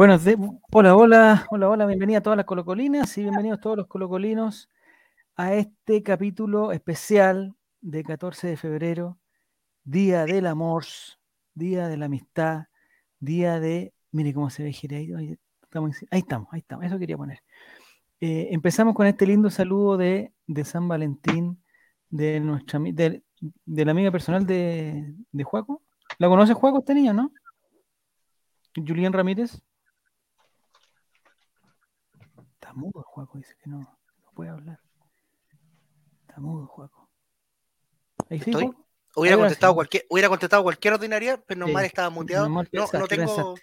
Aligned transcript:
Buenos 0.00 0.24
días. 0.24 0.38
Hola, 0.72 0.96
hola, 0.96 1.46
hola, 1.50 1.68
hola. 1.68 1.84
Bienvenida 1.84 2.20
a 2.20 2.22
todas 2.22 2.38
las 2.38 2.46
colocolinas 2.46 3.18
y 3.18 3.20
bienvenidos 3.20 3.60
todos 3.60 3.76
los 3.76 3.86
colocolinos 3.86 4.70
a 5.36 5.52
este 5.52 6.02
capítulo 6.02 6.72
especial 6.72 7.54
de 7.82 8.02
14 8.02 8.46
de 8.46 8.56
febrero, 8.56 9.18
Día 9.84 10.24
del 10.24 10.46
Amor, 10.46 10.86
Día 11.52 11.86
de 11.88 11.98
la 11.98 12.06
Amistad, 12.06 12.68
Día 13.18 13.60
de. 13.60 13.92
Mire 14.10 14.32
cómo 14.32 14.48
se 14.48 14.62
ve 14.62 14.72
Gireiro. 14.72 15.18
Ahí 15.18 15.36
estamos, 15.64 15.96
ahí 16.10 16.20
estamos, 16.20 16.48
ahí 16.50 16.60
estamos. 16.60 16.86
Eso 16.86 16.98
quería 16.98 17.18
poner. 17.18 17.42
Eh, 18.22 18.48
empezamos 18.52 18.94
con 18.94 19.06
este 19.06 19.26
lindo 19.26 19.50
saludo 19.50 19.98
de, 19.98 20.32
de 20.46 20.64
San 20.64 20.88
Valentín, 20.88 21.62
de 22.08 22.40
nuestra 22.40 22.80
de, 22.80 23.22
de 23.66 23.84
la 23.84 23.90
amiga 23.90 24.10
personal 24.10 24.46
de, 24.46 25.14
de 25.30 25.44
Juaco. 25.44 25.82
¿La 26.16 26.28
conoce 26.28 26.54
Juaco 26.54 26.78
este 26.78 26.94
niño, 26.94 27.12
no? 27.12 27.34
Julián 28.74 29.12
Ramírez. 29.12 29.62
Está 32.70 32.80
mudo, 32.80 33.02
Juaco, 33.02 33.36
dice 33.36 33.52
que 33.60 33.68
no, 33.68 33.78
no 33.78 34.32
puede 34.32 34.50
hablar. 34.50 34.78
Está 36.28 36.40
mudo, 36.40 36.68
Juaco. 36.68 37.10
Ahí 38.28 38.38
sí, 38.38 38.50
Estoy, 38.50 38.66
Juaco? 38.66 38.86
Hubiera 39.16 39.36
contestado, 39.36 39.74
cualquier, 39.74 40.06
hubiera 40.08 40.28
contestado 40.28 40.62
cualquier 40.62 40.94
ordinaria, 40.94 41.42
pero 41.44 41.58
normal 41.58 41.82
sí. 41.82 41.86
estaba 41.88 42.10
muteado. 42.10 42.48
No, 42.48 42.62
no, 42.62 43.08
tengo, 43.08 43.56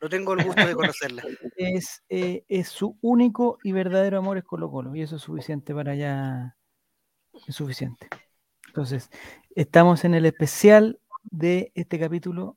no 0.00 0.08
tengo 0.08 0.32
el 0.32 0.44
gusto 0.44 0.66
de 0.66 0.74
conocerla. 0.74 1.22
Es, 1.56 2.02
eh, 2.08 2.44
es 2.48 2.68
su 2.68 2.98
único 3.00 3.58
y 3.62 3.70
verdadero 3.70 4.18
amor 4.18 4.38
es 4.38 4.44
Colo 4.44 4.68
Colo, 4.68 4.92
y 4.96 5.02
eso 5.02 5.16
es 5.16 5.22
suficiente 5.22 5.72
para 5.72 5.94
ya. 5.94 6.56
Es 7.46 7.54
suficiente. 7.54 8.08
Entonces, 8.66 9.08
estamos 9.54 10.04
en 10.04 10.14
el 10.14 10.26
especial 10.26 10.98
de 11.22 11.70
este 11.76 12.00
capítulo 12.00 12.56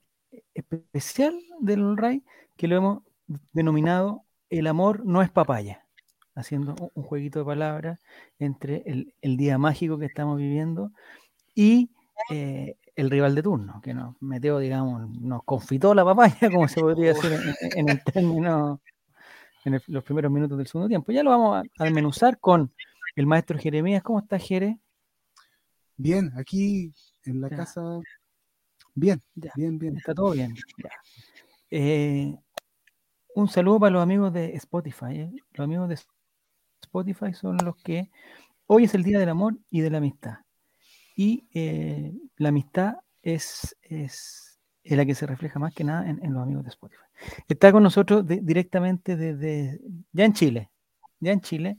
especial 0.55 1.39
del 1.59 1.95
Ray, 1.95 2.23
que 2.58 2.67
lo 2.67 2.75
hemos 2.75 3.03
denominado 3.53 4.25
El 4.49 4.65
amor 4.65 5.05
no 5.05 5.21
es 5.21 5.30
papaya, 5.30 5.80
haciendo 6.35 6.75
un 6.93 7.03
jueguito 7.03 7.39
de 7.39 7.45
palabras 7.45 7.99
entre 8.39 8.83
el, 8.85 9.13
el 9.21 9.37
día 9.37 9.57
mágico 9.57 9.97
que 9.97 10.05
estamos 10.05 10.37
viviendo 10.37 10.91
y 11.55 11.91
eh, 12.29 12.77
el 12.95 13.09
rival 13.09 13.35
de 13.35 13.43
turno, 13.43 13.81
que 13.81 13.93
nos 13.93 14.15
metió, 14.21 14.59
digamos, 14.59 15.09
nos 15.19 15.43
confitó 15.43 15.93
la 15.93 16.05
papaya, 16.05 16.37
como 16.52 16.67
se 16.67 16.81
podría 16.81 17.13
decir 17.13 17.31
en, 17.31 17.79
en 17.79 17.89
el 17.89 18.03
término, 18.03 18.81
en 19.65 19.75
el, 19.75 19.83
los 19.87 20.03
primeros 20.03 20.31
minutos 20.31 20.57
del 20.57 20.67
segundo 20.67 20.89
tiempo. 20.89 21.11
Ya 21.11 21.23
lo 21.23 21.31
vamos 21.31 21.65
a 21.77 21.83
desmenuzar 21.83 22.39
con 22.39 22.73
el 23.15 23.25
maestro 23.25 23.57
Jeremías. 23.57 24.03
¿Cómo 24.03 24.19
está, 24.19 24.37
Jere? 24.37 24.79
Bien, 25.97 26.31
aquí 26.35 26.93
en 27.25 27.41
la 27.41 27.49
ya. 27.49 27.57
casa. 27.57 27.99
Bien, 28.93 29.21
ya. 29.35 29.52
bien, 29.55 29.77
bien. 29.77 29.97
Está 29.97 30.13
todo 30.13 30.31
bien. 30.31 30.53
Eh, 31.69 32.35
un 33.35 33.47
saludo 33.47 33.79
para 33.79 33.91
los 33.91 34.03
amigos 34.03 34.33
de 34.33 34.55
Spotify. 34.55 35.19
¿eh? 35.19 35.31
Los 35.53 35.63
amigos 35.63 35.87
de 35.89 35.97
Spotify 36.83 37.33
son 37.33 37.57
los 37.63 37.75
que 37.77 38.09
hoy 38.67 38.85
es 38.85 38.93
el 38.93 39.03
Día 39.03 39.19
del 39.19 39.29
Amor 39.29 39.57
y 39.69 39.81
de 39.81 39.89
la 39.89 39.97
Amistad. 39.99 40.39
Y 41.15 41.47
eh, 41.53 42.13
la 42.37 42.49
amistad 42.49 42.95
es, 43.21 43.75
es, 43.81 44.59
es, 44.83 44.97
la 44.97 45.05
que 45.05 45.13
se 45.13 45.27
refleja 45.27 45.59
más 45.59 45.73
que 45.73 45.83
nada 45.83 46.09
en, 46.09 46.23
en 46.23 46.33
los 46.33 46.41
amigos 46.43 46.63
de 46.63 46.69
Spotify. 46.69 47.03
Está 47.47 47.71
con 47.71 47.83
nosotros 47.83 48.25
de, 48.25 48.39
directamente 48.41 49.15
desde, 49.15 49.79
ya 50.11 50.25
en 50.25 50.33
Chile, 50.33 50.71
ya 51.19 51.31
en 51.31 51.41
Chile. 51.41 51.77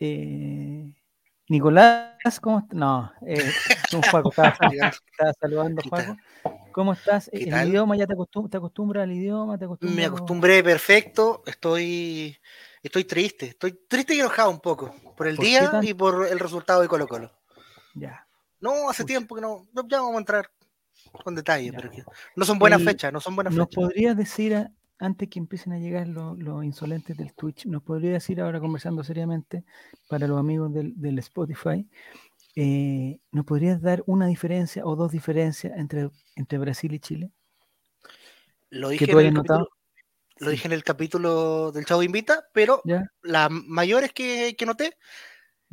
Eh, 0.00 0.92
Nicolás, 1.48 2.40
¿cómo 2.40 2.58
estás? 2.58 2.74
No, 2.74 3.10
eh, 3.26 3.50
Juaco, 4.10 4.30
estaba, 4.30 4.56
saludando. 5.40 5.82
¿Cómo 6.72 6.92
estás? 6.92 7.30
¿El 7.32 7.50
tal? 7.50 7.68
idioma 7.68 7.96
ya 7.96 8.06
te, 8.06 8.12
acostum 8.12 8.48
te 8.50 8.58
acostumbras 8.58 9.04
al 9.04 9.12
idioma? 9.12 9.58
Te 9.58 9.66
Me 9.80 10.04
acostumbré 10.04 10.62
perfecto, 10.62 11.42
estoy, 11.46 12.36
estoy 12.82 13.04
triste, 13.04 13.46
estoy 13.46 13.78
triste 13.88 14.14
y 14.14 14.20
enojado 14.20 14.50
un 14.50 14.60
poco 14.60 14.94
por 15.16 15.26
el 15.26 15.36
¿Por 15.36 15.44
día 15.44 15.80
y 15.82 15.94
por 15.94 16.26
el 16.26 16.38
resultado 16.38 16.82
de 16.82 16.88
Colo 16.88 17.06
Colo. 17.06 17.32
Ya. 17.94 18.26
No, 18.60 18.88
hace 18.90 19.02
Uy. 19.02 19.06
tiempo 19.06 19.34
que 19.34 19.40
no, 19.40 19.68
ya 19.88 20.00
vamos 20.00 20.16
a 20.16 20.18
entrar 20.18 20.50
con 21.24 21.34
detalle, 21.34 21.72
pero 21.72 21.90
que 21.90 22.04
no 22.36 22.44
son 22.44 22.58
buenas 22.58 22.82
fechas, 22.82 23.12
no 23.12 23.20
son 23.20 23.36
buenas 23.36 23.54
¿Nos 23.54 23.68
fechas. 23.68 23.84
podrías 23.84 24.16
decir, 24.16 24.54
a, 24.54 24.72
antes 24.98 25.28
que 25.28 25.38
empiecen 25.38 25.72
a 25.72 25.78
llegar 25.78 26.08
los, 26.08 26.38
los, 26.38 26.64
insolentes 26.64 27.16
del 27.16 27.34
Twitch, 27.34 27.66
nos 27.66 27.82
podría 27.82 28.12
decir 28.12 28.40
ahora 28.40 28.60
conversando 28.60 29.04
seriamente 29.04 29.64
para 30.08 30.26
los 30.26 30.38
amigos 30.38 30.72
del, 30.72 30.92
del 31.00 31.18
Spotify, 31.20 31.88
eh, 32.56 33.20
¿nos 33.30 33.44
podrías 33.44 33.80
dar 33.80 34.02
una 34.06 34.26
diferencia 34.26 34.84
o 34.84 34.96
dos 34.96 35.12
diferencias 35.12 35.78
entre, 35.78 36.10
entre 36.34 36.58
Brasil 36.58 36.92
y 36.92 36.98
Chile? 36.98 37.30
Lo 38.70 38.88
dije, 38.88 39.04
en 39.10 39.18
el 39.18 39.34
capítulo, 39.34 39.68
lo 40.40 40.50
dije 40.50 40.66
en 40.68 40.72
el 40.72 40.84
capítulo 40.84 41.72
del 41.72 41.84
Chavo 41.84 42.02
Invita, 42.02 42.46
pero 42.52 42.82
las 43.22 43.50
mayores 43.50 44.12
que, 44.12 44.54
que 44.56 44.66
noté 44.66 44.96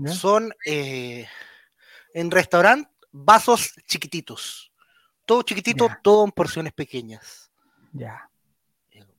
son 0.08 0.54
eh, 0.66 1.28
en 2.14 2.32
restaurante 2.32 2.90
vasos 3.12 3.74
chiquititos. 3.88 4.72
Todo 5.26 5.42
chiquitito, 5.42 5.90
todo 6.04 6.26
en 6.26 6.32
porciones 6.32 6.74
pequeñas. 6.74 7.52
Ya. 7.94 8.30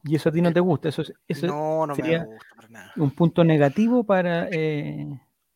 ¿Y 0.05 0.15
eso 0.15 0.29
a 0.29 0.33
ti 0.33 0.41
no 0.41 0.53
te 0.53 0.61
gusta? 0.61 0.89
Eso, 0.89 1.03
eso 1.27 1.47
no, 1.47 1.87
no 1.87 1.97
me 1.97 2.19
gusta 2.25 2.47
para 2.55 2.69
nada. 2.69 2.93
Un 2.97 3.11
punto 3.11 3.43
negativo 3.43 4.05
para. 4.05 4.49
Eh... 4.51 5.07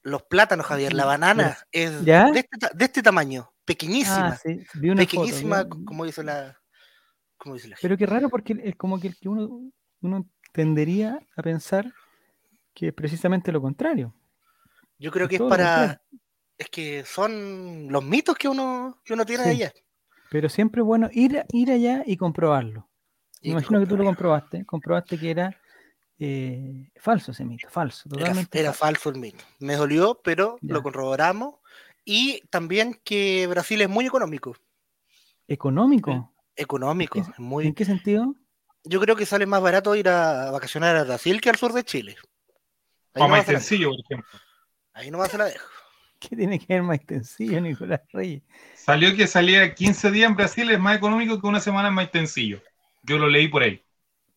Los 0.02 0.22
plátanos, 0.22 0.66
Javier, 0.66 0.94
la 0.94 1.04
banana 1.04 1.58
es 1.70 2.04
de 2.04 2.30
este, 2.34 2.68
de 2.74 2.84
este, 2.86 3.02
tamaño, 3.02 3.52
pequeñísima. 3.64 4.28
Ah, 4.28 4.36
sí. 4.36 4.64
pequeñísima, 4.96 5.58
foto, 5.64 5.84
como 5.84 6.04
dice 6.04 6.24
la. 6.24 6.58
Como 7.36 7.54
dice 7.54 7.68
la 7.68 7.76
Pero 7.80 7.96
qué 7.96 8.06
raro, 8.06 8.28
porque 8.28 8.58
es 8.64 8.76
como 8.76 8.98
que, 8.98 9.12
que 9.14 9.28
uno, 9.28 9.70
uno 10.02 10.28
tendería 10.52 11.20
a 11.36 11.42
pensar 11.42 11.92
que 12.74 12.88
es 12.88 12.92
precisamente 12.92 13.52
lo 13.52 13.60
contrario. 13.60 14.14
Yo 14.98 15.10
creo 15.10 15.28
que 15.28 15.36
es, 15.36 15.42
para. 15.42 16.02
Es 16.58 16.68
que 16.68 17.04
son 17.04 17.88
los 17.90 18.04
mitos 18.04 18.36
que 18.36 18.48
uno, 18.48 19.00
que 19.04 19.14
uno 19.14 19.24
tiene 19.24 19.44
sí. 19.44 19.50
ella. 19.50 19.72
Pero 20.30 20.48
siempre 20.48 20.82
es 20.82 20.86
bueno 20.86 21.08
ir, 21.12 21.44
ir 21.52 21.70
allá 21.72 22.02
y 22.06 22.16
comprobarlo. 22.16 22.88
Me 23.42 23.50
imagino 23.50 23.80
que 23.80 23.86
tú 23.86 23.96
lo 23.96 24.04
comprobaste, 24.04 24.64
comprobaste 24.66 25.18
que 25.18 25.30
era 25.30 25.56
eh, 26.18 26.90
falso 26.96 27.32
ese 27.32 27.46
mito, 27.46 27.68
falso, 27.70 28.08
totalmente. 28.08 28.58
Era, 28.58 28.68
era 28.68 28.72
falso. 28.74 29.04
falso 29.04 29.10
el 29.10 29.20
mito. 29.20 29.44
Me 29.58 29.74
dolió, 29.74 30.20
pero 30.22 30.58
ya. 30.60 30.74
lo 30.74 30.82
corroboramos. 30.82 31.54
Y 32.04 32.42
también 32.50 33.00
que 33.02 33.46
Brasil 33.46 33.80
es 33.80 33.88
muy 33.88 34.06
económico. 34.06 34.54
¿Económico? 35.48 36.12
Eh, 36.12 36.62
económico. 36.62 37.18
¿En 37.18 37.24
qué, 37.24 37.32
muy... 37.38 37.66
¿En 37.66 37.74
qué 37.74 37.84
sentido? 37.84 38.34
Yo 38.84 39.00
creo 39.00 39.16
que 39.16 39.26
sale 39.26 39.46
más 39.46 39.60
barato 39.60 39.94
ir 39.94 40.08
a 40.08 40.50
vacacionar 40.50 40.96
a 40.96 41.04
Brasil 41.04 41.40
que 41.40 41.50
al 41.50 41.56
sur 41.56 41.72
de 41.72 41.84
Chile. 41.84 42.16
Ahí 43.14 43.22
o 43.22 43.24
no 43.24 43.28
más 43.28 43.46
sencillo, 43.46 43.90
por 43.90 44.00
ejemplo. 44.00 44.40
Ahí 44.92 45.10
nomás 45.10 45.30
se 45.30 45.38
la 45.38 45.44
dejo. 45.46 45.66
¿Qué 46.18 46.36
tiene 46.36 46.58
que 46.58 46.74
ver 46.74 46.82
más 46.82 47.00
Nicolás 47.38 48.02
Reyes? 48.12 48.42
Salió 48.74 49.14
que 49.16 49.26
salía 49.26 49.74
15 49.74 50.10
días 50.10 50.30
en 50.30 50.36
Brasil 50.36 50.70
es 50.70 50.78
más 50.78 50.96
económico 50.96 51.40
que 51.40 51.46
una 51.46 51.60
semana 51.60 51.88
en 51.88 51.94
más 51.94 52.04
extensillo. 52.04 52.60
Yo 53.02 53.18
lo 53.18 53.28
leí 53.28 53.48
por 53.48 53.62
ahí. 53.62 53.82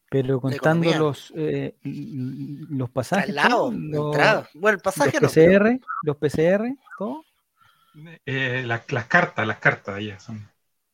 Pero 0.09 0.39
contando 0.39 0.93
los 0.93 1.33
eh, 1.35 1.75
los 1.83 2.89
pasajes. 2.91 3.29
Al 3.29 3.35
lado, 3.35 3.71
los, 3.71 4.15
bueno, 4.53 4.77
el 4.77 4.81
pasaje 4.81 5.19
los 5.19 5.33
PCR, 5.33 5.79
los 6.03 6.17
PCR, 6.17 6.75
todo. 6.99 7.25
Eh, 8.25 8.63
las, 8.65 8.91
las, 8.91 9.05
cartas, 9.05 9.47
las 9.47 9.57
cartas 9.57 9.95
allá 9.95 10.19
son. 10.19 10.47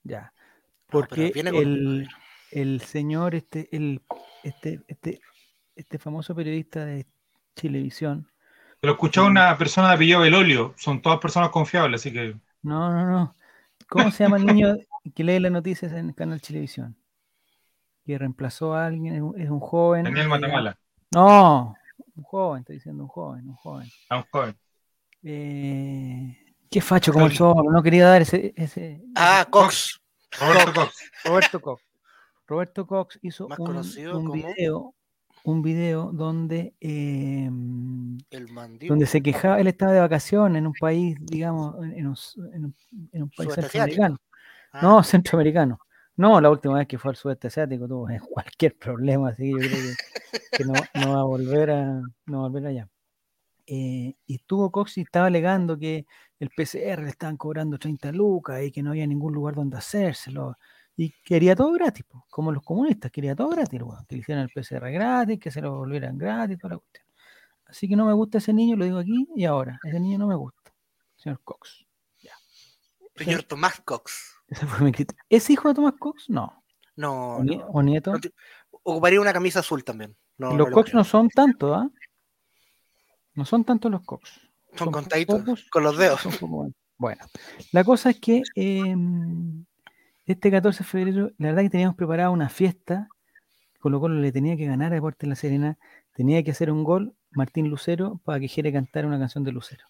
Ya. 0.03 0.33
Porque 0.87 1.31
no, 1.43 1.59
el, 1.59 2.07
el, 2.51 2.81
señor, 2.81 3.35
este, 3.35 3.69
el, 3.75 4.01
este, 4.43 4.81
este, 4.87 5.21
este 5.75 5.97
famoso 5.99 6.35
periodista 6.35 6.85
de 6.85 7.07
Chilevisión. 7.55 8.29
Lo 8.81 8.91
escuchó 8.91 9.25
una 9.25 9.57
persona 9.57 9.89
de 9.89 9.95
apellido 9.95 10.21
Belolio, 10.21 10.73
son 10.77 11.01
todas 11.01 11.19
personas 11.19 11.49
confiables, 11.49 12.01
así 12.01 12.13
que. 12.13 12.35
No, 12.61 12.93
no, 12.93 13.05
no. 13.05 13.35
¿Cómo 13.87 14.11
se 14.11 14.23
llama 14.23 14.37
el 14.37 14.45
niño 14.45 14.75
que 15.15 15.23
lee 15.23 15.39
las 15.39 15.51
noticias 15.51 15.91
en 15.93 16.09
el 16.09 16.15
canal 16.15 16.41
Chilevisión? 16.41 16.95
que 18.09 18.17
reemplazó 18.17 18.73
a 18.73 18.87
alguien, 18.87 19.13
es 19.13 19.21
un, 19.21 19.39
es 19.39 19.49
un 19.51 19.59
joven. 19.59 20.03
Daniel 20.03 20.29
Matamala. 20.29 20.71
Eh, 20.71 20.75
no, 21.11 21.75
un 22.15 22.23
joven, 22.23 22.61
estoy 22.61 22.77
diciendo 22.77 23.03
un 23.03 23.09
joven, 23.09 23.47
un 23.47 23.55
joven. 23.55 23.87
Ah, 24.09 24.17
un 24.17 24.23
joven. 24.31 24.57
Eh, 25.21 26.37
qué 26.71 26.81
facho 26.81 27.13
como 27.13 27.27
el 27.27 27.37
no 27.37 27.83
quería 27.83 28.07
dar 28.07 28.23
ese. 28.23 28.51
ese 28.55 29.03
ah, 29.15 29.45
Cox. 29.49 30.01
Roberto 30.39 30.73
Cox. 30.73 31.11
Roberto 31.23 31.61
Cox. 31.61 31.83
Roberto 32.49 32.87
Cox 32.87 33.19
hizo 33.21 33.45
un, 33.45 33.51
un 33.51 33.57
como... 33.57 34.33
video, 34.33 34.95
un 35.43 35.61
video 35.61 36.11
donde, 36.11 36.73
eh, 36.81 37.47
donde 38.87 39.05
se 39.05 39.21
quejaba, 39.21 39.59
él 39.59 39.67
estaba 39.67 39.93
de 39.93 39.99
vacaciones 39.99 40.57
en 40.59 40.65
un 40.65 40.73
país, 40.73 41.15
digamos, 41.21 41.75
en 41.75 42.07
un, 42.07 42.15
en 42.53 42.65
un, 42.65 42.75
en 43.11 43.23
un 43.23 43.29
país 43.29 43.53
centroamericano. 43.53 44.17
Ah. 44.71 44.81
No, 44.81 45.03
centroamericano. 45.03 45.79
No, 46.15 46.41
la 46.41 46.49
última 46.49 46.79
vez 46.79 46.87
que 46.87 46.97
fue 46.97 47.11
al 47.11 47.15
sudeste 47.15 47.47
asiático 47.47 47.87
tuvo 47.87 48.07
cualquier 48.29 48.75
problema, 48.75 49.29
así 49.29 49.43
que 49.43 49.51
yo 49.51 49.57
creo 49.57 49.71
que, 49.71 50.39
que 50.57 50.65
no, 50.65 50.73
no, 51.05 51.13
va 51.13 51.19
a 51.19 51.23
volver 51.23 51.69
a, 51.69 52.01
no 52.25 52.39
va 52.39 52.45
a 52.45 52.49
volver 52.49 52.65
allá. 52.65 52.89
Eh, 53.67 54.15
y 54.25 54.35
estuvo 54.35 54.71
Cox 54.71 54.97
y 54.97 55.01
estaba 55.01 55.27
alegando 55.27 55.77
que 55.77 56.07
el 56.39 56.49
PCR 56.49 57.03
le 57.03 57.09
estaban 57.09 57.37
cobrando 57.37 57.77
30 57.77 58.11
lucas 58.11 58.63
y 58.63 58.71
que 58.71 58.81
no 58.81 58.89
había 58.89 59.05
ningún 59.05 59.33
lugar 59.33 59.53
donde 59.53 59.77
hacérselo. 59.77 60.57
Y 61.01 61.13
quería 61.23 61.55
todo 61.55 61.71
gratis, 61.71 62.03
como 62.29 62.51
los 62.51 62.61
comunistas, 62.61 63.09
quería 63.09 63.33
todo 63.33 63.47
gratis, 63.47 63.79
que 63.79 64.15
le 64.15 64.19
hicieran 64.19 64.43
el 64.43 64.49
PCR 64.49 64.91
gratis, 64.91 65.39
que 65.39 65.49
se 65.49 65.61
lo 65.61 65.77
volvieran 65.77 66.17
gratis, 66.17 66.57
toda 66.57 66.73
la 66.73 66.79
cuestión. 66.79 67.05
Así 67.67 67.87
que 67.87 67.95
no 67.95 68.05
me 68.05 68.11
gusta 68.11 68.39
ese 68.39 68.51
niño, 68.51 68.75
lo 68.75 68.83
digo 68.83 68.97
aquí 68.97 69.25
y 69.33 69.45
ahora, 69.45 69.79
ese 69.85 69.97
niño 69.97 70.17
no 70.17 70.27
me 70.27 70.35
gusta, 70.35 70.73
señor 71.15 71.39
Cox. 71.45 71.85
Señor 73.15 73.43
Tomás 73.43 73.79
Cox. 73.79 74.41
Ese 74.49 74.65
fue 74.65 74.81
mi 74.81 74.91
¿Es 75.29 75.49
hijo 75.49 75.69
de 75.69 75.75
Tomás 75.75 75.93
Cox? 75.97 76.29
No. 76.29 76.63
No. 76.97 77.37
¿O, 77.37 77.81
nieto? 77.81 78.13
ocuparía 78.83 79.21
una 79.21 79.31
camisa 79.31 79.61
azul 79.61 79.85
también. 79.85 80.17
los 80.37 80.69
Cox 80.69 80.93
no 80.93 81.05
son 81.05 81.29
tanto, 81.29 81.75
¿ah? 81.75 81.89
No 83.35 83.45
son 83.45 83.63
tantos 83.63 83.89
los 83.89 84.01
Cox. 84.03 84.41
Son, 84.75 84.91
contaditos 84.91 85.65
con 85.71 85.83
los 85.83 85.97
dedos. 85.97 86.27
Bueno, 86.97 87.25
la 87.71 87.85
cosa 87.85 88.09
es 88.09 88.19
que 88.19 88.43
em, 88.55 89.65
este 90.33 90.51
14 90.51 90.79
de 90.79 90.83
febrero, 90.83 91.31
la 91.37 91.47
verdad 91.47 91.63
que 91.63 91.69
teníamos 91.71 91.95
preparada 91.95 92.29
una 92.29 92.49
fiesta. 92.49 93.09
Colo 93.79 93.99
Colo 93.99 94.19
le 94.19 94.31
tenía 94.31 94.55
que 94.55 94.65
ganar 94.65 94.91
a 94.91 94.95
Deportes 94.95 95.27
La 95.27 95.35
Serena. 95.35 95.77
Tenía 96.13 96.43
que 96.43 96.51
hacer 96.51 96.71
un 96.71 96.83
gol 96.83 97.15
Martín 97.31 97.69
Lucero 97.69 98.21
para 98.23 98.39
que 98.39 98.47
Jere 98.47 98.71
cantara 98.71 99.07
una 99.07 99.17
canción 99.17 99.43
de 99.43 99.51
Lucero. 99.51 99.85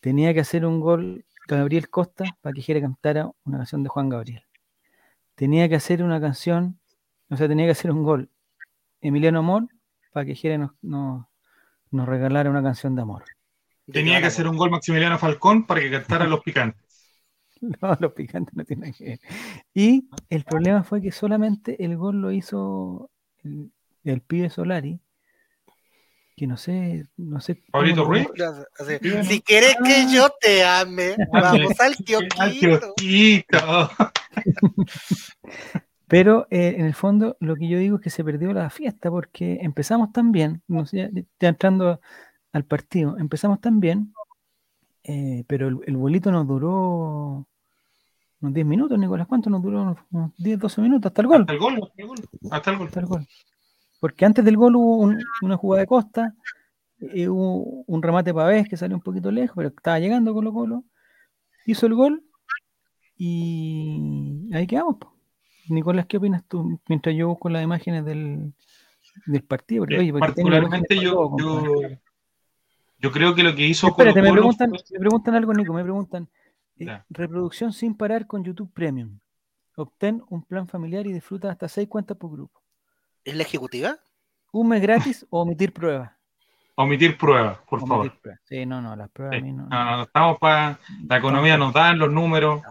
Tenía 0.00 0.34
que 0.34 0.40
hacer 0.40 0.66
un 0.66 0.80
gol 0.80 1.24
Gabriel 1.46 1.88
Costa 1.88 2.24
para 2.40 2.52
que 2.52 2.62
Jere 2.62 2.80
cantara 2.80 3.30
una 3.44 3.58
canción 3.58 3.84
de 3.84 3.88
Juan 3.90 4.08
Gabriel. 4.08 4.42
Tenía 5.36 5.68
que 5.68 5.76
hacer 5.76 6.02
una 6.02 6.20
canción, 6.20 6.80
o 7.30 7.36
sea, 7.36 7.46
tenía 7.46 7.66
que 7.66 7.72
hacer 7.72 7.92
un 7.92 8.02
gol 8.02 8.30
Emiliano 9.00 9.38
Amor 9.38 9.68
para 10.12 10.26
que 10.26 10.34
Jere 10.34 10.58
nos, 10.58 10.72
nos, 10.82 11.26
nos 11.92 12.08
regalara 12.08 12.50
una 12.50 12.62
canción 12.62 12.96
de 12.96 13.02
amor. 13.02 13.24
Tenía 13.92 14.20
que 14.20 14.26
hacer 14.26 14.48
un 14.48 14.56
gol 14.56 14.70
Maximiliano 14.70 15.18
Falcón 15.18 15.64
para 15.66 15.80
que 15.80 15.90
cantara 15.90 16.26
Los 16.26 16.40
Picantes. 16.42 16.83
No, 17.80 17.96
los 18.00 18.12
picantes 18.12 18.54
no 18.54 18.64
tienen 18.64 18.92
que 18.92 19.04
ver. 19.04 19.20
Y 19.72 20.08
el 20.30 20.44
problema 20.44 20.84
fue 20.84 21.00
que 21.00 21.12
solamente 21.12 21.82
el 21.84 21.96
gol 21.96 22.20
lo 22.20 22.30
hizo 22.30 23.10
el, 23.42 24.20
pibe 24.22 24.50
Solari, 24.50 25.00
que 26.36 26.46
no 26.46 26.56
sé, 26.56 27.06
no 27.16 27.40
sé. 27.40 27.62
Pablito 27.70 28.04
Ruiz. 28.04 28.28
Si 29.22 29.40
quieres 29.42 29.76
que 29.84 29.94
ah. 29.94 30.08
yo 30.12 30.28
te 30.40 30.64
ame, 30.64 31.16
vamos 31.32 31.80
al 31.80 31.94
kiosquito. 32.04 33.90
Pero 36.06 36.46
eh, 36.50 36.74
en 36.78 36.84
el 36.84 36.94
fondo 36.94 37.36
lo 37.40 37.56
que 37.56 37.68
yo 37.68 37.78
digo 37.78 37.96
es 37.96 38.02
que 38.02 38.10
se 38.10 38.24
perdió 38.24 38.52
la 38.52 38.70
fiesta 38.70 39.10
porque 39.10 39.58
empezamos 39.62 40.12
tan 40.12 40.32
bien, 40.32 40.62
no 40.68 40.86
sé, 40.86 41.10
ya 41.40 41.48
entrando 41.48 42.00
al 42.52 42.64
partido. 42.64 43.16
Empezamos 43.18 43.60
también, 43.60 44.12
eh, 45.02 45.44
pero 45.46 45.68
el, 45.68 45.78
el, 45.86 45.96
bolito 45.96 46.30
nos 46.30 46.46
duró 46.46 47.48
unos 48.44 48.54
10 48.54 48.66
minutos, 48.66 48.98
Nicolás. 48.98 49.26
¿Cuánto 49.26 49.48
nos 49.48 49.62
duró? 49.62 49.96
Unos 50.10 50.32
10, 50.36 50.58
12 50.58 50.80
minutos 50.82 51.10
hasta 51.10 51.22
el 51.22 51.28
gol. 51.28 51.40
Hasta 51.40 51.52
el 51.52 51.58
gol, 51.58 51.74
hasta 51.82 52.02
el 52.02 52.06
gol. 52.76 52.86
Hasta 52.86 53.00
el 53.00 53.06
gol. 53.06 53.26
Porque 54.00 54.24
antes 54.24 54.44
del 54.44 54.56
gol 54.56 54.76
hubo 54.76 55.10
una 55.42 55.56
jugada 55.56 55.80
de 55.80 55.86
costa, 55.86 56.34
eh, 57.00 57.28
hubo 57.28 57.84
un 57.86 58.02
remate 58.02 58.34
para 58.34 58.48
vez 58.48 58.68
que 58.68 58.76
salió 58.76 58.96
un 58.96 59.02
poquito 59.02 59.30
lejos, 59.30 59.56
pero 59.56 59.68
estaba 59.68 59.98
llegando 59.98 60.34
Colo 60.34 60.52
Colo. 60.52 60.84
Hizo 61.64 61.86
el 61.86 61.94
gol 61.94 62.22
y 63.16 64.50
ahí 64.52 64.66
quedamos. 64.66 64.96
Nicolás, 65.68 66.04
¿qué 66.06 66.18
opinas 66.18 66.44
tú 66.46 66.78
mientras 66.86 67.16
yo 67.16 67.28
busco 67.28 67.48
las 67.48 67.64
imágenes 67.64 68.04
del, 68.04 68.52
del 69.24 69.42
partido? 69.42 69.82
Porque, 69.82 69.98
oye, 69.98 70.12
particularmente 70.12 71.00
yo, 71.00 71.34
yo 72.98 73.10
creo 73.10 73.34
que 73.34 73.42
lo 73.42 73.54
que 73.54 73.66
hizo 73.66 73.88
Espérate, 73.88 74.20
me, 74.20 74.32
preguntan, 74.32 74.70
me 74.70 74.98
preguntan 74.98 75.34
algo, 75.34 75.54
Nico, 75.54 75.72
me 75.72 75.82
preguntan. 75.82 76.28
Eh, 76.78 77.02
reproducción 77.08 77.72
sin 77.72 77.96
parar 77.96 78.26
con 78.26 78.44
YouTube 78.44 78.72
Premium. 78.72 79.18
Obtén 79.76 80.22
un 80.28 80.42
plan 80.42 80.68
familiar 80.68 81.06
y 81.06 81.12
disfruta 81.12 81.50
hasta 81.50 81.68
seis 81.68 81.88
cuentas 81.88 82.16
por 82.16 82.30
grupo. 82.30 82.62
¿Es 83.24 83.34
la 83.34 83.42
ejecutiva? 83.42 83.96
Un 84.52 84.68
mes 84.68 84.82
gratis 84.82 85.26
o 85.30 85.42
omitir 85.42 85.72
pruebas. 85.72 86.12
Omitir 86.76 87.16
pruebas, 87.16 87.58
por 87.68 87.80
favor. 87.86 88.12
Sí, 88.44 88.66
no, 88.66 88.82
no, 88.82 88.96
las 88.96 89.08
pruebas 89.10 89.38
a 89.38 89.40
mí 89.40 89.52
no. 89.52 89.66
No, 89.66 89.84
no, 89.96 90.02
estamos 90.02 90.38
para. 90.38 90.78
La 91.06 91.18
economía 91.18 91.56
nos 91.56 91.72
dan 91.72 91.98
los 91.98 92.10
números. 92.10 92.62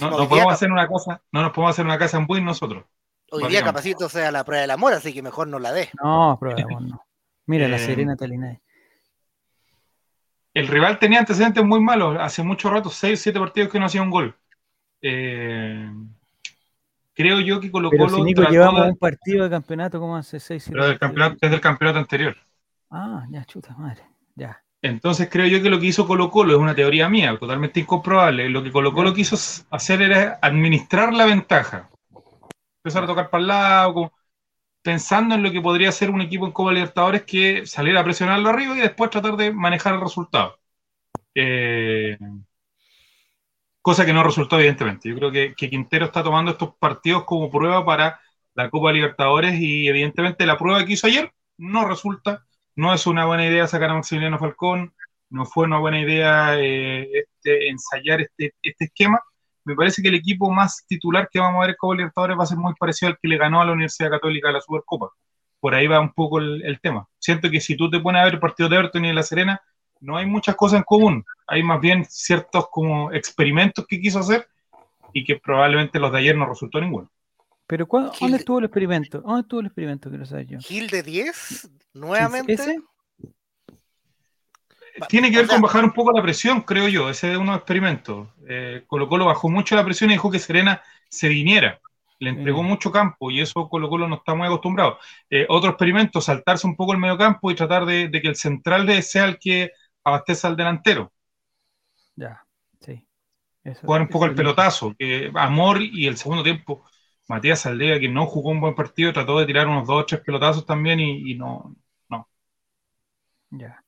No, 0.00 0.28
podemos 0.28 0.52
hacer 0.52 0.70
una 0.70 0.86
cosa, 0.88 1.22
no 1.32 1.42
nos 1.42 1.52
podemos 1.52 1.74
hacer 1.74 1.84
una 1.84 1.98
casa 1.98 2.18
en 2.18 2.26
Buin 2.26 2.44
nosotros. 2.44 2.84
Hoy 3.30 3.46
día 3.48 3.62
capacito 3.62 4.08
sea 4.08 4.32
la 4.32 4.44
prueba 4.44 4.62
del 4.62 4.70
amor, 4.70 4.92
así 4.92 5.12
que 5.12 5.22
mejor 5.22 5.48
no 5.48 5.58
la 5.58 5.72
dé. 5.72 5.90
No, 6.02 6.36
prueba 6.40 6.56
de 6.56 6.62
amor 6.62 6.82
no. 6.82 7.04
Mira, 7.46 7.68
la 7.68 7.76
eh, 7.76 7.80
Serena 7.80 8.16
Talinay 8.16 8.60
el 10.58 10.66
rival 10.66 10.98
tenía 10.98 11.20
antecedentes 11.20 11.64
muy 11.64 11.80
malos, 11.80 12.16
hace 12.20 12.42
mucho 12.42 12.68
rato, 12.68 12.90
6, 12.90 13.20
7 13.20 13.38
partidos 13.38 13.70
que 13.70 13.78
no 13.78 13.86
hacía 13.86 14.02
un 14.02 14.10
gol. 14.10 14.34
Eh, 15.00 15.88
creo 17.14 17.40
yo 17.40 17.60
que 17.60 17.70
Colo 17.70 17.90
Colo. 17.90 18.08
Si 18.08 18.22
Nico, 18.22 18.42
llevamos 18.42 18.88
un 18.88 18.96
partido 18.96 19.44
de 19.44 19.50
campeonato, 19.50 20.00
¿cómo 20.00 20.16
hace 20.16 20.40
6, 20.40 20.64
7 20.64 20.72
Pero 20.72 20.88
del 20.88 20.98
campeonato, 20.98 21.36
es 21.40 21.50
del 21.50 21.60
campeonato 21.60 21.98
anterior. 22.00 22.36
Ah, 22.90 23.24
ya, 23.30 23.44
chuta 23.44 23.76
madre, 23.76 24.02
ya. 24.34 24.60
Entonces 24.82 25.28
creo 25.30 25.46
yo 25.46 25.62
que 25.62 25.70
lo 25.70 25.78
que 25.78 25.86
hizo 25.86 26.06
Colo 26.06 26.30
Colo 26.30 26.54
es 26.54 26.58
una 26.58 26.74
teoría 26.74 27.08
mía, 27.08 27.36
totalmente 27.38 27.80
incomprobable. 27.80 28.48
Lo 28.48 28.62
que 28.62 28.72
Colo 28.72 28.92
Colo 28.92 29.14
quiso 29.14 29.36
hacer 29.70 30.02
era 30.02 30.38
administrar 30.42 31.12
la 31.12 31.26
ventaja. 31.26 31.88
Empezar 32.82 33.04
a 33.04 33.06
tocar 33.06 33.30
para 33.30 33.40
el 33.40 33.48
lado, 33.48 34.12
pensando 34.82 35.34
en 35.34 35.42
lo 35.42 35.50
que 35.52 35.60
podría 35.60 35.92
ser 35.92 36.10
un 36.10 36.20
equipo 36.20 36.46
en 36.46 36.52
Copa 36.52 36.72
Libertadores 36.72 37.24
que 37.24 37.66
saliera 37.66 38.00
a 38.00 38.04
presionarlo 38.04 38.48
arriba 38.48 38.76
y 38.76 38.80
después 38.80 39.10
tratar 39.10 39.36
de 39.36 39.52
manejar 39.52 39.94
el 39.94 40.00
resultado. 40.00 40.58
Eh, 41.34 42.18
cosa 43.82 44.04
que 44.06 44.12
no 44.12 44.22
resultó, 44.22 44.56
evidentemente. 44.56 45.08
Yo 45.08 45.16
creo 45.16 45.32
que, 45.32 45.54
Quintero 45.54 46.06
está 46.06 46.22
tomando 46.22 46.50
estos 46.52 46.74
partidos 46.76 47.24
como 47.24 47.50
prueba 47.50 47.84
para 47.84 48.20
la 48.54 48.70
Copa 48.70 48.92
Libertadores 48.92 49.54
y 49.60 49.88
evidentemente 49.88 50.46
la 50.46 50.58
prueba 50.58 50.84
que 50.84 50.92
hizo 50.94 51.06
ayer 51.06 51.32
no 51.56 51.86
resulta. 51.86 52.44
No 52.76 52.94
es 52.94 53.06
una 53.06 53.24
buena 53.26 53.46
idea 53.46 53.66
sacar 53.66 53.90
a 53.90 53.94
Maximiliano 53.94 54.38
Falcón, 54.38 54.94
no 55.30 55.44
fue 55.44 55.64
una 55.66 55.78
buena 55.78 56.00
idea 56.00 56.58
eh, 56.58 57.08
este, 57.12 57.68
ensayar 57.68 58.20
este, 58.20 58.54
este 58.62 58.84
esquema 58.86 59.20
me 59.64 59.74
parece 59.74 60.02
que 60.02 60.08
el 60.08 60.14
equipo 60.14 60.50
más 60.50 60.84
titular 60.86 61.28
que 61.30 61.40
vamos 61.40 61.58
a 61.58 61.60
ver 61.62 61.70
en 61.70 61.76
Copa 61.78 61.94
Libertadores 61.94 62.38
va 62.38 62.42
a 62.42 62.46
ser 62.46 62.58
muy 62.58 62.74
parecido 62.74 63.10
al 63.10 63.18
que 63.20 63.28
le 63.28 63.36
ganó 63.36 63.60
a 63.60 63.64
la 63.64 63.72
Universidad 63.72 64.10
Católica 64.10 64.50
la 64.50 64.60
Supercopa. 64.60 65.10
Por 65.60 65.74
ahí 65.74 65.86
va 65.86 66.00
un 66.00 66.12
poco 66.12 66.38
el, 66.38 66.78
tema. 66.80 67.06
Siento 67.18 67.50
que 67.50 67.60
si 67.60 67.76
tú 67.76 67.90
te 67.90 68.00
pones 68.00 68.20
a 68.20 68.24
ver 68.24 68.34
el 68.34 68.40
partido 68.40 68.68
de 68.68 68.76
Everton 68.76 69.04
y 69.04 69.08
de 69.08 69.14
La 69.14 69.22
Serena, 69.22 69.60
no 70.00 70.16
hay 70.16 70.26
muchas 70.26 70.54
cosas 70.54 70.78
en 70.78 70.84
común. 70.84 71.24
Hay 71.46 71.62
más 71.62 71.80
bien 71.80 72.04
ciertos 72.08 72.68
como 72.70 73.12
experimentos 73.12 73.84
que 73.86 74.00
quiso 74.00 74.20
hacer 74.20 74.46
y 75.12 75.24
que 75.24 75.36
probablemente 75.36 75.98
los 75.98 76.12
de 76.12 76.18
ayer 76.18 76.36
no 76.36 76.46
resultó 76.46 76.80
ninguno. 76.80 77.10
Pero 77.66 77.86
¿dónde 78.20 78.38
estuvo 78.38 78.60
el 78.60 78.64
experimento? 78.64 79.20
¿Dónde 79.20 79.42
estuvo 79.42 79.60
el 79.60 79.66
experimento? 79.66 80.08
Quiero 80.08 80.24
saber 80.24 80.46
yo. 80.46 80.58
¿Gil 80.60 80.88
de 80.88 81.02
10? 81.02 81.70
¿Nuevamente? 81.92 82.54
¿Ese? 82.54 82.78
Tiene 85.08 85.30
que 85.30 85.38
ver 85.38 85.46
con 85.46 85.60
bajar 85.60 85.84
un 85.84 85.92
poco 85.92 86.12
la 86.12 86.22
presión, 86.22 86.62
creo 86.62 86.88
yo. 86.88 87.10
Ese 87.10 87.32
es 87.32 87.36
uno 87.36 87.46
de 87.46 87.52
los 87.52 87.58
experimentos. 87.58 88.28
Eh, 88.48 88.84
Colo 88.86 89.08
Colo 89.08 89.26
bajó 89.26 89.48
mucho 89.48 89.76
la 89.76 89.84
presión 89.84 90.10
y 90.10 90.14
dejó 90.14 90.30
que 90.30 90.38
Serena 90.38 90.82
se 91.08 91.28
viniera. 91.28 91.80
Le 92.20 92.30
entregó 92.30 92.62
mucho 92.62 92.90
campo 92.90 93.30
y 93.30 93.40
eso 93.40 93.68
Colo 93.68 93.88
Colo 93.88 94.08
no 94.08 94.16
está 94.16 94.34
muy 94.34 94.46
acostumbrado. 94.46 94.98
Eh, 95.30 95.46
otro 95.48 95.70
experimento, 95.70 96.20
saltarse 96.20 96.66
un 96.66 96.74
poco 96.74 96.92
el 96.92 96.98
medio 96.98 97.16
campo 97.16 97.50
y 97.50 97.54
tratar 97.54 97.86
de, 97.86 98.10
que 98.10 98.28
el 98.28 98.36
central 98.36 98.86
de 98.86 99.02
sea 99.02 99.26
el 99.26 99.38
que 99.38 99.70
abastece 100.02 100.46
al 100.46 100.56
delantero. 100.56 101.12
Ya, 102.16 102.44
sí. 102.80 103.06
Jugar 103.82 104.00
un 104.00 104.08
poco 104.08 104.24
el 104.24 104.34
pelotazo, 104.34 104.94
que 104.98 105.30
Amor 105.34 105.80
y 105.80 106.06
el 106.06 106.16
segundo 106.16 106.42
tiempo, 106.42 106.84
Matías 107.28 107.66
Aldea, 107.66 108.00
que 108.00 108.08
no 108.08 108.26
jugó 108.26 108.50
un 108.50 108.60
buen 108.60 108.74
partido, 108.74 109.12
trató 109.12 109.38
de 109.38 109.46
tirar 109.46 109.68
unos 109.68 109.86
dos 109.86 110.02
o 110.02 110.06
tres 110.06 110.22
pelotazos 110.22 110.66
también 110.66 110.98
y, 110.98 111.32
y 111.32 111.34
no, 111.36 111.76
no. 112.08 112.28
Ya. 113.50 113.84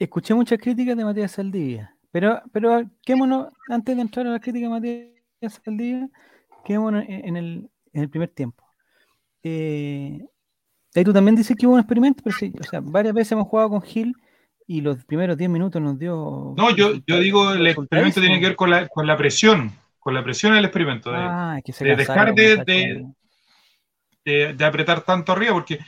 Escuché 0.00 0.32
muchas 0.32 0.58
críticas 0.58 0.96
de 0.96 1.04
Matías 1.04 1.32
Saldivia, 1.32 1.94
pero, 2.10 2.40
pero 2.52 2.82
quémonos, 3.04 3.52
antes 3.68 3.94
de 3.94 4.00
entrar 4.00 4.26
a 4.26 4.30
la 4.30 4.40
crítica 4.40 4.66
de 4.66 4.70
Matías 4.70 5.60
Saldivia, 5.62 6.08
quedémonos 6.64 7.04
en 7.06 7.36
el, 7.36 7.70
en 7.92 8.02
el 8.02 8.08
primer 8.08 8.30
tiempo. 8.30 8.64
Eh, 9.42 10.18
ahí 10.94 11.04
tú 11.04 11.12
también 11.12 11.36
dices 11.36 11.54
que 11.54 11.66
hubo 11.66 11.74
un 11.74 11.80
experimento, 11.80 12.22
pero 12.24 12.34
sí, 12.34 12.50
o 12.58 12.64
sea, 12.64 12.80
varias 12.82 13.12
veces 13.12 13.32
hemos 13.32 13.46
jugado 13.46 13.68
con 13.68 13.82
Gil 13.82 14.14
y 14.66 14.80
los 14.80 15.04
primeros 15.04 15.36
10 15.36 15.50
minutos 15.50 15.82
nos 15.82 15.98
dio. 15.98 16.54
No, 16.56 16.74
yo, 16.74 16.94
yo 17.06 17.18
digo, 17.18 17.52
el 17.52 17.66
experimento 17.66 18.22
tiene 18.22 18.40
que 18.40 18.46
ver 18.46 18.56
con 18.56 18.70
la, 18.70 18.88
con 18.88 19.06
la 19.06 19.18
presión, 19.18 19.70
con 19.98 20.14
la 20.14 20.24
presión 20.24 20.54
del 20.54 20.64
experimento. 20.64 21.10
De, 21.10 21.18
ah, 21.18 21.60
que 21.62 21.74
se 21.74 21.84
de 21.84 21.96
dejar 21.96 22.34
de, 22.34 23.04
de, 24.24 24.64
apretar 24.64 25.02
tanto 25.02 25.32
arriba, 25.32 25.52
porque 25.52 25.80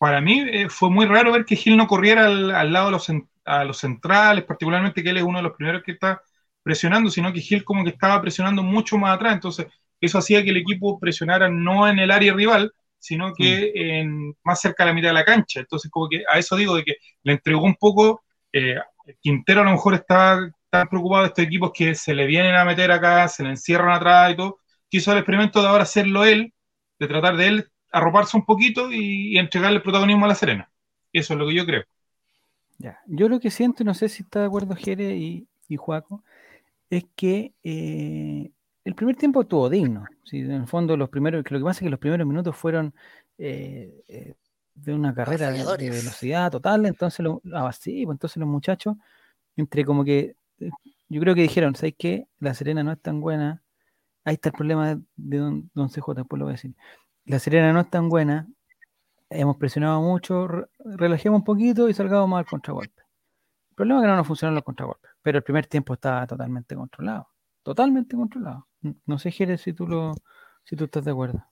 para 0.00 0.22
mí 0.22 0.40
eh, 0.48 0.70
fue 0.70 0.88
muy 0.88 1.04
raro 1.04 1.30
ver 1.30 1.44
que 1.44 1.56
Gil 1.56 1.76
no 1.76 1.86
corriera 1.86 2.24
al, 2.24 2.72
lado 2.72 2.86
de 2.86 2.92
los, 2.92 3.12
a 3.44 3.64
los 3.64 3.76
centrales, 3.76 4.44
particularmente 4.44 5.02
que 5.02 5.10
él 5.10 5.18
es 5.18 5.22
uno 5.22 5.40
de 5.40 5.42
los 5.42 5.52
primeros 5.52 5.82
que 5.82 5.92
está 5.92 6.22
presionando, 6.62 7.10
sino 7.10 7.30
que 7.34 7.42
Gil 7.42 7.64
como 7.64 7.84
que 7.84 7.90
estaba 7.90 8.18
presionando 8.22 8.62
mucho 8.62 8.96
más 8.96 9.14
atrás. 9.14 9.34
Entonces, 9.34 9.66
eso 10.00 10.16
hacía 10.16 10.42
que 10.42 10.48
el 10.50 10.56
equipo 10.56 10.98
presionara 10.98 11.50
no 11.50 11.86
en 11.86 11.98
el 11.98 12.10
área 12.10 12.32
rival, 12.32 12.72
sino 12.98 13.34
que 13.34 13.72
mm. 13.74 13.78
en, 13.78 14.36
más 14.42 14.62
cerca 14.62 14.84
de 14.84 14.90
la 14.90 14.94
mitad 14.94 15.08
de 15.08 15.14
la 15.14 15.24
cancha. 15.26 15.60
Entonces, 15.60 15.90
como 15.90 16.08
que 16.08 16.24
a 16.32 16.38
eso 16.38 16.56
digo 16.56 16.76
de 16.76 16.84
que 16.84 16.94
le 17.22 17.32
entregó 17.34 17.64
un 17.64 17.76
poco. 17.76 18.22
Eh, 18.54 18.76
Quintero 19.20 19.60
a 19.60 19.64
lo 19.64 19.72
mejor 19.72 19.92
está 19.92 20.50
tan 20.70 20.88
preocupado 20.88 21.24
de 21.24 21.28
estos 21.28 21.44
equipos 21.44 21.72
que 21.74 21.94
se 21.94 22.14
le 22.14 22.24
vienen 22.24 22.54
a 22.54 22.64
meter 22.64 22.90
acá, 22.90 23.28
se 23.28 23.42
le 23.42 23.50
encierran 23.50 23.90
atrás 23.90 24.32
y 24.32 24.36
todo, 24.36 24.60
quiso 24.88 25.12
el 25.12 25.18
experimento 25.18 25.60
de 25.60 25.68
ahora 25.68 25.82
hacerlo 25.82 26.24
él, 26.24 26.54
de 26.98 27.06
tratar 27.06 27.36
de 27.36 27.48
él 27.48 27.70
arroparse 27.90 28.36
un 28.36 28.44
poquito 28.44 28.90
y, 28.92 29.36
entregarle 29.38 29.78
el 29.78 29.82
protagonismo 29.82 30.24
a 30.24 30.28
la 30.28 30.34
Serena. 30.34 30.70
Eso 31.12 31.34
es 31.34 31.40
lo 31.40 31.46
que 31.48 31.54
yo 31.54 31.66
creo. 31.66 31.84
Ya. 32.78 33.00
Yo 33.06 33.28
lo 33.28 33.40
que 33.40 33.50
siento, 33.50 33.84
no 33.84 33.94
sé 33.94 34.08
si 34.08 34.22
está 34.22 34.40
de 34.40 34.46
acuerdo 34.46 34.74
Jere 34.74 35.16
y, 35.16 35.46
y 35.68 35.76
Juaco, 35.76 36.22
es 36.90 37.04
que 37.14 37.54
eh, 37.62 38.50
el 38.84 38.94
primer 38.94 39.16
tiempo 39.16 39.42
estuvo 39.42 39.68
digno. 39.70 40.04
En 40.32 40.50
el 40.50 40.66
fondo, 40.66 40.96
los 40.96 41.08
primeros, 41.08 41.44
lo 41.50 41.58
que 41.58 41.64
pasa 41.64 41.78
es 41.78 41.84
que 41.84 41.90
los 41.90 42.00
primeros 42.00 42.26
minutos 42.26 42.56
fueron 42.56 42.94
eh, 43.38 44.02
eh, 44.08 44.34
de 44.74 44.94
una 44.94 45.14
carrera 45.14 45.50
de, 45.50 45.90
velocidad 45.90 46.50
total, 46.50 46.86
entonces, 46.86 47.20
lo, 47.20 47.40
ah, 47.54 47.62
pues 47.62 47.86
entonces 47.86 48.36
los 48.36 48.48
muchachos, 48.48 48.96
entre 49.56 49.84
como 49.84 50.04
que, 50.04 50.34
yo 51.08 51.20
creo 51.20 51.34
que 51.34 51.42
dijeron, 51.42 51.74
¿sabes 51.74 51.94
qué? 51.98 52.26
La 52.38 52.54
Serena 52.54 52.82
no 52.82 52.92
es 52.92 53.00
tan 53.00 53.20
buena. 53.20 53.62
Ahí 54.24 54.34
está 54.34 54.50
el 54.50 54.54
problema 54.54 55.00
de 55.16 55.38
don, 55.38 55.70
don 55.74 55.88
CJ, 55.88 56.14
después 56.14 56.38
lo 56.38 56.46
voy 56.46 56.52
a 56.52 56.56
decir. 56.56 56.74
La 57.24 57.38
Serena 57.38 57.72
no 57.72 57.80
es 57.80 57.90
tan 57.90 58.08
buena, 58.08 58.48
hemos 59.28 59.56
presionado 59.56 60.00
mucho, 60.02 60.48
relajemos 60.78 61.38
un 61.38 61.44
poquito 61.44 61.88
y 61.88 61.94
salgamos 61.94 62.28
más 62.28 62.40
al 62.40 62.46
contragolpe. 62.46 63.02
El 63.70 63.76
problema 63.76 64.00
es 64.00 64.04
que 64.04 64.08
no 64.08 64.16
nos 64.16 64.26
funcionan 64.26 64.54
los 64.54 64.64
contragolpes, 64.64 65.10
pero 65.22 65.38
el 65.38 65.44
primer 65.44 65.66
tiempo 65.66 65.94
estaba 65.94 66.26
totalmente 66.26 66.74
controlado, 66.74 67.28
totalmente 67.62 68.16
controlado. 68.16 68.66
No 69.06 69.18
sé, 69.18 69.30
Jerez, 69.30 69.60
si 69.60 69.72
tú 69.72 69.86
lo, 69.86 70.14
si 70.64 70.76
tú 70.76 70.84
estás 70.84 71.04
de 71.04 71.12
acuerdo. 71.12 71.44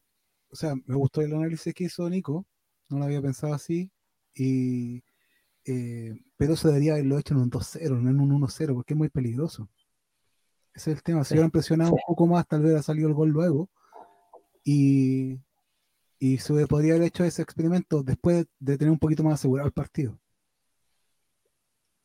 O 0.51 0.57
sea, 0.57 0.75
me 0.87 0.97
gustó 0.97 1.21
el 1.21 1.33
análisis 1.35 1.73
que 1.75 1.85
hizo 1.85 2.09
Nico, 2.09 2.47
no 2.89 2.99
lo 2.99 3.05
había 3.05 3.23
pensado 3.23 3.55
así, 3.55 3.91
y 4.35 5.03
eh, 5.71 6.19
pero 6.37 6.57
se 6.57 6.69
debería 6.69 6.95
haberlo 6.95 7.19
hecho 7.19 7.35
en 7.35 7.41
un 7.41 7.51
2-0, 7.51 8.01
no 8.01 8.11
en 8.11 8.21
un 8.21 8.41
1-0, 8.41 8.75
porque 8.75 8.95
es 8.95 8.99
muy 8.99 9.11
peligroso. 9.11 9.69
Ese 10.73 10.93
es 10.93 10.97
el 10.97 11.03
tema. 11.03 11.25
Si 11.25 11.35
hubieran 11.35 11.51
presionado 11.51 11.93
un 11.93 12.01
poco 12.07 12.27
más, 12.27 12.47
tal 12.47 12.63
vez 12.63 12.77
ha 12.77 12.83
salido 12.83 13.09
el 13.09 13.15
gol 13.15 13.29
luego. 13.31 13.69
Y, 14.65 15.39
y 16.19 16.39
se 16.39 16.67
podría 16.67 16.95
haber 16.95 17.07
hecho 17.07 17.25
ese 17.25 17.43
experimento 17.43 18.03
después 18.03 18.47
de 18.59 18.77
tener 18.79 18.91
un 18.91 18.99
poquito 18.99 19.23
más 19.23 19.35
asegurado 19.35 19.67
el 19.67 19.73
partido. 19.73 20.19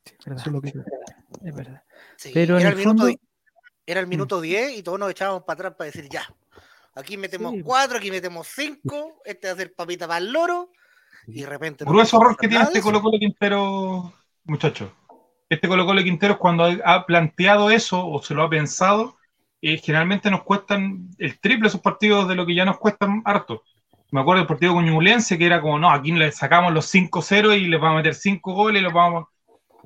Eso 0.06 0.34
es 0.34 0.48
lo 0.48 0.62
que 0.62 0.70
es 0.70 1.56
verdad. 1.56 1.84
Pero 2.34 2.60
era, 2.60 2.70
el 2.70 2.76
minuto, 2.76 3.08
era 3.86 4.00
el 4.00 4.08
minuto 4.08 4.42
10 4.42 4.78
y 4.78 4.84
todos 4.84 5.00
nos 5.00 5.12
echábamos 5.12 5.44
para 5.44 5.56
atrás 5.56 5.76
para 5.78 5.86
decir 5.92 6.08
ya. 6.10 6.28
Aquí 6.96 7.18
metemos 7.18 7.56
4, 7.64 7.98
aquí 7.98 8.12
metemos 8.12 8.48
5, 8.48 9.22
este 9.26 9.48
va 9.48 9.54
a 9.54 9.58
ser 9.58 9.74
papita 9.74 10.08
para 10.08 10.20
el 10.20 10.32
loro. 10.32 10.72
Y 11.26 11.42
de 11.42 11.48
repente. 11.48 11.86
Grueso 11.86 12.18
error 12.22 12.38
que 12.38 12.48
tiene 12.48 12.66
este 12.66 12.82
Colo 12.82 13.02
Colo 13.02 13.18
Quintero, 13.18 14.14
muchachos. 14.44 14.92
Este 15.50 15.68
Colo 15.68 15.86
Colo 15.86 16.04
Quintero, 16.04 16.38
cuando 16.38 16.66
ha 16.84 17.06
planteado 17.06 17.72
eso 17.72 18.06
o 18.06 18.22
se 18.22 18.36
lo 18.36 18.44
ha 18.44 18.50
pensado, 18.50 19.18
eh, 19.62 19.78
generalmente 19.78 20.30
nos 20.30 20.44
cuestan 20.44 21.10
el 21.18 21.40
triple 21.40 21.70
esos 21.70 21.82
partidos 21.82 22.28
de 22.28 22.36
lo 22.36 22.46
que 22.46 22.54
ya 22.54 22.66
nos 22.66 22.78
cuestan 22.78 23.22
harto 23.26 23.64
me 24.14 24.22
acuerdo 24.22 24.42
del 24.42 24.48
partido 24.48 24.76
con 24.76 24.86
Ñublense, 24.86 25.40
que 25.40 25.46
era 25.48 25.60
como, 25.60 25.80
no, 25.80 25.90
aquí 25.90 26.12
le 26.12 26.32
sacamos 26.32 26.72
los 26.72 26.86
5-0 26.86 27.58
y 27.58 27.68
les 27.68 27.82
vamos 27.82 27.96
a 27.96 27.98
meter 27.98 28.14
5 28.14 28.54
goles 28.54 28.80
y 28.80 28.84
los 28.84 28.94
vamos... 28.94 29.26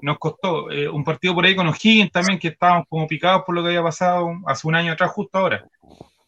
Nos 0.01 0.19
costó 0.19 0.69
eh, 0.69 0.89
un 0.89 1.05
partido 1.05 1.33
por 1.33 1.45
ahí 1.45 1.55
con 1.55 1.65
O'Higgins 1.69 2.11
también, 2.11 2.37
que 2.37 2.49
estábamos 2.49 2.87
como 2.89 3.07
picados 3.07 3.43
por 3.45 3.55
lo 3.55 3.61
que 3.61 3.69
había 3.69 3.81
pasado 3.81 4.29
hace 4.45 4.67
un 4.67 4.75
año 4.75 4.91
atrás, 4.91 5.11
justo 5.11 5.37
ahora. 5.37 5.65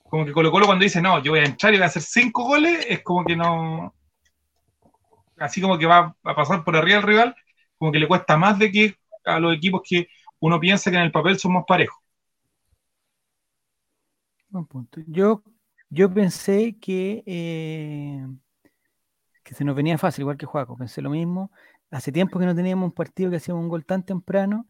Como 0.10 0.25
que 0.25 0.32
Colo 0.32 0.50
Colo 0.50 0.65
cuando 0.65 0.84
dice, 0.84 1.01
no, 1.01 1.22
yo 1.22 1.34
voy 1.34 1.41
a 1.41 1.44
entrar 1.44 1.74
y 1.74 1.77
voy 1.77 1.84
a 1.84 1.88
hacer 1.88 2.01
5 2.01 2.41
goles, 2.41 2.86
es 2.88 3.03
como 3.03 3.25
que 3.25 3.36
no... 3.36 3.94
Así 5.38 5.60
como 5.60 5.77
que 5.77 5.86
va 5.86 6.15
a 6.24 6.36
pasar 6.36 6.63
por 6.63 6.77
arriba 6.77 7.00
el 7.00 7.03
rival, 7.03 7.36
como 7.77 7.91
que 7.91 8.00
le 8.00 8.08
cuesta 8.08 8.38
más 8.38 8.58
de 8.58 8.72
que 8.72 8.96
a 9.25 9.41
los 9.41 9.53
equipos 9.53 9.82
que 9.84 10.08
uno 10.39 10.58
piensa 10.58 10.89
que 10.89 10.96
en 10.96 11.03
el 11.03 11.12
papel 11.12 11.38
somos 11.38 11.65
parejos. 11.68 12.00
Buen 14.48 14.65
punto. 14.68 15.01
Yo 15.06 15.44
yo 15.89 16.13
pensé 16.13 16.77
que, 16.79 17.24
eh, 17.25 18.27
que 19.43 19.55
se 19.55 19.63
nos 19.63 19.75
venía 19.75 19.98
fácil, 19.98 20.22
igual 20.22 20.38
que 20.38 20.46
Juaco, 20.46 20.77
pensé 20.77 21.01
lo 21.01 21.10
mismo. 21.10 21.51
Hace 21.91 22.12
tiempo 22.12 22.39
que 22.39 22.46
no 22.46 22.55
teníamos 22.55 22.86
un 22.86 22.93
partido 22.93 23.31
que 23.31 23.38
hacíamos 23.38 23.63
un 23.63 23.69
gol 23.69 23.86
tan 23.86 24.03
temprano 24.03 24.67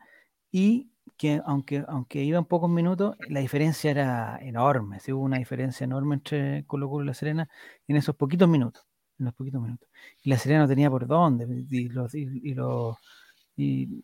y 0.51 0.89
que 1.17 1.41
aunque, 1.45 1.83
aunque 1.87 2.23
iban 2.23 2.45
pocos 2.45 2.69
minutos, 2.69 3.17
la 3.27 3.41
diferencia 3.41 3.91
era 3.91 4.39
enorme. 4.41 5.01
Sí, 5.01 5.11
hubo 5.11 5.23
una 5.23 5.37
diferencia 5.37 5.83
enorme 5.83 6.15
entre 6.15 6.65
Colo 6.65 6.89
Colo 6.89 7.03
y 7.03 7.07
La 7.07 7.13
Serena 7.13 7.49
en 7.87 7.97
esos 7.97 8.15
poquitos 8.15 8.47
minutos. 8.47 8.85
En 9.17 9.25
los 9.25 9.33
poquitos 9.33 9.61
minutos. 9.61 9.89
Y 10.23 10.29
La 10.29 10.37
Serena 10.37 10.61
no 10.61 10.67
tenía 10.69 10.89
por 10.89 11.05
dónde. 11.05 11.45
Y, 11.69 11.89
los, 11.89 12.15
y, 12.15 12.55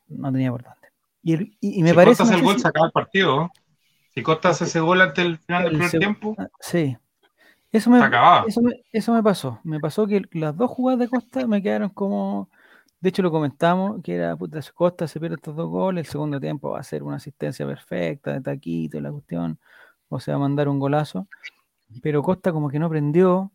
no 0.10 0.32
tenía 0.34 0.52
por 0.52 0.64
dónde. 0.64 0.90
Y, 1.62 1.82
me 1.82 1.94
parece. 1.94 2.24
el 2.24 2.42
gol, 2.42 2.60
se 2.60 2.68
acaba 2.68 2.88
el 2.88 2.92
partido. 2.92 3.50
Si 4.14 4.22
cortas 4.22 4.62
ese 4.62 4.82
gol 4.82 5.00
ante 5.00 5.22
el 5.22 5.38
final 5.38 5.64
del 5.64 5.72
primer 5.72 5.92
tiempo. 5.92 6.36
Ah, 6.38 6.50
sí, 6.60 6.98
eso 7.76 7.90
me, 7.90 8.00
eso 8.92 9.14
me, 9.14 9.24
pasó. 9.24 9.60
Me 9.64 9.80
pasó 9.80 10.08
que 10.08 10.24
las 10.32 10.56
dos 10.56 10.72
jugadas 10.72 11.00
de 11.00 11.08
Costa 11.10 11.46
me 11.48 11.62
quedaron 11.62 11.90
como. 11.90 12.50
De 13.00 13.10
hecho, 13.10 13.22
lo 13.22 13.32
comentamos, 13.32 14.02
que 14.04 14.16
era 14.16 14.36
puta, 14.36 14.60
Costa 14.74 15.08
se 15.08 15.20
pierde 15.20 15.36
estos 15.36 15.56
dos 15.56 15.70
goles. 15.70 16.08
El 16.08 16.12
segundo 16.12 16.40
tiempo 16.40 16.72
va 16.72 16.80
a 16.80 16.84
ser 16.84 17.04
una 17.04 17.18
asistencia 17.18 17.66
perfecta 17.66 18.34
de 18.34 18.42
taquito 18.42 19.00
la 19.02 19.12
cuestión. 19.12 19.60
O 20.10 20.20
sea, 20.20 20.38
mandar 20.38 20.70
un 20.70 20.80
golazo. 20.80 21.28
Pero 22.02 22.24
Costa 22.24 22.52
como 22.52 22.70
que 22.70 22.80
no 22.80 22.90
prendió. 22.90 23.52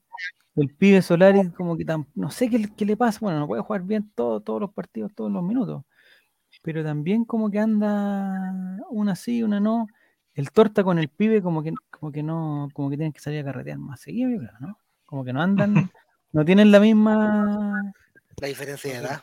El 0.56 0.74
pibe 0.74 1.00
Solari 1.02 1.50
como 1.52 1.76
que 1.76 1.84
tan, 1.84 2.06
no 2.14 2.30
sé 2.30 2.50
qué, 2.50 2.68
qué, 2.76 2.84
le 2.84 2.96
pasa. 2.96 3.20
Bueno, 3.22 3.40
no 3.40 3.46
puede 3.46 3.62
jugar 3.62 3.82
bien 3.82 4.10
todo, 4.14 4.40
todos 4.40 4.60
los 4.60 4.72
partidos, 4.72 5.14
todos 5.14 5.30
los 5.32 5.42
minutos. 5.42 5.84
Pero 6.62 6.84
también 6.84 7.24
como 7.24 7.50
que 7.50 7.58
anda 7.60 8.78
una 8.90 9.16
sí, 9.16 9.42
una 9.42 9.60
no 9.60 9.86
el 10.34 10.50
torta 10.50 10.84
con 10.84 10.98
el 10.98 11.08
pibe 11.08 11.42
como 11.42 11.62
que, 11.62 11.74
como 11.90 12.12
que 12.12 12.22
no, 12.22 12.68
como 12.72 12.90
que 12.90 12.96
tienen 12.96 13.12
que 13.12 13.20
salir 13.20 13.40
a 13.40 13.44
carretear 13.44 13.78
más 13.78 14.00
seguido, 14.00 14.40
¿no? 14.60 14.78
Como 15.04 15.24
que 15.24 15.32
no 15.32 15.42
andan, 15.42 15.74
no 16.32 16.44
tienen 16.44 16.70
la 16.70 16.80
misma 16.80 17.92
la 18.40 18.48
diferencia 18.48 18.92
de 18.92 18.98
edad. 18.98 19.20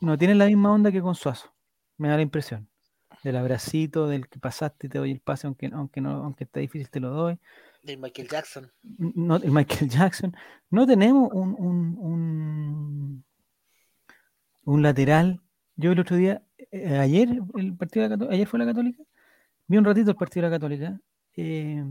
no 0.00 0.18
tienen 0.18 0.38
la 0.38 0.46
misma 0.46 0.72
onda 0.72 0.90
que 0.90 1.02
con 1.02 1.14
Suazo, 1.14 1.52
me 1.98 2.08
da 2.08 2.16
la 2.16 2.22
impresión. 2.22 2.68
Del 3.22 3.36
abracito, 3.36 4.06
del 4.06 4.28
que 4.28 4.38
pasaste 4.38 4.86
y 4.86 4.90
te 4.90 4.98
doy 4.98 5.10
el 5.10 5.20
pase, 5.20 5.46
aunque, 5.46 5.70
aunque 5.72 6.00
no, 6.00 6.10
aunque 6.24 6.44
está 6.44 6.60
difícil, 6.60 6.90
te 6.90 7.00
lo 7.00 7.10
doy. 7.10 7.38
Del 7.82 7.98
Michael 7.98 8.28
Jackson. 8.28 8.70
No, 8.82 9.36
el 9.36 9.50
Michael 9.50 9.88
Jackson. 9.88 10.36
No 10.70 10.86
tenemos 10.86 11.30
un, 11.32 11.54
un, 11.58 11.96
un, 11.98 13.24
un 14.64 14.82
lateral. 14.82 15.40
Yo 15.76 15.92
el 15.92 16.00
otro 16.00 16.16
día, 16.16 16.42
eh, 16.70 16.98
ayer, 16.98 17.28
el 17.56 17.76
partido 17.76 18.08
de 18.08 18.16
la, 18.16 18.30
ayer 18.30 18.46
fue 18.46 18.58
la 18.58 18.66
Católica, 18.66 19.02
Vi 19.66 19.78
un 19.78 19.84
ratito 19.84 20.10
el 20.10 20.16
partido 20.16 20.44
de 20.44 20.50
la 20.50 20.56
Católica. 20.56 21.00
Eh, 21.36 21.84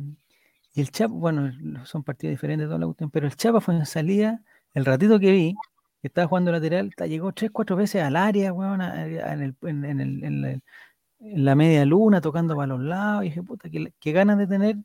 y 0.76 0.82
el 0.82 0.92
Chapa, 0.92 1.14
bueno, 1.14 1.52
son 1.86 2.04
partidos 2.04 2.32
diferentes, 2.32 2.68
toda 2.68 2.80
la 2.80 2.86
cuestión, 2.86 3.12
pero 3.12 3.28
el 3.28 3.36
Chapa 3.36 3.62
fue 3.62 3.76
en 3.76 3.86
salida, 3.86 4.42
el 4.74 4.86
ratito 4.86 5.20
que 5.20 5.32
vi, 5.32 5.56
que 6.02 6.08
estaba 6.08 6.28
jugando 6.28 6.52
lateral, 6.52 6.92
llegó 7.08 7.32
tres, 7.34 7.52
cuatro 7.52 7.76
veces 7.76 8.02
al 8.04 8.16
área, 8.16 8.54
en, 9.62 10.62
la 11.20 11.56
media 11.56 11.86
luna, 11.86 12.22
tocando 12.22 12.56
para 12.56 12.68
los 12.68 12.82
lados, 12.82 13.24
y 13.24 13.28
dije, 13.30 13.44
puta, 13.44 13.70
que, 13.70 14.12
ganas 14.12 14.38
de 14.38 14.48
tener 14.48 14.78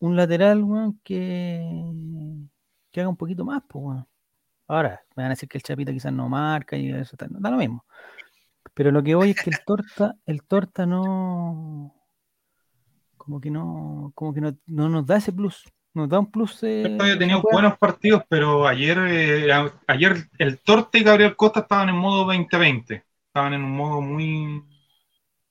un 0.00 0.16
lateral, 0.16 0.64
que, 1.04 1.62
que 2.90 3.00
haga 3.00 3.08
un 3.08 3.16
poquito 3.16 3.44
más, 3.44 3.62
pues, 3.68 4.04
Ahora, 4.68 5.00
me 5.14 5.22
van 5.22 5.26
a 5.26 5.34
decir 5.34 5.48
que 5.48 5.58
el 5.58 5.62
Chapita 5.62 5.92
quizás 5.92 6.12
no 6.12 6.28
marca 6.28 6.76
y 6.76 6.90
eso 6.90 7.14
está, 7.14 7.26
da 7.30 7.50
lo 7.50 7.56
mismo. 7.56 7.84
Pero 8.74 8.90
lo 8.90 9.02
que 9.02 9.14
voy 9.14 9.30
es 9.30 9.42
que 9.42 9.50
el 9.50 9.64
torta, 9.64 10.16
el 10.26 10.42
torta 10.42 10.86
no, 10.86 11.94
como 13.26 13.40
que 13.40 13.50
no, 13.50 14.12
como 14.14 14.32
que 14.32 14.40
no, 14.40 14.54
nos 14.66 15.04
da 15.04 15.16
ese 15.16 15.32
plus. 15.32 15.64
Nos 15.94 16.08
da 16.08 16.20
un 16.20 16.30
plus. 16.30 16.62
Eh, 16.62 16.96
había 17.00 17.18
tenido 17.18 17.42
buenos 17.42 17.76
partidos, 17.78 18.22
pero 18.28 18.68
ayer, 18.68 18.98
eh, 19.08 19.70
ayer 19.86 20.28
el 20.38 20.58
Torta 20.60 20.98
y 20.98 21.02
Gabriel 21.02 21.34
Costa 21.34 21.60
estaban 21.60 21.88
en 21.88 21.96
modo 21.96 22.26
2020. 22.26 23.02
Estaban 23.26 23.54
en 23.54 23.64
un 23.64 23.72
modo 23.72 24.00
muy, 24.00 24.62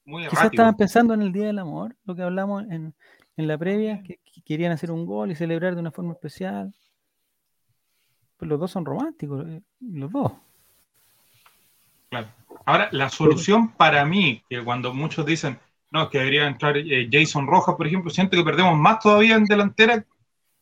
muy 0.05 0.27
Quizás 0.27 0.45
estaban 0.45 0.77
pensando 0.77 1.13
en 1.15 1.23
el 1.23 1.33
Día 1.33 1.47
del 1.47 1.59
Amor, 1.59 1.95
lo 2.05 2.15
que 2.15 2.21
hablamos 2.21 2.63
en, 2.69 2.93
la 3.35 3.57
previa, 3.57 4.03
que, 4.03 4.19
querían 4.45 4.71
hacer 4.71 4.91
un 4.91 5.05
gol 5.05 5.31
y 5.31 5.35
celebrar 5.35 5.73
de 5.73 5.81
una 5.81 5.91
forma 5.91 6.13
especial. 6.13 6.73
Pues 8.37 8.47
los 8.47 8.59
dos 8.59 8.71
son 8.71 8.85
románticos, 8.85 9.45
eh, 9.47 9.61
los 9.81 10.11
dos. 10.11 10.31
Claro. 12.09 12.27
Ahora, 12.65 12.89
la 12.91 13.09
solución 13.09 13.71
para 13.73 14.05
mí, 14.05 14.43
que 14.49 14.63
cuando 14.63 14.93
muchos 14.93 15.25
dicen, 15.25 15.59
no, 15.91 16.09
que 16.09 16.17
debería 16.17 16.47
entrar 16.47 16.75
eh, 16.77 17.07
Jason 17.11 17.47
Rojas, 17.47 17.75
por 17.75 17.85
ejemplo, 17.85 18.09
siento 18.09 18.35
que 18.35 18.43
perdemos 18.43 18.77
más 18.77 18.99
todavía 18.99 19.35
en 19.35 19.45
delantera 19.45 20.03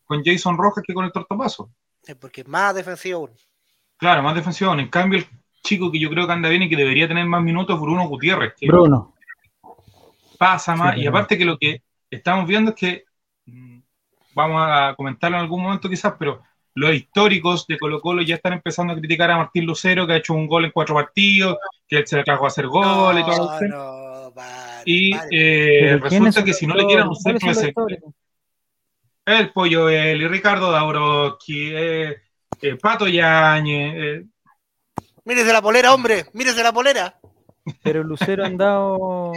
con 0.06 0.22
Jason 0.24 0.58
Rojas 0.58 0.84
que 0.86 0.94
con 0.94 1.06
el 1.06 1.12
tortapaso. 1.12 1.70
Sí, 2.02 2.14
porque 2.16 2.42
es 2.42 2.48
más 2.48 2.76
defensivo 2.76 3.30
Claro, 3.98 4.22
más 4.22 4.36
defensivo. 4.36 4.74
En 4.74 4.90
cambio, 4.90 5.20
el 5.20 5.28
chico 5.64 5.90
que 5.90 6.00
yo 6.00 6.10
creo 6.10 6.28
que 6.28 6.34
anda 6.34 6.50
bien 6.50 6.64
y 6.64 6.70
que 6.70 6.76
debería 6.76 7.08
tener 7.08 7.26
más 7.26 7.42
minutos, 7.42 7.80
Bruno 7.80 8.08
Gutiérrez. 8.08 8.54
Bruno. 8.62 9.14
Pasa 10.38 10.76
más. 10.76 10.98
y 10.98 11.08
aparte 11.08 11.38
que 11.38 11.46
lo 11.46 11.58
que 11.58 11.82
estamos 12.12 12.46
viendo 12.46 12.72
es 12.72 12.78
que, 12.78 13.06
mm, 13.46 13.80
vamos 14.36 14.62
a 14.68 14.94
comentarlo 14.98 15.38
en 15.38 15.44
algún 15.44 15.64
momento 15.64 15.90
quizás, 15.90 16.16
pero 16.20 16.44
los 16.76 16.94
históricos 16.94 17.66
de 17.68 17.78
Colo 17.78 18.02
Colo 18.02 18.22
ya 18.24 18.36
están 18.36 18.54
empezando 18.54 18.94
a 18.94 18.98
criticar 18.98 19.32
a 19.32 19.38
Martín 19.38 19.66
Lucero, 19.66 20.06
que 20.06 20.14
ha 20.14 20.18
hecho 20.18 20.34
un 20.34 20.48
gol 20.48 20.66
en 20.66 20.72
cuatro 20.72 20.96
partidos, 20.96 21.58
que 21.94 22.00
él 22.00 22.08
se 22.08 22.18
le 22.18 22.24
trajo 22.24 22.46
a 22.46 22.48
hacer 22.48 22.68
gol 22.68 23.20
y 23.20 23.24
todo 23.24 23.60
eso. 23.60 24.34
y 24.86 25.16
eh, 25.32 26.00
resulta 26.02 26.44
que 26.44 26.54
si 26.54 26.66
no 26.66 26.76
le 26.76 26.86
quieren 26.86 27.08
usar 27.08 27.36
el 29.26 29.54
Pollo 29.54 29.88
Eli, 29.90 30.28
Ricardo 30.28 30.72
Dabrowski, 30.72 31.72
eh, 31.74 32.18
eh, 32.62 32.76
Pato 32.76 33.08
Yañez. 33.08 33.94
Eh. 33.96 34.26
Mírese 35.24 35.54
la 35.54 35.62
polera, 35.62 35.94
hombre, 35.94 36.26
mírese 36.34 36.62
la 36.62 36.74
polera. 36.74 37.20
Pero 37.82 38.04
Lucero 38.04 38.44
ha 38.44 38.48
andado, 38.48 39.32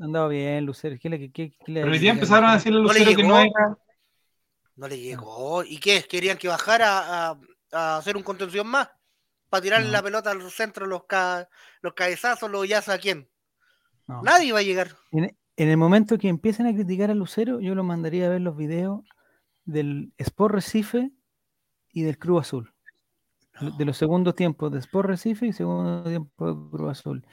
andado 0.00 0.28
bien, 0.28 0.64
Lucero. 0.64 0.96
¿Qué 0.98 1.10
le, 1.10 1.30
qué, 1.30 1.52
Pero 1.66 1.90
hoy 1.90 1.98
día 1.98 2.12
empezaron 2.12 2.48
a 2.48 2.54
decirle 2.54 2.78
a 2.78 2.82
Lucero 2.82 3.14
que 3.14 3.22
no 3.22 3.38
era. 3.38 3.76
No 4.76 4.88
le 4.88 4.98
llegó. 4.98 5.62
¿Y 5.62 5.78
qué? 5.78 6.02
¿Querían 6.08 6.38
que 6.38 6.48
bajara 6.48 7.36
a, 7.72 7.96
hacer 7.98 8.16
un 8.16 8.22
contención 8.22 8.66
más? 8.66 8.88
Para 9.50 9.62
tirarle 9.62 9.90
la 9.90 10.02
pelota 10.02 10.30
al 10.30 10.48
centro, 10.50 10.86
los, 10.86 11.02
los 11.82 11.92
cabezazos, 11.94 12.48
los 12.48 12.68
yazos 12.68 12.94
a 12.94 12.98
quién. 12.98 13.28
Nadie 14.22 14.52
va 14.52 14.60
a 14.60 14.62
llegar. 14.62 14.96
En, 15.12 15.34
el 15.56 15.76
momento 15.76 16.18
que 16.18 16.28
empiecen 16.28 16.66
a 16.66 16.72
criticar 16.72 17.10
a 17.10 17.14
Lucero, 17.14 17.60
yo 17.60 17.74
lo 17.74 17.84
mandaría 17.84 18.26
a 18.26 18.30
ver 18.30 18.40
los 18.40 18.56
videos 18.56 19.04
del 19.64 20.12
Sport 20.18 20.54
Recife 20.54 21.10
y 21.92 22.02
del 22.02 22.18
Cruz 22.18 22.42
Azul. 22.42 22.72
De 23.76 23.84
los 23.84 23.96
segundos 23.96 24.36
tiempos 24.36 24.72
de 24.72 24.78
Sport 24.78 25.08
Recife 25.08 25.46
y 25.46 25.52
segundo 25.52 26.04
tiempo 26.04 26.46
de 26.46 26.70
Cruz 26.70 26.90
Azul. 26.90 27.26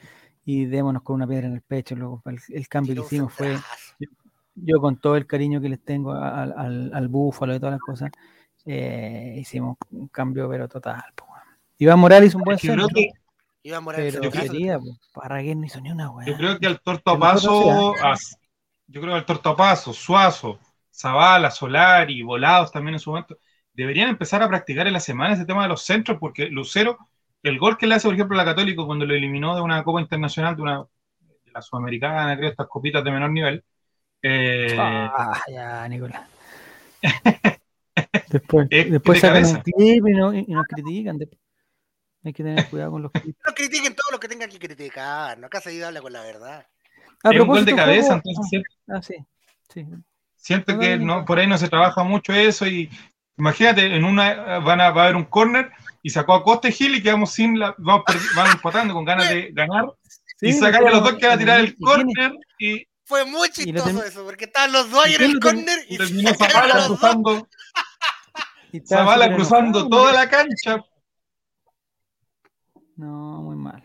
Y 0.44 0.66
démonos 0.66 1.02
con 1.02 1.16
una 1.16 1.26
piedra 1.26 1.46
en 1.46 1.54
el 1.54 1.62
pecho. 1.62 1.94
Luego, 1.94 2.22
el, 2.48 2.68
cambio 2.68 2.94
que 2.94 3.00
hicimos 3.02 3.32
fue. 3.32 3.56
Yo, 4.54 4.80
con 4.80 4.98
todo 4.98 5.16
el 5.16 5.26
cariño 5.26 5.60
que 5.60 5.68
les 5.68 5.82
tengo 5.84 6.12
al, 6.12 6.90
al, 6.92 7.08
búfalo 7.08 7.54
y 7.54 7.60
todas 7.60 7.74
las 7.74 7.80
cosas, 7.80 8.10
eh, 8.64 9.36
hicimos 9.38 9.76
un 9.90 10.08
cambio, 10.08 10.48
pero 10.48 10.68
total. 10.68 11.02
Iván 11.78 11.98
Morales 11.98 12.34
un 12.34 12.42
buen 12.42 12.58
centro. 12.58 12.86
Iván 13.62 13.84
Morales 13.84 14.14
pero 14.14 14.24
yo 14.24 14.30
quería, 14.30 14.78
no 14.78 15.64
hizo 15.64 15.80
ni 15.80 15.90
una 15.90 16.10
Yo 16.26 16.36
creo 16.36 16.58
que 16.58 16.66
al 16.66 16.80
tortopaso, 16.80 17.94
yo 18.86 19.00
creo 19.00 19.12
que 19.14 19.18
al 19.18 19.26
tortopaso, 19.26 19.92
Suazo, 19.92 20.58
Zavala, 20.92 21.50
Solari, 21.50 22.22
Volados 22.22 22.72
también 22.72 22.94
en 22.94 23.00
su 23.00 23.10
momento, 23.10 23.38
deberían 23.72 24.08
empezar 24.08 24.42
a 24.42 24.48
practicar 24.48 24.86
en 24.86 24.92
la 24.92 25.00
semana 25.00 25.34
ese 25.34 25.44
tema 25.44 25.62
de 25.62 25.68
los 25.68 25.82
centros, 25.82 26.18
porque 26.18 26.46
Lucero, 26.46 26.98
el 27.42 27.58
gol 27.58 27.78
que 27.78 27.86
le 27.86 27.94
hace, 27.94 28.08
por 28.08 28.14
ejemplo, 28.14 28.34
a 28.34 28.44
la 28.44 28.50
Católico 28.50 28.86
cuando 28.86 29.06
lo 29.06 29.14
eliminó 29.14 29.54
de 29.54 29.62
una 29.62 29.84
Copa 29.84 30.00
Internacional, 30.00 30.56
de 30.56 30.62
una 30.62 30.84
de 31.20 31.52
la 31.52 31.62
Sudamericana, 31.62 32.36
creo, 32.36 32.50
estas 32.50 32.66
copitas 32.66 33.04
de 33.04 33.10
menor 33.10 33.30
nivel. 33.30 33.64
Eh, 34.22 34.76
ah, 34.76 35.40
ya, 35.48 35.88
Nicolás. 35.88 36.28
después 38.30 38.68
después 38.68 39.20
sacan 39.20 39.44
un 39.44 39.60
clip 39.60 40.08
y, 40.08 40.12
no, 40.12 40.34
y, 40.34 40.44
nos 40.46 40.66
critican. 40.66 41.18
Hay 42.24 42.32
que 42.32 42.42
tener 42.42 42.68
cuidado 42.68 42.92
con 42.92 43.02
los. 43.02 43.12
No 43.46 43.54
critiquen 43.54 43.94
todo 43.94 44.10
lo 44.12 44.20
que 44.20 44.28
tengan 44.28 44.50
que 44.50 44.58
criticar. 44.58 45.38
No, 45.38 45.46
acá 45.46 45.60
se 45.60 45.84
habla 45.84 46.00
con 46.00 46.12
la 46.12 46.22
verdad. 46.22 46.66
es 47.24 47.40
un 47.40 47.46
gol 47.46 47.64
de 47.64 47.74
cabeza, 47.74 48.14
entonces. 48.14 48.62
Ah, 48.88 49.02
sí. 49.02 49.14
sí. 49.72 49.86
Siento 50.36 50.78
que 50.78 50.98
no, 50.98 51.24
por 51.24 51.38
ahí 51.38 51.46
no 51.46 51.58
se 51.58 51.68
trabaja 51.68 52.02
mucho 52.04 52.32
eso 52.32 52.66
y 52.66 52.90
Imagínate, 53.38 53.86
en 53.86 54.04
una 54.04 54.58
van 54.58 54.80
a, 54.80 54.90
va 54.90 55.02
a 55.02 55.04
haber 55.04 55.16
un 55.16 55.24
corner 55.24 55.70
y 56.02 56.10
sacó 56.10 56.34
a 56.34 56.42
Costa 56.42 56.68
y 56.68 56.72
Gil 56.72 56.96
y 56.96 57.02
quedamos 57.02 57.32
sin 57.32 57.58
la. 57.58 57.72
Vamos, 57.78 58.04
vamos 58.34 58.54
empatando 58.54 58.94
con 58.94 59.04
ganas 59.04 59.28
de 59.28 59.50
ganar. 59.52 59.86
y 60.40 60.52
sacar 60.52 60.84
a 60.84 60.90
los 60.90 61.04
dos 61.04 61.14
que 61.14 61.26
van 61.26 61.36
a 61.36 61.38
tirar 61.38 61.60
el 61.60 61.76
corner 61.76 62.32
y. 62.58 62.84
Fue 63.04 63.24
muy 63.24 63.48
chistoso 63.48 64.04
eso, 64.04 64.24
porque 64.24 64.44
estaban 64.44 64.72
los 64.72 64.90
dos 64.90 65.04
ahí 65.04 65.14
en 65.14 65.22
el 65.22 65.40
corner 65.40 65.78
y, 65.88 65.96
terminó 65.96 66.34
Zavala 66.34 66.86
cruzando. 66.86 67.48
Zavala 68.86 69.34
cruzando 69.34 69.88
toda 69.88 70.12
la 70.12 70.28
cancha. 70.28 70.84
No, 72.98 73.42
muy 73.42 73.56
mal. 73.56 73.82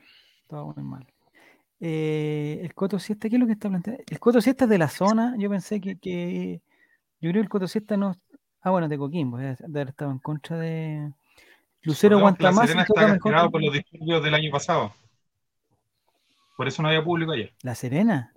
Todo 0.48 0.74
muy 0.76 0.84
mal. 0.84 1.08
Eh, 1.80 2.60
el 2.62 2.74
Coto 2.74 3.00
Siesta, 3.00 3.30
¿qué 3.30 3.38
es 3.38 3.40
lo 3.40 3.46
que 3.46 3.54
está 3.54 3.70
planteando? 3.70 4.04
El 4.06 4.20
Coto 4.20 4.42
Siesta 4.42 4.66
es 4.66 4.70
de 4.70 4.78
la 4.78 4.90
zona. 4.90 5.36
Yo 5.38 5.50
pensé 5.50 5.80
que, 5.80 5.98
que 5.98 6.62
yo 7.22 7.30
creo 7.30 7.34
que 7.34 7.40
el 7.40 7.50
Coto 7.50 7.68
Siesta 7.68 7.96
no, 7.96 8.14
Ah, 8.64 8.72
bueno, 8.72 8.88
de 8.88 8.98
Coquimbo, 8.98 9.38
de 9.38 9.58
haber 9.66 9.90
estado 9.90 10.12
en 10.12 10.20
contra 10.20 10.58
de. 10.58 11.12
Lucero 11.82 12.18
aguanta 12.18 12.50
más. 12.54 12.66
Serena 12.66 12.84
está 12.84 13.08
castigado 13.08 13.52
por 13.52 13.62
los 13.62 13.74
disturbios 13.74 14.24
del 14.24 14.34
año 14.34 14.50
pasado. 14.50 14.94
Por 16.56 16.70
eso 16.70 16.82
no 16.82 16.88
había 16.88 17.04
público 17.04 17.34
ayer. 17.34 17.54
¿La 17.62 17.76
Serena? 17.76 18.34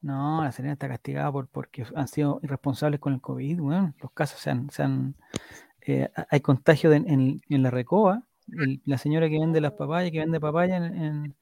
No, 0.00 0.44
la 0.44 0.52
Serena 0.52 0.74
está 0.74 0.86
castigada 0.86 1.32
por 1.32 1.48
porque 1.48 1.84
han 1.96 2.06
sido 2.06 2.38
irresponsables 2.44 3.00
con 3.00 3.14
el 3.14 3.20
COVID. 3.20 3.58
Bueno, 3.58 3.94
los 4.00 4.12
casos 4.12 4.38
se 4.38 4.50
han. 4.50 4.70
Se 4.70 4.84
han 4.84 5.16
eh, 5.84 6.08
hay 6.30 6.40
contagio 6.40 6.92
en, 6.92 7.40
la 7.48 7.70
recoba. 7.70 8.22
La 8.84 8.98
señora 8.98 9.28
que 9.28 9.38
vende 9.38 9.60
las 9.60 9.72
papayas, 9.72 10.10
que 10.10 10.18
vende 10.18 10.40
papaya 10.40 10.76
en, 10.76 11.36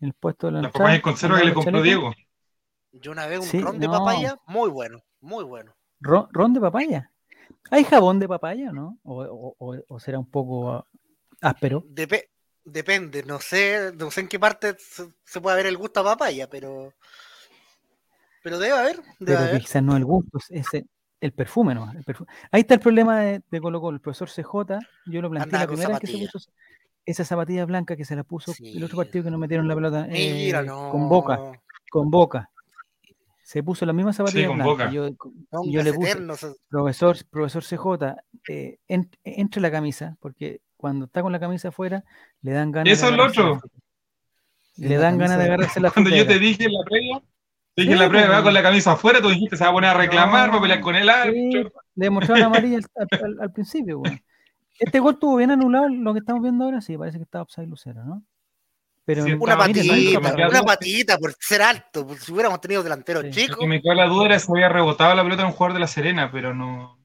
el 0.00 0.14
puesto 0.14 0.46
de 0.46 0.54
la. 0.54 0.62
Las 0.62 0.72
papayas 0.72 0.96
en 0.96 1.02
conserva 1.02 1.38
que 1.38 1.46
le 1.46 1.54
compró 1.54 1.82
Diego. 1.82 2.14
Yo 2.92 3.12
una 3.12 3.26
vez 3.26 3.52
un 3.52 3.62
ron 3.62 3.78
de 3.78 3.88
papaya, 3.88 4.36
muy 4.46 4.68
bueno, 4.70 5.02
muy 5.20 5.44
bueno. 5.44 5.74
Ron, 6.00 6.52
de 6.52 6.60
papaya. 6.60 7.12
¿Hay 7.70 7.84
jabón 7.84 8.18
de 8.18 8.28
papaya, 8.28 8.72
no? 8.72 8.98
¿O, 9.04 10.00
será 10.00 10.18
un 10.18 10.30
poco 10.30 10.86
áspero? 11.40 11.84
depende, 12.62 13.22
no 13.24 13.40
sé, 13.40 13.92
no 13.96 14.10
sé 14.10 14.20
en 14.20 14.28
qué 14.28 14.38
parte 14.38 14.76
se, 14.78 15.40
puede 15.40 15.56
ver 15.56 15.66
el 15.66 15.76
gusto 15.76 16.00
a 16.00 16.04
papaya, 16.04 16.48
pero. 16.48 16.92
Pero 18.42 18.58
debe 18.58 18.78
haber. 18.78 19.02
pero 19.18 19.58
quizás 19.58 19.82
no 19.82 19.96
el 19.96 20.04
gusto, 20.04 20.38
es 20.48 20.66
el 21.20 21.32
perfume, 21.32 21.74
¿no? 21.74 21.92
Ahí 22.50 22.62
está 22.62 22.74
el 22.74 22.80
problema 22.80 23.20
de, 23.20 23.60
Colo 23.60 23.80
Colo. 23.80 23.96
El 23.96 24.00
profesor 24.00 24.28
CJ, 24.28 24.78
yo 25.06 25.22
lo 25.22 25.30
planteé 25.30 25.58
la 25.58 25.66
primera 25.66 25.88
vez 25.90 26.00
que 26.00 26.06
se 26.06 26.18
puso 26.18 26.50
esa 27.06 27.24
zapatilla 27.24 27.64
blanca 27.64 27.96
que 27.96 28.04
se 28.04 28.14
la 28.14 28.24
puso 28.24 28.52
el 28.62 28.84
otro 28.84 28.98
partido 28.98 29.24
que 29.24 29.30
no 29.30 29.38
metieron 29.38 29.66
la 29.66 29.74
pelota 29.74 30.06
eh, 30.10 30.52
con 30.90 31.08
boca. 31.08 31.40
Con 31.90 32.10
boca 32.10 32.50
se 33.50 33.64
puso 33.64 33.84
la 33.84 33.92
misma 33.92 34.12
zapatilla 34.12 34.48
blanca. 34.50 34.92
Yo, 34.92 35.10
le 35.82 35.92
puse, 35.92 36.16
profesor, 36.68 37.16
profesor 37.28 37.64
CJ, 37.64 38.14
eh, 38.48 38.78
entre 38.86 39.60
la 39.60 39.72
camisa, 39.72 40.16
porque 40.20 40.60
cuando 40.76 41.06
está 41.06 41.20
con 41.20 41.32
la 41.32 41.40
camisa 41.40 41.70
afuera, 41.70 42.04
le 42.42 42.52
dan 42.52 42.70
ganas. 42.70 42.92
Eso 42.92 43.08
es 43.08 43.16
lo 43.16 43.26
otro. 43.26 43.60
Le 44.76 44.96
dan 44.96 45.18
ganas 45.18 45.38
de 45.38 45.44
agarrarse 45.46 45.80
la 45.80 45.90
Cuando 45.90 46.10
yo 46.10 46.28
te 46.28 46.38
dije 46.38 46.66
en 46.66 46.74
la 46.74 46.84
previa, 46.84 47.22
te 47.74 47.82
dije 47.82 47.92
en 47.94 47.98
la 48.00 48.08
previa, 48.08 48.28
va 48.28 48.42
con 48.42 48.54
la 48.54 48.62
camisa 48.62 48.92
afuera, 48.92 49.20
tú 49.20 49.28
dijiste 49.28 49.56
se 49.56 49.64
va 49.64 49.70
a 49.70 49.72
poner 49.72 49.90
a 49.90 49.94
reclamar, 49.94 50.52
va 50.52 50.58
a 50.58 50.60
pelear 50.60 50.80
con 50.80 50.96
el 50.96 51.08
árbitro. 51.08 51.72
le 51.94 52.04
demostraron 52.06 52.44
amarilla 52.44 52.78
al, 53.40 53.52
principio, 53.54 54.02
Este 54.78 54.98
gol 54.98 55.18
tuvo 55.18 55.36
bien 55.36 55.50
anulado, 55.50 55.88
lo 55.88 56.12
que 56.12 56.20
estamos 56.20 56.42
viendo 56.42 56.64
ahora, 56.64 56.80
sí, 56.80 56.96
parece 56.98 57.18
que 57.18 57.24
está 57.24 57.42
upside 57.42 57.66
Lucero, 57.66 58.04
¿no? 58.04 58.22
una 59.40 59.56
patita, 59.56 60.48
una 60.48 60.62
patita 60.62 61.18
por 61.18 61.34
ser 61.38 61.62
alto, 61.62 62.06
si 62.18 62.32
hubiéramos 62.32 62.60
tenido 62.60 62.82
delanteros 62.82 63.28
chicos. 63.30 63.56
Lo 63.56 63.62
que 63.62 63.66
me 63.66 63.82
queda 63.82 63.94
la 63.94 64.06
duda 64.06 64.26
era 64.26 64.38
si 64.38 64.50
había 64.52 64.68
rebotado 64.68 65.14
la 65.14 65.22
pelota 65.22 65.42
en 65.42 65.48
un 65.48 65.54
jugador 65.54 65.74
de 65.74 65.80
la 65.80 65.86
Serena, 65.86 66.30
pero 66.30 66.54
no. 66.54 66.98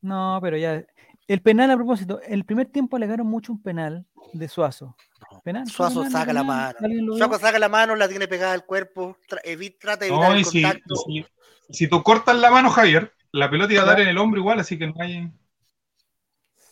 No, 0.00 0.38
pero 0.40 0.56
ya. 0.56 0.82
El 1.26 1.42
penal, 1.42 1.70
a 1.70 1.76
propósito, 1.76 2.20
el 2.26 2.44
primer 2.44 2.68
tiempo 2.68 2.96
alegaron 2.96 3.26
mucho 3.26 3.52
un 3.52 3.62
penal 3.62 4.06
de 4.32 4.48
Suazo. 4.48 4.96
Penal, 5.44 5.68
Suazo 5.68 6.08
saca 6.10 6.32
la 6.32 6.42
mano. 6.42 6.74
Suazo 7.16 7.38
saca 7.38 7.58
la 7.58 7.68
mano, 7.68 7.94
la 7.96 8.08
tiene 8.08 8.28
pegada 8.28 8.52
al 8.52 8.66
cuerpo, 8.66 9.16
trata 9.28 9.42
de 9.44 9.52
evitar 9.52 10.02
el 10.02 10.44
contacto. 10.44 10.94
Si, 11.70 11.88
tú 11.88 12.02
cortas 12.02 12.36
la 12.36 12.50
mano, 12.50 12.70
Javier, 12.70 13.12
la 13.32 13.48
pelota 13.48 13.72
iba 13.72 13.82
a 13.82 13.86
dar 13.86 14.00
en 14.00 14.08
el 14.08 14.18
hombro 14.18 14.40
igual, 14.40 14.58
así 14.58 14.76
que 14.76 14.88
no 14.88 14.94
hay. 14.98 15.30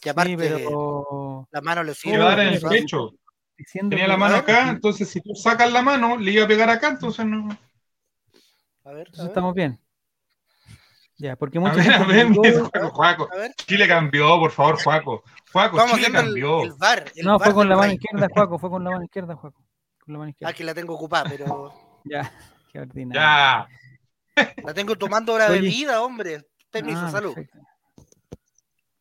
Que 0.01 0.11
aparte, 0.11 0.37
pero... 0.37 1.49
la 1.51 1.61
mano 1.61 1.85
le 1.85 1.95
sirve. 1.95 2.17
Iba 2.17 2.27
a 2.27 2.37
dar 2.37 2.41
en 2.41 2.55
el 2.55 2.61
pecho. 2.61 3.15
Tenía 3.73 4.07
la 4.07 4.17
mano 4.17 4.37
acá, 4.37 4.71
entonces 4.71 5.09
si 5.09 5.21
tú 5.21 5.35
sacas 5.35 5.73
la 5.73 5.83
mano, 5.83 6.17
le 6.17 6.33
iba 6.33 6.45
a 6.45 6.49
pegar 6.49 6.71
acá, 6.71 6.89
entonces 6.89 7.27
no. 7.27 7.49
A 8.85 8.93
ver, 8.93 9.09
estamos 9.13 9.55
bien. 9.55 9.79
Ya, 11.19 11.35
porque 11.35 11.59
muchos. 11.59 11.79
A 11.79 11.83
ver, 11.83 11.95
a 11.95 12.05
ver, 12.05 12.33
Juaco, 12.33 12.91
Juaco. 12.91 13.29
Chile 13.67 13.89
cambió, 13.89 14.39
por 14.39 14.53
favor, 14.53 14.81
Juaco. 14.81 15.25
Juaco, 15.53 15.79
Chile 15.97 16.13
cambió. 16.13 16.63
El, 16.63 16.75
no, 17.25 17.41
fue 17.41 17.53
con 17.53 17.69
la 17.69 17.77
mano 17.77 17.93
izquierda, 17.93 18.29
Juaco, 18.33 18.59
fue 18.59 18.71
con 18.71 18.85
la 18.85 18.91
mano 18.91 19.05
izquierda, 19.05 19.35
Juaco. 19.35 19.65
Con 19.99 20.13
la 20.13 20.19
mano 20.21 20.31
izquierda. 20.31 20.51
Ah, 20.51 20.55
que 20.55 20.65
la 20.65 20.75
tengo 20.75 20.95
ocupada, 20.95 21.29
pero. 21.29 21.75
ya, 22.05 22.33
qué 22.73 22.81
ordinario. 22.81 23.21
Ya. 23.21 23.69
La 24.63 24.73
tengo 24.73 24.97
tomando 24.97 25.37
la 25.37 25.49
bebida, 25.49 26.03
hombre. 26.03 26.47
Permiso, 26.71 27.01
ah, 27.07 27.11
salud. 27.11 27.35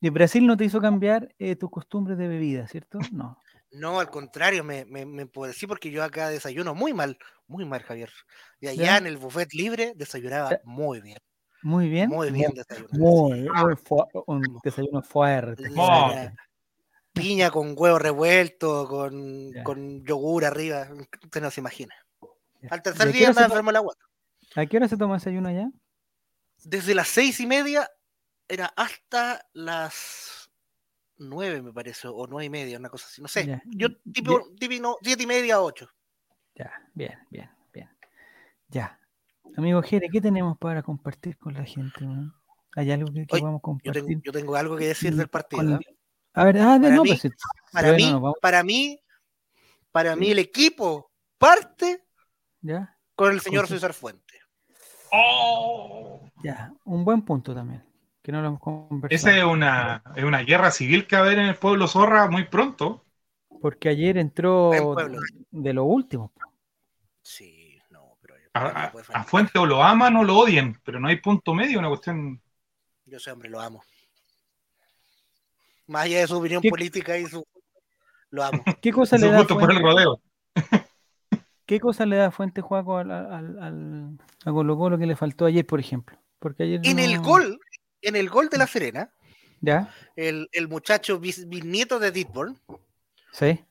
Y 0.02 0.10
Brasil 0.10 0.46
no 0.48 0.58
te 0.58 0.66
hizo 0.66 0.82
cambiar 0.82 1.34
eh, 1.38 1.56
tus 1.56 1.70
costumbres 1.70 2.18
de 2.18 2.28
bebida, 2.28 2.68
¿cierto? 2.68 2.98
No. 3.12 3.38
No, 3.72 4.00
al 4.00 4.10
contrario, 4.10 4.64
me, 4.64 4.86
me, 4.86 5.26
puedo 5.28 5.52
decir 5.52 5.68
porque 5.68 5.92
yo 5.92 6.04
acá 6.04 6.30
desayuno 6.30 6.74
muy 6.74 6.94
mal, 6.94 7.18
muy 7.48 7.66
mal, 7.66 7.84
Javier. 7.84 8.12
Y 8.60 8.68
allá 8.68 8.98
en 8.98 9.06
el 9.06 9.18
buffet 9.18 9.54
libre 9.54 9.94
desayunaba 9.96 10.60
muy 10.64 11.02
bien. 11.02 11.20
Muy 11.68 11.90
bien. 11.90 12.10
Muy 12.10 12.32
bien 12.32 12.54
Muy, 12.92 13.50
un 14.26 14.54
desayuno 14.64 15.02
fuerte. 15.02 15.70
Piña 17.12 17.52
con 17.52 17.74
huevo 17.76 18.00
revuelto, 18.00 18.88
con, 18.88 19.52
con, 19.66 20.06
yogur 20.06 20.46
arriba. 20.46 20.88
Usted 21.24 21.42
no 21.42 21.52
se 21.52 21.60
imagina. 21.60 21.94
Al 22.70 22.82
tercer 22.82 23.12
día 23.12 23.34
me 23.34 23.42
enfermo 23.42 23.72
el 23.72 23.76
agua. 23.76 23.96
¿A 24.56 24.66
qué 24.66 24.78
hora 24.78 24.88
se 24.88 24.96
toma 24.96 25.16
desayuno 25.16 25.50
allá? 25.50 25.70
Desde 26.64 26.96
las 26.96 27.10
seis 27.10 27.38
y 27.42 27.46
media 27.46 27.90
era 28.48 28.68
hasta 28.78 29.46
las 29.52 30.50
9 31.18 31.62
me 31.62 31.74
parece, 31.74 32.08
o 32.08 32.28
nueve 32.28 32.46
y 32.46 32.50
media, 32.50 32.80
una 32.80 32.90
cosa 32.90 33.08
así, 33.08 33.22
no 33.22 33.28
sé. 33.28 33.62
Yo 33.66 33.90
tipo, 34.14 34.54
tipo 34.58 34.98
siete 35.02 35.24
y 35.24 35.28
media, 35.28 35.60
ocho. 35.60 35.90
Ya, 36.56 36.72
bien, 36.94 37.20
bien, 37.30 37.52
bien. 37.74 37.90
Ya. 38.70 38.98
Amigo 39.58 39.82
Jere, 39.82 40.08
¿qué 40.10 40.22
tenemos 40.22 40.56
para 40.60 40.84
compartir 40.84 41.36
con 41.40 41.56
la 41.56 41.66
gente? 41.66 42.08
¿Hay 42.76 42.92
algo 42.92 43.12
que, 43.12 43.26
podamos 43.26 43.60
compartir? 43.60 44.22
Yo 44.24 44.32
tengo, 44.32 44.56
algo 44.56 44.78
que 44.78 44.90
decir 44.90 45.16
del 45.16 45.30
partido. 45.30 45.80
A 46.34 46.46
ver, 46.46 46.60
ah, 46.60 46.78
de, 46.78 46.96
pues, 46.96 47.28
para, 47.72 47.94
mí, 47.94 48.14
para, 48.40 48.64
mí, 48.64 49.00
para 49.92 50.16
mí, 50.16 50.30
el 50.30 50.38
equipo 50.38 51.12
parte 51.40 52.04
¿Ya? 52.62 52.96
con 53.16 53.32
el 53.32 53.42
señor 53.42 53.68
César 53.68 53.96
Fuente. 53.96 54.36
¡Oh! 55.12 56.22
Ya, 56.44 56.72
un 56.86 57.04
buen 57.04 57.24
punto 57.24 57.56
también. 57.56 57.84
Que 58.22 58.32
no 58.32 58.42
lo 58.44 58.50
hemos 58.50 58.60
conversado. 58.60 59.10
Esa 59.10 59.36
es 59.36 59.44
una, 59.44 60.04
es 60.16 60.24
una 60.24 60.44
guerra 60.44 60.70
civil 60.70 61.08
que 61.08 61.16
va 61.16 61.24
a 61.24 61.26
haber 61.26 61.40
en 61.40 61.46
el 61.46 61.56
pueblo 61.56 61.88
Zorra 61.88 62.30
muy 62.30 62.46
pronto. 62.46 63.06
Porque 63.60 63.90
ayer 63.90 64.20
entró 64.20 64.70
de 65.50 65.74
lo 65.74 65.86
último. 65.86 66.32
Sí, 67.24 67.57
A, 68.58 69.24
Fuente 69.24 69.60
o 69.60 69.66
lo 69.66 69.84
aman 69.84 70.16
o 70.16 70.24
lo 70.24 70.38
odian, 70.38 70.80
pero 70.84 71.00
no 71.00 71.08
hay 71.08 71.18
punto 71.18 71.54
medio, 71.54 71.80
una 71.80 71.90
cuestión. 71.90 72.42
Yo 73.06 73.20
sé, 73.20 73.32
hombre, 73.32 73.50
lo 73.50 73.60
amo. 73.60 73.84
Más 75.88 76.06
allá 76.06 76.20
de 76.20 76.28
su 76.28 76.38
opinión 76.38 76.62
política 76.62 77.18
y 77.18 77.26
su. 77.26 77.46
Lo 78.30 78.44
amo. 78.44 78.64
¿Qué 78.82 78.92
cosa 78.92 79.18
le 79.18 79.30
da? 79.30 79.46
Por 79.46 79.72
el 79.72 79.80
rodeo. 79.80 80.22
¿Qué 81.66 81.80
cosa 81.80 82.06
le 82.06 82.16
da 82.16 82.32
Fuente 82.32 82.62
Juaco 82.62 82.98
al, 82.98 83.12
al, 83.12 84.18
a 84.46 84.52
Colo 84.52 84.78
Colo 84.78 84.98
que 84.98 85.06
le 85.06 85.16
faltó 85.16 85.46
ayer, 85.46 85.66
por 85.66 85.80
ejemplo? 85.80 86.18
Porque 86.40 86.64
ayer 86.64 86.82
en 86.84 87.00
el 87.00 87.20
gol, 87.20 87.60
en 88.02 88.16
el 88.16 88.30
gol 88.30 88.50
de 88.50 88.58
la 88.58 88.68
Serena, 88.68 89.12
¿Ya? 89.62 89.94
El, 90.16 90.50
el 90.52 90.68
muchacho 90.68 91.20
bisnieto 91.20 92.00
de 92.00 92.12
Ditborn, 92.12 92.60
¿Sí? 93.32 93.64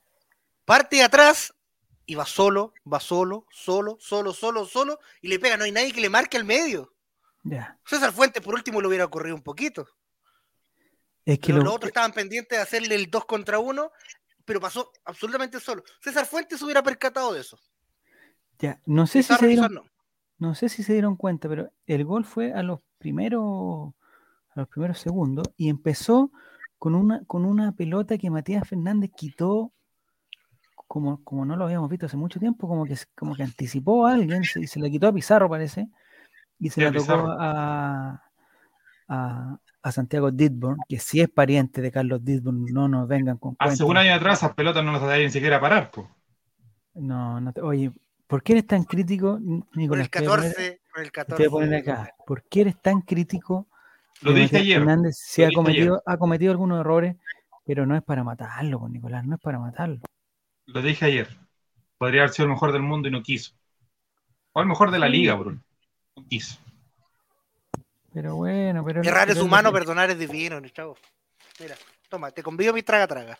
parte 0.64 0.96
de 0.96 1.04
atrás 1.04 1.54
y 2.06 2.14
va 2.14 2.24
solo, 2.24 2.72
va 2.90 3.00
solo, 3.00 3.46
solo, 3.50 3.96
solo, 4.00 4.32
solo, 4.32 4.64
solo, 4.64 5.00
y 5.20 5.28
le 5.28 5.38
pega, 5.40 5.56
no 5.56 5.64
hay 5.64 5.72
nadie 5.72 5.92
que 5.92 6.00
le 6.00 6.08
marque 6.08 6.36
al 6.36 6.44
medio. 6.44 6.92
Ya. 7.42 7.78
César 7.84 8.12
Fuente, 8.12 8.40
por 8.40 8.54
último, 8.54 8.80
le 8.80 8.88
hubiera 8.88 9.04
ocurrido 9.04 9.34
un 9.34 9.42
poquito. 9.42 9.86
Es 11.24 11.40
que 11.40 11.52
los 11.52 11.66
otros 11.66 11.88
estaban 11.88 12.12
pendientes 12.12 12.56
de 12.56 12.62
hacerle 12.62 12.94
el 12.94 13.10
2 13.10 13.24
contra 13.24 13.58
1, 13.58 13.90
pero 14.44 14.60
pasó 14.60 14.92
absolutamente 15.04 15.58
solo. 15.58 15.82
César 16.00 16.24
Fuentes 16.24 16.62
hubiera 16.62 16.82
percatado 16.82 17.32
de 17.32 17.40
eso. 17.40 17.58
Ya, 18.60 18.80
no 18.86 19.06
sé 19.06 19.24
si 19.24 19.34
se 19.34 19.46
dieron, 19.48 19.82
no. 20.38 20.54
sé 20.54 20.68
si 20.68 20.84
se 20.84 20.92
dieron 20.92 21.16
cuenta, 21.16 21.48
pero 21.48 21.70
el 21.86 22.04
gol 22.04 22.24
fue 22.24 22.52
a 22.52 22.62
los 22.62 22.80
primeros 22.98 23.92
a 24.54 24.60
los 24.60 24.68
primeros 24.68 24.98
segundos 24.98 25.48
y 25.56 25.68
empezó 25.68 26.30
con 26.78 26.94
una 26.94 27.22
con 27.26 27.44
una 27.44 27.72
pelota 27.72 28.16
que 28.16 28.30
Matías 28.30 28.66
Fernández 28.66 29.10
quitó 29.14 29.72
como, 30.86 31.22
como 31.24 31.44
no 31.44 31.56
lo 31.56 31.64
habíamos 31.64 31.90
visto 31.90 32.06
hace 32.06 32.16
mucho 32.16 32.38
tiempo, 32.38 32.68
como 32.68 32.84
que 32.84 32.96
como 33.14 33.34
que 33.34 33.42
anticipó 33.42 34.06
a 34.06 34.14
alguien 34.14 34.42
y 34.42 34.66
se, 34.66 34.80
le 34.80 34.90
quitó 34.90 35.08
a 35.08 35.12
Pizarro 35.12 35.48
parece 35.48 35.88
y 36.58 36.70
se 36.70 36.82
la 36.82 36.92
tocó 36.92 37.12
a, 37.38 38.22
a, 39.08 39.58
a 39.82 39.92
Santiago 39.92 40.30
Ditburn, 40.30 40.78
que 40.88 40.98
si 40.98 41.20
es 41.20 41.28
pariente 41.28 41.80
de 41.80 41.92
Carlos 41.92 42.24
Ditburn, 42.24 42.66
no 42.72 42.88
nos 42.88 43.06
vengan 43.06 43.38
con 43.38 43.56
Hace 43.58 43.84
un 43.84 43.96
año 43.96 44.14
atrás 44.14 44.38
esas 44.38 44.54
pelotas 44.54 44.84
no 44.84 44.92
nos 44.92 45.02
da 45.02 45.16
ni 45.16 45.30
siquiera 45.30 45.60
parar, 45.60 45.90
pues. 45.90 46.06
No, 46.94 47.40
no 47.40 47.52
te, 47.52 47.60
oye, 47.60 47.92
¿por 48.26 48.42
qué 48.42 48.54
eres 48.54 48.66
tan 48.66 48.84
crítico, 48.84 49.38
Nicolás? 49.74 50.08
Por 50.08 50.22
el 50.22 50.28
14, 50.28 50.80
por 50.92 51.02
el 51.02 51.12
14. 51.12 51.50
poner 51.50 51.74
acá. 51.74 52.14
¿Por 52.26 52.42
qué 52.44 52.62
eres 52.62 52.80
tan 52.80 53.02
crítico? 53.02 53.68
Lo 54.22 54.32
dije 54.32 54.56
ayer. 54.56 54.78
Fernández 54.78 55.16
se 55.18 55.46
ha 55.46 55.50
cometido, 55.52 56.02
ha 56.06 56.16
cometido 56.16 56.52
algunos 56.52 56.80
errores, 56.80 57.16
pero 57.64 57.86
no 57.86 57.96
es 57.96 58.02
para 58.02 58.24
matarlo, 58.24 58.80
pues, 58.80 58.92
Nicolás, 58.92 59.24
no 59.24 59.34
es 59.34 59.40
para 59.40 59.58
matarlo. 59.58 60.00
Lo 60.66 60.82
dije 60.82 61.06
ayer. 61.06 61.28
Podría 61.98 62.22
haber 62.22 62.34
sido 62.34 62.46
el 62.46 62.52
mejor 62.52 62.72
del 62.72 62.82
mundo 62.82 63.08
y 63.08 63.10
no 63.10 63.22
quiso. 63.22 63.52
O 64.52 64.60
el 64.60 64.66
mejor 64.66 64.90
de 64.90 64.98
la 64.98 65.08
liga, 65.08 65.34
Bruno. 65.34 65.62
No 66.16 66.26
quiso. 66.26 66.58
Pero 68.12 68.36
bueno, 68.36 68.84
pero. 68.84 69.02
Errar 69.02 69.30
es 69.30 69.38
humano, 69.38 69.72
perdonar 69.72 70.10
es 70.10 70.18
divino, 70.18 70.60
chavo. 70.68 70.96
Mira, 71.60 71.74
toma, 72.08 72.30
te 72.30 72.42
convido 72.42 72.72
mi 72.72 72.82
traga 72.82 73.06
traga. 73.06 73.38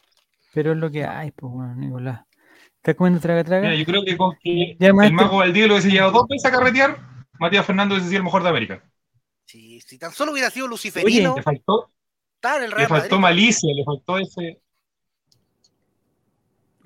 Pero 0.52 0.72
es 0.72 0.78
lo 0.78 0.90
que 0.90 1.04
hay, 1.04 1.30
pues 1.32 1.52
bueno, 1.52 1.74
Nicolás. 1.74 2.24
¿Estás 2.76 2.94
comiendo 2.94 3.20
traga 3.20 3.42
traga? 3.44 3.62
Mira, 3.62 3.74
yo 3.74 3.84
creo 3.84 4.04
que 4.04 4.16
con 4.16 4.36
que 4.42 4.76
el 4.78 5.12
mago 5.12 5.38
Valdío 5.38 5.66
lo 5.66 5.74
hubiese 5.74 5.90
llevado 5.90 6.12
dos 6.12 6.28
veces 6.28 6.46
a 6.46 6.50
carretear, 6.50 6.98
Matías 7.38 7.66
Fernando 7.66 7.94
hubiese 7.94 8.08
sido 8.08 8.18
el 8.18 8.24
mejor 8.24 8.42
de 8.42 8.48
América. 8.48 8.82
Sí, 9.44 9.80
si 9.80 9.98
tan 9.98 10.12
solo 10.12 10.32
hubiera 10.32 10.50
sido 10.50 10.68
Luciferino. 10.68 11.32
Oye, 11.32 11.40
le 11.40 11.42
faltó, 11.42 11.90
le 12.76 12.86
faltó 12.86 13.18
malicia, 13.18 13.74
le 13.74 13.84
faltó 13.84 14.18
ese. 14.18 14.60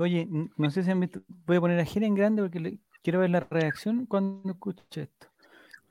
Oye, 0.01 0.27
no 0.57 0.71
sé 0.71 0.83
si 0.83 0.91
han 0.91 1.01
visto, 1.01 1.23
voy 1.47 1.59
a 1.59 1.61
poner 1.61 1.79
a 1.79 1.85
Jera 1.85 2.07
en 2.07 2.15
grande 2.15 2.43
porque 2.43 2.79
quiero 3.03 3.21
ver 3.21 3.31
la 3.31 3.41
reacción 3.41 4.07
cuando 4.07 4.53
escuche 4.53 5.03
esto. 5.03 5.29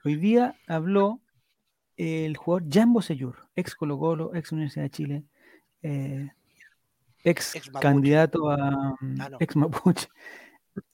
Hoy 0.04 0.16
día 0.16 0.56
habló 0.68 1.22
el 1.96 2.36
jugador 2.38 2.68
Jambo 2.72 3.02
Seyur, 3.02 3.36
ex 3.56 3.76
Colo 3.76 4.00
Colo, 4.00 4.34
ex 4.34 4.52
Universidad 4.52 4.86
de 4.86 4.90
Chile, 4.90 5.24
eh, 5.84 6.30
ex, 7.24 7.54
candidato 7.80 8.50
a 8.50 8.56
ah, 8.58 9.30
ex 9.40 9.56
Mapuche, 9.56 10.08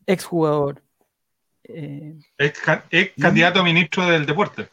ex 0.06 0.25
jugador. 0.25 0.82
Eh, 1.63 2.19
ex, 2.38 2.62
candidato 3.17 3.62
a 3.62 3.63
ministro 3.63 4.06
del 4.08 4.25
deporte. 4.25 4.67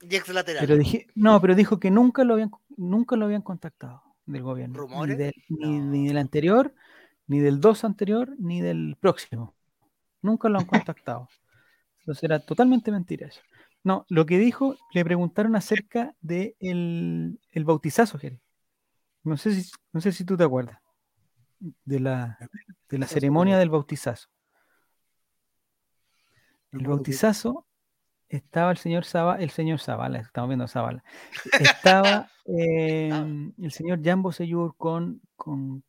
Y 0.00 0.16
ex 0.16 0.28
lateral. 0.28 0.64
Pero 0.66 0.78
dije, 0.78 1.08
no, 1.14 1.40
pero 1.40 1.54
dijo 1.54 1.78
que 1.78 1.90
nunca 1.90 2.24
lo 2.24 2.34
habían, 2.34 2.50
nunca 2.76 3.16
lo 3.16 3.26
habían 3.26 3.42
contactado 3.42 4.02
del 4.24 4.42
gobierno. 4.42 4.86
Ni, 5.48 6.06
del, 6.08 6.16
anterior, 6.16 6.72
ni 7.30 7.38
del 7.38 7.60
dos 7.60 7.84
anterior, 7.84 8.34
ni 8.40 8.60
del 8.60 8.96
próximo. 8.98 9.54
Nunca 10.20 10.48
lo 10.48 10.58
han 10.58 10.64
contactado. 10.66 11.28
Entonces 12.00 12.24
era 12.24 12.40
totalmente 12.40 12.90
mentira 12.90 13.28
eso. 13.28 13.40
No, 13.84 14.04
lo 14.08 14.26
que 14.26 14.36
dijo, 14.36 14.74
le 14.92 15.04
preguntaron 15.04 15.54
acerca 15.54 16.16
del 16.20 16.56
de 16.60 17.38
el 17.52 17.64
bautizazo, 17.64 18.18
Jerry. 18.18 18.40
No 19.22 19.36
sé, 19.36 19.54
si, 19.54 19.70
no 19.92 20.00
sé 20.00 20.10
si 20.10 20.24
tú 20.24 20.36
te 20.36 20.42
acuerdas 20.42 20.80
de 21.84 22.00
la, 22.00 22.36
de 22.88 22.98
la 22.98 23.06
ceremonia 23.06 23.58
del 23.58 23.70
bautizazo. 23.70 24.28
El 26.72 26.88
bautizazo 26.88 27.64
estaba 28.28 28.72
el 28.72 28.78
señor 28.78 29.04
Zavala, 29.04 29.40
el 29.40 29.50
señor 29.50 29.78
Zavala, 29.78 30.18
estamos 30.18 30.48
viendo 30.48 30.66
Zavala. 30.66 31.04
Estaba 31.60 32.28
em, 32.44 33.52
el 33.62 33.70
señor 33.70 34.00
Jambo 34.02 34.32
Seyur 34.32 34.74
con, 34.76 35.20
con 35.36 35.84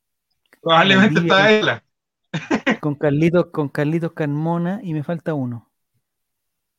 Probablemente 0.61 1.19
está 1.19 1.51
él. 1.51 1.81
Con 2.79 2.95
Carlitos, 2.95 3.47
con 3.47 3.69
Carlitos 3.69 4.13
Carmona 4.13 4.79
y 4.83 4.93
me 4.93 5.03
falta 5.03 5.33
uno. 5.33 5.69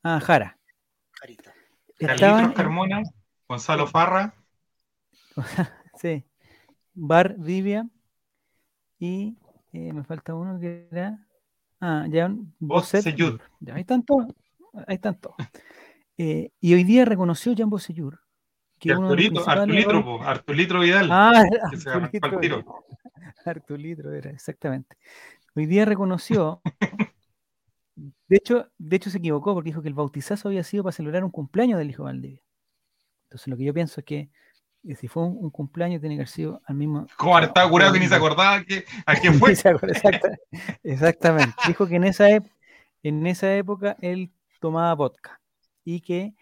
Ah, 0.01 0.19
Jara. 0.19 0.57
Carlitos 1.99 2.53
Carmona, 2.55 3.01
Gonzalo 3.47 3.87
Farra. 3.87 4.33
sí. 6.01 6.23
Bar 6.93 7.35
Vivia. 7.37 7.87
Y 8.99 9.37
eh, 9.73 9.93
me 9.93 10.03
falta 10.03 10.33
uno 10.33 10.59
que 10.59 10.87
era. 10.91 11.19
Ah, 11.79 12.05
ya. 12.09 12.33
Bosset. 12.59 13.03
Ya, 13.59 13.75
ahí 13.75 13.81
están 13.81 14.03
todos. 14.03 14.27
Ahí 14.87 14.95
están 14.95 15.19
todos. 15.19 15.35
Eh, 16.17 16.51
y 16.59 16.73
hoy 16.73 16.83
día 16.83 17.05
reconoció 17.05 17.53
Jan 17.55 17.69
Bosellur. 17.69 18.22
Que 18.83 18.91
Artulito, 18.91 19.49
Artulitro, 19.49 20.23
Artulitro 20.23 20.79
Vidal. 20.81 21.09
Ah, 21.09 21.45
Artulitro, 22.21 22.85
Artulitro 23.45 24.11
era, 24.13 24.29
exactamente. 24.29 24.97
Hoy 25.55 25.65
día 25.67 25.85
reconoció 25.85 26.61
De 27.95 28.37
hecho, 28.37 28.67
de 28.77 28.95
hecho 28.95 29.09
se 29.09 29.19
equivocó 29.19 29.53
porque 29.53 29.69
dijo 29.69 29.81
que 29.81 29.87
el 29.87 29.93
bautizazo 29.93 30.47
había 30.47 30.63
sido 30.63 30.83
para 30.83 30.93
celebrar 30.93 31.23
un 31.23 31.29
cumpleaños 31.29 31.77
del 31.77 31.91
hijo 31.91 32.03
de 32.03 32.07
Valdivia. 32.07 32.41
Entonces 33.25 33.47
lo 33.47 33.55
que 33.55 33.63
yo 33.63 33.73
pienso 33.73 34.01
es 34.01 34.05
que 34.05 34.29
eh, 34.83 34.95
si 34.95 35.07
fue 35.07 35.23
un, 35.23 35.49
cumpleaños 35.51 36.01
tiene 36.01 36.15
que 36.15 36.21
haber 36.21 36.27
sido 36.27 36.61
al 36.65 36.75
mismo. 36.75 37.07
Como 37.15 37.37
estaba 37.39 37.69
curado 37.69 37.93
que 37.93 37.99
ni 37.99 38.07
se 38.07 38.15
acordaba 38.15 38.63
que, 38.63 38.85
a 39.05 39.15
quién 39.15 39.35
fue. 39.35 39.51
exactamente. 40.83 41.55
Dijo 41.67 41.87
que 41.87 41.95
en 41.95 42.03
esa, 42.03 42.27
en 43.03 43.27
esa 43.27 43.55
época 43.55 43.95
él 44.01 44.31
tomaba 44.59 44.93
vodka 44.95 45.39
y 45.85 46.01
que 46.01 46.33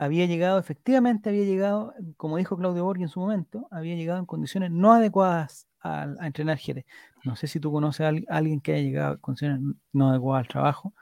había 0.00 0.24
llegado, 0.24 0.58
efectivamente 0.58 1.28
había 1.28 1.44
llegado, 1.44 1.92
como 2.16 2.38
dijo 2.38 2.56
Claudio 2.56 2.84
Borghi 2.84 3.02
en 3.02 3.10
su 3.10 3.20
momento, 3.20 3.68
había 3.70 3.96
llegado 3.96 4.18
en 4.18 4.24
condiciones 4.24 4.70
no 4.70 4.94
adecuadas 4.94 5.68
a, 5.82 6.14
entrenar 6.22 6.56
Jerez. 6.56 6.86
No 7.22 7.36
sé 7.36 7.46
si 7.46 7.60
tú 7.60 7.70
conoces 7.70 8.00
a, 8.00 8.34
alguien 8.34 8.62
que 8.62 8.72
haya 8.72 8.82
llegado 8.82 9.14
en 9.14 9.20
condiciones 9.20 9.60
no 9.92 10.08
adecuadas 10.08 10.46
al 10.46 10.48
trabajo 10.48 10.94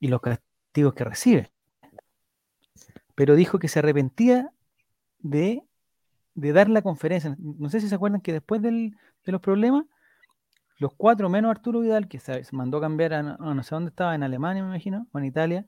y 0.00 0.08
los 0.08 0.20
castigos 0.20 0.92
que 0.94 1.04
recibe. 1.04 1.52
Pero 3.14 3.36
dijo 3.36 3.60
que 3.60 3.68
se 3.68 3.78
arrepentía 3.78 4.50
de, 5.20 5.62
dar 6.34 6.68
la 6.68 6.82
conferencia. 6.82 7.36
No 7.38 7.68
sé 7.68 7.80
si 7.80 7.88
se 7.88 7.94
acuerdan 7.94 8.22
que 8.22 8.32
después 8.32 8.60
de 8.60 8.90
los 9.24 9.40
problemas, 9.40 9.84
los 10.78 10.92
cuatro 10.96 11.28
menos 11.28 11.48
Arturo 11.48 11.78
Vidal, 11.78 12.08
que 12.08 12.18
se, 12.18 12.42
mandó 12.50 12.80
cambiar 12.80 13.14
a, 13.14 13.22
no 13.22 13.62
sé 13.62 13.72
dónde 13.72 13.90
estaba, 13.90 14.16
en 14.16 14.24
Alemania 14.24 14.64
me 14.64 14.70
imagino, 14.70 15.06
o 15.12 15.18
en 15.20 15.26
Italia, 15.26 15.64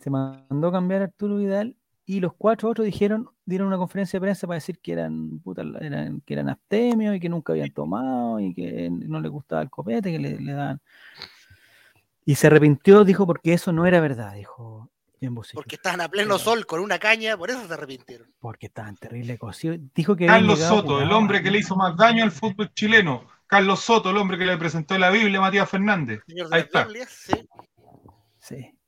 se 0.00 0.10
mandó 0.10 0.72
cambiar 0.72 1.02
a 1.02 1.04
Arturo 1.04 1.36
Vidal 1.36 1.76
y 2.10 2.18
los 2.18 2.32
cuatro 2.34 2.70
otros 2.70 2.84
dijeron, 2.84 3.28
dieron 3.44 3.68
una 3.68 3.76
conferencia 3.76 4.18
de 4.18 4.22
prensa 4.22 4.46
para 4.46 4.56
decir 4.56 4.80
que 4.80 4.90
eran, 4.92 5.40
eran 5.80 6.20
que 6.22 6.34
eran 6.34 6.48
abstemios 6.48 7.14
y 7.14 7.20
que 7.20 7.28
nunca 7.28 7.52
habían 7.52 7.70
tomado 7.70 8.40
y 8.40 8.52
que 8.52 8.90
no 8.90 9.20
les 9.20 9.30
gustaba 9.30 9.62
el 9.62 9.70
copete, 9.70 10.10
que 10.10 10.18
le, 10.18 10.40
le 10.40 10.52
daban. 10.52 10.80
Y 12.24 12.34
se 12.34 12.48
arrepintió, 12.48 13.04
dijo, 13.04 13.26
porque 13.26 13.52
eso 13.52 13.70
no 13.70 13.86
era 13.86 14.00
verdad, 14.00 14.34
dijo. 14.34 14.90
Porque 15.54 15.76
estaban 15.76 16.00
a 16.00 16.08
pleno 16.08 16.36
sol 16.38 16.66
con 16.66 16.80
una 16.80 16.98
caña, 16.98 17.36
por 17.36 17.50
eso 17.50 17.64
se 17.68 17.74
arrepintieron. 17.74 18.34
Porque 18.40 18.66
estaban 18.66 18.96
terrible 18.96 19.38
cocidos. 19.38 19.78
Dijo 19.94 20.16
que 20.16 20.26
Carlos 20.26 20.58
Soto, 20.58 21.00
el 21.00 21.12
hombre 21.12 21.44
que 21.44 21.52
le 21.52 21.58
hizo 21.58 21.76
más 21.76 21.96
daño 21.96 22.24
al 22.24 22.32
fútbol 22.32 22.72
chileno. 22.74 23.24
Carlos 23.46 23.80
Soto, 23.80 24.10
el 24.10 24.16
hombre 24.16 24.36
que 24.36 24.46
le 24.46 24.56
presentó 24.56 24.98
la 24.98 25.10
Biblia 25.10 25.38
a 25.38 25.42
Matías 25.42 25.68
Fernández. 25.68 26.22
Ahí 26.50 26.62
está. 26.62 26.88
sí. 27.08 27.34
sí. 28.40 28.79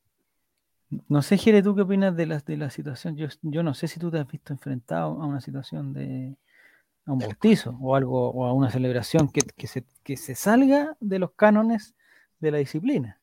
No 1.09 1.23
sé, 1.23 1.39
Jere, 1.39 1.63
¿tú 1.63 1.75
qué 1.75 1.83
opinas 1.83 2.15
de 2.17 2.27
la, 2.27 2.39
de 2.41 2.57
la 2.57 2.71
situación? 2.71 3.17
Yo, 3.17 3.29
yo 3.43 3.63
no 3.63 3.75
sé 3.75 3.89
si 3.89 3.99
tú 3.99 4.11
te 4.11 4.19
has 4.19 4.27
visto 4.27 4.53
enfrentado 4.53 5.23
a 5.23 5.27
una 5.27 5.41
situación 5.41 5.93
de 5.93 6.37
a 7.05 7.13
un 7.13 7.19
bautizo 7.19 7.77
o 7.81 7.97
algo, 7.97 8.31
o 8.31 8.47
a 8.47 8.53
una 8.53 8.71
celebración 8.71 9.29
que, 9.29 9.41
que, 9.57 9.67
se, 9.67 9.85
que 10.05 10.17
se 10.17 10.35
salga 10.35 10.97
de 11.01 11.19
los 11.19 11.33
cánones 11.33 11.95
de 12.39 12.51
la 12.51 12.59
disciplina. 12.59 13.21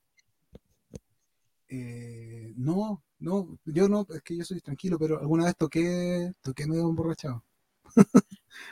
Eh, 1.70 2.54
no, 2.58 3.04
no, 3.20 3.58
yo 3.66 3.88
no, 3.88 4.06
es 4.10 4.22
que 4.22 4.36
yo 4.36 4.44
soy 4.44 4.60
tranquilo, 4.60 4.98
pero 4.98 5.20
alguna 5.20 5.46
vez 5.46 5.56
toqué, 5.56 6.34
toqué 6.42 6.68
medio 6.68 6.90
emborrachado. 6.90 7.44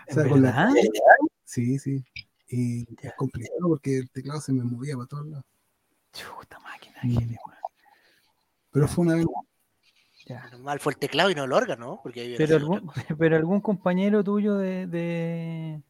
o 0.09 0.13
sea, 0.13 0.27
con 0.27 0.41
la... 0.41 0.73
Sí, 1.43 1.79
sí. 1.79 2.03
Y 2.49 2.81
es 3.01 3.13
complicado 3.15 3.67
porque 3.67 3.99
el 3.99 4.09
teclado 4.09 4.41
se 4.41 4.53
me 4.53 4.63
movía 4.63 4.95
para 4.95 5.07
todos 5.07 5.27
lados. 5.27 5.45
Chuta 6.11 6.59
máquina, 6.59 6.97
mm. 7.03 7.35
Pero 8.77 8.87
fue 8.87 9.05
una 9.05 9.15
vez. 9.15 9.25
Ya. 10.27 10.47
Normal 10.51 10.79
fue 10.79 10.93
el 10.93 10.99
teclado 10.99 11.31
y 11.31 11.35
no 11.35 11.45
el 11.45 11.51
órgano, 11.51 11.99
porque 12.03 12.35
pero, 12.37 12.57
algún, 12.57 12.91
pero 13.17 13.35
algún 13.35 13.59
compañero 13.59 14.23
tuyo 14.23 14.53
de, 14.53 14.85
de, 14.85 15.81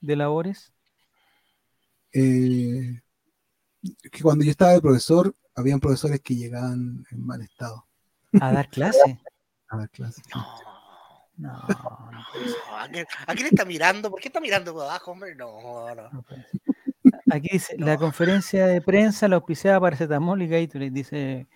de 0.00 0.16
labores. 0.16 0.72
Eh, 2.14 3.02
que 4.10 4.22
cuando 4.22 4.42
yo 4.42 4.52
estaba 4.52 4.72
de 4.72 4.80
profesor, 4.80 5.36
habían 5.54 5.80
profesores 5.80 6.20
que 6.20 6.34
llegaban 6.34 7.04
en 7.10 7.26
mal 7.26 7.42
estado. 7.42 7.86
¿A 8.40 8.52
dar 8.52 8.70
clase? 8.70 9.20
A 9.68 9.76
dar 9.76 9.90
clase. 9.90 10.22
No, 10.32 10.42
no, 11.36 11.52
no 11.52 12.24
¿A, 12.78 12.88
quién, 12.88 13.46
está 13.50 13.66
mirando? 13.66 14.10
¿Por 14.10 14.18
qué 14.18 14.28
está 14.28 14.40
mirando 14.40 14.72
por 14.72 14.84
abajo, 14.84 15.10
hombre? 15.10 15.34
No, 15.34 15.94
no. 15.94 16.24
Aquí 17.30 17.50
dice, 17.52 17.76
la 17.76 17.98
conferencia 17.98 18.66
de 18.66 18.80
prensa 18.80 19.28
la 19.28 19.36
auspiciaba 19.36 19.80
paracetamol 19.80 20.40
y 20.40 20.48
Gatorade, 20.48 20.90
dice 20.90 21.46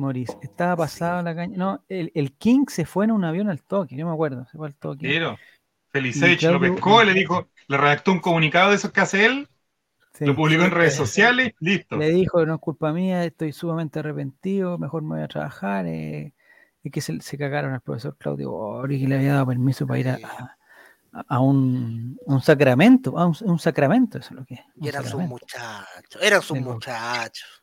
Maurice. 0.00 0.36
Estaba 0.42 0.76
pasado 0.76 1.22
la 1.22 1.34
caña. 1.34 1.56
No, 1.56 1.84
el, 1.88 2.10
el, 2.14 2.32
King 2.32 2.64
se 2.68 2.84
fue 2.84 3.04
en 3.04 3.12
un 3.12 3.24
avión 3.24 3.48
al 3.48 3.62
toque, 3.62 3.96
yo 3.96 4.06
me 4.06 4.12
acuerdo, 4.12 4.46
se 4.46 4.58
fue 4.58 4.68
al 4.68 4.74
toque. 4.74 5.06
Pero, 5.06 5.38
Felicech 5.90 6.42
lo 6.42 6.60
pescó, 6.60 7.02
le 7.04 7.14
dijo, 7.14 7.48
le 7.68 7.76
redactó 7.76 8.12
un 8.12 8.20
comunicado 8.20 8.70
de 8.70 8.76
esos 8.76 8.92
que 8.92 9.00
hace 9.00 9.26
él 9.26 9.48
lo 10.18 10.36
publicó 10.36 10.64
en 10.64 10.70
redes 10.70 10.94
sociales, 10.94 11.54
listo. 11.60 11.96
Le 11.96 12.10
dijo, 12.10 12.44
no 12.44 12.54
es 12.54 12.60
culpa 12.60 12.92
mía, 12.92 13.24
estoy 13.24 13.52
sumamente 13.52 14.00
arrepentido, 14.00 14.76
mejor 14.78 15.02
me 15.02 15.16
voy 15.16 15.22
a 15.22 15.28
trabajar. 15.28 15.86
Eh, 15.86 16.34
y 16.82 16.90
que 16.90 17.00
se, 17.00 17.38
cagaron 17.38 17.72
al 17.72 17.80
profesor 17.80 18.16
Claudio 18.18 18.52
Ori, 18.52 19.00
que 19.00 19.08
le 19.08 19.16
había 19.16 19.34
dado 19.34 19.46
permiso 19.46 19.86
para 19.86 20.00
ir 20.00 20.08
a, 20.08 20.56
a, 21.28 21.40
un, 21.40 22.18
un, 22.24 22.40
sacramento, 22.40 23.18
a 23.18 23.26
un, 23.26 23.58
sacramento, 23.58 24.18
eso 24.18 24.30
es 24.30 24.40
lo 24.40 24.44
que 24.44 24.54
es. 24.54 24.60
Y 24.76 24.88
eran 24.88 25.04
sus 25.04 25.20
muchachos, 25.20 26.22
eran 26.22 26.42
sus 26.42 26.60
muchachos. 26.60 27.62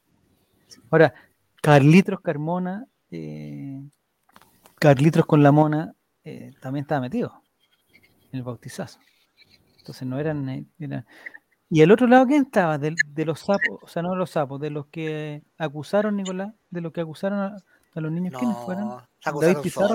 Ahora, 0.90 1.14
Carlitos 1.62 2.20
Carmona, 2.22 2.86
eh, 3.12 3.82
Carlitos 4.80 5.26
con 5.26 5.44
la 5.44 5.52
mona, 5.52 5.94
eh, 6.24 6.52
también 6.62 6.84
estaba 6.84 7.02
metido 7.02 7.42
en 8.32 8.40
el 8.40 8.44
bautizazo. 8.44 9.00
Entonces 9.78 10.08
no 10.08 10.20
eran, 10.20 10.48
eh, 10.50 10.66
eran 10.80 11.06
¿Y 11.70 11.82
el 11.82 11.92
otro 11.92 12.08
lado 12.08 12.26
quién 12.26 12.44
estaba? 12.44 12.78
De, 12.78 12.96
de, 13.06 13.26
los 13.26 13.42
sapos, 13.42 13.80
o 13.82 13.88
sea, 13.88 14.02
no 14.02 14.12
de 14.12 14.18
los 14.18 14.30
sapos, 14.30 14.60
de 14.60 14.70
los 14.70 14.88
que 14.88 15.44
acusaron, 15.58 16.16
Nicolás, 16.16 16.54
de 16.70 16.82
los 16.82 16.94
que 16.94 17.02
acusaron 17.02 17.40
a, 17.40 17.56
los 18.00 18.12
niños, 18.12 18.34
no, 18.34 18.40
¿quiénes 18.40 18.58
fueron? 18.60 18.88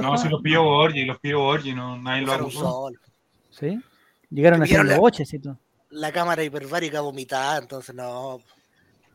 no, 0.03 0.19
si 0.19 0.29
los 0.29 0.43
pidió 0.43 0.65
Borgi, 0.65 1.05
los 1.05 1.19
pidió 1.21 1.39
Borgi, 1.39 1.73
no, 1.73 1.97
nadie 1.97 2.23
lo 2.23 2.33
acusó. 2.33 2.91
¿Sí? 3.51 3.81
Llegaron 4.29 4.61
a 4.61 4.65
hacer 4.65 4.85
los 4.85 4.99
boches 4.99 5.31
todo. 5.43 5.59
La 5.91 6.11
cámara 6.11 6.43
hiperbárica 6.43 7.01
vomitada, 7.01 7.59
entonces 7.59 7.95
no. 7.95 8.41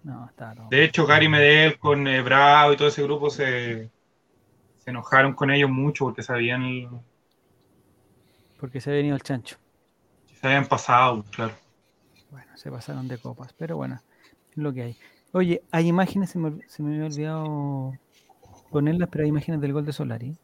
No, 0.07 0.25
está. 0.25 0.55
De 0.69 0.85
hecho, 0.85 1.05
Gary 1.05 1.27
Medel 1.27 1.77
con 1.77 2.07
eh, 2.07 2.21
Bravo 2.21 2.71
y 2.71 2.77
todo 2.77 2.87
ese 2.87 3.03
grupo 3.03 3.29
se, 3.29 3.91
se 4.77 4.89
enojaron 4.89 5.33
con 5.33 5.51
ellos 5.51 5.69
mucho 5.69 6.05
porque 6.05 6.23
sabían. 6.23 7.03
Porque 8.57 8.79
se 8.79 8.89
había 8.89 8.99
venido 8.99 9.17
el 9.17 9.21
chancho. 9.21 9.57
Se 10.39 10.47
habían 10.47 10.65
pasado, 10.65 11.25
claro. 11.29 11.51
Bueno, 12.31 12.47
se 12.55 12.71
pasaron 12.71 13.09
de 13.09 13.17
copas, 13.17 13.51
pero 13.51 13.75
bueno, 13.75 14.01
es 14.51 14.57
lo 14.57 14.71
que 14.71 14.83
hay. 14.83 14.97
Oye, 15.33 15.61
hay 15.71 15.87
imágenes, 15.89 16.29
se 16.29 16.39
me, 16.39 16.57
se 16.69 16.81
me 16.81 16.93
había 16.93 17.07
olvidado 17.07 17.93
ponerlas, 18.71 19.09
pero 19.11 19.25
hay 19.25 19.29
imágenes 19.29 19.59
del 19.59 19.73
gol 19.73 19.85
de 19.85 19.91
Solari. 19.91 20.37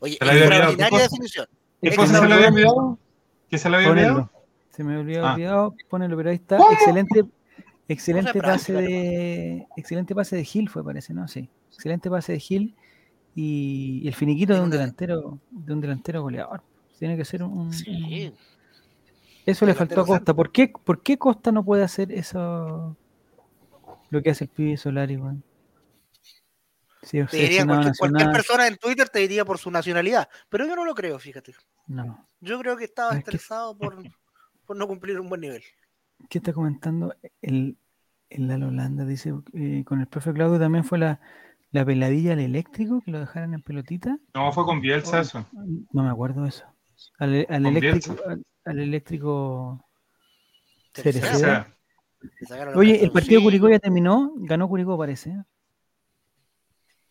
Oye, 0.00 0.14
extraordinaria 0.14 0.98
definición. 1.02 1.46
¿Qué 1.80 1.92
se 1.92 2.26
le 2.26 2.34
había 2.34 2.48
olvidado? 2.48 2.98
¿Qué 3.48 3.58
se 3.58 3.70
le 3.70 3.76
había 3.76 3.90
olvidado? 3.90 4.30
Se 4.70 4.82
me 4.82 4.96
había 4.96 5.22
olvidado, 5.22 5.74
ah. 5.78 5.84
ponelo, 5.88 6.16
pero 6.16 6.30
ahí 6.30 6.36
está. 6.36 6.58
Excelente, 6.72 7.24
excelente 7.88 8.40
pase 8.40 8.72
de. 8.72 9.66
Excelente 9.76 10.14
pase 10.14 10.36
de 10.36 10.44
Gil 10.44 10.68
fue, 10.68 10.84
parece, 10.84 11.12
¿no? 11.14 11.26
Sí. 11.28 11.48
Excelente 11.72 12.10
pase 12.10 12.32
de 12.32 12.40
Gil 12.40 12.76
y, 13.34 14.06
el 14.06 14.14
finiquito 14.14 14.54
de 14.54 14.60
un 14.60 14.70
delantero, 14.70 15.38
de 15.50 15.72
un 15.72 15.80
delantero 15.80 16.22
goleador. 16.22 16.62
Tiene 16.98 17.16
que 17.16 17.24
ser 17.24 17.42
un, 17.42 17.72
sí. 17.72 18.32
Eso 19.46 19.64
le 19.64 19.74
faltó 19.74 20.02
a 20.02 20.06
Costa. 20.06 20.34
¿Por 20.34 20.52
qué, 20.52 20.68
¿Por 20.68 21.02
qué 21.02 21.16
Costa 21.16 21.50
no 21.52 21.64
puede 21.64 21.82
hacer 21.82 22.12
eso? 22.12 22.96
Lo 24.10 24.22
que 24.22 24.30
hace 24.30 24.44
el 24.44 24.50
pibe 24.50 24.76
Solari, 24.76 25.18
te 27.00 27.36
diría 27.36 27.64
cualquier, 27.98 28.32
persona 28.32 28.66
en 28.66 28.76
Twitter 28.76 29.08
te 29.08 29.20
diría 29.20 29.44
por 29.44 29.58
su 29.58 29.70
nacionalidad, 29.70 30.28
pero 30.48 30.66
yo 30.66 30.74
no 30.76 30.84
lo 30.84 30.94
creo, 30.94 31.18
fíjate. 31.18 31.54
No. 31.86 32.28
Yo 32.40 32.58
creo 32.58 32.76
que 32.76 32.84
estaba 32.84 33.16
estresado 33.16 33.76
por, 33.76 33.96
por, 34.66 34.76
no 34.76 34.86
cumplir 34.86 35.18
un 35.20 35.28
buen 35.28 35.40
nivel. 35.40 35.62
¿Qué 36.28 36.38
está 36.38 36.52
comentando? 36.52 37.14
El, 37.40 37.76
el 38.30 38.48
la 38.48 38.54
Holanda 38.66 39.04
dice, 39.04 39.34
eh, 39.54 39.84
con 39.84 40.00
el 40.00 40.06
profe 40.06 40.32
Claudio 40.32 40.58
también 40.58 40.84
fue 40.84 40.98
la, 40.98 41.20
la 41.70 41.84
peladilla 41.84 42.32
al 42.32 42.40
eléctrico, 42.40 43.00
que 43.02 43.10
lo 43.10 43.20
dejaran 43.20 43.54
en 43.54 43.62
pelotita. 43.62 44.18
No, 44.34 44.52
fue 44.52 44.64
con 44.64 44.80
Bielsa 44.80 45.20
eso. 45.20 45.46
No 45.92 46.02
me 46.02 46.10
acuerdo 46.10 46.42
de 46.42 46.48
eso. 46.50 46.64
Al, 47.18 47.46
al 47.48 47.66
eléctrico, 47.66 48.16
al 48.64 48.78
eléctrico 48.80 49.84
Oye, 52.74 53.04
el 53.04 53.10
partido 53.12 53.42
Curicó 53.42 53.68
ya 53.68 53.78
terminó, 53.78 54.32
ganó 54.36 54.68
Curicó 54.68 54.98
parece. 54.98 55.36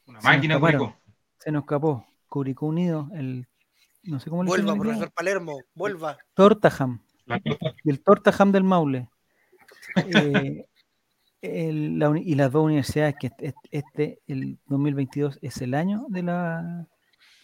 Una 0.06 0.20
máquina 0.22 0.60
Curicó. 0.60 0.96
Se 1.40 1.52
nos 1.52 1.64
escapó. 1.64 2.06
Curicó 2.28 2.66
Unido, 2.66 3.10
el 3.14 3.48
no 4.04 4.20
sé 4.20 4.30
cómo 4.30 4.44
le 4.44 4.50
Vuelva, 4.50 4.76
profesor 4.76 5.12
Palermo, 5.12 5.60
vuelva. 5.74 6.18
Tortaham. 7.28 7.74
El 7.86 8.00
Tortaham 8.02 8.52
del 8.52 8.64
Maule. 8.64 9.10
Eh, 9.96 10.66
y 11.42 12.36
las 12.36 12.52
dos 12.52 12.66
universidades 12.66 13.16
que 13.20 13.28
este, 13.28 13.54
este, 13.72 14.20
el 14.28 14.58
2022 14.66 15.40
es 15.42 15.62
el 15.62 15.74
año 15.76 16.06
de 16.10 16.24
la 16.24 16.88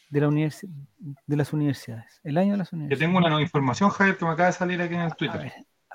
de, 0.10 0.22
la 0.22 0.30
de 0.30 1.36
las 1.38 1.54
universidades. 1.54 2.20
El 2.24 2.38
año 2.38 2.54
de 2.54 2.58
las 2.58 2.74
universidades. 2.74 3.00
Yo 3.00 3.06
tengo 3.06 3.18
una 3.18 3.30
nueva 3.30 3.42
información, 3.42 3.90
Javier, 3.90 4.18
que 4.18 4.26
me 4.26 4.32
acaba 4.32 4.48
de 4.48 4.54
salir 4.54 4.82
aquí 4.82 4.94
en 4.94 5.02
el 5.02 5.16
Twitter. 5.16 5.54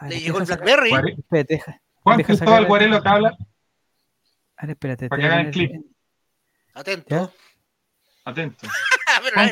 Le 0.08 0.20
llegó 0.20 0.38
el 0.38 0.44
Blackberry. 0.44 1.14
Espérate, 1.18 1.62
Juan 2.02 2.22
Cristóbal 2.22 2.66
Guarelo 2.66 2.96
acá 2.96 3.12
habla. 3.12 3.36
A 4.56 4.66
ver, 4.66 4.70
espérate. 4.70 5.08
Para 5.08 5.20
que 5.20 5.26
hagan 5.28 5.46
el 5.46 5.52
clip. 5.52 5.72
Atento. 6.74 7.32
Atento. 8.24 8.66
Juan, 9.34 9.50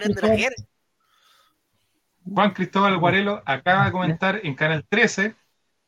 Juan 2.32 2.50
Cristóbal 2.50 2.98
Guarelo 2.98 3.42
acaba 3.46 3.86
de 3.86 3.92
comentar 3.92 4.40
en 4.42 4.54
Canal 4.54 4.84
13 4.88 5.34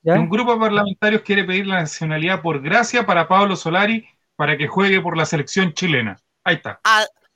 que 0.05 0.11
un 0.11 0.29
grupo 0.29 0.55
de 0.55 0.61
parlamentarios 0.61 1.23
quiere 1.23 1.45
pedir 1.45 1.67
la 1.67 1.81
nacionalidad 1.81 2.41
por 2.41 2.63
gracia 2.63 3.05
para 3.05 3.29
Pablo 3.29 3.57
Solari 3.57 4.07
para 4.37 4.57
que 4.57 4.69
juegue 4.69 5.01
por 5.01 5.17
la 5.17 5.27
selección 5.27 5.73
chilena. 5.73 6.17
Ahí 6.45 6.57
está 6.57 6.81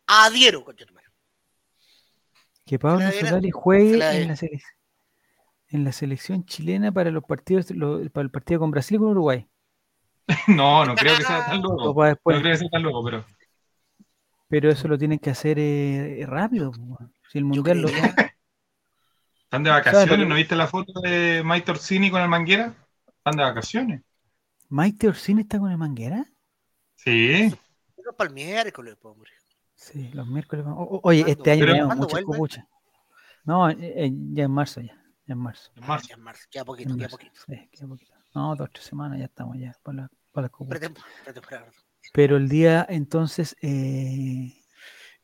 adhiero, 0.06 0.64
Que 2.64 2.78
Pablo 2.78 3.10
Solari 3.10 3.50
juegue 3.50 3.94
en 3.94 4.28
la, 4.28 4.38
en 5.68 5.84
la, 5.84 5.92
selección 5.92 6.44
chilena 6.44 6.92
para 6.92 7.10
los 7.10 7.24
partidos, 7.24 7.66
para 8.12 8.22
el 8.22 8.30
partido 8.30 8.60
con 8.60 8.70
Brasil 8.70 8.96
y 8.96 8.98
con 8.98 9.08
Uruguay. 9.08 9.46
no, 10.48 10.84
no 10.84 10.94
creo 10.94 11.16
que 11.16 11.24
sea 11.24 11.46
tan 11.46 11.62
loco. 11.62 12.04
No 12.04 12.16
creo 12.22 12.42
que 12.42 12.56
sea 12.56 12.68
tan 12.70 12.82
loco, 12.82 13.04
pero. 13.04 13.24
Pero 14.48 14.70
eso 14.70 14.86
lo 14.86 14.98
tienen 14.98 15.18
que 15.18 15.30
hacer 15.30 15.58
eh, 15.58 16.24
rápido. 16.26 16.72
Si 17.30 17.38
el 17.38 17.44
mundial 17.44 17.80
lo. 17.80 17.88
Están 19.52 19.64
de 19.64 19.70
vacaciones, 19.70 20.26
¿no 20.26 20.34
viste 20.34 20.56
la 20.56 20.66
foto 20.66 20.98
de 21.02 21.42
Mike 21.44 21.72
Orsini 21.72 22.10
con 22.10 22.22
el 22.22 22.28
Manguera? 22.30 22.74
Están 23.06 23.36
de 23.36 23.42
vacaciones. 23.42 24.00
¿Mike 24.70 25.08
Orsini 25.08 25.42
está 25.42 25.58
con 25.58 25.70
el 25.70 25.76
Manguera? 25.76 26.24
Sí. 26.94 27.54
Para 28.16 28.28
el 28.28 28.34
miércoles, 28.34 28.96
hombre. 29.02 29.30
Sí, 29.74 30.08
los 30.14 30.26
miércoles. 30.26 30.64
oye, 30.66 31.24
este 31.26 31.50
año 31.50 31.66
tenemos 31.66 31.96
muchas 31.98 32.22
copuchas. 32.22 32.64
No, 33.44 33.68
eh, 33.68 33.76
eh, 33.78 34.10
ya 34.32 34.44
en 34.44 34.50
marzo 34.52 34.80
ya. 34.80 34.98
Ya 35.26 35.34
en 35.34 35.38
marzo. 35.40 35.70
En 35.76 35.86
marzo, 35.86 36.08
ya 36.08 36.14
en 36.14 36.22
marzo. 36.22 36.48
Queda 36.50 36.64
poquito, 36.64 36.96
queda 36.96 37.08
poquito. 37.10 37.40
Sí, 37.46 37.68
queda 37.70 37.88
poquito. 37.88 38.14
No, 38.34 38.56
dos 38.56 38.68
o 38.68 38.70
tres 38.72 38.86
semanas 38.86 39.18
ya 39.18 39.26
estamos 39.26 39.58
ya 39.58 39.76
para, 39.82 39.96
la, 39.98 40.10
para 40.32 40.42
las 40.46 40.50
copuchas. 40.50 40.92
Pero 42.14 42.38
el 42.38 42.48
día 42.48 42.86
entonces. 42.88 43.54
Eh, 43.60 44.50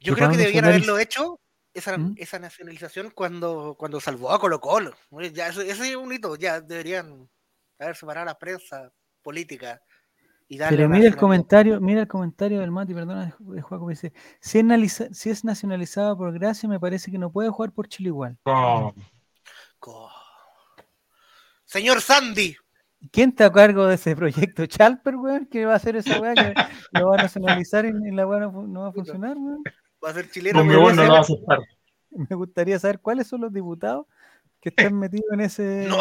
Yo 0.01 0.15
creo 0.15 0.29
que 0.29 0.37
deberían 0.37 0.67
haberlo 0.67 0.99
hecho 0.99 1.41
esa, 1.79 1.97
¿Mm? 1.97 2.15
esa, 2.19 2.39
nacionalización 2.39 3.11
cuando, 3.11 3.77
cuando 3.79 4.01
salvó 4.01 4.31
a 4.31 4.39
Colo 4.39 4.61
Colo. 4.61 4.93
Ya, 5.33 5.49
ese 5.49 5.71
es 5.71 5.97
un 5.97 6.13
hito, 6.13 6.37
ya 6.37 6.61
deberían 6.61 7.29
haber 7.79 7.97
separado 7.97 8.27
la 8.27 8.39
prensa 8.39 8.93
política. 9.23 9.81
Y 10.51 10.59
Pero 10.59 10.89
mira 10.89 11.07
el 11.07 11.17
comentario, 11.17 11.81
mira 11.81 12.01
el 12.01 12.09
comentario 12.09 12.61
del 12.61 12.71
Mati, 12.71 12.95
perdona, 12.95 13.37
de 13.39 13.61
Juaco, 13.61 13.89
dice, 13.89 14.15
si 14.41 14.59
es, 14.59 15.09
si 15.13 15.31
es 15.31 15.45
nacionalizado 15.45 16.17
por 16.17 16.33
Gracia, 16.33 16.69
me 16.69 16.81
parece 16.81 17.11
que 17.11 17.19
no 17.19 17.31
puede 17.31 17.51
jugar 17.51 17.73
por 17.73 17.87
Chile 17.89 18.09
igual. 18.09 18.39
Señor 21.67 22.01
Sandy, 22.01 22.57
¿Quién 23.13 23.31
está 23.31 23.47
a 23.47 23.53
cargo 23.53 23.87
de 23.87 23.95
ese 23.95 24.17
proyecto? 24.17 24.67
¿Chalper, 24.67 25.17
weón? 25.17 25.47
¿Qué 25.47 25.65
va 25.65 25.75
a 25.75 25.77
hacer 25.77 25.97
esa 25.97 26.21
weá? 26.21 26.35
¿Que 26.35 26.53
lo 26.93 27.09
va 27.09 27.17
a 27.17 27.23
nacionalizar 27.23 27.87
y, 27.87 27.93
la 28.11 28.27
weá 28.27 28.41
no, 28.41 28.81
va 28.81 28.89
a 28.89 28.93
funcionar, 28.93 29.37
weón? 29.37 29.63
Va 30.05 30.11
a 30.11 30.15
ser 30.15 30.31
chileno. 30.31 30.65
Me, 30.65 30.75
no 30.75 30.91
lo 30.91 31.13
va 31.13 31.19
a 31.19 31.21
aceptar. 31.21 31.59
me 32.11 32.37
gustaría 32.37 32.79
saber 32.79 33.01
cuáles 33.01 33.27
son 33.27 33.41
los 33.41 33.53
diputados 33.53 34.07
que 34.61 34.71
están 34.71 34.95
metidos 34.99 35.33
en 35.33 35.41
ese. 35.41 35.87
No, 35.89 36.01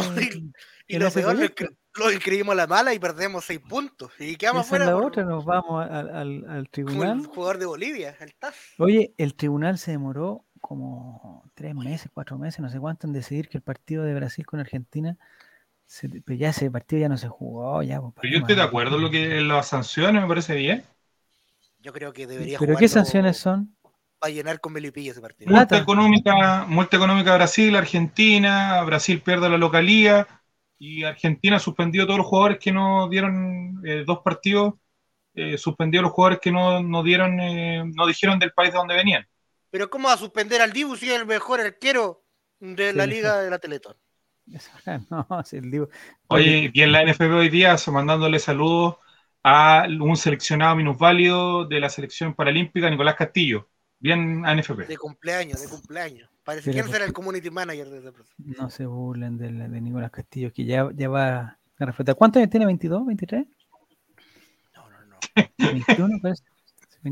y, 0.87 0.97
lo 0.97 1.11
peor 1.11 1.43
es 1.43 1.51
que 1.51 1.67
lo 1.95 2.11
inscribimos 2.11 2.53
a 2.53 2.55
la 2.55 2.67
mala 2.67 2.93
y 2.93 2.99
perdemos 2.99 3.45
seis 3.45 3.59
puntos. 3.59 4.11
Y 4.19 4.35
quedamos 4.35 4.67
fuera. 4.67 4.85
la 4.85 4.97
otra, 4.97 5.23
nos 5.23 5.45
vamos 5.45 5.85
al, 5.89 6.45
al, 6.47 6.69
tribunal. 6.69 7.17
Como 7.17 7.21
el 7.21 7.27
jugador 7.27 7.57
de 7.57 7.65
Bolivia, 7.65 8.15
el 8.19 8.35
TAF. 8.35 8.79
Oye, 8.79 9.13
el 9.17 9.35
tribunal 9.35 9.77
se 9.77 9.91
demoró 9.91 10.45
como 10.61 11.49
tres 11.55 11.75
meses, 11.75 12.09
cuatro 12.13 12.37
meses, 12.37 12.59
no 12.59 12.69
sé 12.69 12.79
cuánto, 12.79 13.07
en 13.07 13.13
decidir 13.13 13.49
que 13.49 13.57
el 13.57 13.63
partido 13.63 14.03
de 14.03 14.13
Brasil 14.13 14.45
con 14.45 14.59
Argentina 14.59 15.17
pero 16.25 16.37
ya 16.37 16.49
ese 16.49 16.69
partido 16.69 17.01
ya 17.01 17.09
no 17.09 17.17
se 17.17 17.27
jugó, 17.27 17.81
ya. 17.81 18.01
Pues, 18.01 18.13
pero 18.21 18.33
yo 18.33 18.39
estoy 18.39 18.55
de 18.55 18.61
acuerdo 18.61 18.97
en 18.97 19.03
lo 19.03 19.09
que 19.09 19.41
las 19.41 19.67
sanciones 19.67 20.21
me 20.21 20.27
parece 20.27 20.55
bien. 20.55 20.83
Yo 21.79 21.93
creo 21.93 22.11
que 22.11 22.27
debería 22.27 22.59
¿Pero 22.59 22.75
qué 22.75 22.87
sanciones 22.87 23.37
son? 23.37 23.76
Para 24.19 24.33
llenar 24.33 24.59
con 24.59 24.73
Melipilla 24.73 25.11
ese 25.11 25.21
partido. 25.21 25.51
Multa 25.51 25.77
económica, 25.77 26.65
multa 26.67 26.97
económica 26.97 27.35
Brasil, 27.35 27.75
Argentina, 27.75 28.81
Brasil 28.83 29.21
pierde 29.21 29.49
la 29.49 29.57
localía 29.57 30.27
y 30.79 31.03
Argentina 31.03 31.59
suspendió 31.59 32.03
a 32.03 32.05
todos 32.05 32.19
los 32.19 32.27
jugadores 32.27 32.57
que 32.59 32.71
no 32.71 33.09
dieron 33.09 33.81
eh, 33.85 34.03
dos 34.05 34.19
partidos, 34.23 34.75
eh, 35.33 35.57
suspendió 35.57 35.99
a 35.99 36.03
los 36.03 36.11
jugadores 36.11 36.39
que 36.41 36.51
no, 36.51 36.81
no 36.81 37.03
dieron, 37.03 37.39
eh, 37.39 37.83
no 37.85 38.07
dijeron 38.07 38.39
del 38.39 38.53
país 38.53 38.71
de 38.71 38.77
donde 38.77 38.95
venían. 38.95 39.27
Pero 39.69 39.89
¿cómo 39.89 40.07
va 40.07 40.15
a 40.15 40.17
suspender 40.17 40.61
al 40.61 40.73
Dibu 40.73 40.95
si 40.95 41.09
es 41.09 41.19
el 41.19 41.25
mejor 41.25 41.61
arquero 41.61 42.23
de 42.59 42.93
la 42.93 43.05
liga 43.05 43.41
de 43.41 43.49
la 43.49 43.59
Teletón? 43.59 43.95
no, 45.09 45.27
Oye, 46.27 46.71
y 46.73 46.81
en 46.81 46.91
la 46.91 47.03
NFB 47.03 47.33
hoy 47.33 47.49
día, 47.49 47.75
mandándole 47.91 48.39
saludos 48.39 48.95
a 49.43 49.85
un 49.87 50.17
seleccionado 50.17 50.75
minusválido 50.75 51.65
de 51.65 51.79
la 51.79 51.89
selección 51.89 52.33
paralímpica, 52.33 52.89
Nicolás 52.89 53.15
Castillo. 53.15 53.69
Bien 53.99 54.45
a 54.45 54.55
NFB. 54.55 54.87
De 54.87 54.97
cumpleaños, 54.97 55.61
de 55.61 55.67
cumpleaños. 55.67 56.29
Parece 56.43 56.71
que 56.71 56.83
será 56.83 57.05
el 57.05 57.13
community 57.13 57.49
manager 57.49 57.89
de 57.89 57.99
ese 57.99 58.11
proceso. 58.11 58.35
No 58.37 58.69
se 58.69 58.85
burlen 58.85 59.37
de, 59.37 59.51
de 59.51 59.81
Nicolás 59.81 60.11
Castillo, 60.11 60.53
que 60.53 60.65
ya, 60.65 60.89
ya 60.93 61.09
va 61.09 61.57
a 61.79 61.85
reflejar. 61.85 62.15
¿Cuántos 62.15 62.39
años 62.39 62.51
tiene? 62.51 62.65
¿22? 62.67 63.05
¿23? 63.05 63.47
No, 64.75 64.89
no, 64.89 65.05
no. 65.05 65.17
21 65.57 66.19
parece. 66.21 66.43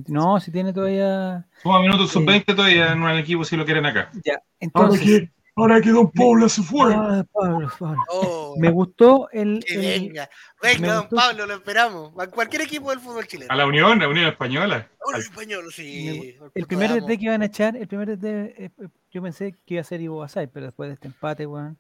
No, 0.08 0.40
si 0.40 0.52
tiene 0.52 0.74
todavía. 0.74 1.48
Suma 1.62 1.82
minutos 1.82 2.12
sub 2.12 2.26
20 2.26 2.54
todavía 2.54 2.92
en 2.92 3.02
un 3.02 3.10
equipo 3.12 3.44
si 3.44 3.56
lo 3.56 3.66
quieren 3.66 3.86
acá. 3.86 4.12
Ya, 4.24 4.42
entonces. 4.60 5.30
Ahora 5.58 5.80
que 5.80 5.90
Don 5.90 6.12
Pablo 6.12 6.50
se 6.50 6.62
fue. 6.62 6.94
Ah, 6.94 7.26
Pablo, 7.32 7.72
Pablo. 7.80 8.04
Oh, 8.10 8.56
me 8.58 8.70
gustó 8.70 9.30
el. 9.32 9.64
venga, 9.74 10.30
venga, 10.62 10.94
Don 10.96 11.08
Pablo, 11.08 11.46
lo 11.46 11.54
esperamos. 11.54 12.12
A 12.20 12.28
cualquier 12.28 12.64
equipo 12.64 12.90
del 12.90 13.00
fútbol 13.00 13.26
chileno. 13.26 13.54
A 13.54 13.56
la 13.56 13.66
Unión, 13.66 14.00
la 14.00 14.10
Unión 14.10 14.28
Española. 14.28 14.90
Unión 15.06 15.22
Española, 15.22 15.68
sí. 15.72 16.38
el 16.54 16.68
primer 16.68 16.92
DT 16.92 17.08
que 17.08 17.26
iban 17.26 17.42
a 17.42 17.46
echar, 17.46 17.78
el 17.78 17.88
primer 17.88 18.18
DT, 18.18 18.26
eh, 18.26 18.72
eh, 18.78 18.88
yo 19.12 19.22
pensé 19.22 19.56
que 19.66 19.76
iba 19.76 19.82
a 19.82 19.86
ser 19.86 20.02
Ivo 20.02 20.18
Basay, 20.18 20.48
pero 20.48 20.66
después 20.66 20.90
de 20.90 20.96
este 20.96 21.08
empate, 21.08 21.48
weón, 21.48 21.78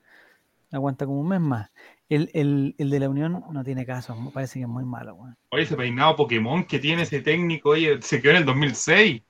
aguanta 0.71 1.05
como 1.05 1.19
un 1.19 1.27
mes 1.27 1.41
más. 1.41 1.69
El, 2.07 2.29
el, 2.33 2.75
el, 2.77 2.89
de 2.89 2.99
la 3.01 3.09
Unión 3.09 3.43
no 3.51 3.63
tiene 3.65 3.85
caso, 3.85 4.15
me 4.15 4.31
parece 4.31 4.59
que 4.59 4.63
es 4.63 4.69
muy 4.69 4.85
malo, 4.85 5.15
weón. 5.15 5.37
Oye, 5.49 5.63
ese 5.63 5.75
peinado 5.75 6.15
Pokémon 6.15 6.63
que 6.63 6.79
tiene 6.79 7.01
ese 7.01 7.19
técnico, 7.19 7.71
oye, 7.71 8.01
se 8.01 8.21
quedó 8.21 8.31
en 8.31 8.37
el 8.37 8.45
2006. 8.45 9.21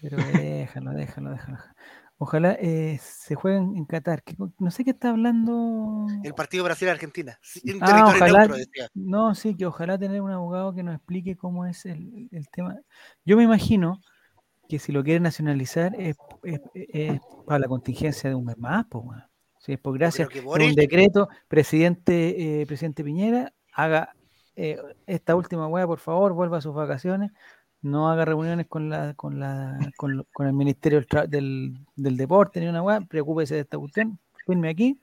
Pero 0.00 0.16
déjalo, 0.18 0.92
déjalo, 0.92 1.30
déjalo. 1.30 1.58
Ojalá 2.20 2.56
eh, 2.60 2.98
se 3.00 3.36
jueguen 3.36 3.76
en 3.76 3.84
Qatar. 3.84 4.24
No 4.58 4.72
sé 4.72 4.84
qué 4.84 4.90
está 4.90 5.10
hablando. 5.10 6.06
El 6.24 6.34
partido 6.34 6.64
Brasil-Argentina. 6.64 7.38
Ah, 7.80 8.12
ojalá, 8.12 8.48
No, 8.94 9.36
sí, 9.36 9.54
que 9.54 9.66
ojalá 9.66 9.96
tener 9.96 10.20
un 10.20 10.32
abogado 10.32 10.74
que 10.74 10.82
nos 10.82 10.96
explique 10.96 11.36
cómo 11.36 11.64
es 11.64 11.86
el, 11.86 12.28
tema. 12.52 12.76
Yo 13.24 13.36
me 13.36 13.44
imagino 13.44 14.00
que 14.68 14.80
si 14.80 14.90
lo 14.90 15.04
quieren 15.04 15.22
nacionalizar 15.22 15.94
es, 15.96 16.16
para 17.46 17.60
la 17.60 17.68
contingencia 17.68 18.28
de 18.28 18.34
un 18.34 18.46
mes 18.46 18.58
más, 18.58 18.86
pues, 18.90 19.04
Si 19.60 19.74
es 19.74 19.78
por 19.78 19.96
gracias 19.96 20.28
a 20.28 20.48
un 20.48 20.74
decreto, 20.74 21.28
presidente, 21.46 22.62
eh, 22.62 22.66
presidente 22.66 23.04
Piñera, 23.04 23.52
haga 23.72 24.12
eh, 24.56 24.76
esta 25.06 25.36
última 25.36 25.68
hueá, 25.68 25.86
por 25.86 26.00
favor, 26.00 26.32
vuelva 26.32 26.58
a 26.58 26.60
sus 26.60 26.74
vacaciones 26.74 27.30
no 27.82 28.10
haga 28.10 28.24
reuniones 28.24 28.66
con 28.66 28.88
la 28.88 29.14
con 29.14 29.38
la 29.38 29.78
con, 29.96 30.26
con 30.32 30.46
el 30.46 30.52
ministerio 30.52 31.04
del, 31.28 31.78
del, 31.96 32.16
deporte 32.16 32.60
ni 32.60 32.66
una 32.66 32.82
weá, 32.82 33.00
preocúpese 33.00 33.54
de 33.54 33.60
esta 33.60 33.78
cuestión, 33.78 34.18
firme 34.46 34.70
aquí. 34.70 34.98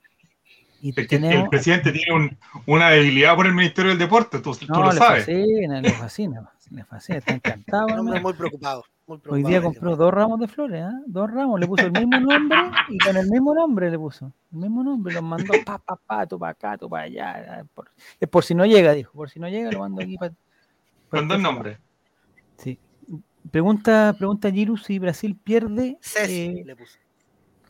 Y 0.81 0.89
El 0.89 1.49
presidente 1.49 1.91
tiene 1.91 2.13
un, 2.13 2.37
una 2.67 2.89
debilidad 2.89 3.35
por 3.35 3.47
el 3.47 3.55
ministerio 3.55 3.89
del 3.89 3.97
deporte, 3.97 4.39
tú, 4.39 4.53
tú 4.53 4.67
lo 4.67 4.91
sabes. 4.91 5.25
Fascina, 5.25 5.81
le 5.81 5.89
fascina, 5.89 6.51
le 6.69 6.83
fascina, 6.83 7.17
está 7.17 7.33
encantado. 7.33 8.03
muy 8.03 8.33
preocupado. 8.33 8.83
Muy 9.07 9.19
Hoy 9.29 9.43
día 9.43 9.61
compró 9.61 9.95
dos 9.95 10.13
ramos 10.13 10.39
de 10.39 10.47
flores, 10.47 10.83
¿eh? 10.83 11.03
dos 11.07 11.31
ramos, 11.31 11.59
le 11.59 11.67
puso 11.67 11.85
el 11.85 11.91
mismo 11.91 12.19
nombre 12.19 12.57
y 12.89 12.97
con 12.97 13.15
el 13.15 13.29
mismo 13.29 13.53
nombre 13.53 13.89
le 13.89 13.97
puso, 13.97 14.31
el 14.51 14.59
mismo 14.59 14.83
nombre, 14.83 15.13
los 15.13 15.23
mandó 15.23 15.53
pa, 15.63 15.77
pa, 15.77 15.95
pa, 15.95 16.25
tú 16.25 16.39
para 16.39 16.51
acá, 16.51 16.77
tú 16.77 16.89
para 16.89 17.03
allá. 17.03 17.65
Por, 17.73 17.89
es 18.19 18.27
por 18.27 18.43
si 18.43 18.55
no 18.55 18.65
llega, 18.65 18.93
dijo, 18.93 19.11
por 19.13 19.29
si 19.29 19.39
no 19.39 19.47
llega 19.47 19.71
lo 19.71 19.79
mando 19.79 20.01
aquí 20.01 20.17
para. 20.17 20.33
Con 21.09 21.27
dos 21.27 21.39
nombres. 21.39 21.77
Sí. 22.57 22.79
Pregunta, 23.51 24.15
pregunta 24.17 24.51
Giru 24.51 24.77
si 24.77 24.97
Brasil 24.99 25.37
pierde 25.41 25.99
eh, 26.27 26.65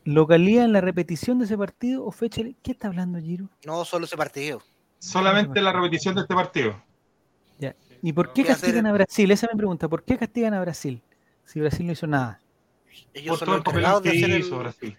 localidad 0.06 0.66
en 0.66 0.74
la 0.74 0.82
repetición 0.82 1.40
de 1.40 1.46
ese 1.46 1.58
partido 1.58 2.06
o 2.06 2.12
fecha. 2.12 2.42
¿Qué 2.64 2.72
está 2.72 2.88
hablando 2.88 3.20
Giru? 3.20 3.50
No, 3.66 3.84
solo 3.84 4.06
ese 4.06 4.16
partido. 4.16 4.62
Solamente 5.00 5.62
la 5.62 5.74
repetición 5.74 6.16
de 6.16 6.22
este 6.22 6.34
partido. 6.34 6.82
Ya. 7.60 7.76
¿Y 8.02 8.14
por 8.14 8.34
qué 8.34 8.46
castigan 8.46 8.86
a 8.86 8.94
Brasil? 8.94 9.30
Esa 9.32 9.48
me 9.52 9.58
pregunta. 9.58 9.90
¿Por 9.90 10.04
qué 10.04 10.18
castigan 10.18 10.54
a 10.54 10.62
Brasil? 10.62 11.02
Si 11.44 11.60
Brasil 11.60 11.86
no 11.86 11.92
hizo 11.92 12.08
nada. 12.08 12.40
Ellos 13.14 13.40
son 13.40 13.64
los 13.64 14.04
de 14.04 14.10
hacer 14.10 14.40
hizo 14.40 14.60
Brasil. 14.60 14.98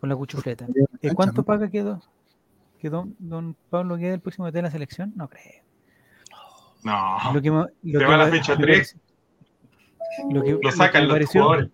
Con 0.00 0.08
la 0.08 0.16
cuchufleta. 0.16 0.66
¿Cuánto 1.14 1.42
paga 1.42 1.70
que, 1.70 1.82
don, 1.82 2.02
que 2.80 2.90
don, 2.90 3.14
don 3.18 3.56
Pablo 3.70 3.96
quede 3.96 4.14
el 4.14 4.20
próximo 4.20 4.50
de 4.50 4.62
la 4.62 4.70
selección? 4.70 5.12
No 5.16 5.28
creo. 5.28 5.67
No. 6.88 7.34
Lo 7.34 7.42
que, 7.42 7.50
lo 7.50 8.08
va 8.08 8.14
a 8.14 8.18
la 8.18 8.28
fecha 8.28 8.56
3. 8.56 8.96
Lo 10.30 10.42
que, 10.42 10.58
lo 10.62 10.72
sacan 10.72 11.06
lo 11.06 11.14
que 11.14 11.20
los 11.20 11.32
pareció, 11.32 11.70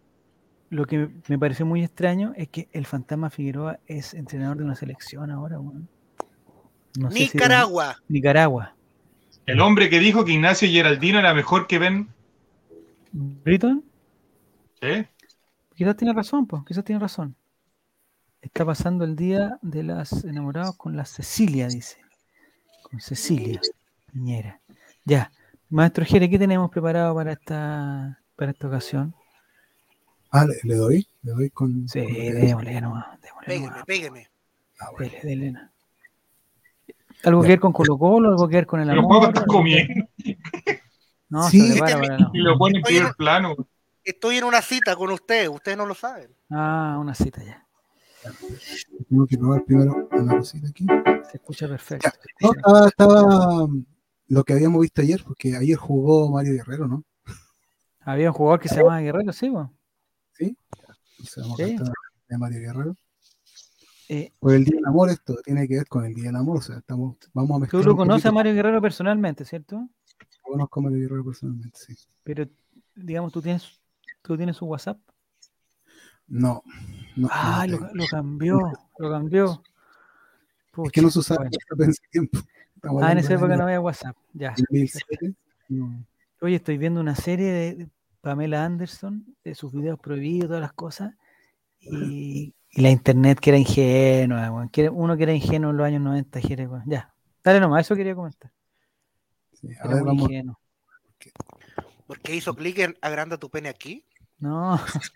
Lo 0.70 0.86
que 0.86 1.08
me 1.28 1.38
pareció 1.38 1.64
muy 1.64 1.84
extraño 1.84 2.32
es 2.36 2.48
que 2.48 2.68
el 2.72 2.84
fantasma 2.84 3.30
Figueroa 3.30 3.78
es 3.86 4.12
entrenador 4.12 4.56
de 4.56 4.64
una 4.64 4.74
selección 4.74 5.30
ahora, 5.30 5.60
Nicaragua. 7.12 7.96
Nicaragua. 8.08 8.74
El 9.46 9.60
hombre 9.60 9.88
que 9.88 10.00
dijo 10.00 10.24
que 10.24 10.32
Ignacio 10.32 10.68
Geraldino 10.68 11.20
era 11.20 11.32
mejor 11.32 11.68
que 11.68 11.78
Ben. 11.78 12.08
¿Britton? 13.12 13.84
Sí. 14.80 15.06
Quizás 15.76 15.96
tiene 15.96 16.12
razón, 16.12 16.46
pues, 16.46 16.64
quizás 16.66 16.84
tiene 16.84 16.98
razón. 16.98 17.36
Está 18.42 18.64
pasando 18.64 19.04
el 19.04 19.14
día 19.14 19.58
de 19.62 19.84
las 19.84 20.24
enamorados 20.24 20.76
con 20.76 20.96
la 20.96 21.04
Cecilia, 21.04 21.68
dice. 21.68 21.98
Con 22.82 23.00
Cecilia 23.00 23.60
Piñera. 24.12 24.60
Ya. 25.04 25.30
Maestro 25.68 26.04
Jere, 26.04 26.30
¿qué 26.30 26.38
tenemos 26.38 26.70
preparado 26.70 27.14
para 27.14 27.32
esta, 27.32 28.20
para 28.36 28.52
esta 28.52 28.68
ocasión? 28.68 29.14
Ah, 30.30 30.46
¿le, 30.62 30.74
doy? 30.74 31.06
¿Le 31.22 31.32
doy 31.32 31.50
con...? 31.50 31.88
Sí, 31.88 32.00
démosle 32.00 32.80
nomás. 32.80 33.06
Pégueme, 33.46 33.84
pégueme. 33.86 34.28
Ah, 34.80 34.88
¿Algo 37.24 37.42
que 37.42 37.48
ver 37.48 37.60
con 37.60 37.72
Colo 37.72 37.98
Colo? 37.98 38.30
¿Algo 38.30 38.48
que 38.48 38.56
ver 38.56 38.66
con 38.66 38.80
el 38.80 38.90
amor? 38.90 39.32
Comiendo. 39.46 40.06
No, 41.28 41.48
sí. 41.48 41.72
se 41.72 41.78
para, 41.78 42.00
para, 42.00 42.30
Y 42.32 42.38
lo 42.38 42.56
pone 42.56 42.78
en 42.78 42.82
primer 42.82 43.14
plano. 43.14 43.54
Estoy 44.02 44.38
en 44.38 44.44
una 44.44 44.60
cita 44.60 44.94
con 44.94 45.10
usted, 45.10 45.48
ustedes 45.48 45.76
no 45.76 45.86
lo 45.86 45.94
saben. 45.94 46.30
Ah, 46.50 46.96
una 47.00 47.14
cita 47.14 47.42
ya. 47.42 47.66
Tengo 49.08 49.26
que 49.26 49.36
probar 49.36 49.64
primero 49.64 50.08
una 50.12 50.38
cosita 50.38 50.68
aquí. 50.68 50.86
Se 51.30 51.36
escucha 51.36 51.68
perfecto. 51.68 52.10
No, 52.40 52.52
estaba, 52.52 52.88
estaba 52.88 53.68
lo 54.34 54.42
que 54.42 54.52
habíamos 54.52 54.80
visto 54.80 55.00
ayer, 55.00 55.22
porque 55.24 55.56
ayer 55.56 55.76
jugó 55.76 56.28
Mario 56.28 56.54
Guerrero, 56.54 56.88
¿no? 56.88 57.04
Había 58.00 58.30
un 58.30 58.34
jugador 58.34 58.58
que 58.58 58.68
se 58.68 58.76
llamaba 58.76 59.00
Guerrero, 59.00 59.32
sí, 59.32 59.48
¿no? 59.48 59.72
Sí. 60.32 60.58
¿Sí? 61.22 61.76
de 62.28 62.38
Mario 62.38 62.60
Guerrero. 62.60 62.96
Eh, 64.08 64.32
por 64.40 64.52
el 64.52 64.64
Día 64.64 64.74
del 64.74 64.86
Amor, 64.86 65.08
esto 65.10 65.36
tiene 65.44 65.68
que 65.68 65.76
ver 65.76 65.86
con 65.86 66.04
el 66.04 66.14
Día 66.14 66.24
del 66.24 66.36
Amor, 66.36 66.58
o 66.58 66.60
sea, 66.60 66.78
estamos, 66.78 67.16
vamos 67.32 67.56
a 67.56 67.58
mezclar. 67.60 67.82
Tú 67.82 67.88
lo 67.88 67.96
conoces 67.96 68.26
a 68.26 68.32
Mario 68.32 68.54
Guerrero 68.54 68.82
personalmente, 68.82 69.44
¿cierto? 69.44 69.88
conozco 70.42 70.80
a 70.80 70.82
Mario 70.82 70.98
Guerrero 70.98 71.24
personalmente, 71.24 71.78
sí. 71.78 71.94
Pero, 72.24 72.48
digamos, 72.96 73.32
¿tú 73.32 73.40
tienes, 73.40 73.80
¿tú 74.20 74.36
tienes 74.36 74.56
su 74.56 74.66
WhatsApp? 74.66 74.98
No. 76.26 76.62
no 77.16 77.28
ah, 77.30 77.66
lo, 77.68 77.78
cambió, 78.10 78.58
lo 78.98 79.10
cambió. 79.10 79.62
es 80.84 80.92
que 80.92 81.02
no 81.02 81.10
se 81.10 81.20
usaba 81.20 81.44
WhatsApp 81.44 81.80
en 81.80 81.90
ese 81.90 82.02
tiempo. 82.10 82.40
Ah, 83.02 83.12
en 83.12 83.18
esa 83.18 83.34
época 83.34 83.56
no 83.56 83.64
había 83.64 83.80
WhatsApp, 83.80 84.16
ya. 84.32 84.54
Oye, 86.40 86.56
estoy 86.56 86.78
viendo 86.78 87.00
una 87.00 87.14
serie 87.14 87.52
de 87.52 87.88
Pamela 88.20 88.64
Anderson, 88.64 89.24
de 89.44 89.54
sus 89.54 89.72
videos 89.72 89.98
prohibidos, 89.98 90.48
todas 90.48 90.62
las 90.62 90.72
cosas, 90.72 91.14
y, 91.80 92.54
la 92.76 92.90
internet 92.90 93.38
que 93.38 93.50
era 93.50 93.58
ingenua, 93.58 94.50
uno 94.92 95.16
que 95.16 95.22
era 95.22 95.32
ingenuo 95.32 95.70
en 95.70 95.76
los 95.76 95.86
años 95.86 96.02
90, 96.02 96.40
ya. 96.86 97.14
Dale 97.42 97.60
nomás, 97.60 97.86
eso 97.86 97.94
quería 97.94 98.14
comentar. 98.14 98.50
Sí, 99.52 99.68
a 99.80 99.88
ver, 99.88 100.02
vamos. 100.02 100.28
¿Por 102.06 102.20
qué 102.20 102.34
hizo 102.34 102.54
clic 102.54 102.78
en 102.78 102.96
agranda 103.00 103.38
tu 103.38 103.50
pene 103.50 103.68
aquí? 103.68 104.04
No. 104.38 104.78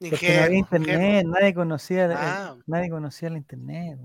Porque 0.00 0.36
no 0.36 0.44
había 0.44 0.58
internet, 0.58 1.26
nadie 1.26 1.54
conocía, 1.54 2.08
ah. 2.16 2.56
nadie 2.66 2.88
conocía 2.88 3.30
la 3.30 3.38
internet. 3.38 3.98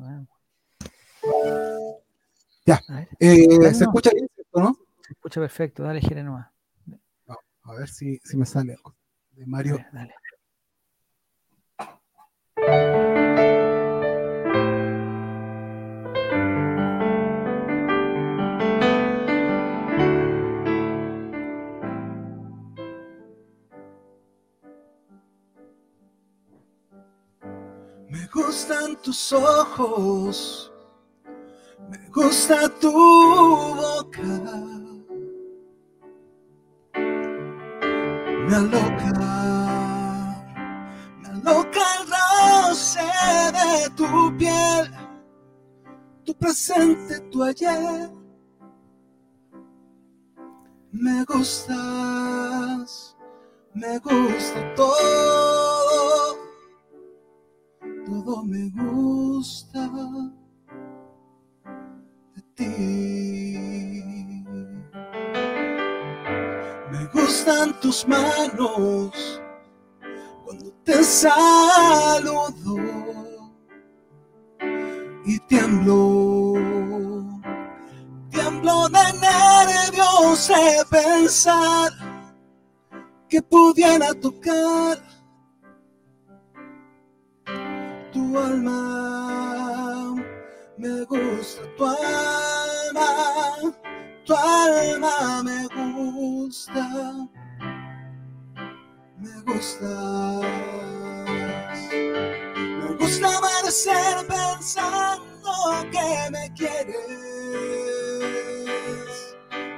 Ya. 2.66 2.82
Eh, 3.20 3.74
¿Se 3.74 3.84
escucha 3.84 4.09
bien, 4.11 4.28
no? 4.53 4.76
Se 5.05 5.13
escucha 5.13 5.39
perfecto, 5.39 5.84
dale, 5.84 6.01
Jere 6.01 6.24
nomás. 6.24 6.47
a 7.63 7.74
ver 7.74 7.89
si, 7.89 8.20
si 8.24 8.38
me 8.38 8.45
sale 8.45 8.74
algo. 8.74 8.95
De 9.32 9.45
Mario. 9.45 9.78
dale. 9.91 10.13
Me 28.09 28.28
gustan 28.34 28.95
tus 29.01 29.34
ojos, 29.34 30.72
tu 32.80 32.92
boca, 32.92 34.22
me 38.48 38.56
aloca 38.56 39.10
loca 41.44 41.84
el 41.98 42.04
roce 42.14 43.06
de 43.58 43.90
tu 43.96 44.38
piel, 44.38 44.92
tu 46.26 46.34
presente, 46.36 47.20
tu 47.32 47.44
ayer. 47.44 48.12
Me 50.92 51.24
gustas, 51.26 53.16
me 53.74 53.98
gusta 54.00 54.76
todo, 54.76 56.38
todo 58.06 58.44
me 58.44 58.70
gusta. 58.72 59.90
Me 66.92 67.06
gustan 67.14 67.80
tus 67.80 68.08
manos 68.08 69.42
te 70.86 71.04
saludo 71.04 72.78
y 75.26 75.40
tiemblo, 75.40 76.54
tiemblo 78.30 78.88
de 78.90 79.14
nervios 79.20 80.48
de 80.48 80.86
pensar 80.92 81.92
que 83.28 83.42
pudiera 83.42 84.14
tocar 84.14 85.00
tu 88.14 88.38
alma, 88.38 90.16
me 90.78 91.04
gusta 91.06 91.62
tu 91.76 91.86
alma, 91.86 92.55
tu 94.26 94.34
alma 94.34 95.43
me 95.43 95.68
gusta 95.68 97.30
me 99.26 99.41
gustas. 99.41 100.41
Me 101.91 102.96
gusta 103.00 103.38
amanecer 103.38 104.28
pensando 104.28 105.52
que 105.91 106.30
me 106.32 106.54
quieres. 106.54 106.96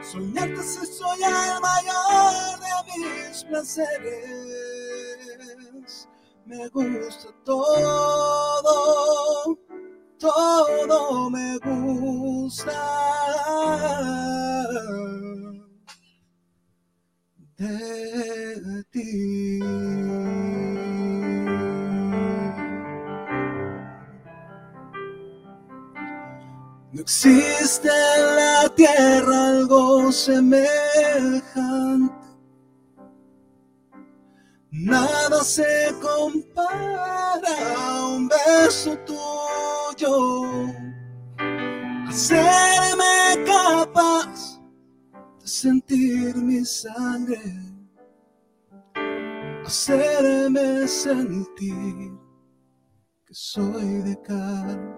Soñarte 0.01 0.63
si 0.63 0.86
soy 0.86 1.24
el 1.24 1.61
mayor 1.61 2.59
de 2.59 2.68
mis 2.97 3.43
placeres. 3.45 4.38
Me 6.45 6.68
gusta 6.70 7.30
todo, 7.43 9.57
todo 10.20 11.30
me 11.30 11.57
gusta 11.59 12.74
de 17.57 18.84
ti. 18.91 19.59
No 26.91 27.01
existe 27.01 27.89
en 27.89 28.36
la 28.36 28.70
tierra 28.76 29.47
algo 29.47 30.11
semejante. 30.11 30.68
Nada 34.72 35.43
se 35.43 35.95
compara 36.01 37.55
a 37.78 38.05
un 38.07 38.28
beso 38.28 38.97
tuyo. 39.05 39.76
Hacerme 42.08 43.43
capaz 43.48 44.62
sentir 45.43 46.36
mi 46.36 46.64
sangre, 46.64 47.41
hacerme 49.66 50.88
sentir 50.88 52.12
que 53.26 53.34
soy 53.34 54.04
de 54.04 54.16
carne. 54.22 54.95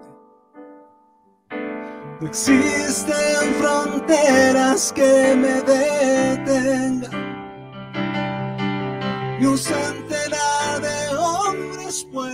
No 2.20 2.26
existen 2.26 3.54
fronteras 3.58 4.92
que 4.92 5.34
me 5.34 5.62
detengan, 5.62 7.10
ni 9.40 9.46
un 9.46 9.56
centenar 9.56 10.82
de 10.82 11.16
hombres 11.16 12.06
pueden 12.12 12.29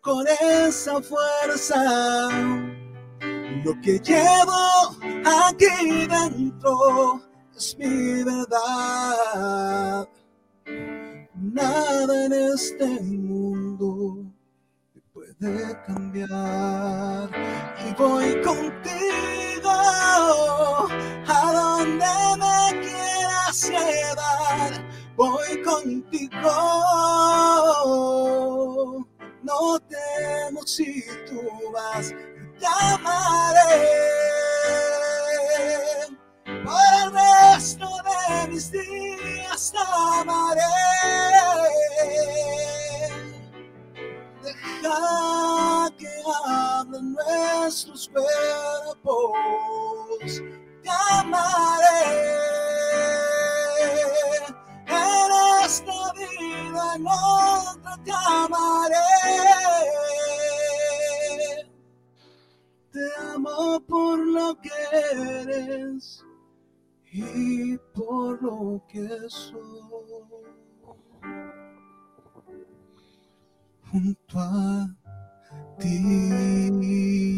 con 0.00 0.26
esa 0.26 1.00
fuerza. 1.02 2.28
Lo 3.64 3.78
que 3.82 3.98
llevo 3.98 4.96
aquí 5.26 6.06
dentro 6.06 7.20
es 7.56 7.76
mi 7.78 8.24
verdad. 8.24 10.08
Nada 11.34 12.24
en 12.26 12.32
este 12.32 12.86
mundo 12.86 14.24
me 14.94 15.00
puede 15.12 15.82
cambiar. 15.86 17.30
Y 17.86 17.94
voy 17.94 18.40
contigo 18.42 19.70
a 21.26 21.52
donde 21.52 22.06
me 22.38 22.80
quieras 22.80 23.70
llevar. 23.70 24.70
Voy 25.16 25.62
contigo. 25.62 26.50
No 29.42 29.78
temo 29.80 30.62
si 30.66 31.02
tú 31.26 31.40
vas, 31.72 32.10
te 32.10 32.60
llamaré 32.60 34.20
por 36.44 36.80
el 37.02 37.12
resto 37.12 37.86
de 38.04 38.48
mis 38.52 38.70
días 38.70 39.72
amaré. 40.20 40.62
Deja 44.42 45.90
que 45.98 46.08
hablen 46.46 47.14
nuestros 47.14 48.08
cuerpos, 48.08 49.32
te 50.82 50.90
amaré. 50.90 52.00
En 54.86 55.64
esta 55.64 56.12
vida, 56.14 56.96
otra 57.04 57.96
te 58.04 58.12
amaré. 58.12 59.19
Amo 63.40 63.80
por 63.86 64.18
lo 64.18 64.56
que 64.60 64.70
eres 65.12 66.24
y 67.12 67.76
por 67.94 68.42
lo 68.42 68.82
que 68.88 69.08
soy. 69.28 69.60
Junto 73.90 74.38
a 74.38 74.86
ti. 75.78 77.30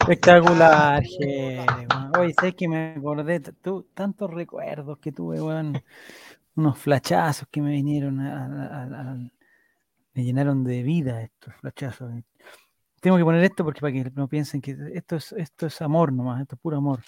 Espectacular, 0.00 1.02
Oye, 2.18 2.34
sé 2.40 2.54
que 2.54 2.66
me 2.66 2.94
acordé, 2.96 3.40
tú, 3.40 3.86
tantos 3.92 4.30
recuerdos 4.30 4.98
que 4.98 5.12
tuve, 5.12 5.42
weón. 5.42 5.74
Unos 6.58 6.76
flachazos 6.76 7.46
que 7.52 7.62
me 7.62 7.70
vinieron 7.70 8.18
me 8.18 10.24
llenaron 10.24 10.64
de 10.64 10.82
vida 10.82 11.22
estos 11.22 11.54
flachazos. 11.54 12.12
Tengo 13.00 13.16
que 13.16 13.22
poner 13.22 13.44
esto 13.44 13.62
porque 13.62 13.80
para 13.80 13.92
que 13.92 14.10
no 14.12 14.26
piensen 14.26 14.60
que 14.60 14.76
esto 14.92 15.14
es, 15.14 15.30
esto 15.34 15.66
es 15.66 15.80
amor 15.82 16.12
nomás, 16.12 16.40
esto 16.40 16.56
es 16.56 16.60
puro 16.60 16.78
amor. 16.78 17.00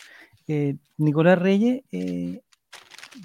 Eh, 0.46 0.76
Nicolás 0.98 1.36
Reyes, 1.36 1.82
eh, 1.90 2.42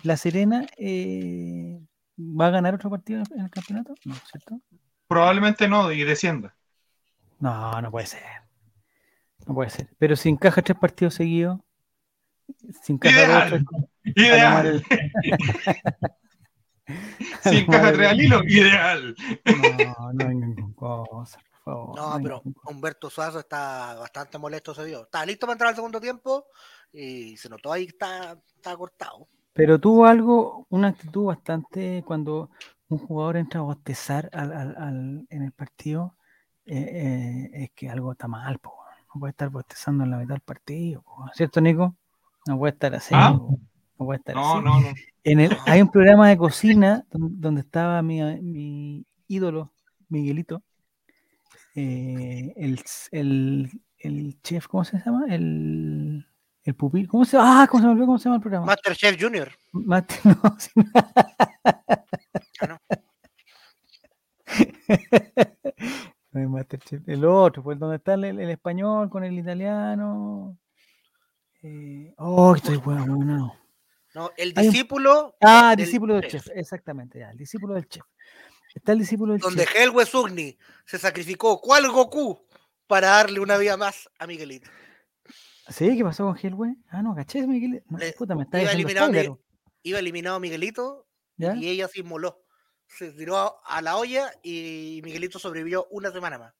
La 0.01 0.17
Serena, 0.17 0.65
eh, 0.78 1.80
¿va 2.17 2.47
a 2.47 2.49
ganar 2.49 2.73
otro 2.73 2.89
partido 2.89 3.21
en 3.36 3.41
el 3.41 3.51
campeonato? 3.51 3.93
No, 4.03 4.15
¿cierto? 4.15 4.59
Probablemente 5.07 5.67
no, 5.67 5.91
y 5.91 6.03
descienda. 6.03 6.55
No, 7.39 7.80
no 7.84 7.91
puede 7.91 8.07
ser. 8.07 8.23
No 9.45 9.53
puede 9.53 9.69
ser. 9.69 9.89
Pero 9.99 10.15
si 10.15 10.30
encaja 10.30 10.63
tres 10.63 10.80
partidos 10.80 11.13
seguidos, 11.13 11.59
si 12.83 12.93
encaja 12.93 13.15
ideal, 13.15 13.65
ideal. 14.03 14.83
si 17.43 17.57
encaja 17.57 17.93
tres 17.93 18.07
al 18.09 18.21
hilo, 18.21 18.43
ideal. 18.43 19.15
No, 19.45 20.13
no 20.13 20.27
hay 20.27 20.35
ninguna 20.35 20.75
cosa. 20.75 21.39
No, 21.65 22.19
pero 22.21 22.43
Humberto 22.65 23.09
Suazo 23.09 23.39
está 23.39 23.95
bastante 23.95 24.37
molesto 24.37 24.71
ese 24.73 24.85
día. 24.85 24.99
Está 24.99 25.25
listo 25.25 25.47
para 25.47 25.53
entrar 25.53 25.69
al 25.69 25.75
segundo 25.75 25.99
tiempo 25.99 26.45
y 26.93 27.35
se 27.37 27.49
notó 27.49 27.71
ahí 27.73 27.85
que 27.85 27.91
está, 27.91 28.39
está 28.55 28.77
cortado. 28.77 29.27
Pero 29.53 29.79
tuvo 29.79 30.05
algo, 30.05 30.67
una 30.69 30.89
actitud 30.89 31.25
bastante 31.25 32.03
cuando 32.05 32.51
un 32.89 32.99
jugador 32.99 33.37
entra 33.37 33.61
a 33.61 33.63
bostezar 33.63 34.29
al, 34.33 34.51
al, 34.51 35.25
en 35.29 35.41
el 35.41 35.51
partido, 35.53 36.17
eh, 36.65 36.77
eh, 36.77 37.49
es 37.63 37.71
que 37.71 37.89
algo 37.89 38.11
está 38.11 38.27
mal, 38.27 38.59
po. 38.59 38.75
no 39.13 39.19
puede 39.19 39.31
estar 39.31 39.49
bostezando 39.49 40.03
en 40.03 40.11
la 40.11 40.17
mitad 40.17 40.35
del 40.35 40.41
partido, 40.41 41.03
¿cierto, 41.33 41.61
Nico? 41.61 41.95
No 42.45 42.57
puede 42.57 42.73
estar 42.73 42.93
así. 42.95 43.13
¿Ah? 43.15 43.31
No 43.31 44.05
puede 44.05 44.19
estar 44.19 44.37
así. 44.37 44.45
No, 44.45 44.61
no. 44.61 44.93
En 45.23 45.39
el, 45.39 45.57
hay 45.65 45.81
un 45.81 45.89
programa 45.89 46.29
de 46.29 46.37
cocina 46.37 47.03
donde, 47.11 47.61
estaba 47.61 48.01
mi, 48.03 48.21
mi 48.41 49.05
ídolo, 49.27 49.73
Miguelito, 50.07 50.61
eh, 51.75 52.53
el, 52.55 52.79
el, 53.11 53.71
el, 53.97 54.41
chef, 54.43 54.67
¿cómo 54.67 54.85
se 54.85 54.97
llama? 54.99 55.25
El, 55.27 56.27
el 56.63 56.75
pupil, 56.75 57.07
¿cómo 57.07 57.25
se 57.25 57.37
llama? 57.37 57.63
Ah, 57.63 57.67
¿cómo 57.67 57.81
se 57.81 57.87
llama, 57.87 58.05
¿cómo 58.05 58.17
se 58.19 58.23
llama 58.25 58.35
el 58.35 58.41
programa? 58.41 58.65
Masterchef 58.67 59.19
Junior. 59.19 59.51
Master, 59.71 60.19
no, 60.25 60.39
ah, 62.61 62.79
no. 66.33 66.49
Masterchef, 66.49 67.01
el 67.09 67.25
otro, 67.25 67.63
pues 67.63 67.79
donde 67.79 67.95
está 67.97 68.13
el, 68.13 68.25
el, 68.25 68.49
español 68.51 69.09
con 69.09 69.23
el 69.23 69.37
italiano. 69.37 70.57
Eh, 71.68 72.13
oh, 72.18 72.53
estoy 72.55 72.78
bueno, 72.78 73.07
no. 73.07 73.59
No, 74.13 74.32
el 74.38 74.53
discípulo. 74.53 75.36
Ah, 75.41 75.74
discípulo 75.76 76.13
del 76.13 76.30
chef, 76.30 76.47
exactamente, 76.53 77.18
ya, 77.18 77.32
el 77.32 77.38
discípulo 77.38 77.74
del 77.74 77.88
chef. 77.88 78.03
Está 78.76 78.91
el 78.91 78.99
discípulo 78.99 79.34
del 79.34 79.41
Donde 79.41 79.66
Helwe 79.76 80.05
Sugni 80.05 80.55
se 80.86 80.99
sacrificó, 80.99 81.59
¿cuál 81.59 81.89
Goku? 81.89 82.39
Para 82.86 83.07
darle 83.07 83.39
una 83.39 83.57
vida 83.57 83.78
más 83.78 84.07
a 84.20 84.28
Miguelito. 84.28 84.70
¿Sí? 85.70 85.97
¿Qué 85.97 86.03
pasó 86.03 86.26
con 86.26 86.38
Helwe? 86.38 86.76
Ah, 86.89 87.01
no, 87.01 87.16
caché, 87.16 87.47
Miguelito. 87.47 87.84
No, 87.89 87.97
puta, 88.16 88.36
me 88.36 88.43
está 88.43 88.61
iba, 88.61 88.72
eliminado, 88.72 89.39
iba 89.82 89.97
eliminado 89.97 90.39
Miguelito 90.39 91.07
y 91.38 91.68
ella 91.68 91.88
se 91.88 92.01
inmoló. 92.01 92.43
Se 92.88 93.11
tiró 93.11 93.59
a 93.66 93.82
la 93.82 93.97
olla 93.97 94.32
y 94.43 95.01
Miguelito 95.03 95.39
sobrevivió 95.39 95.88
una 95.89 96.11
semana 96.11 96.38
más. 96.38 96.53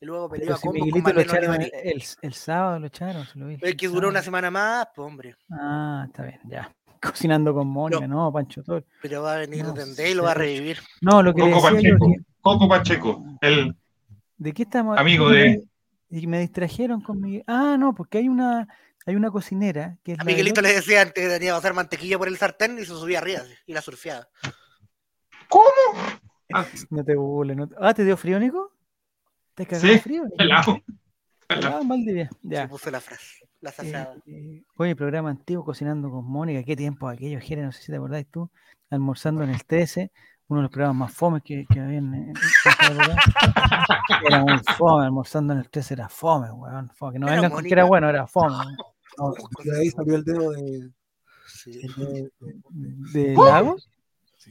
Y 0.00 0.06
luego 0.06 0.28
peleó 0.28 0.54
a 0.54 0.58
si 0.58 0.68
Miguelito 0.68 1.12
lo 1.12 1.20
echaron 1.20 1.62
el, 1.62 2.04
el, 2.22 2.34
sábado, 2.34 2.78
lo 2.78 2.86
echaron. 2.86 3.26
Se 3.26 3.38
lo 3.38 3.46
vi, 3.46 3.58
el 3.60 3.76
que 3.76 3.88
duró 3.88 4.08
una 4.08 4.22
semana 4.22 4.50
más, 4.50 4.88
pues 4.94 5.06
hombre. 5.06 5.36
Ah, 5.50 6.04
está 6.06 6.24
bien, 6.24 6.40
ya 6.44 6.74
cocinando 7.00 7.54
con 7.54 7.68
Mónica, 7.68 8.06
no, 8.06 8.32
Pancho 8.32 8.62
Toro. 8.62 8.84
Pero 9.02 9.22
va 9.22 9.34
a 9.34 9.38
venir 9.38 9.64
no, 9.64 9.74
y 9.74 10.14
lo 10.14 10.24
va 10.24 10.32
a 10.32 10.34
revivir. 10.34 10.78
No, 11.00 11.22
lo 11.22 11.34
que 11.34 11.42
Coco 11.42 11.62
Pacheco, 11.62 12.12
Coco 12.40 12.68
Pacheco, 12.68 13.24
el 13.40 13.74
¿De 14.38 14.52
qué 14.52 14.62
estamos? 14.62 14.98
Amigo 14.98 15.30
de. 15.30 15.62
Y 16.10 16.26
me 16.26 16.40
distrajeron 16.40 17.00
con 17.00 17.20
mi. 17.20 17.42
Ah, 17.46 17.76
no, 17.78 17.94
porque 17.94 18.18
hay 18.18 18.28
una, 18.28 18.68
hay 19.06 19.16
una 19.16 19.30
cocinera 19.30 19.98
que 20.04 20.16
A 20.18 20.24
Miguelito 20.24 20.60
le 20.60 20.72
decía 20.72 21.02
antes 21.02 21.24
que 21.24 21.30
tenía 21.30 21.52
que 21.52 21.58
hacer 21.58 21.74
mantequilla 21.74 22.18
por 22.18 22.28
el 22.28 22.36
sartén 22.36 22.78
y 22.78 22.84
se 22.84 22.86
subía 22.86 23.18
arriba 23.18 23.42
y 23.66 23.72
la 23.72 23.82
surfeaba. 23.82 24.28
¿Cómo? 25.48 25.64
Ah. 26.52 26.66
No 26.90 27.04
te 27.04 27.16
burles. 27.16 27.56
No 27.56 27.68
Ah, 27.80 27.94
¿te 27.94 28.04
dio 28.04 28.16
frío, 28.16 28.38
Nico? 28.38 28.72
¿Te 29.56 29.66
cagó 29.66 29.80
sí, 29.80 29.98
frío? 29.98 30.24
Ah, 31.48 31.80
Valdivia. 31.84 32.28
Ya. 32.42 32.62
Se 32.62 32.68
puso 32.68 32.90
la 32.90 33.00
frase. 33.00 33.48
La 33.60 33.70
eh, 33.82 34.06
eh, 34.26 34.62
oye, 34.76 34.94
programa 34.94 35.30
antiguo 35.30 35.64
cocinando 35.64 36.10
con 36.10 36.24
Mónica, 36.26 36.62
qué 36.62 36.76
tiempo 36.76 37.08
aquello, 37.08 37.40
Jere, 37.40 37.62
no 37.62 37.72
sé 37.72 37.82
si 37.82 37.90
te 37.90 37.96
acordáis 37.96 38.26
tú, 38.30 38.50
almorzando 38.90 39.42
en 39.42 39.50
el 39.50 39.64
13, 39.64 40.12
uno 40.48 40.60
de 40.60 40.62
los 40.64 40.70
programas 40.70 40.96
más 40.96 41.12
fomes 41.12 41.42
que, 41.42 41.64
que 41.72 41.80
había 41.80 41.98
en, 41.98 42.34
Era 44.26 44.40
muy 44.40 44.58
fome, 44.76 45.06
almorzando 45.06 45.54
en 45.54 45.60
el 45.60 45.70
13 45.70 45.94
era 45.94 46.08
fome, 46.08 46.50
weón. 46.50 46.90
Fome. 46.90 47.14
Que 47.14 47.18
no 47.18 47.26
vengan 47.26 47.50
con 47.50 47.64
que 47.64 47.72
era 47.72 47.84
bueno, 47.84 48.10
era 48.10 48.26
fome. 48.26 48.54
No, 49.18 49.32
de 49.64 49.80
ahí 49.80 49.90
salió 49.90 50.16
el 50.16 50.24
dedo 50.24 50.50
de. 50.50 50.90
¿De, 53.12 53.34
Lagos? 53.34 53.88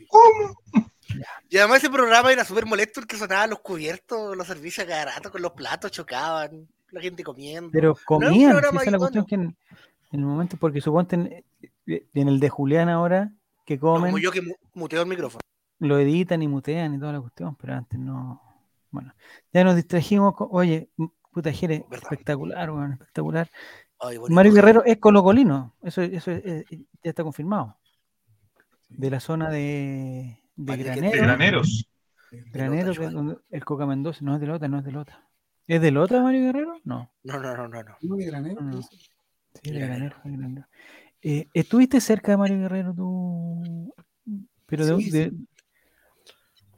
¿Cómo? 0.10 0.90
Y 1.50 1.58
además 1.58 1.78
ese 1.78 1.90
programa 1.90 2.32
era 2.32 2.44
súper 2.44 2.66
molesto 2.66 3.02
porque 3.02 3.18
sonaban 3.18 3.50
los 3.50 3.60
cubiertos, 3.60 4.36
los 4.36 4.48
servicios 4.48 4.88
cada 4.88 5.06
rato 5.06 5.32
con 5.32 5.42
los 5.42 5.52
platos 5.52 5.92
chocaban 5.92 6.68
la 6.92 7.02
gente 7.02 7.24
comiendo. 7.24 7.70
Pero 7.72 7.96
comían, 8.06 8.58
esa 8.58 8.84
es 8.84 8.92
la 8.92 8.98
cuestión 8.98 9.26
que 9.26 9.36
en, 9.36 9.58
el 10.12 10.20
momento, 10.22 10.58
porque 10.58 10.82
suponte 10.82 11.16
en, 11.16 11.46
eh, 11.88 12.08
en, 12.14 12.28
el 12.28 12.40
de 12.40 12.50
Julián 12.50 12.90
ahora, 12.90 13.32
que 13.66 13.78
comen. 13.78 14.12
como 14.12 14.18
yo 14.18 14.32
que 14.32 14.42
muteo 14.74 15.02
el 15.02 15.10
micrófono. 15.10 15.42
Lo 15.80 16.00
editan 16.00 16.42
y 16.42 16.48
mutean 16.48 16.96
y 16.96 17.00
toda 17.00 17.14
la 17.14 17.22
cuestión, 17.22 17.56
pero 17.56 17.74
antes 17.74 18.00
no. 18.00 18.42
Bueno, 18.92 19.14
ya 19.52 19.64
nos 19.64 19.76
distrajimos. 19.76 20.34
oye, 20.38 20.90
puta 21.32 21.52
Jere, 21.52 21.86
espectacular, 21.92 22.72
bueno, 22.72 22.94
espectacular. 22.94 23.52
Mario 24.30 24.54
Guerrero 24.54 24.84
es 24.86 24.98
colocolino, 24.98 25.76
eso, 25.82 26.02
eso 26.02 26.32
eh, 26.32 26.64
ya 27.04 27.10
está 27.10 27.24
confirmado. 27.24 27.78
De 28.88 29.10
la 29.10 29.20
zona 29.20 29.50
de, 29.50 30.40
de, 30.56 30.78
graneros. 30.78 31.88
Graneros. 32.52 32.98
el 33.50 33.66
Coca 33.66 33.86
Mendoza, 33.86 34.20
no 34.24 34.36
es 34.36 34.42
de 34.42 34.48
Lota, 34.48 34.68
no 34.68 34.80
es 34.80 34.86
de 34.86 34.92
Lota. 34.92 35.28
¿Es 35.68 35.82
de 35.82 35.92
Lota 35.92 36.22
Mario 36.22 36.46
Guerrero? 36.46 36.80
No. 36.84 37.12
No, 37.24 37.40
no, 37.40 37.56
no, 37.56 37.68
no. 37.68 37.84
no. 37.84 37.98
¿No 38.02 38.16
de 38.16 38.26
Granero? 38.26 38.62
No. 38.62 38.82
Sí, 38.82 39.72
de 39.72 39.80
Granero. 39.80 40.16
Eh, 41.22 41.48
¿Estuviste 41.54 42.00
cerca 42.00 42.32
de 42.32 42.38
Mario 42.38 42.60
Guerrero 42.60 42.94
tú? 42.94 43.94
Pero 44.68 44.86
de, 44.86 44.96
de... 44.96 45.34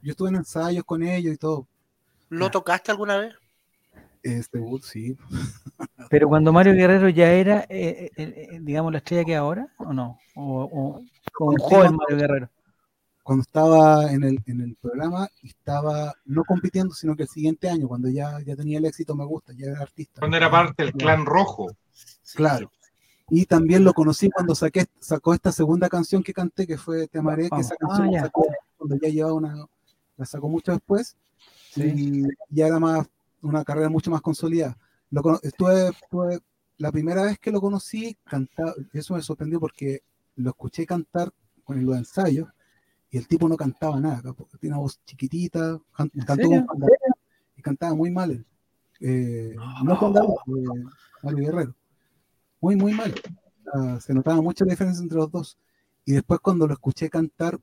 Yo 0.02 0.12
estuve 0.12 0.30
en 0.30 0.36
ensayos 0.36 0.84
con 0.84 1.02
ellos 1.02 1.34
y 1.34 1.36
todo. 1.36 1.66
¿Lo 2.30 2.46
ah. 2.46 2.50
tocaste 2.50 2.90
alguna 2.90 3.18
vez? 3.18 3.34
Este, 4.22 4.58
sí. 4.82 5.16
Pero 6.10 6.28
cuando 6.28 6.52
Mario 6.52 6.74
Guerrero 6.74 7.08
ya 7.08 7.30
era, 7.30 7.66
eh, 7.68 8.10
eh, 8.16 8.58
digamos, 8.62 8.92
la 8.92 8.98
estrella 8.98 9.24
que 9.24 9.36
ahora, 9.36 9.68
¿o 9.76 9.92
no? 9.92 10.18
¿O, 10.34 10.62
o, 10.64 11.02
o 11.38 11.50
un 11.50 11.56
joven 11.58 11.96
Mario 11.96 12.16
Guerrero? 12.16 12.50
Cuando 13.28 13.42
estaba 13.42 14.10
en 14.10 14.24
el, 14.24 14.42
en 14.46 14.62
el 14.62 14.74
programa, 14.76 15.28
estaba 15.42 16.14
no 16.24 16.44
compitiendo, 16.44 16.94
sino 16.94 17.14
que 17.14 17.24
el 17.24 17.28
siguiente 17.28 17.68
año, 17.68 17.86
cuando 17.86 18.08
ya, 18.08 18.40
ya 18.40 18.56
tenía 18.56 18.78
el 18.78 18.86
éxito, 18.86 19.14
me 19.14 19.26
gusta, 19.26 19.52
ya 19.52 19.66
era 19.66 19.82
artista. 19.82 20.20
Cuando 20.20 20.38
era 20.38 20.50
parte 20.50 20.82
del 20.82 20.94
clan 20.94 21.26
rojo. 21.26 21.66
Claro. 22.34 22.72
Y 23.28 23.44
también 23.44 23.84
lo 23.84 23.92
conocí 23.92 24.30
cuando 24.30 24.54
saqué, 24.54 24.86
sacó 24.98 25.34
esta 25.34 25.52
segunda 25.52 25.90
canción 25.90 26.22
que 26.22 26.32
canté, 26.32 26.66
que 26.66 26.78
fue 26.78 27.06
Te 27.06 27.18
amaré, 27.18 27.50
que 27.50 27.60
esa 27.60 27.76
canción 27.76 28.16
ah, 28.16 28.20
sacó 28.22 28.46
cuando 28.78 28.96
ya 28.96 29.10
llevaba 29.10 29.34
una, 29.34 29.66
la 30.16 30.24
sacó 30.24 30.48
mucho 30.48 30.72
después, 30.72 31.14
y 31.76 32.22
ya 32.48 32.68
era 32.68 32.78
más, 32.78 33.06
una 33.42 33.62
carrera 33.62 33.90
mucho 33.90 34.10
más 34.10 34.22
consolidada. 34.22 34.78
Lo, 35.10 35.38
estuve, 35.42 35.88
estuve, 35.88 36.38
la 36.78 36.90
primera 36.90 37.24
vez 37.24 37.38
que 37.38 37.52
lo 37.52 37.60
conocí, 37.60 38.16
cantaba, 38.24 38.72
eso 38.94 39.12
me 39.12 39.20
sorprendió 39.20 39.60
porque 39.60 40.00
lo 40.36 40.48
escuché 40.48 40.86
cantar 40.86 41.30
con 41.62 41.84
los 41.84 41.94
ensayos, 41.94 42.48
y 43.10 43.18
el 43.18 43.26
tipo 43.26 43.48
no 43.48 43.56
cantaba 43.56 43.98
nada, 44.00 44.32
porque 44.32 44.58
tiene 44.58 44.74
una 44.74 44.82
voz 44.82 45.00
chiquitita, 45.04 45.78
cantó 46.26 46.48
y 47.56 47.62
cantaba 47.62 47.94
muy 47.94 48.10
mal. 48.10 48.44
Eh, 49.00 49.54
no 49.84 49.98
con 49.98 50.16
eh, 50.16 50.92
Mario 51.22 51.38
Guerrero. 51.38 51.74
Muy, 52.60 52.76
muy 52.76 52.92
mal. 52.92 53.14
se 54.00 54.12
notaba 54.12 54.42
mucha 54.42 54.64
diferencia 54.64 55.02
entre 55.02 55.18
los 55.18 55.30
dos. 55.30 55.58
Y 56.04 56.12
después 56.12 56.40
cuando 56.40 56.66
lo 56.66 56.74
escuché 56.74 57.08
cantar, 57.08 57.58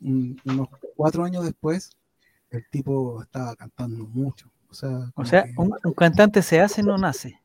unos 0.00 0.68
cuatro 0.96 1.24
años 1.24 1.44
después, 1.44 1.90
el 2.50 2.68
tipo 2.68 3.22
estaba 3.22 3.54
cantando 3.54 4.06
mucho. 4.06 4.50
O 4.70 4.74
sea, 4.74 5.10
o 5.14 5.24
sea 5.24 5.44
un, 5.56 5.70
cantante 5.94 6.42
se 6.42 6.60
hace, 6.60 6.82
no 6.82 6.98
nace. 6.98 7.40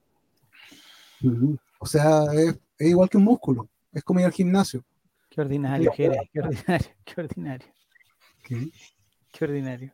O 1.80 1.86
sea, 1.86 2.26
es, 2.34 2.60
es, 2.78 2.90
igual 2.90 3.10
que 3.10 3.18
un 3.18 3.24
músculo. 3.24 3.70
Es 3.92 4.04
como 4.04 4.20
ir 4.20 4.26
al 4.26 4.32
gimnasio. 4.32 4.84
Qué 5.34 5.42
ordinario, 5.42 5.92
Jere, 5.94 6.30
qué 6.32 6.42
ordinario, 6.42 6.90
qué 7.06 7.22
ordinario. 7.22 7.68
¿Qué? 8.44 8.70
Qué 9.32 9.46
ordinario. 9.46 9.92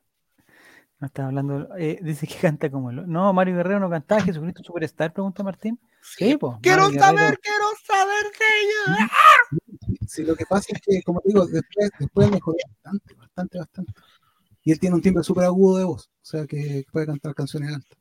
No 0.99 1.07
está 1.07 1.27
hablando, 1.27 1.69
eh, 1.77 1.97
dice 2.01 2.27
que 2.27 2.35
canta 2.35 2.69
como 2.69 2.89
el. 2.89 3.09
No, 3.09 3.31
Mario 3.31 3.55
Guerrero 3.55 3.79
no 3.79 3.89
cantaba 3.89 4.21
Jesucristo 4.25 4.63
Superstar, 4.63 5.13
pregunta 5.13 5.41
Martín. 5.41 5.79
Sí, 6.01 6.35
pues. 6.35 6.57
Quiero 6.61 6.91
saber, 6.91 7.39
quiero 7.39 7.65
saber 7.85 8.25
que 8.37 8.45
yo. 8.67 9.97
Sí, 10.09 10.23
lo 10.23 10.35
que 10.35 10.45
pasa 10.45 10.73
es 10.73 10.81
que, 10.81 11.01
como 11.03 11.21
digo, 11.23 11.45
después, 11.45 11.89
después 11.97 12.29
mejoró 12.29 12.57
bastante, 12.67 13.13
bastante, 13.13 13.59
bastante. 13.59 13.93
Y 14.65 14.73
él 14.73 14.79
tiene 14.79 14.95
un 14.95 15.01
timbre 15.01 15.23
súper 15.23 15.45
agudo 15.45 15.77
de 15.77 15.85
voz, 15.85 16.09
o 16.21 16.25
sea 16.25 16.45
que 16.45 16.83
puede 16.91 17.05
cantar 17.05 17.33
canciones 17.33 17.75
altas. 17.75 17.97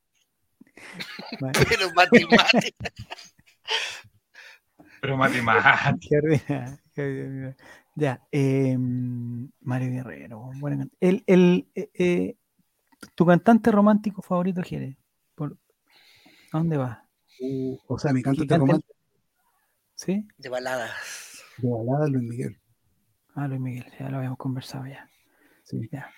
Pero 1.69 1.93
matemática. 1.95 2.47
Pero 5.01 5.17
matemática. 5.17 6.81
Ya, 7.95 8.27
eh, 8.33 8.77
Mario 8.79 9.91
Guerrero. 9.91 10.51
Bueno, 10.61 10.85
el, 11.01 11.25
el, 11.27 11.69
eh, 11.75 11.91
eh, 11.95 12.37
¿Tu 13.15 13.27
cantante 13.27 13.71
romántico 13.71 14.23
favorito, 14.23 14.63
Jere? 14.63 14.97
¿Por... 15.35 15.57
¿A 16.53 16.59
dónde 16.59 16.77
va? 16.77 17.05
Uh, 17.41 17.77
o 17.87 17.99
sea, 17.99 18.13
mi 18.13 18.23
cantante 18.23 18.57
romántico. 18.57 18.95
¿Sí? 19.95 20.27
De 20.37 20.49
baladas. 20.49 21.43
De 21.59 21.69
baladas, 21.69 22.11
Luis 22.11 22.29
Miguel. 22.29 22.61
Ah, 23.35 23.47
Luis 23.47 23.61
Miguel, 23.61 23.87
ya 23.99 24.09
lo 24.11 24.19
habíamos 24.19 24.39
conversado 24.39 24.87
ya. 24.87 25.09
Sí. 25.65 25.89
Ya. 25.93 26.11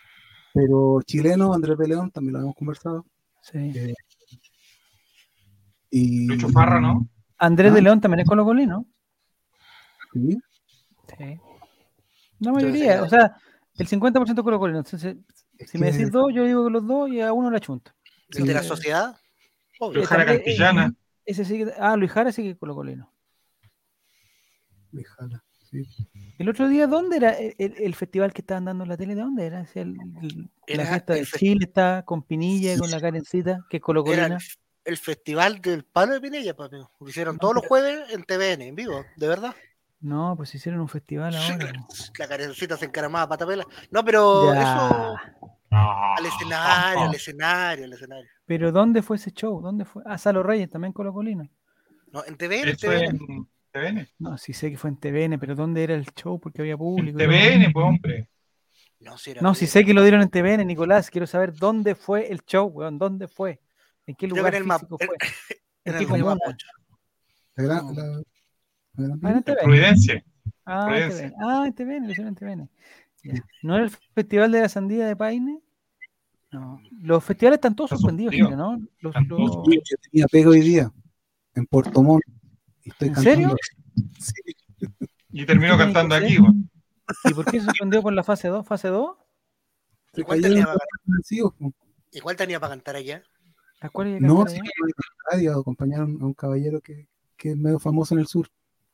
Pero 0.54 1.00
chileno, 1.02 1.52
Andrés 1.52 1.78
de 1.78 1.88
León, 1.88 2.10
también 2.10 2.34
lo 2.34 2.38
habíamos 2.38 2.56
conversado. 2.56 3.06
Sí. 3.42 3.58
Eh, 3.58 3.94
y... 5.90 6.26
Lucho 6.26 6.48
Farra, 6.48 6.80
¿no? 6.80 7.08
Andrés 7.38 7.72
de 7.72 7.80
ah. 7.80 7.82
León 7.82 8.00
también 8.00 8.20
es 8.20 8.28
colocolino. 8.28 8.86
Sí. 10.12 10.38
Sí. 11.18 11.40
La 12.40 12.52
mayoría, 12.52 13.02
o 13.02 13.08
sea, 13.08 13.36
el 13.76 13.88
50% 13.88 14.42
colocolino. 14.42 14.78
Entonces, 14.78 15.16
si 15.66 15.78
me 15.78 15.92
decís 15.92 16.10
dos, 16.10 16.32
yo 16.34 16.44
digo 16.44 16.64
que 16.64 16.70
los 16.70 16.86
dos 16.86 17.10
y 17.10 17.20
a 17.20 17.32
uno 17.32 17.50
la 17.50 17.60
chunto. 17.60 17.92
¿El 18.30 18.46
de 18.46 18.54
la 18.54 18.62
sociedad? 18.62 19.16
Luis 19.92 20.06
Jara 20.06 20.26
Cantillana. 20.26 20.94
Ese 21.24 21.44
sí 21.44 21.64
ah, 21.78 21.96
Luis 21.96 22.10
Jara 22.10 22.32
sí 22.32 22.42
que 22.42 22.56
colocolino. 22.56 23.12
Luis 24.92 25.08
Jara, 25.08 25.44
sí. 25.70 25.82
El 26.38 26.48
otro 26.48 26.68
día, 26.68 26.86
¿dónde 26.86 27.18
era 27.18 27.32
el, 27.32 27.94
festival 27.94 28.32
que 28.32 28.40
estaban 28.40 28.64
dando 28.64 28.84
en 28.84 28.88
la 28.88 28.96
tele? 28.96 29.14
¿De 29.14 29.20
dónde 29.20 29.46
era? 29.46 29.66
El, 29.74 29.94
la 30.66 30.86
fiesta 30.86 31.14
de 31.14 31.26
Chile 31.26 31.66
está 31.66 32.02
con 32.04 32.22
Pinilla 32.22 32.74
y 32.74 32.78
con 32.78 32.90
la 32.90 33.00
Karencita, 33.00 33.66
que 33.68 33.76
es 33.76 33.82
colocolina. 33.82 34.38
El, 34.84 34.96
festival 34.96 35.60
del 35.60 35.84
palo 35.84 36.14
de 36.14 36.20
Pinilla, 36.20 36.56
papi. 36.56 36.76
Lo 36.76 37.08
hicieron 37.08 37.38
todos 37.38 37.54
los 37.54 37.66
jueves 37.66 38.10
en 38.10 38.24
TVN, 38.24 38.62
en 38.62 38.74
vivo, 38.74 39.04
de 39.16 39.28
verdad. 39.28 39.54
No, 40.00 40.34
pues 40.36 40.54
hicieron 40.54 40.80
un 40.80 40.88
festival 40.88 41.34
ahora. 41.36 41.72
La 42.18 42.28
carencita 42.28 42.76
se 42.76 42.86
encaramaba 42.86 43.28
patapela. 43.28 43.66
No, 43.90 44.04
pero 44.04 44.52
eso. 44.52 45.16
al 45.70 46.26
escenario, 46.26 47.02
al 47.02 47.14
escenario, 47.14 47.84
al 47.84 47.92
escenario. 47.92 48.30
Pero 48.46 48.72
¿dónde 48.72 49.02
fue 49.02 49.16
ese 49.16 49.30
show? 49.30 49.60
¿Dónde 49.60 49.84
fue? 49.84 50.02
Ah, 50.06 50.16
Salo 50.16 50.42
Reyes, 50.42 50.70
también 50.70 50.92
Colocolino. 50.92 51.48
No, 52.12 52.24
en 52.24 52.36
TVN, 52.36 52.70
en 52.70 52.76
TVN. 52.76 53.48
TVN. 53.72 54.08
No, 54.18 54.38
sí 54.38 54.52
sé 54.52 54.70
que 54.70 54.78
fue 54.78 54.90
en 54.90 54.96
TVN, 54.96 55.38
pero 55.38 55.54
¿dónde 55.54 55.84
era 55.84 55.94
el 55.94 56.06
show? 56.06 56.40
Porque 56.40 56.62
había 56.62 56.76
público. 56.76 57.20
En 57.20 57.28
TVN, 57.28 57.72
pues, 57.72 57.86
hombre. 57.86 58.28
No, 59.00 59.16
sí, 59.16 59.34
no 59.40 59.54
sí 59.54 59.66
sé 59.66 59.84
que 59.84 59.94
lo 59.94 60.02
dieron 60.02 60.22
en 60.22 60.30
TVN, 60.30 60.66
Nicolás. 60.66 61.10
Quiero 61.10 61.26
saber 61.26 61.54
dónde 61.54 61.94
fue 61.94 62.30
el 62.30 62.42
show, 62.44 62.66
weón. 62.66 62.98
¿Dónde 62.98 63.28
fue? 63.28 63.60
¿En 64.06 64.14
qué 64.14 64.26
lugar 64.26 64.54
en 64.54 64.64
el 64.64 64.72
físico 64.72 64.98
fue? 64.98 65.16
¿En, 65.84 65.98
qué 65.98 66.06
comuna? 66.06 66.36
La, 67.56 67.82
Ah, 68.96 69.02
en 69.02 69.42
Providencia. 69.42 70.24
Ah, 70.64 70.86
Providencia. 70.86 71.32
ah, 71.40 71.64
en 71.66 71.72
TVN, 71.72 72.06
lo 72.06 72.12
hicieron 72.12 72.28
en 72.28 72.34
TVN. 72.34 72.70
¿No 73.62 73.74
era 73.74 73.84
el 73.84 73.90
Festival 73.90 74.52
de 74.52 74.60
la 74.60 74.68
Sandía 74.68 75.06
de 75.06 75.16
Paine? 75.16 75.60
No. 76.52 76.80
Los 77.00 77.22
festivales 77.22 77.58
están 77.58 77.76
todos 77.76 77.90
suspendidos, 77.90 78.34
¿no? 78.56 78.78
Los, 79.00 79.14
Yo 79.14 79.96
tenía 80.10 80.26
pego 80.26 80.50
hoy 80.50 80.60
día 80.60 80.92
en 81.54 81.66
Puerto 81.66 82.02
Montt. 82.02 82.24
¿En 82.98 83.16
serio? 83.16 83.54
Sí. 84.18 84.34
Y 85.32 85.46
termino 85.46 85.78
cantando 85.78 86.14
aquí. 86.14 86.38
¿Y 87.24 87.34
por 87.34 87.44
qué 87.44 87.60
se 87.60 87.66
suspendió 87.66 88.02
por 88.02 88.12
la 88.12 88.24
fase 88.24 88.48
2? 88.48 88.66
¿Fase 88.66 88.88
2? 88.88 89.16
Igual 90.14 90.40
tenía, 90.40 90.64
para... 90.64 90.78
Igual 92.10 92.36
tenía 92.36 92.58
para 92.58 92.70
cantar 92.72 92.96
allá. 92.96 93.22
¿A 93.80 93.88
cuál 93.88 94.20
no, 94.20 94.46
sí, 94.46 94.60
radio 95.30 95.58
acompañaron 95.58 96.18
a 96.20 96.26
un 96.26 96.34
caballero 96.34 96.80
que, 96.80 97.08
que 97.36 97.50
es 97.52 97.56
medio 97.56 97.78
famoso 97.78 98.14
en 98.14 98.20
el 98.20 98.26
sur 98.26 98.48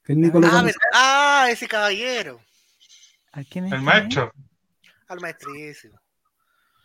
ah, 0.09 0.71
ah, 0.93 1.49
ese 1.51 1.67
caballero. 1.67 2.41
¿A 3.33 3.43
quién 3.45 3.67
es? 3.67 3.73
El 3.73 3.83
maestro. 3.83 4.33
Al 5.09 5.21
maestrísimo. 5.21 5.99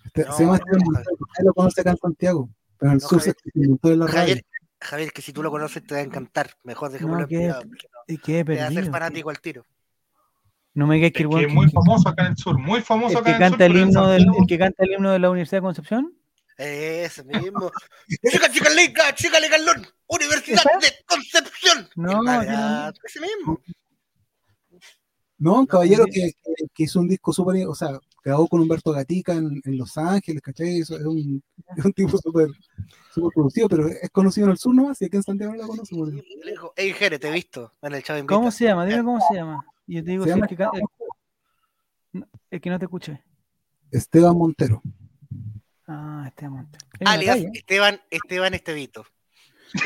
Este, 0.06 0.24
se 0.32 0.44
llama 0.44 0.56
Esteban 0.56 0.82
Montero. 0.84 1.18
lo 1.44 1.54
conoce 1.54 1.82
acá 1.82 1.92
en 1.92 1.98
Santiago. 1.98 2.50
Pero 2.78 2.92
en 2.92 2.96
el 2.96 3.02
sur 3.02 3.22
se 3.22 3.34
inventó 3.54 3.92
en 3.92 4.00
la 4.00 4.08
radio. 4.08 4.20
Javier, 4.20 4.46
Javier, 4.82 5.12
que 5.12 5.22
si 5.22 5.34
tú 5.34 5.44
lo 5.44 5.52
conoces 5.52 5.86
te 5.86 5.94
va 5.94 6.02
a 6.02 6.04
encantar. 6.04 6.52
Mejor 6.64 6.92
dejémoslo 6.92 7.28
no, 7.30 7.38
en 7.38 7.72
¿Y 8.08 8.18
qué? 8.18 8.44
Te 8.44 8.58
va 8.58 8.68
a 8.68 8.72
ser 8.72 8.90
fanático 8.90 9.30
al 9.30 9.40
tiro. 9.40 9.66
No 10.74 10.88
me 10.88 10.96
digas 10.96 11.12
que, 11.12 11.24
el 11.24 11.30
que 11.30 11.46
es 11.46 11.54
muy 11.54 11.70
famoso 11.70 12.08
acá 12.08 12.26
en 12.26 12.32
el 12.32 12.38
sur, 12.38 12.58
muy 12.58 12.82
famoso 12.82 13.20
acá 13.20 13.30
en 13.30 13.36
el 13.36 13.40
canta 13.42 13.66
sur. 13.68 13.76
El, 13.76 13.82
himno 13.82 14.08
del, 14.08 14.22
el 14.24 14.48
que 14.48 14.58
canta 14.58 14.84
el 14.84 14.92
himno 14.94 15.12
de 15.12 15.20
la 15.20 15.30
Universidad 15.30 15.58
de 15.58 15.64
Concepción. 15.64 16.14
Ese 16.62 17.24
mismo. 17.24 17.72
chica, 18.32 18.51
chica, 18.51 18.70
liga, 18.70 19.16
chica, 19.16 19.39
legalón. 19.39 19.88
Universidad 20.07 20.64
de 20.80 20.93
Concepción. 21.07 21.89
No, 21.95 22.22
ese 23.03 23.20
mismo. 23.20 23.59
No, 25.39 25.62
un 25.62 25.66
caballero 25.66 26.05
que, 26.05 26.34
que, 26.72 26.84
hizo 26.84 26.99
un 26.99 27.07
disco 27.07 27.34
súper, 27.34 27.66
o 27.66 27.74
sea, 27.74 27.99
grabó 28.24 28.47
con 28.47 28.62
Humberto 28.62 28.91
Gatica 28.91 29.34
en, 29.34 29.59
en 29.66 29.78
Los 29.78 29.97
Ángeles, 29.97 30.39
¿cachai? 30.39 30.82
Eso 30.82 30.95
es, 30.97 31.03
un, 31.03 31.43
es 31.76 31.84
un 31.84 31.93
tipo 31.93 32.16
súper 32.20 32.49
super 33.12 33.34
producido, 33.34 33.68
pero 33.68 33.88
es 33.88 34.09
conocido 34.12 34.45
en 34.45 34.51
el 34.51 34.57
sur 34.59 34.76
nomás 34.76 35.01
y 35.01 35.05
aquí 35.05 35.18
en 35.18 35.24
Santiago 35.24 35.53
no 35.53 35.64
lo 35.64 35.68
conocemos. 35.68 36.09
Ey, 36.76 36.93
Jere, 36.93 37.18
te 37.18 37.30
he 37.30 37.32
visto 37.32 37.72
en 37.82 37.95
el 37.95 38.03
Chavo 38.03 38.24
¿Cómo 38.28 38.51
se 38.51 38.66
llama? 38.66 38.86
Dime 38.86 39.03
cómo 39.03 39.20
se 39.20 39.34
llama. 39.34 39.66
Y 39.88 39.95
yo 39.95 40.03
te 40.03 40.12
digo, 40.12 40.26
si 40.26 40.30
es 40.30 40.47
que, 40.47 40.53
el, 42.14 42.26
el 42.51 42.62
que 42.62 42.70
no 42.70 42.78
te 42.78 42.86
escuche. 42.86 43.24
Esteban 43.89 44.38
Montero. 44.38 44.84
Ah, 45.88 46.26
Esteban. 46.28 46.70
Alias 47.06 47.40
Esteban, 47.54 48.02
Esteban 48.10 48.54
Estevito. 48.54 49.06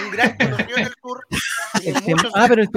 Un 0.06 0.12
gran 0.12 0.38
conocido 0.38 0.78
del 0.78 0.94
sur. 1.02 1.28
ah, 2.36 2.46
pero 2.48 2.62
el 2.62 2.70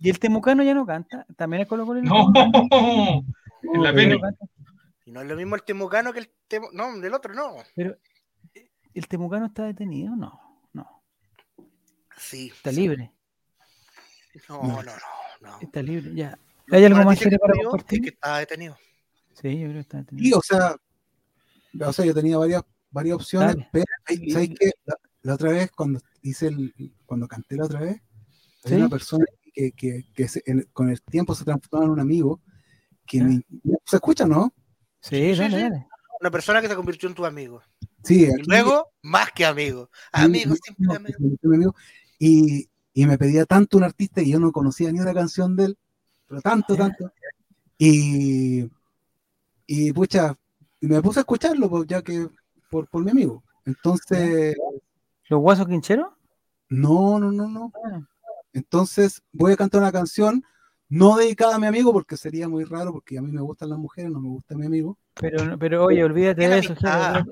¿Y 0.00 0.10
el 0.10 0.18
temucano 0.18 0.62
ya 0.64 0.74
no 0.74 0.84
canta? 0.84 1.24
¿También 1.36 1.62
es 1.62 1.68
Colo 1.68 1.86
Colo? 1.86 2.02
No, 2.02 2.32
en 3.62 3.82
la 3.82 3.94
pena. 3.94 4.16
Y 5.04 5.12
no 5.12 5.20
es 5.20 5.28
lo 5.28 5.36
mismo 5.36 5.54
el 5.54 5.62
temucano 5.62 6.12
que 6.12 6.20
el 6.20 6.30
temucano. 6.48 6.92
No, 6.92 7.00
del 7.00 7.14
otro 7.14 7.34
no. 7.34 7.54
Pero, 7.76 7.96
¿el 8.94 9.06
temucano 9.06 9.46
está 9.46 9.64
detenido? 9.64 10.16
No, 10.16 10.60
no. 10.72 11.04
Sí. 12.16 12.52
Está 12.54 12.72
libre. 12.72 13.12
No, 14.48 14.62
no, 14.62 14.82
no, 14.82 14.92
no. 15.40 15.60
Está 15.60 15.82
libre, 15.82 16.14
ya. 16.14 16.36
¿Hay 16.70 16.84
algo 16.84 17.04
más 17.04 17.18
serio 17.18 17.38
para 17.38 17.54
compartir? 17.62 18.00
Es 18.00 18.02
que 18.02 18.14
está 18.14 18.38
detenido. 18.38 18.76
Sí, 19.34 19.58
yo 19.58 19.66
creo 19.66 19.72
que 19.74 19.80
está 19.80 19.98
detenido. 19.98 20.24
Sí, 20.24 20.32
o 20.32 20.42
sea, 20.42 20.76
o 21.80 21.92
sea, 21.92 22.04
yo 22.04 22.14
tenía 22.14 22.38
varias, 22.38 22.62
varias 22.90 23.16
opciones, 23.16 23.56
pero 23.72 23.84
¿sabes 24.30 24.50
qué? 24.58 24.70
La, 25.22 25.34
otra 25.34 25.50
vez, 25.50 25.70
cuando 25.70 26.00
hice 26.22 26.48
el, 26.48 26.74
cuando 27.06 27.28
canté 27.28 27.56
la 27.56 27.64
otra 27.64 27.80
vez, 27.80 28.02
hay 28.64 28.74
una 28.74 28.88
persona 28.88 29.24
que, 29.54 29.72
que, 29.72 30.04
que 30.14 30.26
con 30.72 30.90
el 30.90 31.00
tiempo 31.02 31.34
se 31.34 31.44
transformó 31.44 31.84
en 31.84 31.90
un 31.90 32.00
amigo 32.00 32.40
que 33.06 33.42
se 33.84 33.96
escucha, 33.96 34.26
¿no? 34.26 34.54
Sí, 35.00 35.34
dale, 35.34 35.60
dale. 35.60 35.86
Una 36.20 36.30
persona 36.30 36.60
que 36.60 36.68
se 36.68 36.76
convirtió 36.76 37.08
en 37.08 37.14
tu 37.14 37.24
amigo. 37.26 37.62
Sí, 38.04 38.24
y 38.24 38.42
luego, 38.48 38.92
más 39.02 39.32
que 39.32 39.44
amigo. 39.44 39.90
Amigo, 40.12 40.54
siempre 40.62 40.96
amigo. 41.44 41.74
Y, 42.18 42.68
y 42.92 43.06
me 43.06 43.18
pedía 43.18 43.44
tanto 43.44 43.76
un 43.76 43.84
artista 43.84 44.22
y 44.22 44.30
yo 44.30 44.38
no 44.38 44.52
conocía 44.52 44.92
ni 44.92 45.00
una 45.00 45.14
canción 45.14 45.56
de 45.56 45.66
él, 45.66 45.78
pero 46.26 46.40
tanto, 46.40 46.76
tanto. 46.76 47.12
Y, 47.78 48.70
y 49.66 49.92
pucha, 49.92 50.38
y 50.82 50.86
me 50.88 51.00
puse 51.00 51.20
a 51.20 51.22
escucharlo, 51.22 51.70
pues, 51.70 51.86
ya 51.86 52.02
que 52.02 52.28
por, 52.68 52.88
por 52.88 53.04
mi 53.04 53.12
amigo. 53.12 53.42
Entonces. 53.64 54.56
¿Los 55.28 55.40
guasos 55.40 55.68
quincheros? 55.68 56.08
No, 56.68 57.20
no, 57.20 57.30
no, 57.30 57.48
no. 57.48 57.72
Ah. 57.86 58.00
Entonces 58.52 59.22
voy 59.32 59.52
a 59.52 59.56
cantar 59.56 59.80
una 59.80 59.92
canción 59.92 60.44
no 60.88 61.16
dedicada 61.16 61.54
a 61.54 61.58
mi 61.58 61.66
amigo 61.66 61.92
porque 61.92 62.16
sería 62.16 62.48
muy 62.48 62.64
raro 62.64 62.92
porque 62.92 63.16
a 63.16 63.22
mí 63.22 63.30
me 63.30 63.40
gustan 63.40 63.70
las 63.70 63.78
mujeres, 63.78 64.10
no 64.10 64.20
me 64.20 64.28
gusta 64.28 64.56
mi 64.56 64.66
amigo. 64.66 64.98
Pero, 65.14 65.56
pero 65.56 65.84
oye, 65.84 66.04
olvídate 66.04 66.48
de 66.48 66.58
eso, 66.58 66.74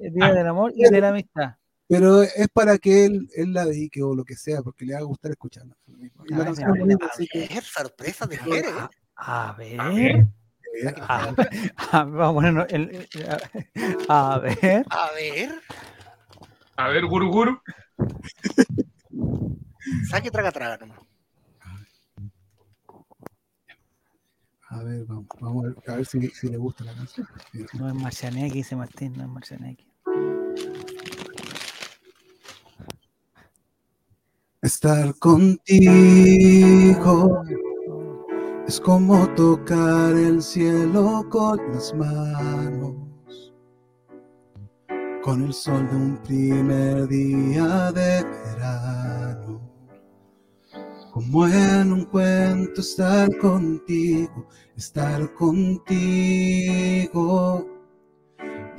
el 0.00 0.14
día 0.14 0.32
del 0.32 0.46
amor 0.46 0.72
y 0.74 0.88
de 0.88 1.00
la 1.00 1.08
amistad. 1.08 1.56
Pero 1.88 2.22
es 2.22 2.48
para 2.52 2.78
que 2.78 3.04
él, 3.04 3.28
él 3.34 3.52
la 3.52 3.64
dedique 3.64 4.00
o 4.00 4.14
lo 4.14 4.24
que 4.24 4.36
sea, 4.36 4.62
porque 4.62 4.86
le 4.86 4.94
va 4.94 5.00
a 5.00 5.02
gustar 5.02 5.32
escucharla. 5.32 5.76
Que... 7.32 7.60
sorpresa 7.62 8.26
de 8.26 8.38
A 9.16 9.56
ver. 9.58 10.26
A, 11.08 11.34
a, 11.92 12.66
el, 12.68 13.08
a, 14.08 14.38
ver. 14.38 14.86
A 14.88 15.10
ver. 15.12 15.62
A 16.76 16.88
ver, 16.88 17.06
guru 17.06 17.28
guru. 17.28 17.60
Saque 20.08 20.30
traga 20.30 20.52
traga 20.52 20.78
nomás. 20.78 20.98
A 24.68 24.82
ver, 24.84 25.04
vamos, 25.04 25.26
a 25.88 25.96
ver, 25.96 26.06
si, 26.06 26.20
le 26.48 26.56
gusta 26.56 26.84
la 26.84 26.94
canción. 26.94 27.26
No 27.74 27.88
es 27.88 27.94
Marcianeque, 27.94 28.54
dice 28.54 28.76
Martín, 28.76 29.14
no 29.16 29.24
es 29.24 29.28
Marcianeque. 29.28 29.84
Estar 34.62 35.14
contigo 35.18 36.62
es 38.70 38.78
como 38.80 39.28
tocar 39.34 40.14
el 40.14 40.40
cielo 40.40 41.26
con 41.28 41.58
las 41.72 41.92
manos, 41.92 43.52
con 45.24 45.42
el 45.42 45.52
sol 45.52 45.88
de 45.90 45.96
un 45.96 46.16
primer 46.18 47.08
día 47.08 47.90
de 47.90 48.22
verano. 48.22 49.60
Como 51.10 51.48
en 51.48 51.92
un 51.92 52.04
cuento 52.04 52.80
estar 52.80 53.36
contigo, 53.38 54.46
estar 54.76 55.34
contigo, 55.34 56.06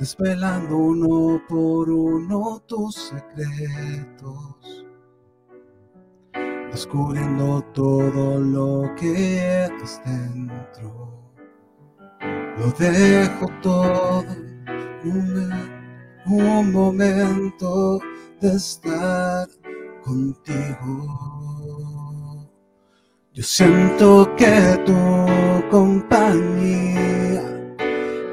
desvelando 0.00 0.74
uno 0.74 1.42
por 1.46 1.90
uno 1.90 2.62
tus 2.66 2.94
secretos 2.94 4.81
descubriendo 6.72 7.62
todo 7.74 8.38
lo 8.40 8.94
que 8.96 9.38
eres 9.38 10.00
dentro. 10.04 11.12
Lo 12.58 12.70
dejo 12.78 13.46
todo 13.60 14.24
un 16.26 16.72
momento 16.72 18.00
de 18.40 18.54
estar 18.56 19.46
contigo. 20.02 21.06
Yo 23.34 23.42
siento 23.42 24.34
que 24.36 24.78
tu 24.86 24.96
compañía 25.70 27.42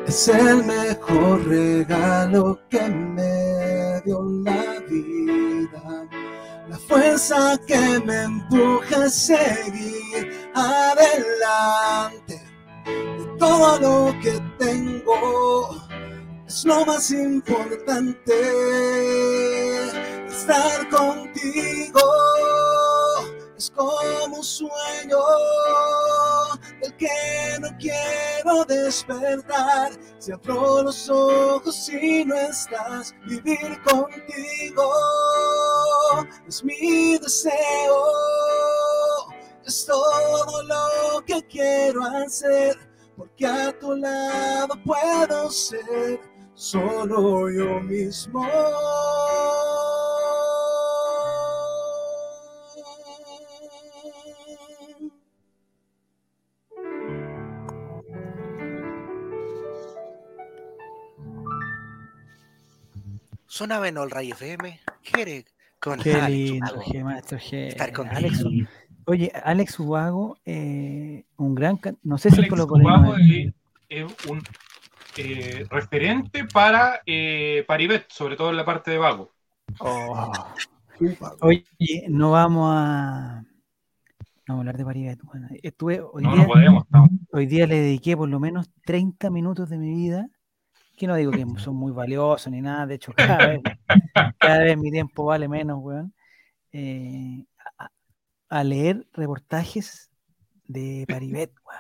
es 0.05 0.27
el 0.27 0.63
mejor 0.65 1.45
regalo 1.45 2.59
que 2.69 2.89
me 2.89 4.01
dio 4.05 4.21
la 4.43 4.79
vida 4.89 6.18
fuerza 6.89 7.57
que 7.67 8.01
me 8.05 8.23
empuja 8.23 9.05
a 9.05 9.09
seguir 9.09 10.49
adelante. 10.55 12.41
De 12.85 13.25
todo 13.37 13.79
lo 13.79 14.19
que 14.21 14.41
tengo 14.57 15.69
es 16.47 16.65
lo 16.65 16.85
más 16.85 17.11
importante, 17.11 18.33
estar 20.27 20.89
contigo 20.89 22.01
es 23.59 23.69
como 23.71 24.37
un 24.37 24.41
sueño 24.41 25.17
del 26.81 26.95
que 26.95 27.59
no 27.59 27.67
quiero 27.77 28.63
despertar. 28.63 29.91
Si 30.17 30.31
abro 30.31 30.83
los 30.83 31.09
ojos 31.09 31.89
y 31.89 32.23
no 32.23 32.35
estás, 32.35 33.13
vivir 33.27 33.81
contigo 33.83 34.93
es 36.47 36.63
mi 36.63 37.17
deseo. 37.17 38.05
Es 39.65 39.85
todo 39.85 40.63
lo 40.63 41.25
que 41.25 41.45
quiero 41.47 42.01
hacer, 42.05 42.77
porque 43.17 43.45
a 43.45 43.77
tu 43.77 43.93
lado 43.93 44.73
puedo 44.85 45.51
ser 45.51 46.21
solo 46.53 47.49
yo 47.49 47.81
mismo. 47.81 48.47
Sonaba 63.49 63.87
en 63.87 63.97
All 63.97 64.11
Ray 64.11 64.29
FM. 64.29 64.79
Quiere 65.01 65.43
con 65.79 65.99
Qué 65.99 66.21
lindo, 66.29 66.81
G, 66.81 67.03
maestro 67.03 67.39
G. 67.39 67.75
Alex, 68.11 68.45
oye, 69.05 69.31
Alex 69.43 69.79
Ubago, 69.79 70.37
eh, 70.45 71.25
un 71.35 71.55
gran. 71.55 71.79
No 72.03 72.19
sé 72.19 72.29
si 72.29 72.41
Alex 72.41 72.53
Ubago 72.53 73.15
es, 73.89 74.05
un 74.29 74.43
eh, 75.17 75.65
referente 75.71 76.45
para 76.45 77.01
eh, 77.07 77.65
Paribet, 77.67 78.05
sobre 78.09 78.35
todo 78.35 78.51
en 78.51 78.57
la 78.57 78.65
parte 78.65 78.91
de 78.91 78.99
Vago. 78.99 79.31
Oh. 79.79 80.31
Oye, 81.41 81.65
no 82.07 82.29
vamos 82.29 82.71
a. 82.71 83.43
No 84.45 84.55
vamos 84.55 84.59
a 84.59 84.61
hablar 84.61 84.77
de 84.77 84.85
Paribet. 84.85 85.19
estuve, 85.63 86.01
hoy, 86.01 86.21
no, 86.21 86.35
día, 86.35 86.43
no 86.43 86.47
podemos, 86.47 86.83
hoy 87.31 87.47
día 87.47 87.65
le 87.65 87.79
dediqué 87.79 88.15
por 88.15 88.29
lo 88.29 88.39
menos 88.39 88.69
30 88.85 89.31
minutos 89.31 89.71
de 89.71 89.79
mi 89.79 89.89
vida 89.95 90.29
que 90.99 91.07
no 91.07 91.15
digo 91.15 91.31
que 91.31 91.45
son 91.57 91.77
muy 91.77 91.93
valiosos 91.93 92.51
ni 92.51 92.61
nada, 92.61 92.85
de 92.85 92.95
hecho 92.95 93.13
cada 93.15 93.47
vez, 93.47 93.61
cada 94.37 94.59
vez 94.59 94.77
mi 94.77 94.91
tiempo 94.91 95.23
vale 95.23 95.47
menos, 95.47 95.79
weón, 95.81 96.13
eh, 96.73 97.45
a, 98.49 98.63
leer 98.65 99.07
reportajes 99.13 100.11
de 100.65 101.05
Paribet, 101.07 101.53
weón. 101.65 101.79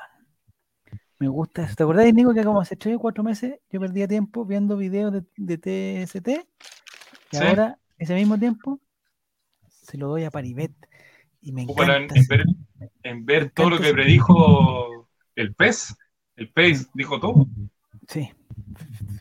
Me 1.19 1.27
gusta 1.27 1.63
eso. 1.63 1.75
¿Te 1.75 1.83
acordás, 1.83 2.13
Nico, 2.13 2.33
que 2.33 2.45
como 2.45 2.61
hace 2.61 2.77
tres 2.77 2.95
o 2.95 2.99
cuatro 2.99 3.25
meses 3.25 3.59
yo 3.69 3.81
perdía 3.81 4.07
tiempo 4.07 4.45
viendo 4.45 4.77
videos 4.77 5.11
de, 5.11 5.25
de 5.35 6.05
TST? 6.05 6.29
Y 7.33 7.37
ahora, 7.37 7.77
ese 7.97 8.15
mismo 8.15 8.39
tiempo, 8.39 8.79
se 9.67 9.97
lo 9.97 10.07
doy 10.07 10.23
a 10.23 10.31
Paribet. 10.31 10.71
Y 11.41 11.51
me 11.51 11.63
encanta. 11.63 12.15
en, 13.03 13.25
ver, 13.25 13.51
todo 13.51 13.71
lo 13.71 13.79
que 13.79 13.91
predijo 13.91 15.09
el 15.35 15.53
pez, 15.55 15.93
el 16.37 16.49
pez 16.53 16.89
dijo 16.93 17.19
todo. 17.19 17.47
Sí, 18.07 18.31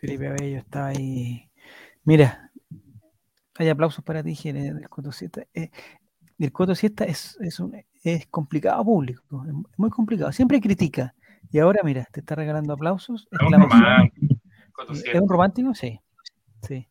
Felipe 0.00 0.28
Abello 0.28 0.58
estaba 0.58 0.88
ahí. 0.88 1.50
Mira, 2.04 2.50
hay 3.56 3.68
aplausos 3.68 4.04
para 4.04 4.22
ti, 4.22 4.36
del 4.52 4.88
Coto 4.88 5.12
Siesta. 5.12 5.42
Eh, 5.54 5.70
el 6.38 6.52
Coto 6.52 6.74
Siesta 6.74 7.04
es, 7.04 7.36
es, 7.40 7.58
un, 7.60 7.74
es 8.04 8.26
complicado 8.26 8.84
público, 8.84 9.22
es 9.46 9.52
muy 9.76 9.90
complicado. 9.90 10.30
Siempre 10.32 10.60
critica. 10.60 11.14
Y 11.50 11.58
ahora, 11.58 11.82
mira, 11.82 12.06
te 12.12 12.20
está 12.20 12.34
regalando 12.34 12.72
aplausos. 12.72 13.26
Es 13.30 13.40
un 13.40 13.52
romántico. 13.52 14.34
¿Es 14.92 15.20
un 15.20 15.28
romántico? 15.28 15.74
Sí. 15.74 16.00
Sí. 16.66 16.86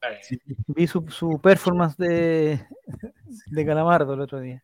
Vi 0.67 0.87
su, 0.87 1.05
su, 1.09 1.39
performance 1.41 1.97
de, 1.97 2.65
de 3.47 3.65
Calamardo 3.65 4.13
el 4.13 4.21
otro 4.21 4.39
día. 4.39 4.63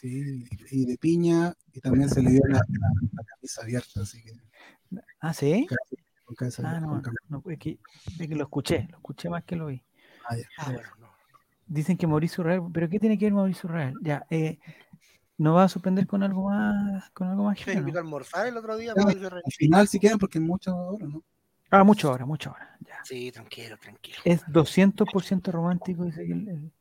Sí, 0.00 0.44
y 0.70 0.86
de 0.86 0.98
piña, 0.98 1.54
y 1.72 1.80
también 1.80 2.08
se 2.08 2.22
le 2.22 2.30
dio 2.30 2.42
la, 2.48 2.60
camisa 3.26 3.62
abierta, 3.62 4.02
así 4.02 4.22
que. 4.22 4.32
Ah, 5.20 5.32
sí. 5.32 5.66
Ah, 6.62 6.80
no, 6.80 7.02
no, 7.28 7.42
es, 7.50 7.58
que, 7.58 7.78
lo 8.28 8.44
escuché, 8.44 8.86
lo 8.90 8.98
escuché 8.98 9.28
más 9.28 9.44
que 9.44 9.56
lo 9.56 9.66
vi. 9.66 9.82
Ah, 10.28 10.36
ah, 10.58 10.72
Dicen 11.66 11.96
que 11.96 12.06
Mauricio 12.06 12.44
Real, 12.44 12.62
pero 12.72 12.88
¿qué 12.88 12.98
tiene 12.98 13.18
que 13.18 13.26
ver 13.26 13.32
Mauricio 13.32 13.68
Real? 13.68 13.94
Ya, 14.02 14.26
eh, 14.30 14.58
¿no 15.38 15.54
va 15.54 15.64
a 15.64 15.68
sorprender 15.68 16.06
con 16.06 16.22
algo 16.22 16.48
más? 16.48 17.10
Con 17.10 17.28
algo 17.28 17.44
más 17.44 17.58
¿no? 17.66 17.72
invitó 17.72 17.98
a 17.98 18.02
almorzar 18.02 18.46
el 18.46 18.56
otro 18.56 18.76
día, 18.76 18.92
Al 18.96 19.52
final 19.52 19.88
si 19.88 19.98
quieren, 19.98 20.18
porque 20.18 20.40
muchas 20.40 20.74
horas, 20.74 21.08
¿no? 21.08 21.22
Ah, 21.70 21.82
muchas 21.82 22.10
horas, 22.10 22.26
muchas 22.26 22.52
horas. 22.52 22.68
Ya. 22.86 23.04
Sí, 23.04 23.32
tranquilo, 23.32 23.76
tranquilo. 23.78 24.18
Es 24.24 24.44
200% 24.46 25.50
romántico, 25.50 26.04
dice 26.04 26.22
el, 26.22 26.48
el, 26.48 26.72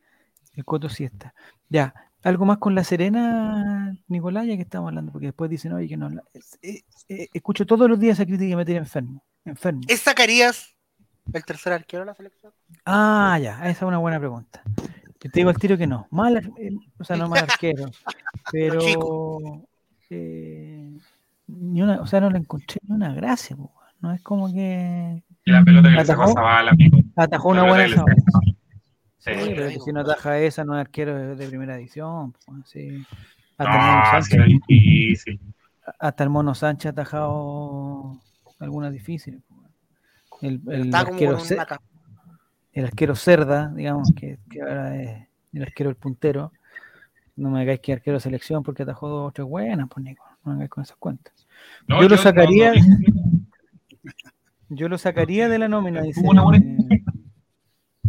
el 0.55 0.65
Coto 0.65 0.89
Siesta. 0.89 1.33
Ya, 1.69 1.93
algo 2.23 2.45
más 2.45 2.57
con 2.57 2.73
la 2.73 2.83
Serena, 2.83 3.95
Nicolás, 4.07 4.47
ya 4.47 4.55
que 4.55 4.61
estamos 4.61 4.87
hablando, 4.87 5.11
porque 5.11 5.27
después 5.27 5.49
dicen, 5.49 5.73
oye, 5.73 5.87
que 5.87 5.97
no. 5.97 6.09
Eh, 6.61 6.81
eh, 7.09 7.27
escucho 7.33 7.65
todos 7.65 7.89
los 7.89 7.99
días 7.99 8.17
esa 8.17 8.25
crítica 8.25 8.49
que 8.49 8.55
me 8.55 8.65
tiene 8.65 8.79
enfermo. 8.79 9.23
enfermo. 9.45 9.81
¿Es 9.87 10.03
Zacarías 10.03 10.73
el 11.33 11.43
tercer 11.43 11.73
arquero 11.73 12.03
de 12.03 12.07
la 12.07 12.15
selección? 12.15 12.53
Ah, 12.85 13.37
ya, 13.41 13.59
esa 13.59 13.69
es 13.69 13.81
una 13.81 13.97
buena 13.97 14.19
pregunta. 14.19 14.61
Te 15.19 15.29
digo 15.33 15.49
al 15.49 15.57
tiro 15.57 15.77
que 15.77 15.87
no. 15.87 16.07
Mal, 16.11 16.37
eh, 16.57 16.71
o 16.97 17.03
sea, 17.03 17.15
no 17.15 17.29
mal 17.29 17.43
arquero, 17.43 17.89
pero. 18.51 18.79
ni 21.47 21.81
una, 21.81 22.01
o 22.01 22.07
sea, 22.07 22.19
no 22.19 22.29
le 22.29 22.39
encontré 22.39 22.79
ni 22.87 22.95
una 22.95 23.13
gracia, 23.13 23.55
no 23.99 24.11
es 24.13 24.21
como 24.21 24.51
que. 24.51 25.23
Y 25.45 25.51
la 25.51 25.63
pelota 25.63 25.89
que 25.89 25.99
atajó, 25.99 26.21
le 26.23 26.27
sacó 26.33 26.39
a 26.39 26.59
amigo. 26.59 26.97
Atajó 27.15 27.49
una 27.49 27.63
buena 27.67 28.05
Sí, 29.23 29.31
pero 29.55 29.69
si 29.69 29.93
no 29.93 30.01
ataja 30.01 30.37
esa, 30.39 30.65
no 30.65 30.75
es 30.75 30.81
arquero 30.81 31.35
de, 31.35 31.47
primera 31.47 31.77
edición. 31.77 32.33
Pues, 32.45 32.75
Hasta, 33.57 33.73
el 33.73 33.79
Mono 33.79 34.03
Sánchez, 34.21 35.39
hasta 35.97 36.23
el 36.23 36.29
Mono 36.29 36.53
Sánchez 36.55 36.87
ha 36.87 36.89
atajado 36.89 38.19
algunas 38.59 38.91
difíciles. 38.91 39.41
Pues, 39.47 40.59
el, 40.67 40.93
arquero, 40.93 41.37
el 42.73 42.85
arquero 42.85 43.15
Cerda, 43.15 43.71
digamos, 43.73 44.11
que, 44.13 44.39
ahora 44.59 45.01
es 45.01 45.27
el 45.53 45.61
arquero 45.61 45.89
el 45.89 45.95
puntero. 45.95 46.51
No 47.37 47.49
me 47.49 47.61
hagáis 47.61 47.79
que 47.79 47.93
arquero 47.93 48.17
de 48.17 48.21
selección 48.21 48.61
porque 48.61 48.83
atajó 48.83 49.07
dos 49.07 49.29
o 49.29 49.31
tres 49.31 49.47
buenas, 49.47 49.87
pues 49.89 50.03
Nico. 50.03 50.25
No 50.43 50.51
me 50.51 50.55
hagáis 50.55 50.69
con 50.69 50.83
esas 50.83 50.97
cuentas. 50.97 51.47
yo, 51.87 52.09
lo 52.09 52.17
sacaría. 52.17 52.73
yo 54.67 54.89
lo 54.89 54.97
sacaría 54.97 55.47
de 55.47 55.59
la 55.59 55.69
nómina. 55.69 56.01
Dice, 56.01 56.21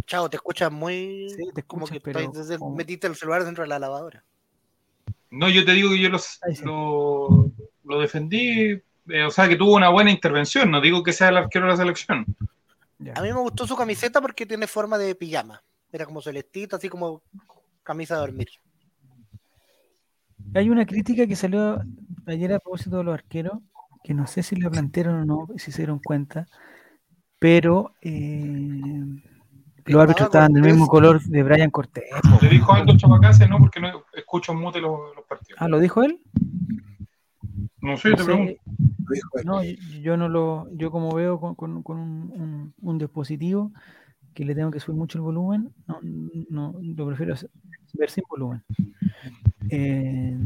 Chao, 0.05 0.29
te 0.29 0.37
escuchas 0.37 0.71
muy. 0.71 1.29
Sí, 1.29 1.43
te 1.53 1.63
como 1.63 1.87
que 1.87 1.99
pero, 1.99 2.31
metiste 2.75 3.07
el 3.07 3.15
celular 3.15 3.43
dentro 3.43 3.63
de 3.63 3.69
la 3.69 3.79
lavadora. 3.79 4.23
No, 5.31 5.49
yo 5.49 5.65
te 5.65 5.73
digo 5.73 5.89
que 5.89 5.99
yo 5.99 6.09
los, 6.09 6.39
lo, 6.63 7.51
lo, 7.83 7.99
defendí, 7.99 8.81
eh, 9.09 9.23
o 9.27 9.31
sea, 9.31 9.49
que 9.49 9.55
tuvo 9.55 9.75
una 9.75 9.89
buena 9.89 10.11
intervención. 10.11 10.71
No 10.71 10.79
digo 10.79 11.03
que 11.03 11.11
sea 11.13 11.29
el 11.29 11.37
arquero 11.37 11.65
de 11.65 11.71
la 11.71 11.77
selección. 11.77 12.25
A 13.15 13.21
mí 13.21 13.33
me 13.33 13.39
gustó 13.39 13.67
su 13.67 13.75
camiseta 13.75 14.21
porque 14.21 14.45
tiene 14.45 14.67
forma 14.67 14.97
de 14.97 15.15
pijama. 15.15 15.61
Era 15.91 16.05
como 16.05 16.21
celestito, 16.21 16.75
así 16.75 16.87
como 16.89 17.21
camisa 17.83 18.15
de 18.15 18.21
dormir. 18.21 18.49
Hay 20.53 20.69
una 20.69 20.85
crítica 20.85 21.27
que 21.27 21.35
salió 21.35 21.81
ayer 22.25 22.53
a 22.53 22.59
propósito 22.59 22.97
de 22.97 23.03
los 23.03 23.13
arqueros, 23.13 23.59
que 24.03 24.13
no 24.13 24.27
sé 24.27 24.43
si 24.43 24.55
la 24.55 24.69
plantearon 24.69 25.21
o 25.21 25.25
no, 25.25 25.47
si 25.57 25.71
se 25.71 25.79
dieron 25.79 25.99
cuenta, 25.99 26.47
pero 27.39 27.93
eh, 28.01 29.03
los 29.85 30.01
árbitros 30.01 30.27
estaban 30.27 30.53
del 30.53 30.63
mismo 30.63 30.87
color 30.87 31.21
de 31.21 31.43
Brian 31.43 31.69
Cortés. 31.69 32.05
¿Le 32.41 32.49
dijo 32.49 32.73
algo 32.73 32.95
Chavacase? 32.97 33.47
No, 33.47 33.59
porque 33.59 33.79
no 33.79 34.03
escucho 34.13 34.53
mute 34.53 34.81
los, 34.81 35.15
los, 35.15 35.25
partidos. 35.25 35.61
Ah, 35.61 35.67
¿lo 35.67 35.79
dijo 35.79 36.03
él? 36.03 36.19
No 37.81 37.97
sé, 37.97 38.13
te 38.13 38.23
pregunto. 38.23 38.53
No, 39.43 39.61
yo, 39.63 40.17
no 40.17 40.27
lo, 40.27 40.67
yo 40.71 40.89
como 40.89 41.13
veo 41.13 41.39
con, 41.39 41.53
con, 41.55 41.83
con 41.83 41.99
un, 41.99 42.73
un, 42.81 42.97
dispositivo 42.97 43.71
que 44.33 44.43
le 44.43 44.55
tengo 44.55 44.71
que 44.71 44.79
subir 44.79 44.97
mucho 44.97 45.19
el 45.19 45.21
volumen, 45.21 45.71
no, 45.85 45.99
no 46.49 46.73
lo 46.81 47.07
prefiero 47.07 47.35
ver 47.93 48.09
sin 48.09 48.23
volumen. 48.27 48.63
Eh, 49.69 50.37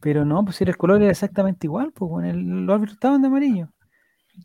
pero 0.00 0.24
no, 0.24 0.44
pues 0.44 0.60
era 0.60 0.70
el 0.70 0.76
color 0.76 1.02
era 1.02 1.10
exactamente 1.10 1.66
igual, 1.66 1.92
pues 1.92 2.08
bueno, 2.08 2.30
el, 2.30 2.66
los 2.66 2.74
árbitros 2.74 2.94
estaban 2.94 3.20
de 3.20 3.28
amarillo. 3.28 3.68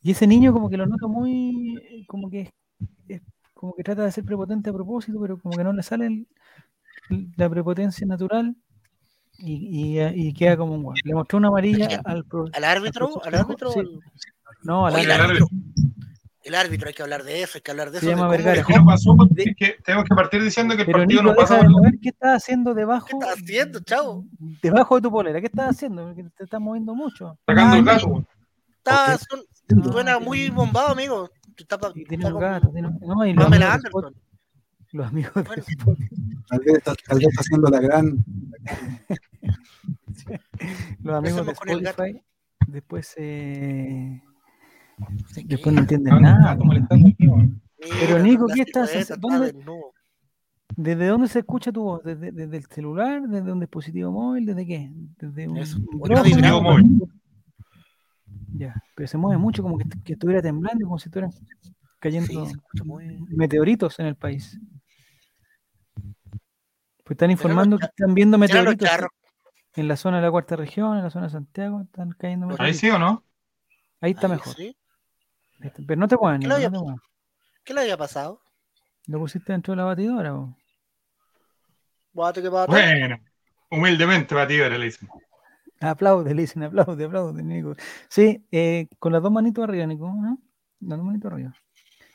Y 0.01 0.11
ese 0.11 0.27
niño 0.27 0.51
como 0.51 0.69
que 0.69 0.77
lo 0.77 0.85
noto 0.85 1.07
muy, 1.07 2.05
como 2.07 2.29
que 2.29 2.41
es, 2.41 2.49
como 3.65 3.75
que 3.75 3.83
trata 3.83 4.03
de 4.03 4.11
ser 4.11 4.23
prepotente 4.23 4.69
a 4.69 4.73
propósito, 4.73 5.19
pero 5.19 5.39
como 5.39 5.57
que 5.57 5.63
no 5.63 5.73
le 5.73 5.81
sale 5.81 6.27
la 7.35 7.49
prepotencia 7.49 8.05
natural 8.05 8.55
y, 9.39 9.99
y, 9.99 10.33
queda 10.33 10.55
como 10.55 10.75
un 10.75 10.83
guay. 10.83 11.01
Le 11.03 11.15
mostró 11.15 11.39
una 11.39 11.47
amarilla 11.47 11.87
al, 12.05 12.23
al 12.53 12.63
árbitro, 12.63 13.21
al, 13.23 13.33
árbitro. 13.33 13.73
No, 14.61 14.85
al 14.85 14.95
árbitro. 15.11 15.47
El 16.43 16.53
árbitro, 16.53 16.89
hay 16.89 16.93
que 16.93 17.01
hablar 17.01 17.23
de 17.23 17.41
eso, 17.41 17.53
hay 17.55 17.61
que 17.61 17.71
hablar 17.71 17.89
de 17.89 17.97
eso. 17.97 18.05
Se 18.05 18.11
llama 18.11 18.27
Vergara. 18.27 18.61
Es 18.61 18.67
que 18.67 18.75
no 18.75 18.85
pasó, 18.85 19.17
es 19.35 19.55
que 19.57 19.77
tenemos 19.83 20.07
que 20.07 20.13
partir 20.13 20.43
diciendo 20.43 20.75
que 20.75 20.83
el 20.83 20.91
partido 20.91 21.23
no 21.23 21.33
pasa. 21.33 21.59
¿Qué 22.03 22.09
estás 22.09 22.43
haciendo 22.43 22.75
debajo? 22.75 23.07
¿Qué 23.07 23.17
estás 23.17 23.41
haciendo, 23.41 23.79
chavo? 23.79 24.25
Debajo 24.61 24.95
de 24.95 25.01
tu 25.01 25.09
polera, 25.09 25.41
¿qué 25.41 25.47
estás 25.47 25.71
haciendo? 25.71 26.05
Porque 26.05 26.23
te 26.37 26.43
estás 26.43 26.61
moviendo 26.61 26.93
mucho. 26.93 27.35
Sacando 27.47 27.77
el 27.77 27.83
gato. 27.83 28.23
Suena 29.91 30.19
muy 30.19 30.49
bombado, 30.51 30.89
amigo. 30.89 31.31
Está, 31.57 31.79
y 31.95 32.05
tiene 32.05 32.31
un 32.31 32.39
gato. 32.39 32.69
Tiene, 32.69 32.89
no, 33.01 33.25
y 33.25 33.33
los, 33.33 33.45
amigos 33.45 34.13
los 34.91 35.07
amigos 35.07 35.33
de 35.33 35.63
bueno. 35.83 36.07
Tal 36.49 36.59
vez 36.59 36.75
está, 36.75 36.93
tal 37.07 37.17
vez 37.17 37.27
está 37.27 37.41
haciendo 37.41 37.69
la 37.69 37.79
gran. 37.79 38.23
los 41.03 41.15
amigos 41.15 41.45
de 41.45 41.51
Spotify 41.51 42.21
después 42.67 43.13
eh, 43.17 44.21
después 45.45 45.75
no 45.75 45.81
entienden 45.81 46.21
nada. 46.21 46.57
Pero 47.99 48.19
Nico, 48.19 48.47
¿qué 48.53 48.61
estás 48.61 48.95
haciendo? 48.95 49.93
¿Desde 50.75 51.07
dónde 51.07 51.27
se 51.27 51.39
escucha 51.39 51.71
tu 51.71 51.83
voz? 51.83 52.03
¿Desde, 52.03 52.31
¿Desde, 52.31 52.57
el 52.57 52.65
celular? 52.65 53.21
¿Desde 53.21 53.51
un 53.51 53.59
dispositivo 53.59 54.11
móvil? 54.11 54.45
¿Desde 54.45 54.65
qué? 54.65 54.91
¿Desde 55.17 55.47
un, 55.47 55.55
dispositivo 55.55 56.61
móvil? 56.61 57.01
Ya, 58.57 58.73
pero 58.95 59.07
se 59.07 59.17
mueve 59.17 59.37
mucho 59.37 59.63
como 59.63 59.77
que, 59.77 59.85
que 60.03 60.13
estuviera 60.13 60.41
temblando, 60.41 60.85
como 60.85 60.97
si 60.97 61.09
estuvieran 61.09 61.33
cayendo 61.99 62.47
meteoritos 63.29 63.99
en 63.99 64.05
el 64.05 64.15
país. 64.15 64.59
Pues 67.03 67.15
están 67.15 67.31
informando 67.31 67.77
que 67.77 67.85
están 67.85 68.13
viendo 68.13 68.37
meteoritos 68.37 68.89
en 69.75 69.87
la 69.87 69.97
zona 69.97 70.17
de 70.17 70.23
la 70.23 70.31
cuarta 70.31 70.55
región, 70.55 70.97
en 70.97 71.03
la 71.03 71.09
zona 71.09 71.25
de 71.25 71.31
Santiago, 71.31 71.81
están 71.81 72.11
cayendo 72.11 72.47
meteoritos. 72.47 72.65
¿Ahí 72.65 72.79
sí 72.79 72.89
o 72.89 72.97
no? 72.97 73.23
Ahí 74.01 74.11
está 74.11 74.27
mejor. 74.27 74.55
Pero 75.87 75.99
no 75.99 76.07
te 76.07 76.15
muevan. 76.15 76.39
¿Qué, 76.39 76.47
le 76.47 76.53
había, 76.53 76.71
¿Qué 77.63 77.73
le 77.73 77.81
había 77.81 77.97
pasado? 77.97 78.41
Lo 79.07 79.19
pusiste 79.19 79.51
dentro 79.51 79.73
de 79.73 79.77
la 79.77 79.83
batidora. 79.85 80.33
¿o? 80.33 80.55
Bueno, 82.67 83.19
humildemente 83.69 84.33
batidora 84.33 84.77
le 84.77 84.85
dicen. 84.85 85.09
Aplaude, 85.85 86.33
le 86.33 86.41
dicen, 86.41 86.63
aplaude, 86.63 87.05
aplaude, 87.05 87.43
Nico. 87.43 87.75
Sí, 88.09 88.45
eh, 88.51 88.87
con 88.99 89.11
las 89.11 89.21
dos 89.21 89.31
manitos 89.31 89.63
arriba, 89.63 89.85
Nico. 89.85 90.07
¿no? 90.07 90.39
Las 90.81 90.97
dos 90.97 91.05
manitos 91.05 91.31
arriba. 91.31 91.55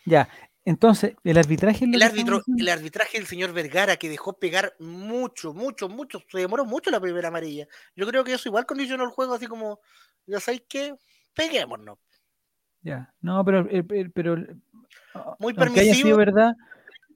Ya, 0.07 0.29
entonces, 0.65 1.15
el 1.25 1.39
arbitraje. 1.39 1.85
El, 1.85 2.03
árbitro, 2.03 2.43
el 2.57 2.69
arbitraje 2.69 3.19
del 3.19 3.27
señor 3.27 3.53
Vergara 3.53 3.97
que 3.97 4.09
dejó 4.09 4.39
pegar 4.39 4.75
mucho, 4.79 5.55
mucho, 5.55 5.89
mucho. 5.89 6.23
Se 6.31 6.39
demoró 6.39 6.65
mucho 6.65 6.91
la 6.91 7.01
primera 7.01 7.29
amarilla. 7.29 7.67
Yo 7.97 8.07
creo 8.07 8.25
que 8.25 8.35
eso 8.35 8.49
igual 8.49 8.67
condicionó 8.67 9.05
el 9.05 9.11
juego, 9.11 9.35
así 9.35 9.47
como, 9.47 9.81
ya 10.27 10.39
sabéis 10.39 10.65
que 10.69 10.95
peguémonos. 11.35 11.99
Ya, 12.83 13.13
no, 13.21 13.45
pero, 13.45 13.67
pero 14.15 14.37
muy 15.39 15.55
permisivo. 15.55 15.83
Haya 15.83 15.95
sido 15.95 16.17
verdad, 16.17 16.55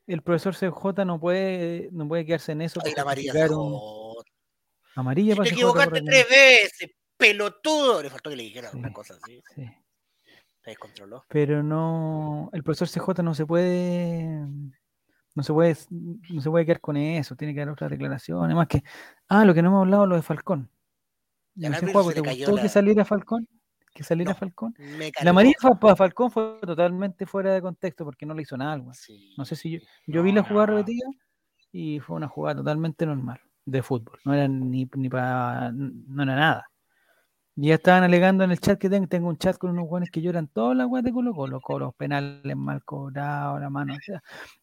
el 0.06 0.22
profesor 0.22 0.54
CJ 0.54 1.04
no 1.04 1.20
puede, 1.20 1.88
no 1.92 2.08
puede 2.08 2.24
quedarse 2.26 2.52
en 2.52 2.62
eso. 2.62 2.80
Ay, 2.84 2.92
la 2.96 3.02
amarilla. 3.02 3.32
Amarilla 4.94 5.34
si 5.34 5.42
te 5.42 5.48
equivocaste 5.50 6.02
tres 6.02 6.28
veces, 6.28 6.90
pelotudo. 7.16 8.02
Le 8.02 8.10
faltó 8.10 8.30
que 8.30 8.36
le 8.36 8.44
dijera 8.44 8.70
una 8.72 8.92
cosa 8.92 9.14
así. 9.22 9.42
Sí. 9.54 9.70
Se 10.60 10.70
descontroló. 10.70 11.24
Pero 11.28 11.62
no, 11.62 12.48
el 12.52 12.62
profesor 12.62 12.88
CJ 12.88 13.22
no 13.22 13.34
se 13.34 13.44
puede, 13.44 14.46
no 15.34 15.42
se 15.42 15.52
puede, 15.52 15.76
no 15.90 16.40
se 16.40 16.50
puede 16.50 16.64
quedar 16.64 16.80
con 16.80 16.96
eso. 16.96 17.36
Tiene 17.36 17.54
que 17.54 17.60
dar 17.60 17.70
otra 17.70 17.88
declaración. 17.88 18.44
Además 18.44 18.68
que, 18.68 18.82
ah, 19.28 19.44
lo 19.44 19.52
que 19.52 19.62
no 19.62 19.68
hemos 19.68 19.82
hablado, 19.82 20.06
lo 20.06 20.16
de 20.16 20.22
Falcón. 20.22 20.70
No 21.56 21.74
sé, 21.78 21.92
juego, 21.92 22.12
¿te 22.12 22.20
gustó 22.20 22.56
que 22.56 22.68
saliera 22.68 23.04
Falcón? 23.04 23.48
que 23.92 24.02
saliera 24.02 24.34
Falcón. 24.34 24.74
La 25.22 25.30
amarilla 25.30 25.54
para 25.80 25.94
Falcón 25.94 26.28
fue 26.28 26.58
totalmente 26.62 27.26
fuera 27.26 27.54
de 27.54 27.62
contexto 27.62 28.04
porque 28.04 28.26
no 28.26 28.34
le 28.34 28.42
hizo 28.42 28.56
nada. 28.56 28.76
No 28.76 29.44
sé 29.44 29.54
si 29.54 29.70
yo, 29.70 29.78
yo 30.08 30.22
vi 30.24 30.32
la 30.32 30.42
jugada 30.42 30.66
repetida 30.66 31.08
y 31.70 32.00
fue 32.00 32.16
una 32.16 32.26
jugada 32.26 32.56
totalmente 32.56 33.06
normal 33.06 33.40
de 33.64 33.82
fútbol. 33.82 34.18
No 34.24 34.34
era 34.34 34.48
ni, 34.48 34.88
ni 34.94 35.08
para. 35.08 35.70
No 35.72 36.22
era 36.22 36.36
nada. 36.36 36.66
Y 37.56 37.68
ya 37.68 37.76
estaban 37.76 38.02
alegando 38.02 38.42
en 38.42 38.50
el 38.50 38.58
chat 38.58 38.80
que 38.80 38.90
tengo, 38.90 39.06
tengo 39.06 39.28
un 39.28 39.38
chat 39.38 39.56
con 39.56 39.70
unos 39.70 39.86
guanes 39.86 40.10
que 40.10 40.20
lloran 40.20 40.48
todas 40.48 40.76
las 40.76 40.88
weas 40.88 41.04
de 41.04 41.12
Colo 41.12 41.32
Colo, 41.32 41.60
los 41.78 41.94
penales 41.94 42.56
mal 42.56 42.82
cobrados, 42.84 43.60
la 43.60 43.70
mano. 43.70 43.94
O 43.94 44.00
sea, 44.00 44.20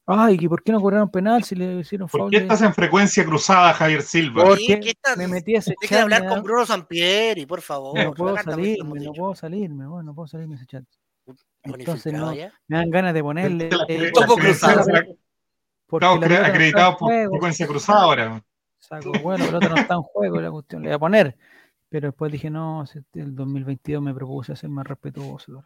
ay, 0.07 0.37
¿y 0.37 0.47
por 0.49 0.61
qué 0.61 0.73
no 0.73 0.81
cobraron 0.81 1.09
penal 1.09 1.41
si 1.45 1.55
le 1.55 1.79
hicieron 1.79 2.09
¿Por 2.09 2.29
qué 2.29 2.37
estás 2.37 2.61
en 2.63 2.73
frecuencia 2.73 3.23
cruzada, 3.23 3.73
Javier 3.73 4.01
Silva? 4.01 4.43
Porque 4.43 4.93
me 5.15 5.27
metí 5.29 5.55
a 5.55 5.59
ese 5.59 5.73
chat. 5.81 5.89
que 5.89 5.97
hablar 5.97 6.27
con 6.27 6.43
Bruno 6.43 6.65
Sampieri, 6.65 7.45
por 7.45 7.61
favor. 7.61 7.97
No 7.97 8.13
puedo 8.13 8.35
salirme, 8.35 8.99
no 8.99 9.13
puedo 9.13 9.35
salirme, 9.35 9.87
bueno, 9.87 10.03
no 10.03 10.13
puedo 10.13 10.27
salirme 10.27 10.55
ese 10.55 10.65
chat. 10.65 10.83
Entonces 11.63 12.11
no, 12.11 12.31
me 12.31 12.51
dan 12.67 12.89
ganas 12.89 13.13
de 13.13 13.23
ponerle. 13.23 13.69
Eh, 13.87 14.11
poco 14.13 14.35
cruzado. 14.35 14.83
acreditado 16.43 16.97
por 16.97 17.09
frecuencia 17.09 17.65
cruzada 17.65 18.01
ahora. 18.01 18.43
Saco, 18.81 19.11
bueno, 19.21 19.45
el 19.45 19.55
otro 19.55 19.69
no 19.69 19.77
está 19.77 19.93
en 19.93 20.01
juego, 20.01 20.41
la 20.41 20.49
cuestión 20.49 20.81
le 20.81 20.89
voy 20.89 20.95
a 20.95 20.99
poner. 20.99 21.37
Pero 21.87 22.07
después 22.07 22.31
dije, 22.31 22.49
no, 22.49 22.83
el 23.13 23.35
2022 23.35 24.01
me 24.01 24.13
propuse 24.13 24.55
ser 24.55 24.69
más 24.69 24.87
respetuoso. 24.87 25.63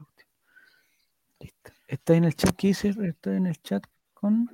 Listo. 1.39 1.71
¿Está 1.87 2.15
en 2.15 2.25
el 2.25 2.35
chat? 2.35 2.55
¿Qué 2.55 2.67
dice? 2.67 2.93
¿Está 3.03 3.35
en 3.35 3.45
el 3.47 3.61
chat 3.61 3.85
con 4.13 4.49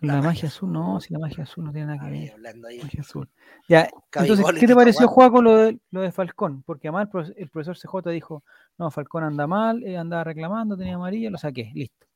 la, 0.00 0.22
magia 0.22 0.48
azul? 0.48 0.72
No, 0.72 1.00
si 1.00 1.12
la 1.12 1.18
magia 1.18 1.44
azul 1.44 1.64
no 1.64 1.72
tiene 1.72 1.88
nada 1.88 2.08
que 2.08 2.10
ver. 2.10 2.56
Magia 2.56 3.00
azul. 3.00 3.28
Ya, 3.68 3.90
entonces, 4.14 4.46
¿qué 4.58 4.66
te 4.66 4.74
pareció, 4.74 5.06
Juaco, 5.06 5.42
lo 5.42 5.56
de, 5.56 5.78
lo 5.90 6.00
de 6.00 6.12
Falcón? 6.12 6.62
Porque 6.62 6.88
además 6.88 7.08
el 7.36 7.50
profesor 7.50 7.76
CJ 7.76 8.10
dijo, 8.10 8.42
no, 8.78 8.90
Falcón 8.90 9.24
anda 9.24 9.46
mal, 9.46 9.82
eh, 9.82 9.98
andaba 9.98 10.24
reclamando, 10.24 10.78
tenía 10.78 10.94
amarilla, 10.94 11.30
lo 11.30 11.38
saqué, 11.38 11.70
listo. 11.74 12.06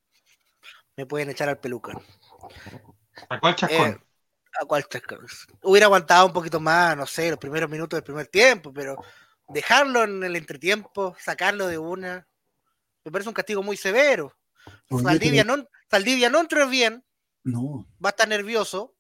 Me 0.97 1.07
pueden 1.07 1.29
echar 1.29 1.49
al 1.51 1.59
peluca. 1.59 2.01
¿A 3.29 3.41
cuál 3.41 3.57
chascón? 3.57 3.91
Eh, 3.91 3.99
a 4.59 4.65
cualquier 4.65 5.03
Hubiera 5.63 5.87
aguantado 5.87 6.27
un 6.27 6.33
poquito 6.33 6.61
más, 6.61 6.97
no 6.97 7.07
sé, 7.07 7.31
los 7.31 7.39
primeros 7.39 7.71
minutos 7.71 7.97
del 7.97 8.05
primer 8.05 8.27
tiempo, 8.27 8.73
pero 8.73 8.97
dejarlo 9.49 10.05
en 10.05 10.23
el 10.23 10.37
entretiempo, 10.37 11.15
sacarlo 11.19 11.67
de 11.67 11.79
una, 11.79 12.27
me 13.05 13.13
parece 13.13 13.29
un 13.29 13.35
castigo 13.35 13.63
muy 13.63 13.77
severo. 13.77 14.37
Saldivia, 15.03 15.45
no, 15.45 15.67
Saldivia 15.91 16.31
no 16.31 16.41
entró 16.41 16.69
bien, 16.69 17.05
no. 17.45 17.87
va 18.05 18.09
a 18.09 18.11
estar 18.11 18.29
nervioso 18.29 18.95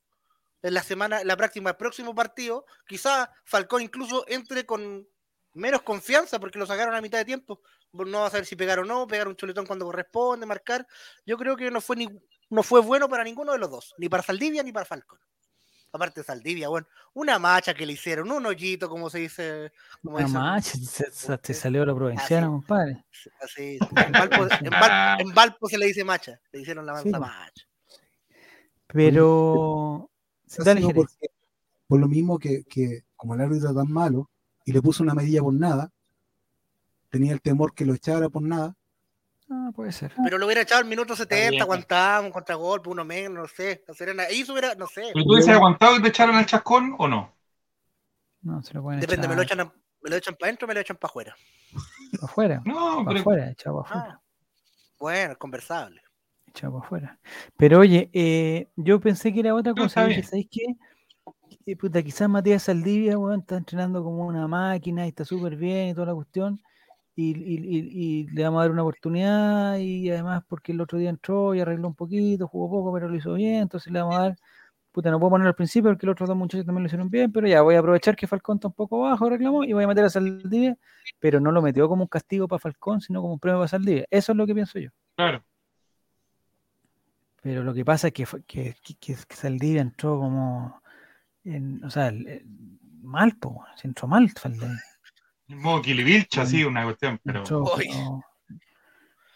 en 0.62 0.74
la 0.74 0.82
semana, 0.82 1.24
la 1.24 1.36
próxima, 1.36 1.70
el 1.70 1.76
próximo 1.76 2.14
partido, 2.14 2.64
quizá 2.86 3.32
Falcón 3.44 3.82
incluso 3.82 4.24
entre 4.28 4.64
con 4.64 5.06
menos 5.52 5.82
confianza 5.82 6.38
porque 6.38 6.58
lo 6.58 6.66
sacaron 6.66 6.94
a 6.94 7.00
mitad 7.00 7.18
de 7.18 7.24
tiempo. 7.24 7.60
No 7.92 8.20
va 8.20 8.28
a 8.28 8.30
saber 8.30 8.46
si 8.46 8.54
pegar 8.54 8.78
o 8.78 8.84
no, 8.84 9.06
pegar 9.06 9.26
un 9.26 9.34
chuletón 9.34 9.66
cuando 9.66 9.84
corresponde, 9.84 10.46
marcar. 10.46 10.86
Yo 11.26 11.36
creo 11.36 11.56
que 11.56 11.70
no 11.70 11.80
fue 11.80 11.96
ni, 11.96 12.08
no 12.48 12.62
fue 12.62 12.80
bueno 12.80 13.08
para 13.08 13.24
ninguno 13.24 13.52
de 13.52 13.58
los 13.58 13.70
dos, 13.70 13.94
ni 13.98 14.08
para 14.08 14.22
Saldivia 14.22 14.62
ni 14.62 14.72
para 14.72 14.86
Falcón 14.86 15.18
aparte 15.92 16.20
de 16.20 16.24
Saldivia, 16.24 16.68
bueno, 16.68 16.86
una 17.14 17.38
macha 17.38 17.74
que 17.74 17.86
le 17.86 17.94
hicieron, 17.94 18.30
un 18.30 18.46
hoyito, 18.46 18.88
como 18.88 19.10
se 19.10 19.18
dice. 19.18 19.72
una 20.02 20.28
macha, 20.28 20.78
te 21.42 21.54
salió 21.54 21.84
la 21.84 21.94
provinciana, 21.94 22.46
compadre. 22.46 23.04
Así, 23.42 23.78
en 23.96 24.12
Valpo, 24.12 24.46
en, 25.20 25.34
Valpo, 25.34 25.68
se 25.68 25.78
le 25.78 25.86
dice 25.86 26.04
macha, 26.04 26.40
le 26.52 26.60
hicieron 26.60 26.86
la 26.86 26.94
manza 26.94 27.18
macha. 27.18 27.64
Pero. 28.86 30.10
por 31.86 32.00
lo 32.00 32.08
mismo 32.08 32.38
que, 32.38 32.64
que, 32.64 33.04
como 33.16 33.34
el 33.34 33.40
árbitro 33.40 33.74
tan 33.74 33.90
malo 33.90 34.30
y 34.64 34.72
le 34.72 34.82
puso 34.82 35.02
una 35.02 35.14
medida 35.14 35.40
por 35.40 35.54
nada, 35.54 35.90
tenía 37.10 37.32
el 37.32 37.40
temor 37.40 37.74
que 37.74 37.84
lo 37.84 37.94
echara 37.94 38.28
por 38.28 38.42
nada, 38.42 38.76
Ah, 39.52 39.72
puede 39.74 39.90
ser. 39.90 40.12
Pero 40.22 40.38
lo 40.38 40.46
hubiera 40.46 40.62
echado 40.62 40.80
al 40.80 40.86
minuto 40.86 41.16
70, 41.16 41.64
aguantaba 41.64 42.20
un 42.20 42.30
contragolpe, 42.30 42.88
uno 42.88 43.04
menos, 43.04 43.34
no 43.34 43.48
sé. 43.48 43.84
Ahí 44.28 44.44
hubiera, 44.48 44.76
no 44.76 44.86
sé. 44.86 45.10
¿Pero 45.12 45.24
tú 45.24 45.34
dices 45.34 45.54
aguantado 45.54 45.96
y 45.96 46.02
te 46.02 46.08
echaron 46.08 46.36
el 46.36 46.46
chascón 46.46 46.94
o 46.98 47.08
no? 47.08 47.34
No, 48.42 48.62
se 48.62 48.74
lo 48.74 48.82
pueden 48.82 49.00
Depende, 49.00 49.26
me 49.26 49.34
lo 49.34 49.42
echan, 49.42 49.58
me 49.58 50.10
lo 50.10 50.16
echan 50.16 50.36
para 50.36 50.48
adentro 50.48 50.66
o 50.66 50.68
me 50.68 50.74
lo 50.74 50.80
echan 50.80 50.96
para 50.96 51.10
afuera. 51.10 51.36
¿Para 52.12 52.24
afuera? 52.30 52.62
No, 52.64 53.04
para 53.04 53.20
afuera, 53.20 53.50
echado 53.50 53.82
para 53.82 53.88
afuera. 53.88 54.14
Ah, 54.14 54.22
bueno, 55.00 55.36
conversable. 55.36 56.00
Echado 56.46 56.74
para 56.74 56.86
afuera. 56.86 57.18
Pero 57.56 57.80
oye, 57.80 58.08
eh, 58.12 58.70
yo 58.76 59.00
pensé 59.00 59.32
que 59.32 59.40
era 59.40 59.54
otra 59.54 59.74
cosa. 59.74 60.06
Dije, 60.06 60.22
¿sabéis 60.22 60.48
qué? 60.48 60.76
Eh, 61.66 61.76
puta, 61.76 62.02
quizás 62.02 62.28
Matías 62.28 62.62
Saldivia, 62.62 63.18
weón, 63.18 63.40
está 63.40 63.56
entrenando 63.56 64.04
como 64.04 64.26
una 64.26 64.46
máquina 64.46 65.06
y 65.06 65.08
está 65.08 65.24
súper 65.24 65.56
bien 65.56 65.88
y 65.88 65.94
toda 65.94 66.06
la 66.06 66.14
cuestión. 66.14 66.62
Y, 67.22 68.22
y, 68.22 68.26
le 68.28 68.44
vamos 68.44 68.60
a 68.60 68.62
dar 68.62 68.70
una 68.70 68.82
oportunidad 68.82 69.76
y 69.78 70.10
además 70.10 70.42
porque 70.48 70.72
el 70.72 70.80
otro 70.80 70.98
día 70.98 71.10
entró 71.10 71.54
y 71.54 71.60
arregló 71.60 71.88
un 71.88 71.94
poquito, 71.94 72.48
jugó 72.48 72.70
poco, 72.70 72.92
pero 72.94 73.08
lo 73.08 73.16
hizo 73.16 73.34
bien, 73.34 73.62
entonces 73.62 73.92
le 73.92 74.00
vamos 74.00 74.16
a 74.16 74.20
dar 74.20 74.36
puta, 74.92 75.10
no 75.10 75.18
puedo 75.20 75.30
poner 75.30 75.46
al 75.46 75.54
principio 75.54 75.90
porque 75.90 76.06
los 76.06 76.12
otros 76.14 76.28
dos 76.28 76.36
muchachos 76.36 76.66
también 76.66 76.82
lo 76.82 76.86
hicieron 76.86 77.10
bien, 77.10 77.32
pero 77.32 77.46
ya 77.46 77.62
voy 77.62 77.74
a 77.74 77.78
aprovechar 77.78 78.16
que 78.16 78.26
Falcón 78.26 78.56
está 78.56 78.68
un 78.68 78.74
poco 78.74 79.00
bajo, 79.00 79.28
reclamó, 79.28 79.64
y 79.64 79.72
voy 79.72 79.84
a 79.84 79.86
meter 79.86 80.04
a 80.04 80.10
Saldivia, 80.10 80.76
pero 81.18 81.40
no 81.40 81.52
lo 81.52 81.62
metió 81.62 81.88
como 81.88 82.02
un 82.02 82.08
castigo 82.08 82.48
para 82.48 82.58
Falcón, 82.58 83.00
sino 83.00 83.20
como 83.20 83.34
un 83.34 83.38
premio 83.38 83.58
para 83.58 83.68
Saldivia. 83.68 84.06
Eso 84.10 84.32
es 84.32 84.38
lo 84.38 84.46
que 84.46 84.54
pienso 84.54 84.78
yo. 84.78 84.90
Claro. 85.16 85.44
Pero 87.42 87.64
lo 87.64 87.72
que 87.72 87.84
pasa 87.84 88.08
es 88.08 88.12
que, 88.12 88.26
que, 88.46 88.74
que, 89.00 89.14
Saldivia 89.14 89.80
entró 89.80 90.18
como, 90.18 90.82
en, 91.44 91.82
o 91.84 91.90
sea, 91.90 92.12
mal, 93.02 93.36
po, 93.36 93.64
se 93.76 93.88
entró 93.88 94.08
mal 94.08 94.28
Saldivia. 94.30 94.82
En 95.50 95.58
modo 95.58 95.82
Kilivilcha, 95.82 96.46
sí, 96.46 96.62
una 96.64 96.84
cuestión, 96.84 97.18
pero... 97.24 97.40
Entró, 97.40 97.64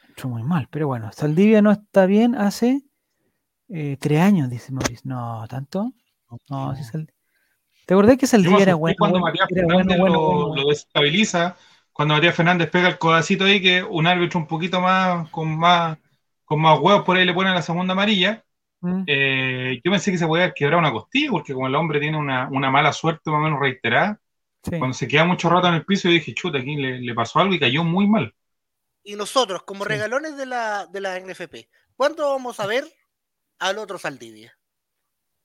entró 0.09 0.29
muy 0.29 0.45
mal, 0.45 0.69
pero 0.71 0.87
bueno, 0.87 1.11
Saldivia 1.13 1.61
no 1.61 1.73
está 1.73 2.07
bien 2.07 2.37
hace 2.37 2.83
eh, 3.69 3.97
tres 3.99 4.21
años, 4.21 4.49
dice 4.49 4.71
Maurice. 4.71 5.03
No, 5.05 5.45
¿tanto? 5.49 5.93
No, 6.49 6.77
sí 6.77 6.85
sal... 6.85 7.13
¿Te 7.85 7.95
acordás 7.95 8.17
que 8.17 8.29
Saldivia 8.29 8.63
era 8.63 8.75
bueno? 8.77 8.95
Cuando 8.97 9.19
Matías 9.19 9.49
Fernández 9.53 9.99
lo, 9.99 10.55
desestabiliza, 10.69 11.57
cuando 11.93 12.15
Matías 12.15 12.37
Fernández 12.37 12.71
pega 12.71 12.89
el 12.89 12.99
codacito 12.99 13.45
ahí, 13.45 13.61
que 13.61 13.83
un 13.83 14.07
árbitro 14.07 14.39
un 14.39 14.47
poquito 14.47 14.81
más, 14.81 15.29
con 15.31 15.59
más, 15.59 15.99
con 16.45 16.61
más 16.61 16.79
huevos 16.79 17.03
por 17.03 17.17
ahí 17.17 17.25
le 17.27 17.35
pone 17.35 17.53
la 17.53 17.61
segunda 17.61 17.93
amarilla. 17.93 18.45
Mm. 18.81 19.03
Eh, 19.07 19.81
yo 19.85 19.91
pensé 19.91 20.13
que 20.13 20.19
se 20.19 20.27
podía 20.27 20.53
quebrar 20.55 20.79
una 20.79 20.93
costilla, 20.93 21.33
porque 21.33 21.53
como 21.53 21.67
el 21.67 21.75
hombre 21.75 21.99
tiene 21.99 22.17
una, 22.17 22.49
una 22.49 22.71
mala 22.71 22.93
suerte 22.93 23.31
más 23.31 23.41
o 23.41 23.43
menos 23.43 23.59
reiterada, 23.59 24.21
cuando 24.71 24.95
se 24.95 25.09
queda 25.09 25.25
mucho 25.25 25.49
rato 25.49 25.69
en 25.69 25.75
el 25.75 25.85
piso, 25.85 26.09
yo 26.09 26.15
dije, 26.15 26.35
chuta, 26.35 26.59
aquí 26.59 26.77
le, 26.77 27.01
le 27.01 27.15
pasó 27.15 27.39
algo 27.39 27.55
y 27.55 27.61
cayó 27.61 27.85
muy 27.85 28.07
mal. 28.07 28.35
Y 29.03 29.17
nosotros, 29.17 29.63
como 29.65 29.85
regalones 29.85 30.37
de 30.37 30.47
la, 30.47 30.87
de 30.87 31.01
la 31.01 31.21
NFP, 31.21 31.69
¿cuándo 31.97 32.31
vamos 32.31 32.59
a 32.61 32.67
ver 32.67 32.85
al 33.59 33.79
otro 33.79 33.99
Saldivia. 33.99 34.57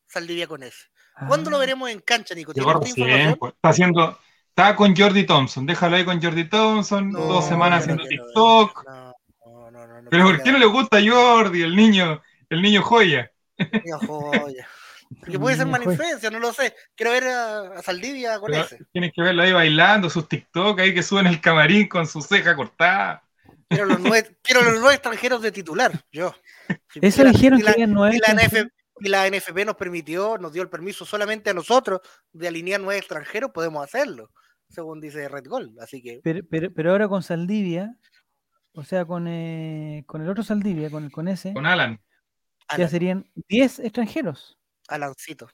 Saldivia 0.08 0.48
con 0.48 0.64
ese. 0.64 0.86
¿Cuándo 1.28 1.50
lo 1.50 1.58
ah. 1.58 1.60
veremos 1.60 1.90
en 1.90 2.00
cancha, 2.00 2.34
Nico? 2.34 2.54
Pues, 2.54 3.54
está 3.54 3.70
haciendo, 3.70 4.18
está 4.50 4.76
con 4.76 4.96
Jordi 4.96 5.26
Thompson, 5.26 5.66
déjalo 5.66 5.98
ahí 5.98 6.06
con 6.06 6.22
Jordi 6.22 6.50
Thompson, 6.50 7.12
dos 7.12 7.46
semanas 7.46 7.84
haciendo 7.84 8.06
TikTok. 8.06 8.86
Pero 10.10 10.24
¿por 10.24 10.42
qué 10.42 10.52
no 10.52 10.58
le 10.58 10.66
gusta 10.66 10.98
a 10.98 11.02
Jordi, 11.02 11.62
el 11.62 11.76
niño, 11.76 12.22
el 12.50 12.62
niño 12.62 12.82
joya? 12.82 13.32
Niño 13.58 14.00
joya. 14.00 14.68
Que 15.26 15.40
puede 15.40 15.58
ser 15.58 15.66
mala 15.66 15.86
influencia, 15.86 16.30
no 16.30 16.40
lo 16.40 16.54
sé. 16.54 16.76
Quiero 16.96 17.12
ver 17.12 17.24
a, 17.26 17.82
Saldivia 17.82 18.40
con 18.40 18.54
ese. 18.54 18.80
Tienes 18.92 19.12
que 19.14 19.22
verlo 19.24 19.42
ahí 19.42 19.52
bailando, 19.52 20.10
sus 20.10 20.28
TikTok 20.28 20.80
ahí 20.80 20.94
que 20.94 21.02
suben 21.02 21.26
el 21.26 21.42
camarín 21.42 21.88
con 21.88 22.06
su 22.06 22.22
ceja 22.22 22.56
cortada. 22.56 23.24
Quiero 23.68 23.86
los 23.86 24.00
nueve, 24.00 24.38
quiero 24.44 24.62
los 24.64 24.80
nueve 24.80 24.96
extranjeros 24.96 25.42
de 25.42 25.52
titular, 25.52 25.92
yo. 26.12 26.36
Eso 27.02 27.24
dijeron 27.24 27.60
que 27.62 27.88
nueve. 27.88 28.18
Y 29.02 29.08
la, 29.08 29.30
NFP, 29.30 29.66
nos 29.66 29.76
permitió, 29.76 30.38
nos 30.38 30.52
dio 30.52 30.62
el 30.62 30.70
permiso 30.70 31.06
solamente 31.06 31.50
a 31.50 31.54
nosotros 31.54 32.02
de 32.34 32.48
alinear 32.48 32.82
nueve 32.82 33.00
extranjeros, 33.00 33.52
podemos 33.52 33.84
hacerlo, 33.84 34.30
según 34.68 35.00
dice 35.00 35.28
Red 35.30 35.48
Gold. 35.48 35.80
Así 35.80 36.02
que. 36.04 36.20
Pero, 36.24 36.44
pero, 36.74 36.92
ahora 36.92 37.08
con 37.08 37.24
Saldivia, 37.24 37.96
o 38.74 38.84
sea, 38.84 39.06
con, 39.06 39.28
eh, 39.28 40.04
con 40.06 40.22
el 40.22 40.30
otro 40.30 40.44
Saldivia, 40.44 40.92
con, 40.92 41.10
con 41.10 41.28
ese. 41.28 41.54
Con 41.54 41.66
Alan. 41.66 42.00
Ya 42.78 42.88
serían 42.88 43.26
10 43.48 43.80
extranjeros. 43.80 44.59
Alancito. 44.90 45.48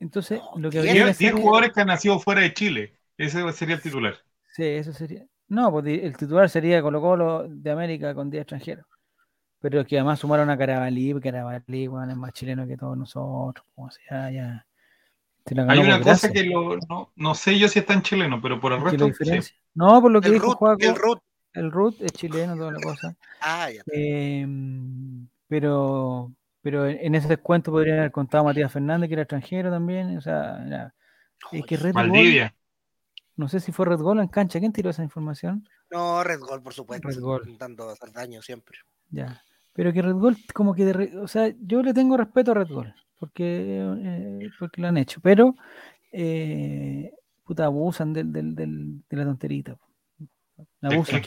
Entonces, 0.00 0.40
lo 0.56 0.70
que 0.70 0.78
habría 0.78 1.12
10 1.12 1.32
jugadores 1.32 1.72
que 1.72 1.80
han 1.80 1.86
nacido 1.86 2.18
fuera 2.18 2.42
de 2.42 2.52
Chile. 2.52 2.98
Ese 3.16 3.52
sería 3.52 3.76
el 3.76 3.82
titular. 3.82 4.16
Sí, 4.52 4.64
eso 4.64 4.92
sería. 4.92 5.24
No, 5.48 5.70
pues 5.70 5.86
el 5.86 6.16
titular 6.16 6.48
sería 6.50 6.82
Colo 6.82 7.00
Colo 7.00 7.46
de 7.48 7.70
América 7.70 8.14
con 8.14 8.30
10 8.30 8.42
extranjeros. 8.42 8.86
Pero 9.60 9.84
que 9.86 9.96
además 9.96 10.18
sumaron 10.18 10.50
a 10.50 10.58
Carabalí, 10.58 11.18
Carabalí, 11.20 11.86
bueno, 11.86 12.12
es 12.12 12.18
más 12.18 12.32
chileno 12.32 12.66
que 12.66 12.76
todos 12.76 12.96
nosotros, 12.96 13.64
como 13.74 13.90
sea, 13.90 14.30
ya. 14.30 14.66
Hay 15.68 15.78
una 15.78 16.00
cosa 16.00 16.32
que 16.32 16.48
no, 16.48 17.12
no, 17.16 17.34
sé 17.34 17.58
yo 17.58 17.68
si 17.68 17.78
es 17.78 17.86
tan 17.86 18.02
chileno, 18.02 18.40
pero 18.40 18.58
por 18.58 18.72
el 18.72 18.80
resto. 18.80 19.10
No, 19.74 20.00
por 20.00 20.10
lo 20.10 20.20
que 20.20 20.30
dijo 20.30 20.52
Juaco, 20.52 20.82
el 20.82 20.94
Ruth. 20.94 21.18
El 21.52 21.70
Ruth 21.70 21.94
es 22.00 22.12
chileno, 22.12 22.56
toda 22.56 22.72
la 22.72 22.80
cosa. 22.80 23.16
ah, 23.40 23.70
ya. 23.70 23.82
Em, 23.86 25.28
pero, 25.46 26.32
pero 26.64 26.88
en 26.88 27.14
ese 27.14 27.28
descuento 27.28 27.70
podría 27.70 27.98
haber 27.98 28.10
contado 28.10 28.44
Matías 28.44 28.72
Fernández, 28.72 29.08
que 29.08 29.12
era 29.12 29.22
extranjero 29.24 29.70
también. 29.70 30.16
O 30.16 30.20
sea, 30.22 30.64
era, 30.66 30.94
es 31.52 31.66
que 31.66 31.76
Red 31.76 31.92
Valdivia. 31.92 32.54
No 33.36 33.48
sé 33.48 33.60
si 33.60 33.70
fue 33.70 33.84
Red 33.84 33.98
Gold 33.98 34.22
en 34.22 34.28
cancha. 34.28 34.58
¿Quién 34.58 34.72
tiró 34.72 34.88
esa 34.88 35.02
información? 35.02 35.68
No, 35.90 36.24
Red 36.24 36.40
Gold, 36.40 36.62
por 36.62 36.72
supuesto. 36.72 37.06
Red 37.06 37.20
Gold. 37.20 37.48
Intentando 37.48 37.90
hacer 37.90 38.12
daño 38.12 38.40
siempre. 38.40 38.78
Ya. 39.10 39.42
Pero 39.74 39.92
que 39.92 40.00
Red 40.00 40.14
Gold, 40.14 40.38
como 40.54 40.74
que, 40.74 40.86
de, 40.86 41.18
o 41.18 41.28
sea, 41.28 41.52
yo 41.60 41.82
le 41.82 41.92
tengo 41.92 42.16
respeto 42.16 42.52
a 42.52 42.54
Red 42.54 42.68
Gold, 42.68 42.94
porque, 43.18 43.84
eh, 43.98 44.50
porque 44.58 44.80
lo 44.80 44.88
han 44.88 44.96
hecho, 44.96 45.20
pero, 45.20 45.56
eh, 46.12 47.12
puta, 47.44 47.66
abusan 47.66 48.14
del, 48.14 48.32
del, 48.32 48.54
del, 48.54 49.02
de 49.06 49.16
la 49.18 49.24
tonterita. 49.24 49.76
Abusan. 50.80 51.20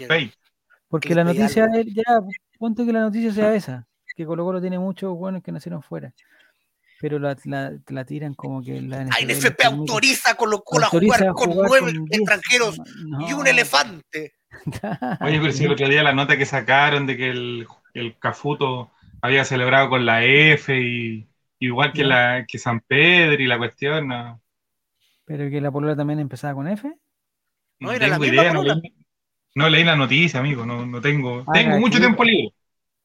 Porque 0.87 1.13
la 1.13 1.25
noticia, 1.25 1.67
ya, 1.85 2.03
ponte 2.57 2.85
que 2.85 2.93
la 2.93 3.01
noticia 3.01 3.31
sea 3.33 3.53
esa, 3.53 3.85
que 4.17 4.25
Colo 4.25 4.43
Colo 4.43 4.59
tiene 4.59 4.79
muchos 4.79 5.15
buenos 5.15 5.41
que 5.41 5.53
nacieron 5.53 5.81
fuera 5.81 6.13
pero 6.99 7.19
la, 7.19 7.37
la, 7.45 8.05
tiran 8.05 8.33
como 8.33 8.63
que 8.63 8.81
la 8.81 9.03
NFP, 9.03 9.65
autoriza 9.65 10.35
con 10.35 10.49
lo 10.49 10.57
a 10.57 10.87
jugar 10.87 11.33
con 11.33 11.55
nueve 11.55 11.93
extranjeros 12.09 12.79
y 13.27 13.33
un 13.33 13.47
elefante. 13.47 14.33
Oye, 15.21 15.39
pero 15.39 15.51
si 15.51 15.65
el 15.65 15.73
otro 15.73 15.87
día 15.87 16.03
la 16.03 16.13
nota 16.13 16.37
que 16.37 16.45
sacaron 16.45 17.05
de 17.05 17.17
que 17.17 17.29
el, 17.29 17.67
el 17.93 18.17
Cafuto 18.17 18.91
había 19.21 19.45
celebrado 19.45 19.89
con 19.89 20.05
la 20.05 20.23
F 20.23 20.75
y 20.75 21.27
igual 21.59 21.93
que 21.93 22.03
la 22.03 22.45
que 22.47 22.57
San 22.57 22.79
Pedro 22.79 23.41
y 23.41 23.47
la 23.47 23.57
cuestión. 23.57 24.07
No. 24.07 24.41
Pero 25.25 25.49
que 25.49 25.61
la 25.61 25.71
polola 25.71 25.95
también 25.95 26.19
empezaba 26.19 26.55
con 26.55 26.67
F. 26.67 26.91
No, 27.79 27.91
era 27.91 28.07
la 28.07 28.25
idea, 28.25 28.53
no 28.53 28.63
leí, 28.63 28.81
no 29.53 29.69
leí, 29.69 29.83
la 29.83 29.95
noticia, 29.95 30.39
amigo, 30.39 30.65
no, 30.65 30.83
no 30.85 30.99
tengo. 30.99 31.45
tengo 31.53 31.77
mucho 31.77 31.99
tiempo 31.99 32.23
libre. 32.23 32.53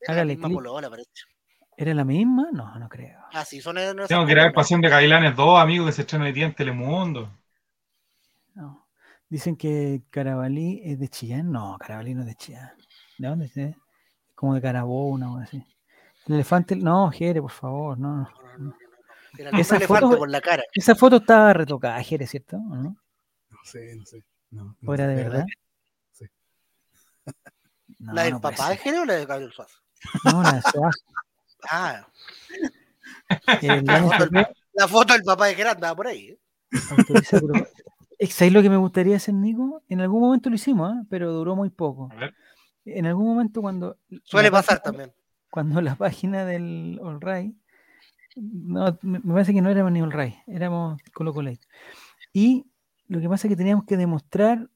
¿Era 0.07 1.95
la 1.95 2.05
misma? 2.05 2.49
No, 2.53 2.79
no 2.79 2.89
creo. 2.89 3.21
Ah, 3.33 3.45
sí, 3.45 3.61
son 3.61 3.77
Tengo 4.07 4.27
que 4.27 4.35
ver 4.35 4.53
Pasión 4.53 4.81
de 4.81 4.89
Gailanes 4.89 5.35
2, 5.37 5.61
amigos, 5.61 5.87
que 5.87 5.93
se 5.93 6.03
estrena 6.03 6.27
hoy 6.27 6.33
día 6.33 6.47
en 6.47 6.55
Telemundo. 6.55 7.31
No. 8.55 8.89
Dicen 9.29 9.57
que 9.57 10.03
Carabalí 10.11 10.83
es 10.85 10.99
de 11.01 11.09
Chillán. 11.09 11.51
No, 11.51 11.77
Carabalí 11.79 12.15
no 12.15 12.21
es 12.21 12.27
de 12.27 12.35
Chillán. 12.35 12.73
¿De 13.19 13.29
dónde 13.29 13.51
es? 13.55 13.77
Como 14.35 14.55
de 14.55 14.61
Carabona 14.61 15.33
o 15.33 15.39
así. 15.39 15.65
El 16.27 16.35
elefante, 16.35 16.77
no, 16.77 17.11
Jere, 17.11 17.41
por 17.41 17.51
favor, 17.51 17.99
no. 17.99 18.29
no, 18.59 18.75
esa 19.59 19.81
foto, 19.81 20.19
por 20.19 20.31
la 20.31 20.41
cara. 20.41 20.63
Esa 20.73 20.95
foto 20.95 21.17
estaba 21.17 21.53
retocada, 21.53 22.01
Jere, 22.03 22.27
¿cierto? 22.27 22.57
¿O 22.57 22.77
no? 22.77 22.97
No 23.51 23.59
sé, 23.65 23.97
no 23.97 24.05
sé. 24.05 24.23
No, 24.51 24.77
¿O 24.87 24.95
era 24.95 25.09
de 25.09 25.15
verdad? 25.17 25.47
Sí. 26.13 26.27
¿La 27.99 28.25
del 28.25 28.41
papá 28.41 28.71
de 28.71 28.77
Jere 28.77 29.01
o 29.01 29.05
la 29.05 29.15
de 29.15 29.27
Gabriel 29.27 29.53
Suazo? 29.53 29.82
No, 30.25 30.43
la 30.43 30.53
de. 30.53 30.63
Ah. 31.71 32.07
la, 34.75 34.89
foto, 34.89 35.13
del 35.15 35.23
papá 35.23 35.47
de 35.47 35.55
Gerard 35.55 35.77
andaba 35.77 35.97
por 35.97 36.07
ahí. 36.09 36.31
¿eh? 36.31 36.39
¿Sabes 38.29 38.53
lo 38.53 38.63
que 38.63 38.71
me 38.71 38.77
gustaría 38.77 39.17
hacer, 39.17 39.35
Nico? 39.35 39.83
En 39.89 40.01
algún 40.01 40.21
momento 40.21 40.49
lo 40.51 40.57
hicimos, 40.57 40.93
¿eh? 40.93 41.07
pero 41.09 41.33
duró 41.33 41.57
muy 41.57 41.71
poco. 41.71 42.11
En 42.85 43.07
algún 43.07 43.27
momento 43.27 43.61
cuando... 43.61 43.97
Suele 44.25 44.51
pasar 44.51 44.83
también. 44.83 45.13
Cuando 45.51 45.81
la 45.81 45.95
página 45.95 46.45
del 46.45 46.99
All 47.03 47.21
Right, 47.21 47.55
no, 48.37 48.99
me 49.03 49.21
parece 49.21 49.53
que 49.53 49.61
no 49.61 49.71
éramos 49.71 49.93
ni 49.93 50.01
All 50.01 50.13
Right, 50.13 50.35
éramos 50.47 51.01
Colo 51.13 51.35
Colo 51.35 51.53
Y 52.33 52.65
lo 53.07 53.21
que 53.21 53.29
pasa 53.29 53.47
es 53.47 53.51
que 53.51 53.57
teníamos 53.57 53.85
que 53.85 53.97
demostrar, 53.97 54.71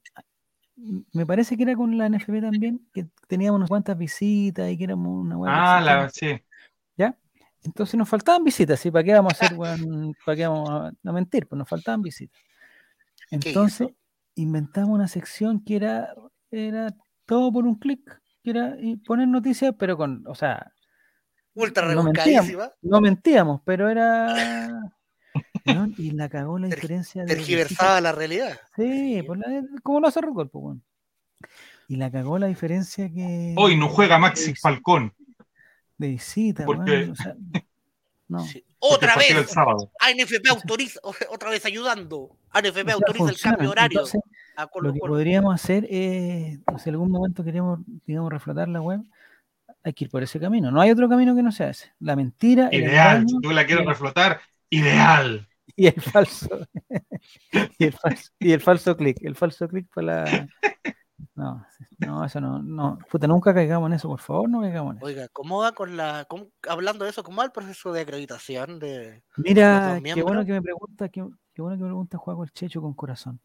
me 1.13 1.25
parece 1.25 1.57
que 1.57 1.63
era 1.63 1.75
con 1.75 1.97
la 1.97 2.07
NFB 2.07 2.41
también, 2.41 2.87
que 2.93 3.07
teníamos 3.27 3.57
unas 3.57 3.69
cuantas 3.69 3.97
visitas 3.97 4.69
y 4.69 4.77
que 4.77 4.83
éramos 4.83 5.25
una 5.25 5.37
Ah, 5.47 5.81
la, 5.81 6.09
sí. 6.09 6.39
Entonces 7.63 7.95
nos 7.95 8.07
faltaban 8.07 8.43
visitas, 8.43 8.79
¿sí? 8.79 8.91
¿Para 8.91 9.03
qué 9.03 9.13
vamos 9.13 9.33
a 9.33 9.45
hacer, 9.45 9.57
para 9.57 10.35
qué 10.35 10.47
vamos 10.47 10.69
a, 10.69 11.11
mentir? 11.11 11.47
Pues 11.47 11.57
nos 11.57 11.67
faltaban 11.67 12.01
visitas. 12.01 12.39
Entonces 13.29 13.89
inventamos 14.35 14.91
una 14.91 15.07
sección 15.07 15.63
que 15.65 15.75
era, 15.75 16.13
era 16.49 16.95
todo 17.25 17.51
por 17.51 17.65
un 17.65 17.75
clic, 17.75 18.21
que 18.41 18.51
era 18.51 18.77
poner 19.05 19.27
noticias, 19.27 19.75
pero 19.77 19.97
con, 19.97 20.23
o 20.27 20.35
sea, 20.35 20.71
ultra 21.55 21.93
no 21.93 22.03
mentíamos, 22.03 22.51
no 22.81 23.01
mentíamos, 23.01 23.61
pero 23.65 23.89
era 23.89 24.81
y 25.97 26.11
la 26.11 26.29
cagó 26.29 26.59
la 26.59 26.67
diferencia 26.67 27.23
de. 27.23 27.35
Tergiversaba 27.35 28.01
la 28.01 28.11
realidad. 28.11 28.59
Sí, 28.75 29.23
pues 29.25 29.39
como 29.83 29.99
lo 29.99 30.07
hace 30.07 30.21
pues 30.21 30.49
bueno. 30.51 30.81
Y 31.87 31.95
la 31.95 32.11
cagó 32.11 32.37
la 32.37 32.47
diferencia 32.47 33.09
que. 33.09 33.53
Hoy 33.57 33.77
no 33.77 33.89
juega 33.89 34.17
Maxi 34.17 34.55
Falcón. 34.55 35.13
De 35.97 36.09
visita, 36.09 36.65
porque... 36.65 37.11
no. 38.27 38.45
Otra 38.79 39.15
vez. 39.15 39.55
ANFP 39.99 40.49
autoriza, 40.49 40.99
otra 41.29 41.49
vez 41.49 41.65
ayudando. 41.65 42.37
ANFP 42.51 42.91
autoriza 42.91 43.29
el 43.29 43.39
cambio 43.39 43.71
horario. 43.71 44.03
lo 44.81 44.93
que 44.93 44.99
podríamos 44.99 45.55
hacer 45.55 45.85
es, 45.89 46.59
si 46.77 46.89
en 46.89 46.95
algún 46.95 47.09
momento 47.09 47.43
queremos, 47.43 47.79
digamos, 48.05 48.31
reflotar 48.31 48.67
la 48.67 48.81
web, 48.81 49.01
hay 49.83 49.93
que 49.93 50.05
ir 50.05 50.11
por 50.11 50.21
ese 50.21 50.39
camino. 50.39 50.69
No 50.69 50.81
hay 50.81 50.91
otro 50.91 51.09
camino 51.09 51.35
que 51.35 51.41
no 51.41 51.51
sea 51.51 51.69
ese. 51.69 51.91
La 51.99 52.15
mentira. 52.15 52.69
Ideal. 52.71 53.25
si 53.27 53.39
tú 53.41 53.51
la 53.51 53.65
quieres 53.65 53.85
reflotar, 53.85 54.41
ideal. 54.69 55.47
Y 55.75 55.87
el 55.87 56.01
falso. 56.01 56.67
y 57.77 57.85
el 57.85 57.93
falso, 57.93 58.31
y 58.39 58.51
el 58.51 58.61
falso 58.61 58.95
clic. 58.97 59.17
El 59.21 59.35
falso 59.35 59.67
clic 59.67 59.87
para 59.93 60.23
la. 60.23 60.47
No, 61.35 61.65
no, 61.99 62.25
eso 62.25 62.41
no, 62.41 62.61
no. 62.61 62.97
Puta, 63.09 63.27
nunca 63.27 63.53
caigamos 63.53 63.87
en 63.87 63.93
eso, 63.93 64.07
por 64.07 64.19
favor, 64.19 64.49
no 64.49 64.61
caigamos 64.61 64.93
en 64.93 64.97
eso. 64.97 65.05
Oiga, 65.05 65.27
¿cómo 65.29 65.59
va 65.59 65.71
con 65.71 65.95
la. 65.95 66.27
hablando 66.67 67.05
de 67.05 67.11
eso, 67.11 67.23
cómo 67.23 67.37
va 67.37 67.45
el 67.45 67.51
proceso 67.51 67.91
de 67.91 68.01
acreditación 68.01 68.79
de. 68.79 69.23
Mira, 69.37 70.01
qué 70.03 70.23
bueno 70.23 70.45
que 70.45 70.53
me 70.53 70.61
pregunta, 70.61 71.09
qué, 71.09 71.21
bueno 71.21 71.77
que 71.77 71.83
me 71.83 71.89
pregunta 71.89 72.17
Juego 72.17 72.43
el 72.43 72.51
Checho 72.51 72.81
con 72.81 72.93
corazón. 72.93 73.39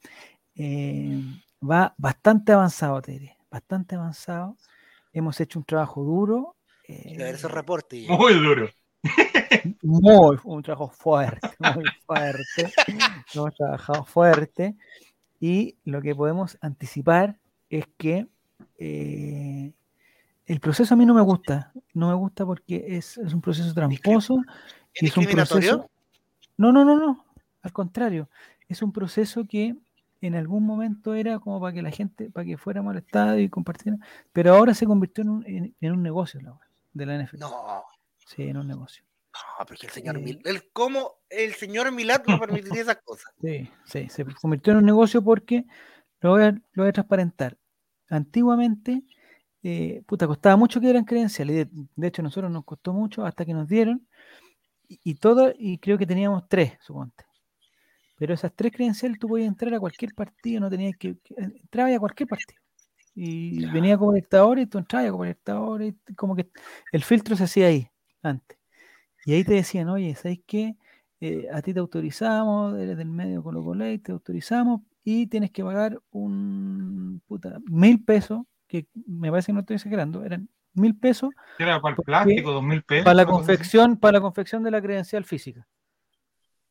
Eh, 0.55 1.21
va 1.63 1.95
bastante 1.99 2.53
avanzado, 2.53 3.01
Tere, 3.03 3.37
bastante 3.51 3.95
avanzado. 3.95 4.57
Hemos 5.13 5.39
hecho 5.41 5.59
un 5.59 5.65
trabajo 5.65 6.03
duro. 6.03 6.57
Eh, 6.89 7.17
ese 7.19 7.49
reporte. 7.49 8.07
Muy 8.09 8.35
duro. 8.35 8.69
Muy, 9.83 10.39
un 10.45 10.63
trabajo 10.63 10.89
fuerte, 10.89 11.49
muy 11.77 11.85
fuerte. 12.07 12.73
Hemos 13.35 13.55
trabajado 13.55 14.05
fuerte. 14.05 14.77
Y 15.41 15.77
lo 15.85 16.01
que 16.01 16.15
podemos 16.15 16.57
anticipar 16.61 17.37
es 17.69 17.87
que 17.99 18.29
eh, 18.79 19.73
el 20.47 20.61
proceso 20.61 20.95
a 20.95 20.97
mí 20.97 21.05
no 21.05 21.15
me 21.15 21.21
gusta. 21.21 21.73
No 21.95 22.09
me 22.09 22.15
gusta 22.15 22.47
porque 22.47 22.85
es, 22.97 23.17
un 23.19 23.41
proceso 23.41 23.75
tramposo. 23.75 24.37
¿Es, 24.95 25.11
es 25.11 25.17
un 25.17 25.27
proceso. 25.27 25.91
No, 26.57 26.73
no, 26.73 26.85
no, 26.85 26.97
no. 26.97 27.25
Al 27.63 27.73
contrario. 27.73 28.29
Es 28.69 28.83
un 28.83 28.93
proceso 28.93 29.45
que 29.47 29.77
en 30.21 30.37
algún 30.37 30.65
momento 30.65 31.15
era 31.15 31.41
como 31.41 31.61
para 31.61 31.75
que 31.75 31.83
la 31.83 31.91
gente, 31.91 32.31
para 32.31 32.47
que 32.47 32.57
fuera 32.57 32.81
molestada 32.81 33.39
y 33.41 33.49
compartiera, 33.49 33.99
pero 34.33 34.55
ahora 34.55 34.73
se 34.73 34.87
convirtió 34.87 35.23
en 35.23 35.31
un, 35.31 35.75
en, 35.81 35.93
un 35.93 36.03
negocio 36.03 36.41
la 36.41 36.59
de 36.93 37.07
la 37.07 37.23
NFL. 37.23 37.39
No. 37.41 37.83
Sí, 38.35 38.43
en 38.45 38.57
un 38.57 38.67
negocio. 38.67 39.05
No, 39.33 39.67
porque 39.67 39.87
el 39.87 39.93
señor 39.93 40.19
eh, 40.19 40.71
¿cómo 40.73 41.21
el 41.31 41.55
señor 41.55 41.91
Milad 41.91 42.23
no 42.27 42.39
permitiría 42.39 42.83
esas 42.83 42.99
cosas? 43.03 43.33
Sí, 43.43 43.69
sí, 43.87 44.09
se 44.09 44.25
convirtió 44.25 44.73
en 44.73 44.79
un 44.79 44.87
negocio 44.87 45.23
porque 45.23 45.65
lo 46.21 46.31
voy 46.31 46.43
a, 46.43 46.51
lo 46.51 46.83
voy 46.83 46.89
a 46.89 46.93
transparentar 46.93 47.57
antiguamente, 48.09 49.03
eh, 49.63 50.03
puta, 50.07 50.27
costaba 50.27 50.57
mucho 50.57 50.81
que 50.81 50.91
eran 50.91 51.05
credenciales. 51.05 51.57
De, 51.57 51.69
de, 51.97 52.07
hecho, 52.07 52.23
a 52.23 52.25
nosotros 52.25 52.51
nos 52.51 52.65
costó 52.65 52.93
mucho 52.93 53.25
hasta 53.25 53.45
que 53.45 53.55
nos 53.55 53.69
dieron. 53.69 54.07
Y, 54.89 55.15
todo, 55.15 55.55
y 55.57 55.79
creo 55.79 55.97
que 55.97 56.07
teníamos 56.07 56.47
tres, 56.49 56.75
suponte. 56.83 57.25
Pero 58.19 58.35
esas 58.35 58.53
tres 58.55 58.73
credenciales 58.73 59.19
tú 59.19 59.27
podías 59.27 59.49
entrar 59.49 59.73
a 59.73 59.81
cualquier 59.81 60.15
partido, 60.15 60.61
no 60.61 60.69
tenías 60.69 60.97
que. 60.99 61.17
entraba 61.37 61.95
a 61.95 61.99
cualquier 61.99 62.29
partido. 62.29 62.61
Y 63.15 63.67
venía 63.67 63.97
como 63.97 64.15
espectador 64.15 64.59
y 64.59 64.67
tú 64.67 64.79
entrabas 64.79 65.11
como 65.11 65.25
espectador 65.25 65.83
y 65.83 65.95
como 66.15 66.37
que 66.37 66.51
el 66.93 67.05
filtro 67.05 67.37
se 67.37 67.45
hacía 67.45 67.67
ahí, 67.67 67.91
antes. 68.23 68.59
Y 69.25 69.35
ahí 69.35 69.45
te 69.45 69.55
decían, 69.55 69.89
oye, 69.89 70.15
¿sabes 70.15 70.41
qué? 70.47 70.77
Eh, 71.21 71.47
a 71.53 71.63
ti 71.63 71.73
te 71.73 71.81
autorizamos, 71.81 72.77
eres 72.79 72.97
del 72.97 73.09
medio 73.09 73.43
Colo 73.43 73.63
Colo 73.63 73.85
te 74.01 74.13
autorizamos, 74.13 74.81
y 75.05 75.27
tienes 75.27 75.51
que 75.51 75.65
pagar 75.65 76.01
un 76.11 77.23
puta, 77.27 77.59
mil 77.67 78.05
pesos, 78.05 78.43
que 78.67 78.87
me 79.07 79.31
parece 79.31 79.47
que 79.47 79.53
no 79.53 79.61
estoy 79.61 79.77
exagerando, 79.77 80.25
eran 80.25 80.49
mil 80.75 80.97
pesos. 80.97 81.31
Era 81.59 81.81
para 81.81 81.97
el 81.97 82.03
plástico, 82.03 82.53
dos 82.53 82.63
mil 82.63 82.83
pesos. 82.83 83.05
Para 83.05 83.15
la 83.15 83.27
confección, 83.27 83.97
para 83.97 84.19
la 84.19 84.21
confección 84.21 84.63
de 84.63 84.71
la 84.71 84.81
credencial 84.81 85.25
física. 85.25 85.67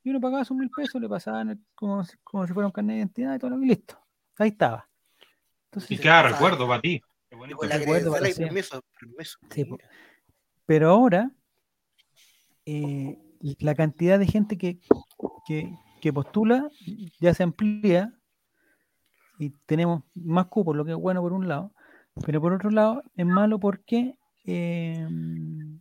Y 0.03 0.09
uno 0.09 0.19
pagaba 0.19 0.43
sus 0.43 0.57
mil 0.57 0.69
pesos, 0.69 1.01
le 1.01 1.07
pasaban 1.07 1.63
como, 1.75 2.03
como 2.23 2.47
si 2.47 2.53
fuera 2.53 2.67
un 2.67 2.73
carnet 2.73 2.95
de 2.95 2.99
identidad 2.99 3.35
y 3.35 3.39
todo, 3.39 3.61
y 3.61 3.67
listo. 3.67 3.99
Ahí 4.37 4.49
estaba. 4.49 4.89
Entonces, 5.65 5.91
y 5.91 5.97
queda 5.97 6.23
recuerdo 6.23 6.67
para 6.67 6.81
ti. 6.81 7.01
pero 10.65 10.89
ahora, 10.89 11.31
eh, 12.65 13.17
la 13.59 13.75
cantidad 13.75 14.19
de 14.19 14.27
gente 14.27 14.57
que, 14.57 14.79
que, 15.47 15.73
que 16.01 16.13
postula 16.13 16.69
ya 17.19 17.33
se 17.33 17.43
amplía 17.43 18.13
y 19.39 19.49
tenemos 19.65 20.03
más 20.13 20.47
cupos, 20.47 20.75
lo 20.75 20.85
que 20.85 20.91
es 20.91 20.97
bueno 20.97 21.21
por 21.21 21.33
un 21.33 21.47
lado, 21.47 21.71
pero 22.25 22.39
por 22.39 22.53
otro 22.53 22.69
lado 22.69 23.03
es 23.15 23.25
malo 23.25 23.59
porque 23.59 24.15
em, 24.45 25.79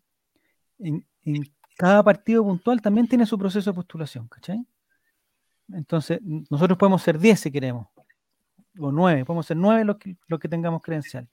en, 0.78 1.04
cada 1.76 2.02
partido 2.02 2.42
puntual 2.44 2.80
también 2.80 3.08
tiene 3.08 3.26
su 3.26 3.38
proceso 3.38 3.70
de 3.70 3.74
postulación, 3.74 4.28
¿cachai? 4.28 4.66
Entonces, 5.72 6.20
nosotros 6.22 6.78
podemos 6.78 7.02
ser 7.02 7.18
10 7.18 7.40
si 7.40 7.50
queremos, 7.50 7.86
o 8.78 8.92
9, 8.92 9.24
podemos 9.24 9.46
ser 9.46 9.56
9 9.56 9.84
los 9.84 9.96
que, 9.96 10.16
los 10.26 10.40
que 10.40 10.48
tengamos 10.48 10.82
credencial. 10.82 11.28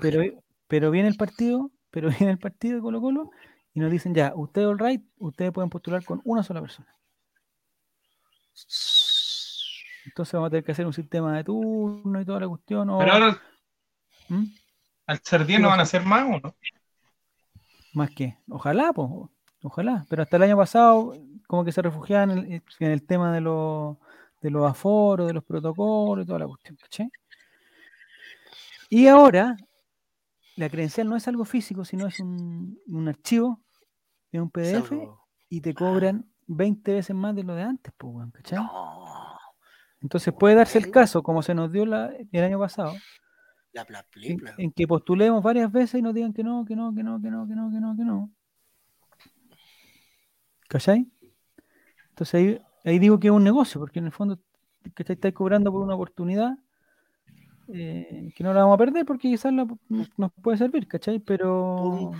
pero, 0.00 0.22
pero 0.66 0.90
viene 0.90 1.08
el 1.08 1.16
partido, 1.16 1.70
pero 1.90 2.08
viene 2.18 2.32
el 2.32 2.38
partido 2.38 2.76
de 2.76 2.82
Colo 2.82 3.00
Colo 3.00 3.30
y 3.78 3.80
nos 3.80 3.92
dicen 3.92 4.12
ya, 4.12 4.32
ustedes 4.34 4.66
all 4.66 4.76
right, 4.76 5.00
ustedes 5.18 5.52
pueden 5.52 5.70
postular 5.70 6.04
con 6.04 6.20
una 6.24 6.42
sola 6.42 6.60
persona. 6.60 6.92
Entonces 10.04 10.32
vamos 10.32 10.48
a 10.48 10.50
tener 10.50 10.64
que 10.64 10.72
hacer 10.72 10.84
un 10.84 10.92
sistema 10.92 11.36
de 11.36 11.44
turno 11.44 12.20
y 12.20 12.24
toda 12.24 12.40
la 12.40 12.48
cuestión. 12.48 12.88
Pero 12.98 13.12
ahora, 13.12 13.40
¿Mm? 14.28 14.46
al 15.06 15.20
ser 15.22 15.46
10 15.46 15.60
no 15.60 15.68
van 15.68 15.78
a 15.78 15.86
ser 15.86 16.02
más 16.02 16.24
o 16.24 16.40
no? 16.40 16.56
Más 17.92 18.10
que, 18.10 18.36
ojalá, 18.48 18.92
pues, 18.92 19.08
ojalá. 19.62 20.04
Pero 20.08 20.24
hasta 20.24 20.38
el 20.38 20.42
año 20.42 20.56
pasado, 20.56 21.14
como 21.46 21.64
que 21.64 21.70
se 21.70 21.80
refugiaban 21.80 22.30
en 22.50 22.62
el, 22.80 23.06
tema 23.06 23.32
de 23.32 23.42
los, 23.42 23.96
de 24.40 24.50
los 24.50 24.68
aforos, 24.68 25.28
de 25.28 25.34
los 25.34 25.44
protocolos 25.44 26.24
y 26.24 26.26
toda 26.26 26.40
la 26.40 26.48
cuestión, 26.48 27.12
Y 28.90 29.06
ahora, 29.06 29.56
la 30.56 30.68
credencial 30.68 31.08
no 31.08 31.14
es 31.14 31.28
algo 31.28 31.44
físico, 31.44 31.84
sino 31.84 32.08
es 32.08 32.18
un, 32.18 32.76
un 32.88 33.08
archivo, 33.08 33.60
es 34.32 34.40
un 34.40 34.50
PDF, 34.50 34.92
y 35.48 35.60
te 35.60 35.74
cobran 35.74 36.26
20 36.46 36.92
veces 36.92 37.14
más 37.14 37.34
de 37.34 37.42
lo 37.42 37.54
de 37.54 37.62
antes, 37.62 37.92
pues, 37.96 38.14
¿cachai? 38.32 38.64
Entonces 40.00 40.32
puede 40.38 40.54
darse 40.54 40.78
el 40.78 40.90
caso, 40.90 41.22
como 41.22 41.42
se 41.42 41.54
nos 41.54 41.72
dio 41.72 41.84
la, 41.84 42.12
el 42.32 42.44
año 42.44 42.58
pasado, 42.58 42.92
en, 44.58 44.72
que 44.72 44.86
postulemos 44.86 45.42
varias 45.42 45.70
veces 45.70 45.98
y 45.98 46.02
nos 46.02 46.14
digan 46.14 46.32
que 46.32 46.42
no, 46.42 46.64
que 46.64 46.76
no, 46.76 46.94
que 46.94 47.02
no, 47.02 47.20
que 47.20 47.30
no, 47.30 47.46
que 47.46 47.54
no, 47.54 47.70
que 47.70 47.80
no, 47.80 47.96
que 47.96 48.04
no. 48.04 48.30
¿Cachai? 50.68 51.10
Entonces 52.10 52.34
ahí, 52.34 52.60
ahí 52.84 52.98
digo 52.98 53.18
que 53.18 53.28
es 53.28 53.32
un 53.32 53.44
negocio, 53.44 53.80
porque 53.80 53.98
en 53.98 54.06
el 54.06 54.12
fondo 54.12 54.38
que 54.94 55.02
estáis 55.02 55.34
cobrando 55.34 55.72
por 55.72 55.82
una 55.82 55.94
oportunidad 55.94 56.56
eh, 57.68 58.32
que 58.34 58.44
no 58.44 58.54
la 58.54 58.60
vamos 58.60 58.74
a 58.74 58.78
perder 58.78 59.04
porque 59.04 59.28
quizás 59.28 59.52
nos 59.52 60.32
puede 60.42 60.56
servir, 60.56 60.88
¿cachai? 60.88 61.18
Pero 61.18 62.12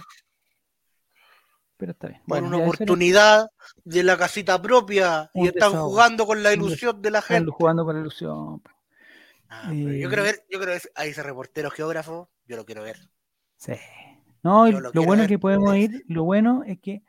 pero 1.79 1.93
está 1.93 2.09
bien. 2.09 2.21
Bueno, 2.27 2.49
una 2.49 2.59
oportunidad 2.59 3.51
de 3.85 4.03
la 4.03 4.19
casita 4.19 4.61
propia 4.61 5.31
y 5.33 5.47
están 5.47 5.73
jugando 5.73 6.27
con 6.27 6.43
la 6.43 6.53
ilusión 6.53 7.01
de 7.01 7.11
la 7.11 7.23
gente. 7.23 7.45
Están 7.45 7.53
jugando 7.53 7.85
con 7.85 7.95
la 7.95 8.01
ilusión. 8.01 8.63
Ah, 9.49 9.73
yo 9.73 10.09
quiero 10.09 10.25
ver, 10.25 10.45
yo 10.51 10.59
quiero 10.59 10.73
ver 10.73 10.83
a 10.95 11.07
ese 11.07 11.23
reportero 11.23 11.71
geógrafo, 11.71 12.29
yo 12.47 12.57
lo 12.57 12.67
quiero 12.67 12.83
ver. 12.83 12.99
Sí. 13.57 13.73
No, 14.43 14.71
lo, 14.71 14.93
bueno 15.05 15.23
es 15.23 15.29
que 15.29 15.39
podemos 15.39 15.75
ir, 15.77 16.05
lo 16.09 16.25
bueno 16.25 16.63
es 16.67 16.79
que 16.81 17.03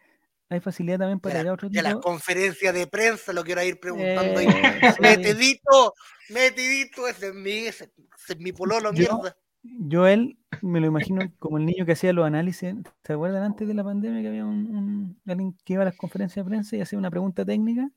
hay 0.50 0.60
facilidad 0.62 1.00
también 1.00 1.20
para 1.20 1.41
ir 1.41 1.48
a 1.48 1.54
otro 1.54 1.70
tipo. 1.70 1.82
De 1.82 1.90
la 1.90 2.00
conferencia 2.00 2.72
de 2.72 2.88
prensa 2.88 3.34
lo 3.34 3.44
quiero 3.44 3.62
ir 3.64 3.80
preguntando. 3.80 4.40
Eh, 4.40 4.48
metidito, 5.02 5.94
metidito, 6.30 7.08
ese 7.08 7.30
es 7.30 7.34
mi, 7.34 7.58
ese, 7.68 7.91
es 8.28 8.38
mi 8.38 8.52
pololo, 8.52 8.94
mierda. 8.94 9.36
Yo 9.61 10.07
él 10.07 10.38
me 10.61 10.80
lo 10.80 10.88
imagino 10.88 11.22
como 11.40 11.57
el 11.57 11.65
niño 11.65 11.86
que 11.86 11.94
hacía 11.94 12.14
los 12.14 12.26
análisis. 12.26 12.76
¿Se 13.03 13.14
acuerdan 13.14 13.44
antes 13.44 13.68
de 13.68 13.73
la 13.73 13.84
pandemia 13.84 14.22
que 14.22 14.27
había 14.30 14.45
un, 14.45 15.19
alguien 15.27 15.56
que 15.65 15.73
iba 15.73 15.84
a 15.84 15.86
las 15.86 15.98
conferencias 15.98 16.45
de 16.45 16.49
prensa 16.49 16.76
y 16.76 16.81
hacía 16.81 16.98
una 16.98 17.11
pregunta 17.11 17.45
técnica? 17.45 17.90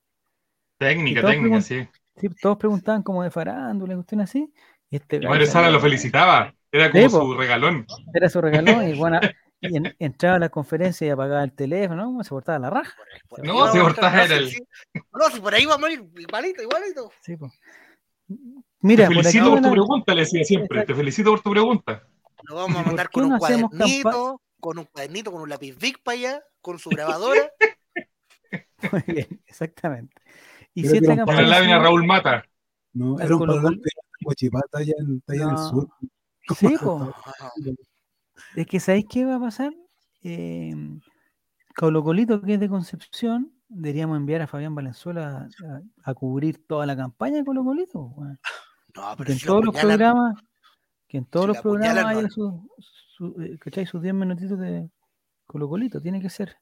Técnica, 0.79 1.23
técnica, 1.23 1.61
sí. 1.61 1.87
Sí, 2.17 2.29
todos 2.41 2.59
preguntaban 2.59 3.03
como 3.03 3.23
de 3.23 3.31
farándula, 3.31 3.95
cuestiones 3.95 4.31
así. 4.31 4.53
Y 4.91 4.97
este 4.97 5.21
y 5.23 5.47
Sala 5.47 5.71
lo 5.71 5.81
felicitaba. 5.81 6.55
Era 6.71 6.91
como 6.91 7.09
su 7.09 7.35
regalón. 7.35 7.87
Era 8.13 8.29
su 8.29 8.41
regalón 8.41 8.89
y 8.89 8.95
bueno, 8.95 9.21
y 9.61 9.77
entraba 9.99 10.37
a 10.37 10.41
la 10.41 10.49
conferencia 10.49 11.07
y 11.07 11.11
apagaba 11.11 11.45
el 11.45 11.53
teléfono, 11.53 12.13
¿no? 12.13 12.25
Se 12.25 12.31
portaba 12.31 12.59
la 12.59 12.71
raja. 12.71 12.95
no, 13.43 13.73
se 13.73 13.81
portaba 13.81 14.25
el... 14.25 14.53
No, 15.13 15.31
si 15.33 15.41
por 15.41 15.55
ahí 15.55 15.65
vamos 15.65 15.89
a 15.89 15.93
ir 15.93 16.05
igualito, 16.17 16.63
igualito. 16.63 17.11
Sí, 17.23 17.37
pues. 17.37 17.53
Mira, 18.83 19.09
te 19.09 19.15
felicito 19.15 19.51
por, 19.51 19.63
tu 19.63 19.71
pregunta, 19.71 20.15
le 20.15 20.21
decía 20.23 20.45
siempre. 20.45 20.85
Te 20.85 20.95
felicito 20.95 21.31
por 21.31 21.41
tu 21.41 21.51
pregunta. 21.51 22.07
Lo 22.43 22.57
vamos 22.57 22.77
a 22.77 22.83
mandar 22.83 23.11
con 23.11 23.33
un 23.33 23.39
cuadernito, 23.39 24.43
con 24.61 24.79
un 24.79 24.85
cuadernito, 24.87 25.31
con 25.31 25.43
un 25.43 25.49
lápiz 25.49 25.77
big 25.79 26.03
para 26.03 26.19
allá, 26.19 26.43
con 26.61 26.79
su 26.79 26.91
grabadora. 26.91 27.51
Muy 28.93 29.03
bien, 29.07 29.43
exactamente. 29.47 30.21
Y 30.75 30.87
si 30.87 30.97
esta 30.97 31.17
campaña. 31.17 31.39
Con 31.39 31.51
la 31.51 31.59
lámina 31.59 31.79
Raúl 31.79 32.05
Mata. 32.05 32.45
No, 32.93 33.19
era 33.21 33.37
un 33.37 33.47
parlante 33.47 33.83
de 33.85 34.25
Guachipata 34.25 34.79
allá 34.79 34.93
en, 34.99 35.23
allá 35.29 35.43
en 35.45 35.51
el 35.51 35.59
sur. 35.59 35.89
Sí, 36.57 36.75
Es 38.57 38.67
que 38.67 38.81
¿sabéis 38.81 39.07
qué 39.09 39.25
va 39.25 39.37
a 39.37 39.41
pasar? 39.41 39.73
Eh, 40.25 40.75
Colo 41.77 42.03
Colito, 42.03 42.43
que 42.43 42.55
es 42.55 42.61
de 42.61 42.69
Concepción, 42.69 43.53
deberíamos 43.69 44.17
enviar 44.17 44.43
a 44.43 44.47
Fabián 44.47 44.75
Valenzuela 44.75 45.49
a, 46.05 46.15
cubrir 46.15 46.67
toda 46.67 46.85
la 46.85 46.97
campaña 46.97 47.37
de 47.37 47.45
Colo 47.45 47.65
Colito. 47.65 48.15
No, 48.95 49.15
pero 49.17 49.27
que 49.27 49.33
en 49.33 49.39
todos 49.41 49.65
los 49.65 49.77
programas, 49.77 50.39
que 51.09 51.19
en 51.19 51.25
todos 51.27 51.49
los 51.49 51.59
programas 51.59 52.17
haya 52.17 52.29
su, 52.29 52.69
su, 53.17 53.35
eh, 53.41 53.87
sus 53.87 54.03
10 54.03 54.15
minutitos 54.15 54.59
de 54.59 54.91
Colo 55.47 55.69
Colito, 55.69 56.01
tiene 56.01 56.21
que 56.21 56.31
ser. 56.31 56.57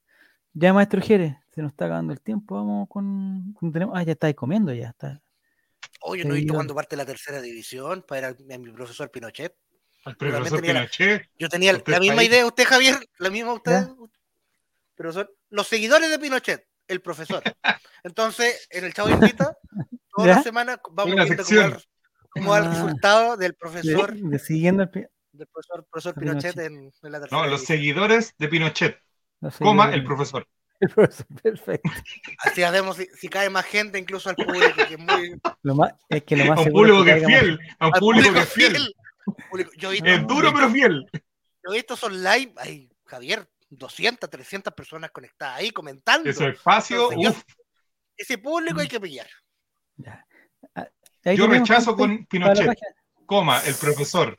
Ya, 0.52 0.72
maestro 0.72 1.00
Jerez, 1.00 1.36
se 1.50 1.62
nos 1.62 1.72
está 1.72 1.84
acabando 1.86 2.12
el 2.12 2.20
tiempo, 2.20 2.56
vamos 2.56 2.88
con... 2.88 3.54
tenemos, 3.72 3.96
ah, 3.96 4.02
ya 4.02 4.12
estáis 4.12 4.34
comiendo, 4.34 4.72
ya 4.72 4.88
está. 4.88 5.22
Oye, 6.02 6.24
no 6.24 6.34
he 6.34 6.38
visto 6.38 6.54
cuando 6.54 6.74
parte 6.74 6.96
la 6.96 7.06
tercera 7.06 7.40
división 7.40 8.04
para 8.06 8.30
ir 8.30 8.52
a 8.52 8.58
mi 8.58 8.72
profesor 8.72 9.10
Pinochet. 9.10 9.54
El 10.06 10.16
profesor 10.16 10.60
Pinochet. 10.60 11.30
yo 11.38 11.48
tenía 11.48 11.72
la 11.72 12.00
misma 12.00 12.24
idea, 12.24 12.46
usted, 12.46 12.64
Javier, 12.64 12.96
la 13.18 13.30
misma 13.30 13.52
usted. 13.52 13.86
Pero 14.94 15.12
son 15.12 15.30
los 15.50 15.66
seguidores 15.66 16.10
de 16.10 16.18
Pinochet, 16.18 16.66
el 16.88 17.00
profesor. 17.00 17.42
Entonces, 18.02 18.66
en 18.70 18.84
el 18.84 18.94
Chavo 18.94 19.10
Invita, 19.10 19.56
todas 20.14 20.36
las 20.36 20.42
semanas 20.42 20.78
vamos 20.90 21.14
viendo 21.14 21.44
cómo 22.30 22.50
va, 22.50 22.58
el 22.58 22.64
ah. 22.64 22.70
resultado 22.70 23.36
del 23.36 23.54
profesor. 23.54 24.14
De, 24.14 24.38
siguiendo 24.38 24.82
el, 24.82 24.90
del 25.32 25.46
profesor, 25.46 25.86
profesor 25.90 26.14
Pinochet, 26.14 26.58
en, 26.58 26.92
en, 27.02 27.12
la 27.12 27.20
tercera. 27.20 27.42
No, 27.42 27.48
los 27.48 27.64
seguidores 27.64 28.34
de 28.38 28.48
Pinochet. 28.48 28.98
Coma 29.58 29.92
el 29.92 30.04
profesor. 30.04 30.46
El 30.80 30.88
profesor, 30.88 31.26
perfecto. 31.42 31.90
Así 32.38 32.62
hacemos 32.62 32.96
si, 32.96 33.28
cae 33.28 33.50
más 33.50 33.66
gente, 33.66 33.98
incluso 33.98 34.30
al 34.30 34.36
público, 34.36 34.66
que 34.88 34.94
es 34.94 34.98
muy. 34.98 35.38
Lo 35.60 35.74
más, 35.74 35.92
es 36.08 36.22
que 36.22 36.36
lo 36.36 36.46
más 36.46 36.58
a 36.58 36.62
un 36.62 36.72
público 36.72 37.04
que, 37.04 37.12
es 37.18 37.26
fiel. 37.26 37.60
A 37.78 37.86
un 37.88 37.92
público 37.92 38.32
que 38.32 38.40
es 38.40 38.48
fiel. 38.48 38.94
es 40.06 40.26
duro, 40.26 40.54
pero 40.54 40.70
fiel. 40.70 41.06
Yo 41.12 41.72
he 41.72 41.74
visto 41.74 41.96
son 41.96 42.22
live. 42.22 42.54
Ay, 42.56 42.90
Javier, 43.04 43.46
200, 43.68 44.30
300 44.30 44.72
personas 44.72 45.10
conectadas 45.10 45.58
ahí 45.58 45.70
comentando. 45.70 46.30
Ese 46.30 46.48
espacio. 46.48 47.10
ese 48.16 48.38
público 48.38 48.80
hay 48.80 48.88
que 48.88 49.00
pillar. 49.00 49.28
Ah, 50.06 50.24
yo 51.24 51.46
rechazo 51.46 51.96
con 51.96 52.24
Pinochet. 52.26 52.78
Coma, 53.26 53.60
el 53.60 53.74
profesor. 53.80 54.38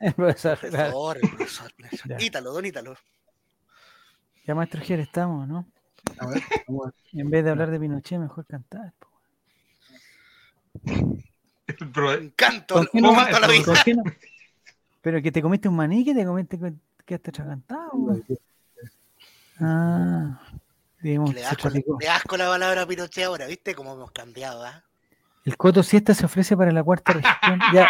El 0.00 0.14
profesor. 0.14 0.58
El 0.62 0.70
profesor, 0.70 1.18
el 1.22 1.30
profesor. 1.30 2.22
Ítalo, 2.22 2.52
don 2.52 2.66
Ítalo. 2.66 2.96
Ya 4.44 4.54
maestro 4.54 4.80
Jerez 4.82 5.06
estamos, 5.06 5.46
¿no? 5.46 5.66
A 6.18 6.26
ver, 6.26 6.42
En 7.12 7.30
vez 7.30 7.44
de 7.44 7.50
hablar 7.50 7.70
de 7.70 7.78
Pinochet, 7.78 8.18
mejor 8.18 8.44
cantar. 8.46 8.92
Canto, 12.34 12.82
la 12.92 13.48
vida. 13.48 13.74
Pero 15.00 15.22
que 15.22 15.32
te 15.32 15.42
comiste 15.42 15.68
un 15.68 15.76
maní, 15.76 16.04
que 16.04 16.14
te 16.14 16.24
comiste 16.24 16.58
que 17.04 17.18
te 17.18 17.32
cantado. 17.32 18.20
Ah, 19.60 20.40
digamos, 21.00 21.34
le, 21.34 21.44
asco, 21.44 21.68
le 21.68 22.08
asco 22.08 22.36
la 22.36 22.46
palabra 22.46 22.86
Pinochet 22.86 23.24
ahora, 23.24 23.46
¿viste? 23.46 23.74
Cómo 23.74 23.92
hemos 23.92 24.10
cambiado, 24.10 24.64
¿ah? 24.64 24.84
El 25.44 25.56
Coto 25.56 25.82
Siesta 25.82 26.14
se 26.14 26.26
ofrece 26.26 26.56
para 26.56 26.70
la 26.72 26.82
cuarta 26.82 27.14
región. 27.14 27.60
ya, 27.74 27.88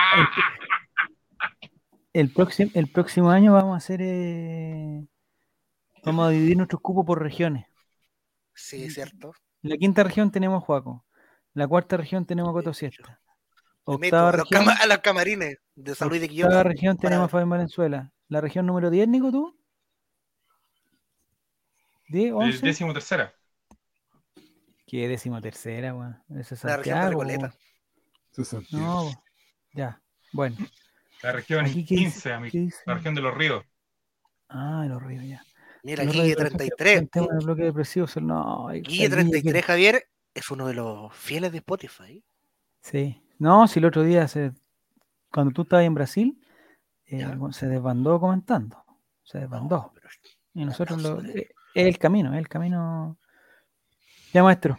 el, 2.12 2.32
próximo, 2.32 2.70
el 2.74 2.90
próximo 2.90 3.30
año 3.30 3.52
vamos 3.52 3.74
a 3.74 3.76
hacer 3.76 4.00
eh, 4.02 5.06
Vamos 6.04 6.26
a 6.26 6.30
dividir 6.30 6.56
nuestros 6.56 6.80
cupos 6.80 7.06
por 7.06 7.22
regiones. 7.22 7.66
Sí, 8.54 8.84
es 8.84 8.94
cierto. 8.94 9.32
En 9.62 9.70
la 9.70 9.76
quinta 9.76 10.02
región 10.02 10.30
tenemos 10.30 10.64
Juaco. 10.64 11.04
En 11.54 11.60
la 11.60 11.68
cuarta 11.68 11.96
región 11.96 12.26
tenemos 12.26 12.52
Coto 12.52 12.74
Siesta. 12.74 13.20
Octava 13.84 14.32
región, 14.32 14.68
a, 14.68 14.86
los 14.86 14.98
camarines 14.98 15.58
de 15.74 15.94
San 15.94 16.08
Luis 16.08 16.20
de 16.20 16.28
Quillota. 16.28 16.48
Octava 16.48 16.62
región 16.64 16.96
tenemos 16.96 17.30
Fabián 17.30 17.50
Valenzuela. 17.50 18.12
La 18.28 18.40
región 18.40 18.66
número 18.66 18.90
10, 18.90 19.08
Nico, 19.08 19.30
tú. 19.30 19.56
10, 22.08 22.32
11. 22.32 22.66
Décimo 22.66 22.92
tercera. 22.92 23.34
¿Qué 24.92 25.08
décimo 25.08 25.40
tercera, 25.40 25.94
weón? 25.94 26.22
Esa 26.38 26.54
es 26.54 26.64
la 26.64 26.76
región 26.76 27.00
de 27.00 27.08
Recoleta. 27.08 27.54
No, 28.72 29.10
ya. 29.72 29.98
Bueno. 30.34 30.58
La 31.22 31.32
región 31.32 31.64
15, 31.64 32.30
amigo. 32.30 32.68
La 32.84 32.94
región 32.96 33.14
de 33.14 33.22
los 33.22 33.34
ríos. 33.34 33.64
Ah, 34.50 34.80
de 34.82 34.90
los 34.90 35.02
ríos, 35.02 35.24
ya. 35.24 35.42
Mira, 35.82 36.04
Guille 36.04 36.36
33. 36.36 37.08
El 37.14 37.26
bloque 37.42 37.62
depresivo, 37.62 38.06
no, 38.20 38.68
Guille 38.68 39.08
33, 39.08 39.64
Javier, 39.64 40.08
es 40.34 40.50
uno 40.50 40.66
de 40.66 40.74
los 40.74 41.16
fieles 41.16 41.52
de 41.52 41.58
Spotify. 41.58 42.22
Sí. 42.82 43.18
No, 43.38 43.66
si 43.68 43.78
el 43.78 43.86
otro 43.86 44.02
día, 44.02 44.28
se, 44.28 44.52
cuando 45.32 45.54
tú 45.54 45.62
estabas 45.62 45.86
en 45.86 45.94
Brasil, 45.94 46.38
eh, 47.06 47.26
se 47.52 47.66
desbandó 47.66 48.20
comentando. 48.20 48.84
Se 49.22 49.38
desbandó. 49.38 49.90
y 50.52 50.66
nosotros 50.66 51.00
lo, 51.00 51.22
es 51.22 51.46
el 51.72 51.96
camino, 51.96 52.34
es 52.34 52.38
el 52.38 52.48
camino. 52.48 53.16
Ya, 54.32 54.42
maestro. 54.42 54.76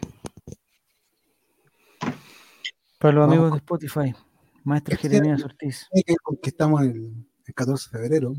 Para 2.98 3.14
los 3.14 3.28
amigos 3.28 3.52
de 3.52 3.58
Spotify, 3.58 4.14
maestro 4.64 4.96
Jeremías 4.96 5.44
Ortiz. 5.44 5.88
Que 6.42 6.50
estamos 6.50 6.82
el, 6.82 7.14
14 7.54 7.90
de 7.90 8.02
febrero. 8.02 8.34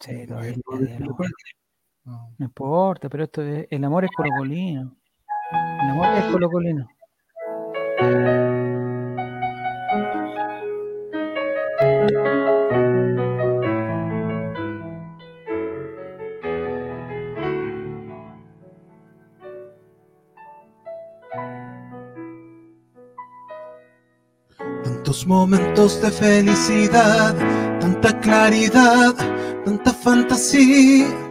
sí, 0.00 0.26
no. 2.06 2.34
importa, 2.38 3.08
pero 3.10 3.24
esto 3.24 3.42
es, 3.42 3.66
el 3.70 3.84
amor 3.84 4.04
es 4.04 4.10
colocolino. 4.16 4.96
El 5.52 5.90
amor 5.90 6.06
es 6.16 6.24
colocolino. 6.32 6.88
Momentos 25.26 26.02
de 26.02 26.10
felicidad, 26.10 27.34
tanta 27.80 28.20
claridad, 28.20 29.14
tanta 29.64 29.92
fantasía 29.92 31.24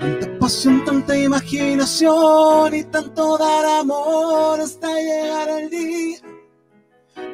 Tanta 0.00 0.38
pasión, 0.38 0.84
tanta 0.84 1.16
imaginación 1.16 2.74
y 2.74 2.84
tanto 2.84 3.38
dar 3.38 3.80
amor 3.80 4.60
hasta 4.60 4.88
llegar 4.92 5.48
el 5.48 5.70
día. 5.70 6.18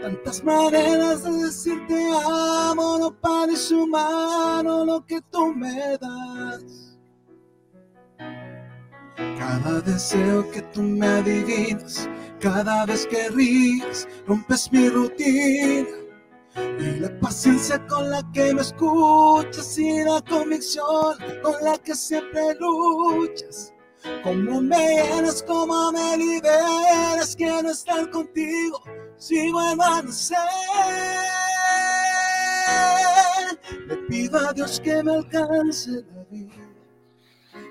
Tantas 0.03 0.45
maneras 0.45 1.25
de 1.25 1.45
decirte 1.45 2.09
amo, 2.25 2.99
no 2.99 3.15
parece 3.15 3.75
humano 3.75 4.85
lo 4.85 5.05
que 5.07 5.21
tú 5.31 5.55
me 5.55 5.97
das. 5.99 6.99
Cada 9.39 9.81
deseo 9.81 10.51
que 10.51 10.63
tú 10.63 10.83
me 10.83 11.07
adivinas, 11.07 12.09
cada 12.45 12.85
vez 12.85 13.07
que 13.07 13.31
ríes, 13.31 14.07
rompes 14.27 14.71
mi 14.71 14.91
rutina 14.91 15.89
y 16.79 17.01
la 17.01 17.19
paciencia 17.19 17.79
con 17.87 18.11
la 18.11 18.23
que 18.35 18.53
me 18.53 18.61
escuchas 18.61 19.79
y 19.79 20.05
la 20.05 20.21
convicción 20.29 21.17
con 21.43 21.55
la 21.63 21.79
que 21.79 21.95
siempre 21.95 22.55
luchas. 22.61 23.73
Como 24.23 24.61
me 24.61 24.77
llenas, 24.77 25.43
como 25.43 25.91
me 25.93 26.19
liberas, 26.19 27.35
quiero 27.35 27.71
estar 27.71 28.11
contigo 28.11 28.79
si 29.17 29.51
vuelvo 29.51 29.83
a 29.83 30.03
nacer. 30.03 30.37
Le 33.89 33.97
pido 34.07 34.39
a 34.47 34.53
Dios 34.53 34.79
que 34.81 35.03
me 35.03 35.15
alcance 35.15 35.91
la 35.91 36.25
vida 36.31 36.53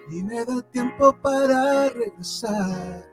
y 0.09 0.23
me 0.23 0.43
da 0.43 0.63
tiempo 0.71 1.15
para 1.21 1.89
regresar 1.89 3.12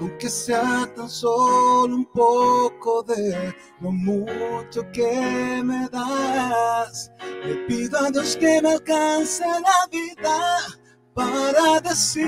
aunque 0.00 0.28
sea 0.28 0.92
tan 0.94 1.08
solo 1.08 1.94
un 1.94 2.06
poco 2.06 3.02
de 3.02 3.54
lo 3.80 3.92
mucho 3.92 4.82
que 4.92 5.62
me 5.64 5.88
das. 5.88 7.10
Le 7.44 7.54
pido 7.66 7.98
a 7.98 8.10
Dios 8.10 8.36
que 8.36 8.60
me 8.62 8.72
alcance 8.72 9.44
la 9.44 9.86
vida 9.90 10.58
para 11.14 11.80
decirte 11.80 12.22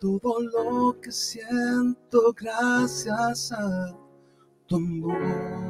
todo 0.00 0.40
lo 0.40 1.00
que 1.00 1.12
siento 1.12 2.34
gracias 2.36 3.52
a 3.52 3.96
tu 4.66 4.76
amor. 4.76 5.65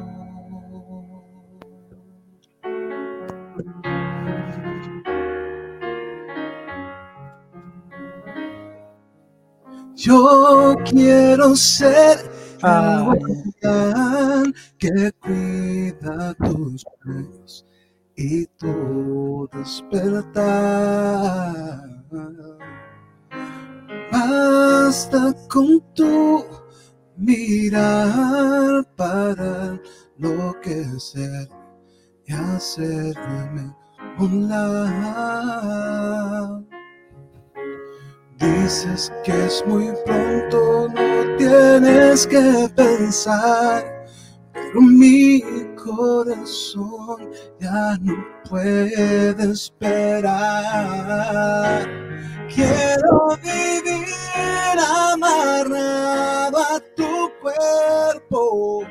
Yo 9.97 10.75
quiero 10.85 11.55
ser 11.55 12.29
el 12.61 14.53
que 14.77 15.11
cuida 15.19 16.35
tus 16.35 16.85
sueños 17.03 17.65
y 18.15 18.45
tu 18.45 19.49
despertar. 19.51 20.37
basta 24.11 25.33
con 25.49 25.81
tu 25.95 26.45
mirar 27.15 28.85
para 28.95 29.79
enloquecer 30.19 31.49
y 32.27 32.33
hacerme 32.33 33.75
un 34.19 34.47
lado. 34.47 35.97
Que 38.67 39.45
es 39.45 39.63
muy 39.65 39.93
pronto, 40.05 40.89
no 40.89 41.37
tienes 41.37 42.27
que 42.27 42.69
pensar, 42.75 44.05
pero 44.51 44.81
mi 44.81 45.41
corazón 45.81 47.31
ya 47.61 47.97
no 48.01 48.13
puede 48.49 49.51
esperar. 49.53 50.35
Quiero 52.53 53.37
vivir 53.41 54.77
amarrado 55.13 56.57
a 56.57 56.81
tu 56.93 57.31
cuerpo. 57.41 58.83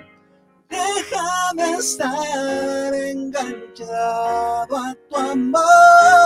Déjame 0.71 1.75
estar 1.79 2.95
enganchado 2.95 4.75
a 4.75 4.97
tu 5.11 5.17
amor. 5.17 6.17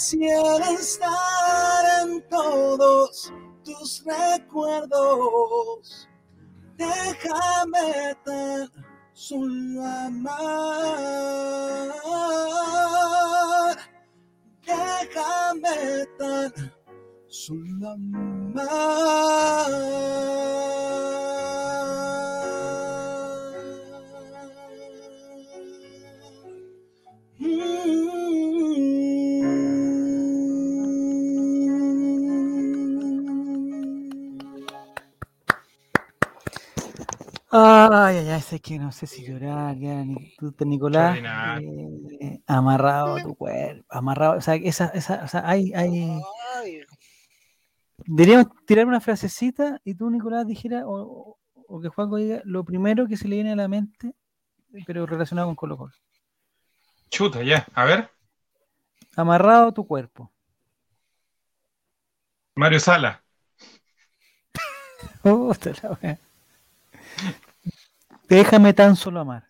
Quisiera 0.00 0.72
estar 0.72 1.84
en 2.00 2.24
todos 2.30 3.30
tus 3.62 4.02
recuerdos. 4.06 6.08
Déjame 6.78 8.16
tan 8.24 8.70
solo 9.12 9.84
amar. 9.84 10.32
Déjame 14.64 16.06
tan 16.18 16.50
solo 17.28 17.90
amar. 17.90 19.70
Ay, 37.52 38.18
ay, 38.18 38.28
ay, 38.28 38.40
sé 38.40 38.60
que 38.60 38.78
no 38.78 38.92
sé 38.92 39.08
si 39.08 39.26
llorar, 39.26 39.76
ya, 39.76 40.04
tú, 40.38 40.54
Nicolás, 40.64 41.18
eh, 41.60 42.40
amarrado 42.46 43.16
a 43.16 43.22
tu 43.22 43.34
cuerpo, 43.34 43.84
amarrado, 43.90 44.38
o 44.38 44.40
sea, 44.40 44.54
esa, 44.54 44.86
esa, 44.90 45.24
o 45.24 45.28
sea, 45.28 45.42
hay, 45.48 45.72
hay, 45.74 46.20
deberíamos 48.06 48.46
tirar 48.66 48.86
una 48.86 49.00
frasecita 49.00 49.80
y 49.84 49.96
tú, 49.96 50.10
Nicolás, 50.10 50.46
dijera, 50.46 50.86
o, 50.86 51.38
o 51.54 51.80
que 51.80 51.88
Juanco 51.88 52.18
diga, 52.18 52.40
lo 52.44 52.62
primero 52.64 53.08
que 53.08 53.16
se 53.16 53.26
le 53.26 53.34
viene 53.34 53.50
a 53.50 53.56
la 53.56 53.66
mente, 53.66 54.14
pero 54.86 55.04
relacionado 55.04 55.48
con 55.48 55.56
Colo 55.56 55.76
Colo. 55.76 55.92
Chuta, 57.10 57.42
ya, 57.42 57.66
a 57.74 57.84
ver. 57.84 58.10
Amarrado 59.16 59.68
a 59.68 59.74
tu 59.74 59.84
cuerpo. 59.84 60.30
Mario 62.54 62.78
Sala. 62.78 63.24
oh, 65.24 65.52
la 65.82 65.98
wea. 66.00 66.29
Déjame 68.30 68.72
tan 68.72 68.94
solo 68.94 69.18
amar. 69.18 69.44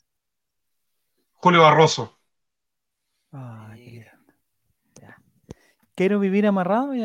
Julio 1.35 1.63
Barroso. 1.63 2.19
Ay, 3.31 4.07
Quiero 5.95 6.19
vivir 6.19 6.47
amarrado 6.47 6.95
y 6.95 7.03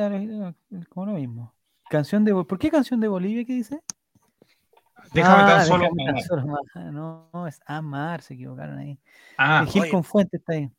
como 0.88 1.08
lo 1.08 1.14
mismo. 1.14 1.54
Canción 1.90 2.24
de 2.24 2.34
¿Por 2.34 2.58
qué 2.58 2.72
canción 2.72 3.02
de 3.02 3.10
Bolivia? 3.10 3.44
¿Qué 3.44 3.54
dice? 3.54 3.82
Déjame 5.12 5.44
tan 5.44 5.60
ah, 5.60 5.66
solo 5.66 5.86
amar. 6.42 6.94
No, 6.94 7.46
es 7.46 7.60
amar, 7.66 8.22
se 8.22 8.36
equivocaron 8.36 8.78
ahí. 8.78 8.98
Ah, 9.38 9.66
Gil 9.68 9.90
con 9.90 10.04
Fuente 10.04 10.38
está 10.38 10.54
ahí. 10.54 10.72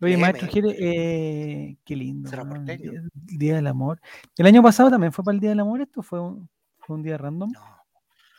Oye, 0.00 0.16
maestro, 0.16 0.48
eh, 0.54 1.76
qué 1.84 1.96
lindo. 1.96 2.30
El 2.30 3.10
día, 3.26 3.56
del 3.56 3.66
amor. 3.66 4.00
El 4.36 4.46
año 4.46 4.62
pasado 4.62 4.88
también 4.88 5.12
fue 5.12 5.24
para 5.24 5.34
el 5.34 5.40
Día 5.40 5.50
del 5.50 5.60
Amor. 5.60 5.80
¿Esto 5.80 6.02
fue 6.02 6.20
un, 6.20 6.48
fue 6.78 6.94
un 6.94 7.02
día 7.02 7.18
random? 7.18 7.50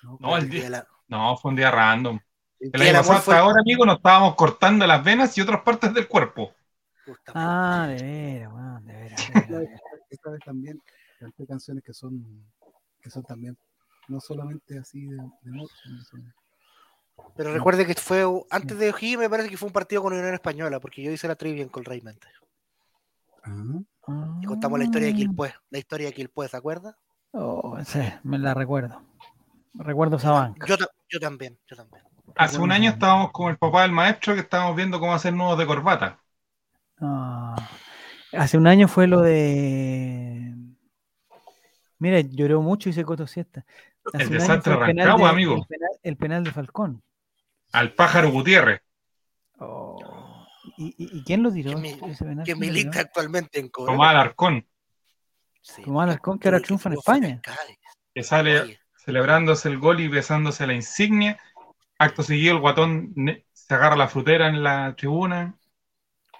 No, 0.03 0.17
no, 0.19 0.37
el 0.37 0.49
día, 0.49 0.87
no, 1.13 1.37
fue 1.37 1.51
un 1.51 1.57
día 1.57 1.69
random. 1.69 2.19
El 2.59 2.81
año 2.81 2.93
pasado 2.93 3.17
hasta 3.17 3.39
ahora, 3.39 3.61
amigo, 3.61 3.85
nos 3.85 3.97
estábamos 3.97 4.35
cortando 4.35 4.87
las 4.87 5.03
venas 5.03 5.37
y 5.37 5.41
otras 5.41 5.61
partes 5.61 5.93
del 5.93 6.07
cuerpo. 6.07 6.53
Ah, 7.33 7.87
de 7.89 8.03
veras, 8.03 8.51
bueno, 8.51 8.81
de 8.81 8.93
veras. 8.99 9.21
Esta 10.09 10.31
vez 10.31 10.39
también 10.45 10.81
canté 11.19 11.45
canciones 11.45 11.83
que 11.83 11.93
son, 11.93 12.23
que 13.01 13.09
son 13.09 13.23
también, 13.23 13.57
no 14.07 14.19
solamente 14.19 14.77
así 14.77 15.05
de, 15.05 15.17
de 15.17 15.67
Pero 17.35 17.53
recuerde 17.53 17.85
que 17.85 17.93
fue 17.95 18.23
antes 18.49 18.77
de 18.77 18.89
O'Higgins, 18.89 19.19
me 19.19 19.29
parece 19.29 19.49
que 19.49 19.57
fue 19.57 19.67
un 19.67 19.73
partido 19.73 20.01
con 20.01 20.13
Unión 20.13 20.33
Española, 20.33 20.79
porque 20.79 21.03
yo 21.03 21.11
hice 21.11 21.27
la 21.27 21.35
trivia 21.35 21.67
con 21.67 21.83
Raymond. 21.83 22.19
Ah. 24.07 24.39
Y 24.41 24.45
contamos 24.45 24.79
la 24.79 24.85
historia 24.85 25.07
de 25.09 25.15
Quilpué, 25.15 25.53
la 25.69 25.79
historia 25.79 26.07
de 26.07 26.13
Quilpué, 26.13 26.47
¿se 26.47 26.57
acuerda? 26.57 26.97
Oh, 27.31 27.77
sí, 27.83 27.99
me 28.23 28.37
la 28.37 28.53
recuerdo. 28.53 29.01
Recuerdo 29.73 30.17
esa 30.17 30.31
banca. 30.31 30.67
Yo, 30.67 30.75
yo 31.13 31.19
también, 31.19 31.59
yo 31.67 31.75
también. 31.75 32.03
Hace 32.35 32.57
un 32.57 32.71
año 32.71 32.89
estábamos 32.89 33.31
con 33.31 33.51
el 33.51 33.57
papá 33.57 33.83
del 33.83 33.91
maestro 33.91 34.33
que 34.33 34.39
estábamos 34.39 34.75
viendo 34.75 34.99
cómo 34.99 35.13
hacer 35.13 35.31
nudos 35.31 35.59
de 35.59 35.67
corbata. 35.67 36.19
Ah, 36.99 37.55
hace 38.31 38.57
un 38.57 38.65
año 38.65 38.87
fue 38.87 39.05
lo 39.05 39.21
de. 39.21 40.55
Mira, 41.99 42.19
lloró 42.21 42.61
mucho 42.61 42.89
y 42.89 42.93
se 42.93 43.05
cotó 43.05 43.27
siesta. 43.27 43.63
el 44.13 44.29
desastre 44.29 44.73
arrancado, 44.73 45.25
amigo. 45.27 45.67
El 46.01 46.17
penal, 46.17 46.43
de 46.43 46.51
Falcón. 46.51 47.03
Al 47.71 47.93
pájaro 47.93 48.31
Gutiérrez. 48.31 48.81
Oh. 49.59 50.47
¿Y, 50.77 51.23
quién 51.23 51.43
lo 51.43 51.51
tiró? 51.51 51.79
Que, 52.43 52.55
milita 52.55 53.01
actualmente 53.01 53.59
en 53.59 53.69
Córdoba. 53.69 53.93
Tomás 53.93 54.09
Alarcón. 54.09 54.67
Tomás 55.83 56.03
Alarcón 56.05 56.39
que 56.39 56.47
ahora 56.47 56.59
triunfa 56.59 56.89
en 56.89 56.93
España. 56.95 57.41
Que 58.15 58.23
sale 58.23 58.79
celebrándose 59.03 59.69
el 59.69 59.79
gol 59.79 59.99
y 59.99 60.07
besándose 60.07 60.65
la 60.65 60.73
insignia. 60.73 61.37
Acto 61.99 62.23
seguido, 62.23 62.55
el 62.55 62.61
guatón 62.61 63.13
se 63.51 63.73
agarra 63.73 63.95
la 63.95 64.07
frutera 64.07 64.47
en 64.47 64.63
la 64.63 64.95
tribuna. 64.95 65.57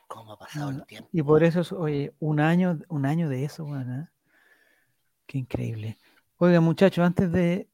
¿Cómo 0.08 0.34
ha 0.34 0.38
pasado 0.38 0.70
el 0.70 0.86
tiempo? 0.86 1.10
Y 1.12 1.22
por 1.22 1.44
eso, 1.44 1.62
oye, 1.78 2.14
un 2.20 2.40
año, 2.40 2.80
un 2.88 3.06
año 3.06 3.30
de 3.30 3.46
eso, 3.46 3.66
bueno, 3.66 4.02
¿eh? 4.02 4.08
Qué 5.26 5.38
increíble. 5.38 5.98
Oiga, 6.38 6.60
muchachos, 6.60 7.06
antes 7.06 7.32
de. 7.32 7.70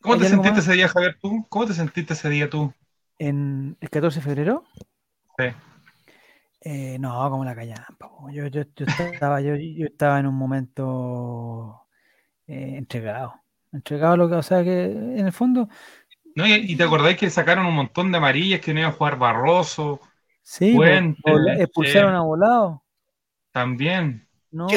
¿Cómo 0.00 0.16
te 0.16 0.28
sentiste 0.28 0.60
ese 0.60 0.72
día, 0.72 0.88
Javier, 0.88 1.18
tú? 1.20 1.46
¿Cómo 1.48 1.66
te 1.66 1.74
sentiste 1.74 2.14
ese 2.14 2.30
día 2.30 2.48
tú? 2.48 2.72
¿En 3.18 3.76
el 3.80 3.90
14 3.90 4.20
de 4.20 4.24
febrero? 4.24 4.64
Sí. 5.38 5.44
Eh, 6.62 6.98
no, 6.98 7.30
como 7.30 7.44
la 7.44 7.54
callampa. 7.54 8.10
Yo, 8.32 8.46
yo, 8.46 8.62
yo, 8.74 8.86
estaba, 8.86 9.40
yo, 9.42 9.54
yo 9.56 9.86
estaba 9.86 10.18
en 10.18 10.26
un 10.26 10.34
momento 10.34 11.86
eh, 12.46 12.76
entregado 12.76 13.40
entregado 13.72 14.16
lo 14.16 14.28
que, 14.28 14.34
o 14.34 14.42
sea 14.42 14.62
que 14.64 14.84
en 14.84 15.26
el 15.26 15.32
fondo. 15.32 15.68
No, 16.34 16.46
y, 16.46 16.76
te 16.76 16.84
acordáis 16.84 17.16
que 17.16 17.28
sacaron 17.28 17.66
un 17.66 17.74
montón 17.74 18.12
de 18.12 18.18
amarillas 18.18 18.60
que 18.60 18.72
no 18.72 18.80
iba 18.80 18.88
a 18.88 18.92
jugar 18.92 19.18
Barroso. 19.18 20.00
Sí, 20.42 20.76
expulsaron 21.58 22.14
a 22.14 22.22
volado. 22.22 22.84
También. 23.52 24.28
No, 24.50 24.68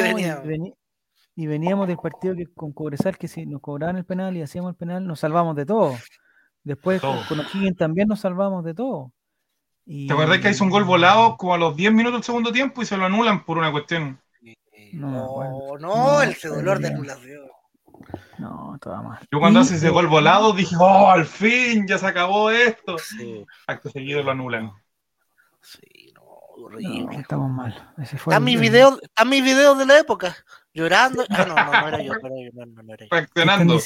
y, 1.36 1.46
veníamos 1.46 1.88
del 1.88 1.96
partido 1.96 2.36
que 2.36 2.46
con 2.46 2.72
Cobresal, 2.72 3.18
que 3.18 3.26
si 3.26 3.44
nos 3.44 3.60
cobraban 3.60 3.96
el 3.96 4.04
penal 4.04 4.36
y 4.36 4.42
hacíamos 4.42 4.70
el 4.70 4.76
penal, 4.76 5.06
nos 5.06 5.20
salvamos 5.20 5.56
de 5.56 5.66
todo. 5.66 5.96
Después 6.62 7.00
con 7.00 7.40
O'Higgins 7.40 7.76
también 7.76 8.08
nos 8.08 8.20
salvamos 8.20 8.64
de 8.64 8.74
todo. 8.74 9.12
¿Te 9.84 10.12
acuerdas 10.12 10.38
que 10.38 10.50
hizo 10.50 10.64
un 10.64 10.70
gol 10.70 10.84
volado 10.84 11.36
como 11.36 11.54
a 11.54 11.58
los 11.58 11.76
10 11.76 11.92
minutos 11.92 12.20
del 12.20 12.24
segundo 12.24 12.52
tiempo 12.52 12.82
y 12.82 12.86
se 12.86 12.96
lo 12.96 13.04
anulan 13.04 13.44
por 13.44 13.58
una 13.58 13.70
cuestión? 13.70 14.18
No, 14.92 15.76
no, 15.78 16.22
el 16.22 16.36
dolor 16.42 16.78
de 16.78 16.88
anulación. 16.88 17.42
No, 18.38 18.76
todo 18.80 19.02
mal. 19.02 19.20
Yo 19.30 19.38
cuando 19.38 19.60
hace 19.60 19.76
ese 19.76 19.90
gol 19.90 20.06
volado 20.06 20.52
dije, 20.52 20.76
oh, 20.78 21.10
al 21.10 21.24
fin, 21.26 21.86
ya 21.86 21.98
se 21.98 22.06
acabó 22.06 22.50
esto. 22.50 22.96
Acto 23.66 23.90
seguido 23.90 24.22
lo 24.22 24.32
anulan. 24.32 24.72
Sí, 25.60 26.12
no, 26.14 26.22
horrible. 26.22 27.16
estamos 27.16 27.50
mal. 27.50 27.92
Ese 27.98 28.18
fue 28.18 28.34
están 28.34 28.44
mis 28.44 28.60
videos, 28.60 29.00
mis 29.26 29.44
videos 29.44 29.78
de 29.78 29.86
la 29.86 29.98
época, 29.98 30.36
llorando. 30.72 31.24
Ah, 31.30 31.44
no, 31.46 31.54
no, 31.54 31.80
no 31.80 31.88
era 31.88 32.02
yo, 32.02 32.12
pero 32.20 32.34
no, 32.52 32.66
no, 32.66 32.82
no 32.82 32.94
era 32.94 33.06
yo. 33.06 33.08
Reaccionando. 33.10 33.78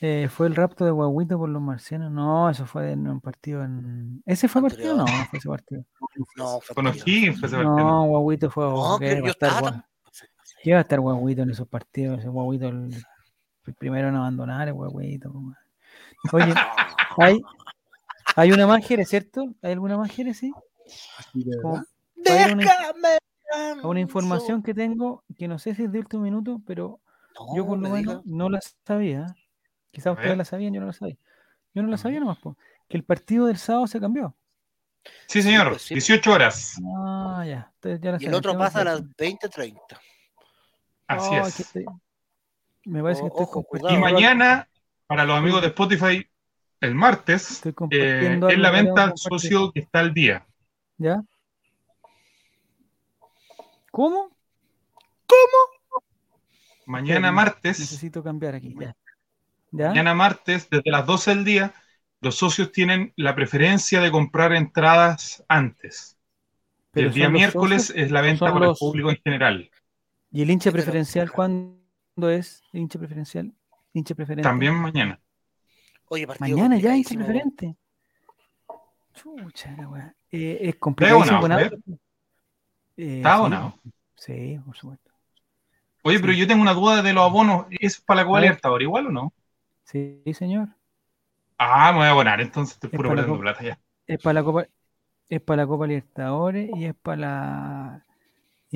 Eh, 0.00 0.28
¿Fue 0.28 0.46
el 0.48 0.54
rapto 0.54 0.84
de 0.84 0.90
Guaguito 0.90 1.38
por 1.38 1.48
los 1.48 1.62
marcianos? 1.62 2.12
No, 2.12 2.50
eso 2.50 2.66
fue 2.66 2.92
en 2.92 3.08
un 3.08 3.20
partido 3.22 3.64
en. 3.64 4.22
¿Ese 4.26 4.48
fue 4.48 4.60
el 4.60 4.66
partido? 4.66 4.96
No, 4.96 5.04
no 5.06 5.24
fue 5.30 5.38
ese 5.38 5.48
partido. 5.48 5.84
No, 6.36 6.60
fue 6.60 6.74
Conocí, 6.74 7.32
fue 7.32 7.48
ese 7.48 7.56
partido. 7.56 7.78
No, 7.78 8.04
Guaguito 8.04 8.50
fue. 8.50 8.64
No, 8.64 8.98
que 8.98 9.16
yo 9.16 9.26
estaba. 9.26 9.72
¿Qué 9.72 9.93
va 10.72 10.78
a 10.78 10.82
estar 10.82 11.00
guaguito 11.00 11.42
en 11.42 11.50
esos 11.50 11.68
partidos? 11.68 12.20
Ese 12.20 12.28
guaguito 12.28 12.68
el, 12.68 12.94
primero 13.78 14.08
en 14.08 14.16
abandonar, 14.16 14.68
el 14.68 14.74
guaguito. 14.74 15.32
Oye, 16.32 16.54
hay, 17.18 17.40
hay 18.36 18.52
una 18.52 18.66
más, 18.66 18.84
¿cierto? 19.04 19.54
¿Hay 19.62 19.72
alguna 19.72 19.96
más, 19.96 20.10
sí? 20.12 20.52
Déjame 22.14 22.64
una 23.82 24.00
información 24.00 24.62
que 24.62 24.74
tengo, 24.74 25.24
que 25.36 25.48
no 25.48 25.58
sé 25.58 25.74
si 25.74 25.84
es 25.84 25.92
de 25.92 25.98
último 25.98 26.22
minuto, 26.22 26.60
pero 26.66 27.00
yo 27.54 27.66
por 27.66 27.78
lo 27.78 27.90
menos 27.90 28.24
no 28.24 28.48
la 28.48 28.60
sabía. 28.86 29.26
Quizás 29.90 30.14
ustedes 30.14 30.36
la 30.36 30.44
sabían, 30.44 30.74
yo 30.74 30.80
no 30.80 30.86
la 30.86 30.92
sabía. 30.92 31.16
Yo 31.72 31.82
no 31.82 31.88
la 31.88 31.98
sabía 31.98 32.20
nomás, 32.20 32.38
que 32.88 32.96
el 32.96 33.04
partido 33.04 33.46
del 33.46 33.58
sábado 33.58 33.86
se 33.86 34.00
cambió. 34.00 34.34
Sí, 35.26 35.42
señor, 35.42 35.76
18 35.76 36.22
pues 36.22 36.34
horas. 36.34 36.80
Ah, 36.96 37.44
ya. 37.46 37.72
y 37.84 38.26
el 38.26 38.34
otro 38.34 38.56
pasa 38.56 38.80
a 38.80 38.84
las 38.84 39.02
20.30. 39.02 39.78
Así 41.06 41.34
es. 41.34 41.74
Me 42.84 43.02
parece 43.02 43.22
que 43.22 43.28
estoy 43.28 43.94
Y 43.94 43.98
mañana, 43.98 44.68
para 45.06 45.24
los 45.24 45.36
amigos 45.36 45.62
de 45.62 45.68
Spotify, 45.68 46.26
el 46.80 46.94
martes, 46.94 47.62
eh, 47.90 48.40
es 48.50 48.58
la 48.58 48.70
venta 48.70 49.04
al 49.04 49.12
socio 49.16 49.72
que 49.72 49.80
está 49.80 50.00
al 50.00 50.12
día. 50.12 50.46
¿Ya? 50.98 51.22
¿Cómo? 53.90 54.36
¿Cómo? 55.26 56.02
Mañana 56.86 57.32
martes. 57.32 57.78
Necesito 57.78 58.22
cambiar 58.22 58.54
aquí. 58.54 58.76
Mañana 59.70 60.14
martes, 60.14 60.68
desde 60.68 60.90
las 60.90 61.06
12 61.06 61.30
del 61.30 61.44
día, 61.44 61.74
los 62.20 62.36
socios 62.36 62.72
tienen 62.72 63.12
la 63.16 63.34
preferencia 63.34 64.00
de 64.00 64.10
comprar 64.10 64.52
entradas 64.52 65.44
antes. 65.48 66.18
el 66.94 67.12
día 67.12 67.28
miércoles 67.28 67.92
es 67.94 68.10
la 68.10 68.20
venta 68.20 68.52
para 68.52 68.70
el 68.70 68.74
público 68.78 69.10
en 69.10 69.20
general. 69.22 69.70
¿Y 70.34 70.42
el 70.42 70.50
hincha 70.50 70.72
preferencial 70.72 71.30
cuándo 71.30 72.28
es? 72.28 72.64
¿El 72.72 72.80
hincha 72.80 72.98
preferencial? 72.98 73.54
¿Hincha 73.92 74.16
preferente? 74.16 74.42
También 74.42 74.74
mañana. 74.74 75.20
Oye, 76.08 76.26
Mañana 76.40 76.76
ya 76.76 76.96
hincha 76.96 77.14
preferente. 77.14 77.76
Chucha, 79.14 79.70
la 79.76 80.12
eh, 80.32 80.58
es 80.60 80.74
complicado. 80.74 81.22
Eh, 82.96 83.18
¿Está 83.18 83.34
abonado? 83.34 83.78
Sí, 84.16 84.58
por 84.66 84.76
supuesto. 84.76 85.12
Oye, 86.02 86.18
pero 86.18 86.32
yo 86.32 86.48
tengo 86.48 86.62
una 86.62 86.74
duda 86.74 87.00
de 87.00 87.12
los 87.12 87.22
abonos. 87.22 87.66
¿Es 87.70 88.00
para 88.00 88.22
la 88.22 88.26
Copa 88.26 88.40
Libertadores 88.40 88.86
igual 88.86 89.06
o 89.06 89.10
no? 89.12 89.32
Sí, 89.84 90.20
señor. 90.34 90.68
Ah, 91.58 91.92
me 91.92 91.98
voy 91.98 92.06
a 92.08 92.10
abonar, 92.10 92.40
entonces 92.40 92.74
estoy 92.74 92.90
puro 92.90 93.10
poniendo 93.10 93.38
plata 93.38 93.62
ya. 93.62 93.78
Es 94.08 94.20
para 94.20 94.34
la 94.34 94.42
Copa, 94.42 94.66
es 95.28 95.40
para 95.40 95.62
la 95.62 95.68
Copa 95.68 95.86
Libertadores 95.86 96.70
y 96.74 96.86
es 96.86 96.94
para 96.96 97.16
la 97.16 98.06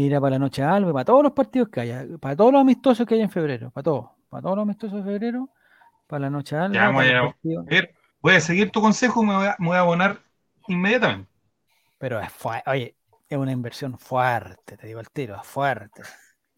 ir 0.03 0.13
para 0.21 0.31
la 0.31 0.39
noche 0.39 0.63
algo, 0.63 0.93
para 0.93 1.05
todos 1.05 1.23
los 1.23 1.33
partidos 1.33 1.69
que 1.69 1.81
haya, 1.81 2.05
para 2.21 2.37
todos 2.37 2.53
los 2.53 2.61
amistosos 2.61 3.07
que 3.07 3.15
haya 3.15 3.25
en 3.25 3.31
febrero, 3.31 3.71
para 3.71 3.85
todos, 3.85 4.11
para 4.29 4.43
todos 4.43 4.57
los 4.57 4.63
amistosos 4.63 5.05
de 5.05 5.11
febrero, 5.11 5.51
para 6.07 6.21
la 6.23 6.31
noche 6.31 6.57
algo. 6.57 6.75
Ya, 6.75 6.91
voy, 6.91 7.09
a, 7.09 7.35
voy 8.21 8.35
a 8.35 8.41
seguir 8.41 8.71
tu 8.71 8.81
consejo 8.81 9.23
y 9.23 9.27
me 9.27 9.37
voy 9.37 9.47
a, 9.47 9.57
me 9.59 9.67
voy 9.69 9.77
a 9.77 9.81
abonar 9.81 10.21
inmediatamente. 10.67 11.31
Pero 11.99 12.21
es 12.21 12.33
oye, 12.67 12.97
es 13.29 13.39
una 13.39 13.53
inversión 13.53 13.99
fuerte, 13.99 14.77
te 14.77 14.87
digo 14.87 15.01
el 15.01 15.11
tiro, 15.11 15.37
es 15.37 15.47
fuerte. 15.47 16.03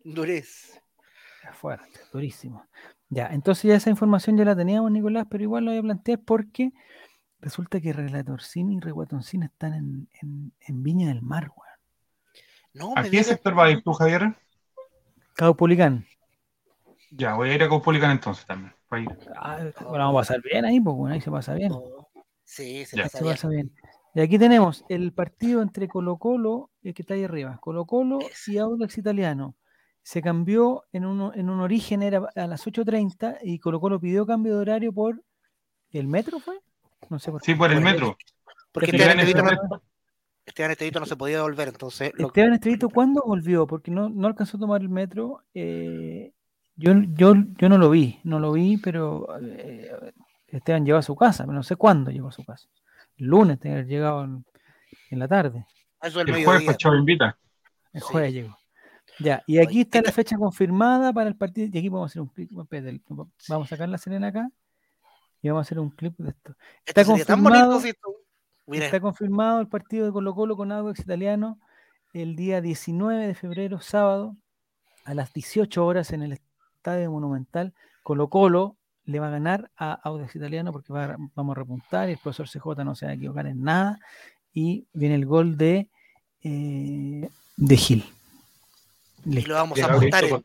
Durez. 0.05 0.81
Es 1.49 1.57
fuerte, 1.57 2.01
durísimo. 2.13 2.67
Ya, 3.09 3.27
entonces 3.29 3.65
ya 3.65 3.75
esa 3.75 3.91
información 3.91 4.37
ya 4.37 4.45
la 4.45 4.55
teníamos, 4.55 4.91
Nicolás, 4.91 5.27
pero 5.29 5.43
igual 5.43 5.65
lo 5.65 5.73
voy 5.73 5.79
a 5.79 5.83
plantear 5.83 6.21
porque 6.25 6.73
resulta 7.41 7.81
que 7.81 7.93
Relatorcín 7.93 8.71
y 8.71 8.79
Reguatoncín 8.79 9.43
están 9.43 9.75
en, 9.75 10.53
en, 10.61 10.83
Viña 10.83 11.09
del 11.09 11.23
Mar. 11.23 11.51
No, 12.73 12.95
¿A 12.97 13.03
qué 13.03 13.23
sector 13.25 13.55
vas 13.55 13.69
a 13.69 13.71
ir 13.71 13.83
tú, 13.83 13.93
Javier? 13.93 14.35
Caupolicán. 15.35 16.07
Ya, 17.11 17.35
voy 17.35 17.51
a 17.51 17.55
ir 17.55 17.63
a 17.63 17.69
Caupolicán 17.69 18.13
entonces 18.13 18.47
también. 18.47 18.73
Ah, 19.37 19.59
bueno, 19.83 20.05
vamos 20.05 20.15
a 20.15 20.33
pasar 20.33 20.43
bien 20.43 20.65
ahí, 20.65 20.81
pues 20.81 20.97
bueno, 20.97 21.15
ahí 21.15 21.21
se 21.21 21.31
pasa 21.31 21.55
bien. 21.55 21.73
Sí, 22.45 22.85
se, 22.85 23.01
pasa, 23.01 23.21
pasa 23.21 23.49
bien. 23.49 23.73
Y 24.15 24.21
aquí 24.21 24.39
tenemos 24.39 24.85
el 24.89 25.13
partido 25.13 25.63
entre 25.63 25.87
Colo 25.87 26.17
Colo, 26.17 26.71
el 26.83 26.95
que 26.95 27.03
está 27.03 27.15
ahí 27.15 27.23
arriba, 27.23 27.59
Colo 27.61 27.87
Colo 27.87 28.19
y 28.47 28.59
Audax 28.59 28.99
Italiano. 28.99 29.57
Se 30.03 30.23
cambió 30.23 30.85
en 30.93 31.05
un, 31.05 31.33
en 31.39 31.51
un 31.51 31.61
origen, 31.61 32.03
era 32.03 32.29
a 32.35 32.47
las 32.47 32.67
8.30 32.67 33.39
y 33.43 33.59
Colo 33.61 33.81
Colo 33.81 34.01
pidió 34.01 34.27
cambio 34.27 34.55
de 34.55 34.61
horario 34.61 34.93
por 34.93 35.23
el 35.93 36.09
metro, 36.09 36.41
¿fue? 36.41 36.59
No 37.09 37.19
sé 37.19 37.31
por 37.31 37.43
Sí, 37.43 37.55
por 37.55 37.71
el 37.71 37.81
metro. 37.81 38.17
Porque 38.73 38.93
Esteban 40.51 40.71
Estevito, 40.73 41.01
no, 41.01 41.07
se 41.07 41.17
podía 41.17 41.37
devolver, 41.37 41.69
entonces... 41.69 42.13
Esteban 42.17 42.53
Estevito, 42.53 42.89
¿cuándo 42.89 43.23
volvió? 43.25 43.67
Porque 43.67 43.91
no, 43.91 44.09
no 44.09 44.27
alcanzó 44.27 44.57
a 44.57 44.61
tomar 44.61 44.81
el 44.83 44.89
metro. 44.89 45.43
Eh, 45.55 46.33
yo, 46.77 46.93
yo, 47.15 47.35
yo 47.57 47.69
no 47.69 47.79
lo 47.79 47.91
vi, 47.91 48.21
no 48.25 48.39
lo 48.39 48.53
vi, 48.53 48.77
pero 48.77 49.27
eh, 49.41 50.13
Esteban 50.49 50.85
llegó 50.85 50.99
a 50.99 51.03
su 51.03 51.17
casa, 51.17 51.45
pero 51.45 51.55
no 51.55 51.63
sé 51.63 51.77
cuándo 51.77 52.11
llegó 52.11 52.29
a 52.29 52.33
su 52.33 52.45
casa 52.45 52.69
el 53.21 53.27
lunes 53.27 53.61
tenía 53.61 53.83
llegado 53.83 54.25
en, 54.25 54.45
la 55.11 55.29
tarde. 55.29 55.67
Ah, 56.01 56.09
el, 56.09 56.45
jueves 56.45 56.65
pues 56.65 56.77
Chavo 56.79 56.97
invita. 56.97 57.39
El 57.93 58.01
jueves 58.01 58.33
llegó. 58.33 58.59
Ya, 59.19 59.43
y 59.47 59.59
aquí 59.59 59.83
está 59.83 60.01
la 60.01 60.13
fecha 60.13 60.39
confirmada 60.39 61.13
para 61.13 61.29
el 61.29 61.37
partido. 61.37 61.69
Y 61.71 61.79
aquí 61.79 61.89
vamos 61.91 62.11
a 62.11 62.11
hacer 62.11 62.23
un 62.23 62.29
clip. 62.29 62.51
Vamos 63.49 63.67
a 63.67 63.69
sacar 63.69 63.89
la 63.89 63.99
serena 63.99 64.29
acá 64.29 64.49
y 65.43 65.49
vamos 65.49 65.61
a 65.61 65.67
hacer 65.67 65.79
un 65.79 65.91
clip 65.91 66.17
de 66.17 66.31
esto. 66.31 66.57
Está 66.87 67.05
confirmado, 67.05 67.81
está 68.79 69.01
confirmado 69.01 69.61
el 69.61 69.69
partido 69.69 70.07
de 70.07 70.13
Colo 70.13 70.35
Colo 70.35 70.57
con 70.57 70.73
Audax 70.73 71.01
Italiano 71.01 71.59
el 72.13 72.37
día 72.37 72.61
19 72.61 73.27
de 73.27 73.35
febrero, 73.35 73.81
sábado, 73.81 74.37
a 75.05 75.15
las 75.15 75.33
18 75.33 75.85
horas 75.85 76.13
en 76.13 76.23
el 76.23 76.33
Estadio 76.77 77.11
Monumental. 77.11 77.73
Colo 78.03 78.29
Colo 78.29 78.77
le 79.05 79.19
va 79.19 79.29
a 79.29 79.31
ganar 79.31 79.71
a 79.77 79.93
Audax 79.93 80.37
Italiano 80.37 80.73
porque 80.73 80.93
vamos 80.93 81.57
a 81.57 81.59
repuntar 81.59 82.09
y 82.09 82.13
el 82.13 82.19
profesor 82.19 82.49
CJ 82.49 82.85
no 82.85 82.95
se 82.95 83.07
va 83.07 83.13
a 83.13 83.15
equivocar 83.15 83.47
en 83.47 83.63
nada. 83.63 83.99
Y 84.53 84.87
viene 84.93 85.15
el 85.15 85.27
gol 85.27 85.57
de, 85.57 85.89
eh, 86.43 87.29
de 87.57 87.77
Gil. 87.77 88.05
Y 89.25 89.43
lo 89.43 89.55
vamos 89.55 89.81
a 89.81 89.87
apostar 89.87 90.25
en 90.25 90.45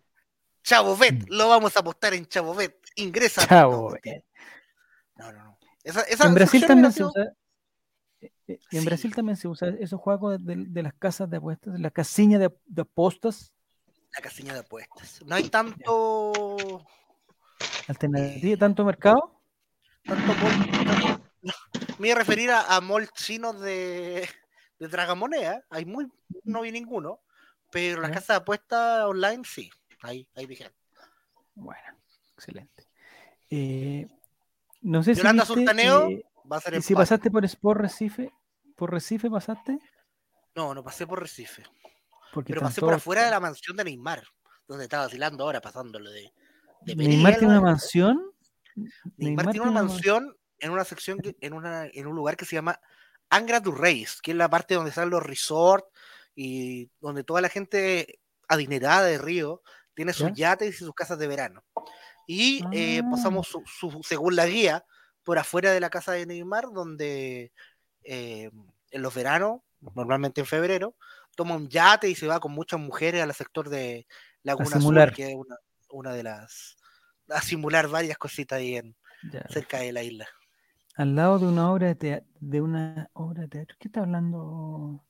Chavo 0.63 0.97
Bet, 0.97 1.23
mm. 1.23 1.25
lo 1.29 1.49
vamos 1.49 1.75
a 1.77 1.79
apostar 1.79 2.13
en 2.13 2.25
Chavo 2.25 2.53
Bet. 2.53 2.75
Ingresa. 2.95 3.45
Chavo 3.47 3.91
Bet. 3.91 4.23
No, 5.15 5.31
no, 5.31 5.43
no. 5.43 5.57
en 5.83 6.33
Brasil 6.33 6.65
también 6.65 6.91
se 6.91 7.05
usa. 7.05 7.33
Eh, 8.25 8.31
eh, 8.47 8.59
en 8.71 8.85
Brasil 8.85 9.13
también 9.13 9.37
se 9.37 9.47
usa 9.47 9.69
esos 9.79 9.99
juegos 9.99 10.43
de, 10.43 10.83
las 10.83 10.93
casas 10.93 11.29
de 11.29 11.37
apuestas, 11.37 11.73
de 11.73 11.79
la 11.79 11.91
casilla 11.91 12.39
de, 12.39 12.51
de 12.65 12.81
apuestas. 12.81 13.53
La 14.15 14.21
casilla 14.21 14.53
de 14.53 14.59
apuestas. 14.59 15.21
No 15.25 15.35
hay 15.35 15.49
tanto 15.49 16.33
¿Alternativa? 17.87 18.57
¿Tanto 18.57 18.85
mercado? 18.85 19.41
Tanto 20.03 20.33
Me 21.41 21.51
voy 21.97 22.11
a 22.11 22.15
referir 22.15 22.49
a, 22.51 22.75
a 22.75 22.81
mall 22.81 23.07
chinos 23.09 23.59
de, 23.61 24.27
de 24.79 24.87
Dragamonea. 24.87 25.63
Hay 25.69 25.85
muy, 25.85 26.07
no 26.43 26.61
vi 26.61 26.71
ninguno. 26.71 27.21
Pero 27.71 28.01
las 28.01 28.11
casas 28.11 28.27
de 28.27 28.35
apuestas 28.35 29.05
online 29.05 29.43
sí. 29.45 29.69
Ahí, 30.01 30.27
ahí 30.35 30.45
vi 30.45 30.57
Bueno, 31.55 31.97
excelente. 32.35 32.87
Eh, 33.49 34.07
no 34.81 35.03
sé 35.03 35.13
Yolanda 35.13 35.45
si. 35.45 35.53
Sultaneo 35.53 36.09
va 36.51 36.57
a 36.57 36.61
ser 36.61 36.81
si 36.81 36.93
pasaste 36.93 37.31
por 37.31 37.45
Sport 37.45 37.81
Recife, 37.81 38.31
¿por 38.75 38.91
Recife 38.91 39.29
pasaste? 39.29 39.79
No, 40.55 40.73
no 40.73 40.83
pasé 40.83 41.05
por 41.05 41.21
Recife. 41.21 41.63
pero 42.45 42.61
pasé 42.61 42.81
por 42.81 42.93
afuera 42.93 43.25
de 43.25 43.31
la 43.31 43.39
mansión 43.39 43.77
de 43.77 43.83
Neymar, 43.83 44.23
donde 44.67 44.85
estaba 44.85 45.05
vacilando 45.05 45.43
ahora, 45.43 45.61
pasándolo 45.61 46.09
de, 46.09 46.31
¿Neymar 46.85 47.37
tiene 47.37 47.53
una 47.53 47.61
mansión? 47.61 48.31
Neymar, 49.17 49.51
tiene 49.51 49.67
una 49.67 49.83
mansión 49.83 50.35
en 50.59 50.71
una 50.71 50.83
sección, 50.83 51.19
en, 51.41 51.53
una, 51.53 51.85
en 51.85 52.07
un 52.07 52.15
lugar 52.15 52.37
que 52.37 52.45
se 52.45 52.55
llama 52.55 52.79
Angra 53.29 53.59
do 53.59 53.71
Reis, 53.71 54.21
que 54.21 54.31
es 54.31 54.37
la 54.37 54.49
parte 54.49 54.75
donde 54.75 54.89
están 54.89 55.09
los 55.09 55.23
resorts 55.23 55.87
y 56.35 56.89
donde 56.99 57.23
toda 57.23 57.41
la 57.41 57.49
gente 57.49 58.19
adinerada 58.47 59.03
de 59.03 59.17
Río 59.17 59.61
tiene 59.93 60.13
sus 60.13 60.33
yates 60.33 60.75
y 60.75 60.77
sus 60.77 60.93
casas 60.93 61.17
de 61.17 61.27
verano. 61.27 61.63
Y 62.27 62.63
eh, 62.73 63.01
ah. 63.03 63.09
pasamos, 63.11 63.47
su, 63.47 64.01
según 64.03 64.35
la 64.35 64.45
guía, 64.45 64.85
por 65.25 65.39
afuera 65.39 65.71
de 65.71 65.81
la 65.81 65.89
casa 65.89 66.13
de 66.13 66.25
Neymar, 66.25 66.65
donde 66.71 67.51
eh, 68.03 68.49
en 68.91 69.01
los 69.01 69.13
veranos, 69.13 69.61
normalmente 69.95 70.39
en 70.39 70.47
febrero, 70.47 70.95
toma 71.35 71.55
un 71.55 71.67
yate 71.67 72.09
y 72.09 72.15
se 72.15 72.27
va 72.27 72.39
con 72.39 72.53
muchas 72.53 72.79
mujeres 72.79 73.21
al 73.21 73.33
sector 73.33 73.67
de 73.67 74.07
Laguna 74.43 74.79
Sur, 74.79 75.13
que 75.13 75.31
es 75.31 75.35
una, 75.35 75.57
una 75.89 76.13
de 76.13 76.23
las. 76.23 76.77
a 77.29 77.41
simular 77.41 77.89
varias 77.89 78.17
cositas 78.17 78.59
ahí 78.59 78.75
en, 78.75 78.95
cerca 79.49 79.79
de 79.79 79.91
la 79.91 80.03
isla. 80.03 80.27
Al 80.95 81.15
lado 81.15 81.39
de 81.39 81.47
una 81.47 81.71
obra 81.71 81.87
de 81.87 81.95
teatro, 81.95 82.29
de 82.39 82.61
una 82.61 83.09
obra 83.13 83.41
de 83.41 83.47
teatro. 83.49 83.75
¿Qué 83.79 83.87
está 83.89 84.01
hablando? 84.01 85.03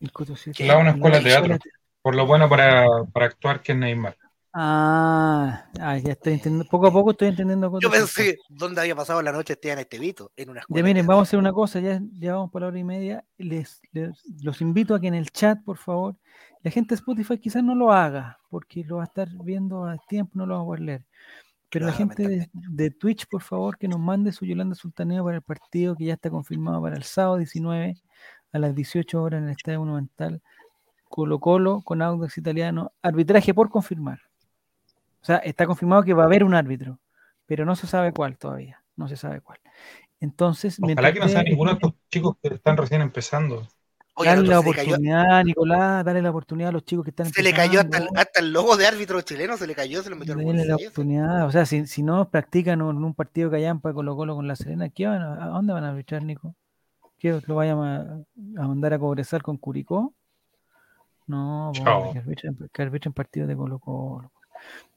El 0.00 0.12
Al 0.14 0.66
lado 0.66 0.78
de 0.78 0.82
una 0.82 0.90
escuela 0.90 1.18
de 1.18 1.24
teatro. 1.24 1.58
Por 2.02 2.14
lo 2.14 2.26
bueno 2.26 2.48
para, 2.48 2.86
para 3.12 3.26
actuar 3.26 3.62
que 3.62 3.72
es 3.72 3.78
Neymar. 3.78 4.16
Ah, 4.52 5.66
ah, 5.78 5.98
ya 5.98 6.12
estoy 6.12 6.34
entendiendo. 6.34 6.68
Poco 6.70 6.86
a 6.86 6.92
poco 6.92 7.10
estoy 7.10 7.28
entendiendo. 7.28 7.78
Yo 7.80 7.90
pensé 7.90 8.38
dónde 8.48 8.80
había 8.80 8.96
pasado 8.96 9.20
la 9.22 9.32
noche 9.32 9.52
este 9.52 9.72
Estevito, 9.72 10.32
en 10.36 10.50
una 10.50 10.60
escuela. 10.60 10.80
Ya 10.80 10.84
miren, 10.84 11.06
vamos 11.06 11.22
a 11.22 11.28
hacer 11.28 11.38
una 11.38 11.52
cosa, 11.52 11.80
ya, 11.80 12.00
ya 12.18 12.34
vamos 12.34 12.50
por 12.50 12.62
la 12.62 12.68
hora 12.68 12.78
y 12.78 12.84
media. 12.84 13.24
Les, 13.36 13.80
les, 13.92 14.22
los 14.42 14.60
invito 14.60 14.94
a 14.94 15.00
que 15.00 15.08
en 15.08 15.14
el 15.14 15.30
chat, 15.30 15.62
por 15.62 15.76
favor, 15.76 16.16
la 16.62 16.70
gente 16.70 16.94
de 16.94 16.96
Spotify 16.96 17.38
quizás 17.38 17.62
no 17.62 17.74
lo 17.74 17.92
haga, 17.92 18.38
porque 18.48 18.84
lo 18.84 18.96
va 18.96 19.02
a 19.02 19.06
estar 19.06 19.28
viendo 19.44 19.84
a 19.84 19.98
tiempo, 20.08 20.32
no 20.34 20.46
lo 20.46 20.54
va 20.54 20.60
a 20.62 20.64
poder 20.64 20.80
leer. 20.80 21.04
Pero 21.70 21.86
la 21.86 21.92
gente 21.92 22.48
de, 22.52 22.90
Twitch, 22.90 23.26
por 23.26 23.42
favor, 23.42 23.76
que 23.76 23.88
nos 23.88 24.00
mande 24.00 24.32
su 24.32 24.46
Yolanda 24.46 24.74
Sultaneo 24.74 25.22
para 25.22 25.36
el 25.36 25.42
partido 25.42 25.94
que 25.94 26.06
ya 26.06 26.14
está 26.14 26.30
confirmado 26.30 26.80
para 26.80 26.96
el 26.96 27.02
sábado 27.02 27.36
19 27.36 27.94
a 28.52 28.58
las 28.58 28.74
18 28.74 29.22
horas 29.22 29.38
en 29.38 29.48
el 29.48 29.50
Estadio 29.50 29.80
Monumental 29.80 30.40
Colo 31.08 31.38
Colo 31.40 31.82
con 31.82 32.00
Audax 32.00 32.38
Italiano, 32.38 32.92
arbitraje 33.02 33.52
por 33.52 33.68
confirmar. 33.70 34.27
O 35.28 35.30
sea, 35.30 35.36
está 35.40 35.66
confirmado 35.66 36.04
que 36.04 36.14
va 36.14 36.22
a 36.22 36.26
haber 36.26 36.42
un 36.42 36.54
árbitro, 36.54 36.98
pero 37.44 37.66
no 37.66 37.76
se 37.76 37.86
sabe 37.86 38.12
cuál 38.14 38.38
todavía, 38.38 38.82
no 38.96 39.08
se 39.08 39.16
sabe 39.16 39.42
cuál. 39.42 39.58
Entonces, 40.20 40.78
ojalá 40.80 41.12
que 41.12 41.20
no 41.20 41.28
sea 41.28 41.42
ninguno 41.42 41.72
de 41.72 41.74
estos 41.74 41.92
chicos 42.10 42.36
que 42.40 42.54
están 42.54 42.78
recién 42.78 43.02
empezando. 43.02 43.68
dale 44.24 44.48
la 44.48 44.60
oportunidad, 44.60 45.44
Nicolás, 45.44 46.02
dale 46.02 46.22
la 46.22 46.30
oportunidad 46.30 46.70
a 46.70 46.72
los 46.72 46.82
chicos 46.86 47.04
que 47.04 47.10
están 47.10 47.30
Se 47.30 47.42
le 47.42 47.52
cayó 47.52 47.80
hasta 47.80 47.98
el, 47.98 48.08
hasta 48.16 48.40
el, 48.40 48.54
logo 48.54 48.78
de 48.78 48.86
árbitro 48.86 49.20
chileno, 49.20 49.58
se 49.58 49.66
le 49.66 49.74
cayó, 49.74 50.02
se 50.02 50.08
lo 50.08 50.16
metió 50.16 50.34
Dale 50.34 50.64
la 50.64 50.76
oportunidad, 50.76 51.44
o 51.44 51.52
sea, 51.52 51.66
si, 51.66 51.86
si 51.86 52.02
no 52.02 52.30
practican 52.30 52.80
en 52.80 53.04
un 53.04 53.12
partido 53.12 53.50
que 53.50 53.56
hayan 53.56 53.82
para 53.82 53.92
Colo 53.92 54.16
Colo 54.16 54.34
con 54.34 54.48
la 54.48 54.56
Serena, 54.56 54.88
¿qué 54.88 55.08
van 55.08 55.20
a, 55.20 55.48
dónde 55.48 55.74
van 55.74 55.84
a 55.84 55.90
arbitrar, 55.90 56.22
Nico? 56.22 56.54
¿Que 57.18 57.38
lo 57.46 57.54
vayan 57.54 57.78
a, 57.80 58.62
a 58.62 58.66
mandar 58.66 58.94
a 58.94 58.98
cobresar 58.98 59.42
con 59.42 59.58
Curicó? 59.58 60.14
No, 61.26 61.70
bueno, 61.76 62.12
que 62.72 62.82
arbitren, 62.82 63.12
partidos 63.12 63.46
de 63.46 63.56
Colo 63.56 63.78
Colo. 63.78 64.32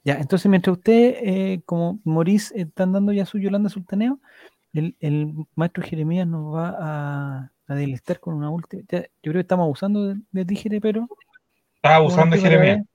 Ya, 0.04 0.16
entonces 0.16 0.50
mientras 0.50 0.78
usted, 0.78 1.16
eh, 1.22 1.62
como 1.66 2.00
Morís, 2.04 2.52
están 2.56 2.92
dando 2.92 3.12
ya 3.12 3.26
su 3.26 3.38
Yolanda 3.38 3.70
Sultaneo, 3.70 4.20
el, 4.74 4.96
el 5.00 5.34
maestro 5.56 5.84
Jeremías 5.84 6.28
nos 6.28 6.54
va 6.54 6.76
a, 6.80 7.52
a 7.68 7.76
delistar 7.76 8.20
con 8.20 8.34
una 8.34 8.50
última. 8.50 8.84
yo 8.90 9.00
creo 9.22 9.34
que 9.34 9.40
estamos 9.40 9.66
abusando 9.66 10.08
de, 10.08 10.22
de 10.32 10.46
ti, 10.46 10.80
pero. 10.80 11.08
Está 11.76 11.96
abusando 11.96 12.36
de 12.36 12.42
Jeremías. 12.42 12.86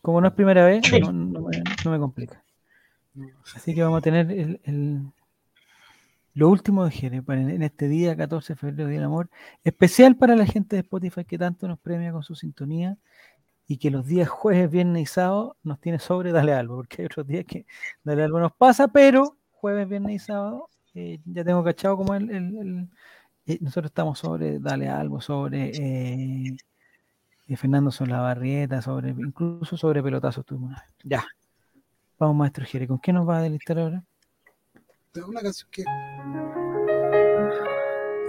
como 0.00 0.20
no 0.20 0.28
es 0.28 0.34
primera 0.34 0.64
vez, 0.64 0.82
no, 1.12 1.48
me, 1.90 1.98
complica. 1.98 2.42
Así 3.54 3.74
que 3.74 3.82
vamos 3.82 3.98
a 3.98 4.02
tener 4.02 4.30
el, 4.30 5.02
lo 6.34 6.48
último 6.48 6.84
de 6.84 6.90
Jeremías 6.92 7.24
en 7.28 7.62
este 7.62 7.88
día, 7.88 8.16
14 8.16 8.52
de 8.52 8.56
febrero, 8.56 8.88
Día 8.88 8.98
del 8.98 9.06
Amor, 9.06 9.28
especial 9.64 10.16
para 10.16 10.36
la 10.36 10.46
gente 10.46 10.76
de 10.76 10.80
Spotify 10.80 11.24
que 11.24 11.38
tanto 11.38 11.66
nos 11.68 11.78
premia 11.78 12.12
con 12.12 12.22
su 12.22 12.34
sintonía 12.34 12.96
y 13.70 13.76
que 13.76 13.90
los 13.90 14.06
días 14.06 14.28
jueves, 14.30 14.70
viernes 14.70 15.02
y 15.02 15.06
sábado 15.06 15.56
nos 15.62 15.78
tiene 15.78 15.98
sobre 15.98 16.32
Dale 16.32 16.54
Algo, 16.54 16.76
porque 16.76 17.02
hay 17.02 17.06
otros 17.06 17.26
días 17.26 17.44
que 17.44 17.66
Dale 18.02 18.24
Algo 18.24 18.40
nos 18.40 18.52
pasa, 18.52 18.88
pero 18.88 19.36
jueves, 19.50 19.86
viernes 19.86 20.16
y 20.16 20.18
sábado 20.18 20.70
eh, 20.94 21.20
ya 21.26 21.44
tengo 21.44 21.62
cachado 21.62 21.98
como 21.98 22.14
el, 22.14 22.88
eh, 23.46 23.58
nosotros 23.60 23.90
estamos 23.90 24.18
sobre 24.18 24.58
Dale 24.58 24.88
Algo, 24.88 25.20
sobre 25.20 25.70
eh, 25.74 26.56
Fernando 27.56 27.90
Solabarrieta, 27.90 28.80
sobre 28.80 29.10
incluso 29.10 29.76
sobre 29.76 30.02
Pelotazo 30.02 30.42
Ya. 31.04 31.26
Vamos, 32.18 32.36
maestro 32.36 32.64
Jere, 32.64 32.88
¿con 32.88 32.98
qué 32.98 33.12
nos 33.12 33.28
va 33.28 33.36
a 33.38 33.42
delistar 33.42 33.78
ahora? 33.78 34.02
Una 35.26 35.42
canción 35.42 35.68
que, 35.70 35.84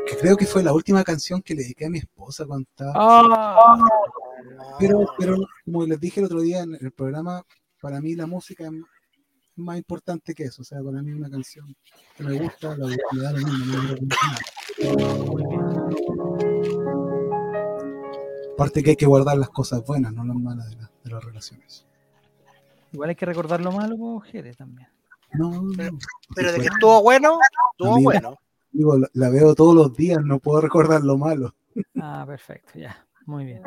que 0.06 0.18
creo 0.18 0.36
que 0.36 0.46
fue 0.46 0.64
la 0.64 0.74
última 0.74 1.04
canción 1.04 1.42
que 1.42 1.54
le 1.54 1.62
dediqué 1.62 1.86
a 1.86 1.90
mi 1.90 2.00
esposa 2.00 2.46
cuando 2.46 2.68
estaba. 2.70 2.92
Ah. 2.96 3.78
Pero, 4.80 5.06
pero 5.18 5.36
como 5.66 5.86
les 5.86 6.00
dije 6.00 6.20
el 6.20 6.26
otro 6.28 6.42
día 6.42 6.62
en 6.62 6.76
el 6.80 6.92
programa, 6.92 7.44
para 7.82 8.02
mí 8.02 8.16
la 8.16 8.28
música 8.28 8.66
es 8.66 8.72
más 9.56 9.78
importante 9.78 10.34
que 10.34 10.44
eso. 10.44 10.62
O 10.62 10.66
sea, 10.66 10.82
para 10.82 11.02
mí 11.02 11.12
una 11.12 11.30
canción 11.30 11.76
que 12.16 12.24
me 12.24 12.40
gusta, 12.40 12.76
la 12.78 12.88
da 13.22 13.32
lo 13.34 13.48
mismo, 13.48 14.08
Aparte 18.54 18.84
que 18.84 18.90
hay 18.92 18.96
que 18.98 19.06
guardar 19.06 19.38
las 19.38 19.50
cosas 19.50 19.86
buenas, 19.86 20.14
no 20.14 20.26
las 20.26 20.36
malas 20.36 20.70
de, 20.70 20.76
de 21.04 21.12
las 21.12 21.24
relaciones. 21.24 21.86
Igual 22.92 23.10
hay 23.10 23.16
que 23.16 23.26
recordar 23.26 23.62
lo 23.62 23.72
malo, 23.72 24.20
Jere, 24.20 24.54
también. 24.54 24.90
No, 25.34 25.68
pero, 26.36 26.52
de 26.52 26.60
que 26.60 26.68
estuvo 26.68 27.04
bueno, 27.04 27.38
estuvo 27.72 28.02
bueno. 28.02 28.36
Digo, 28.72 28.98
la 29.14 29.30
veo 29.30 29.56
todos 29.56 29.76
los 29.76 29.96
días, 29.96 30.20
no 30.24 30.40
puedo 30.40 30.62
recordar 30.62 31.02
lo 31.04 31.18
malo. 31.18 31.56
Ah, 31.96 32.24
perfecto, 32.28 32.78
ya. 32.78 33.06
Muy 33.26 33.46
bien. 33.46 33.62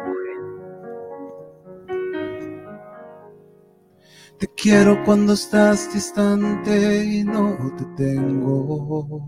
Te 4.42 4.50
quiero 4.56 4.98
cuando 5.04 5.34
estás 5.34 5.94
distante 5.94 7.04
y 7.04 7.22
no 7.22 7.56
te 7.78 7.84
tengo. 7.96 9.22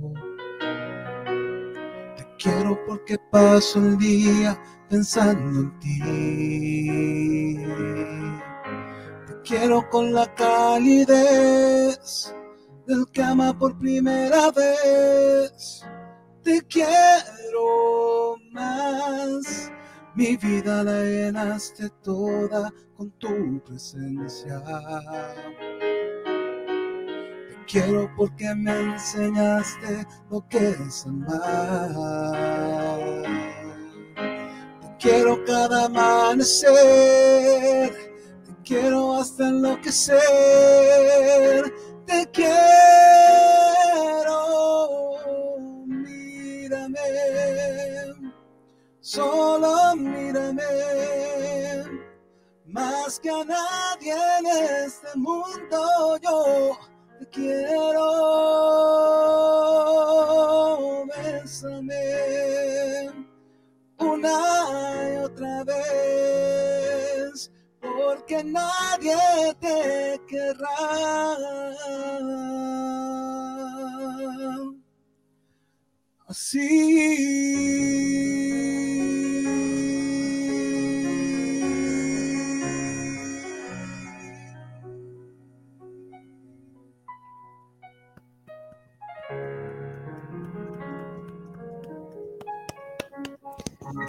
Te 2.17 2.27
quiero 2.37 2.77
porque 2.85 3.17
paso 3.31 3.79
el 3.79 3.97
día 3.97 4.61
pensando 4.91 5.61
en 5.61 5.79
ti. 5.79 6.01
Te 9.29 9.41
quiero 9.45 9.89
con 9.89 10.13
la 10.13 10.27
calidez 10.35 12.35
del 12.85 13.07
que 13.13 13.23
ama 13.23 13.57
por 13.57 13.79
primera 13.79 14.51
vez. 14.51 15.85
Te 16.43 16.61
quiero 16.63 18.35
más 18.51 19.71
mi 20.15 20.37
vida 20.37 20.85
la 20.85 21.03
llenaste 21.03 21.91
toda 22.03 22.73
con 22.97 23.11
tu 23.19 23.61
presencia. 23.65 24.63
Te 27.49 27.57
quiero 27.67 28.09
porque 28.17 28.55
me 28.55 28.93
enseñaste 28.93 30.07
lo 30.31 30.47
que 30.49 30.71
es 30.71 31.07
amar. 31.07 31.91
Te 34.81 34.97
quiero 35.01 35.45
cada 35.45 35.87
amanecer. 35.87 36.73
Te 38.45 38.55
quiero 38.65 39.15
hasta 39.15 39.49
enloquecer. 39.49 40.21
Te 42.07 42.31
quiero. 42.33 42.55
Mírame 45.87 47.01
solo 49.05 49.95
mírame, 49.97 50.63
más 52.65 53.21
que 53.21 53.29
a 53.29 53.45
nadie 53.45 54.15
en 54.39 54.47
este 54.87 55.15
mundo 55.17 56.17
yo 56.23 56.79
te 57.19 57.27
quiero, 57.29 58.01
bésame 61.15 62.01
una 63.99 65.13
y 65.13 65.17
otra 65.19 65.65
vez, 65.65 67.53
porque 67.83 68.43
nadie 68.43 69.19
te 69.61 70.19
querrá. 70.27 71.37
Así. 76.27 77.55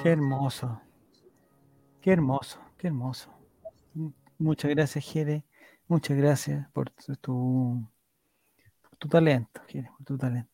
Qué 0.06 0.12
hermoso. 0.12 0.80
Qué 2.00 2.12
hermoso, 2.12 2.60
qué 2.78 2.86
hermoso. 2.86 3.34
Muchas 4.38 4.70
gracias, 4.70 5.04
Jere. 5.04 5.44
Muchas 5.88 6.16
gracias 6.16 6.70
por 6.74 6.92
tu, 7.22 7.84
tu 9.00 9.08
talento, 9.10 9.62
Jere, 9.68 9.90
por 9.98 10.06
tu 10.06 10.16
talento. 10.16 10.52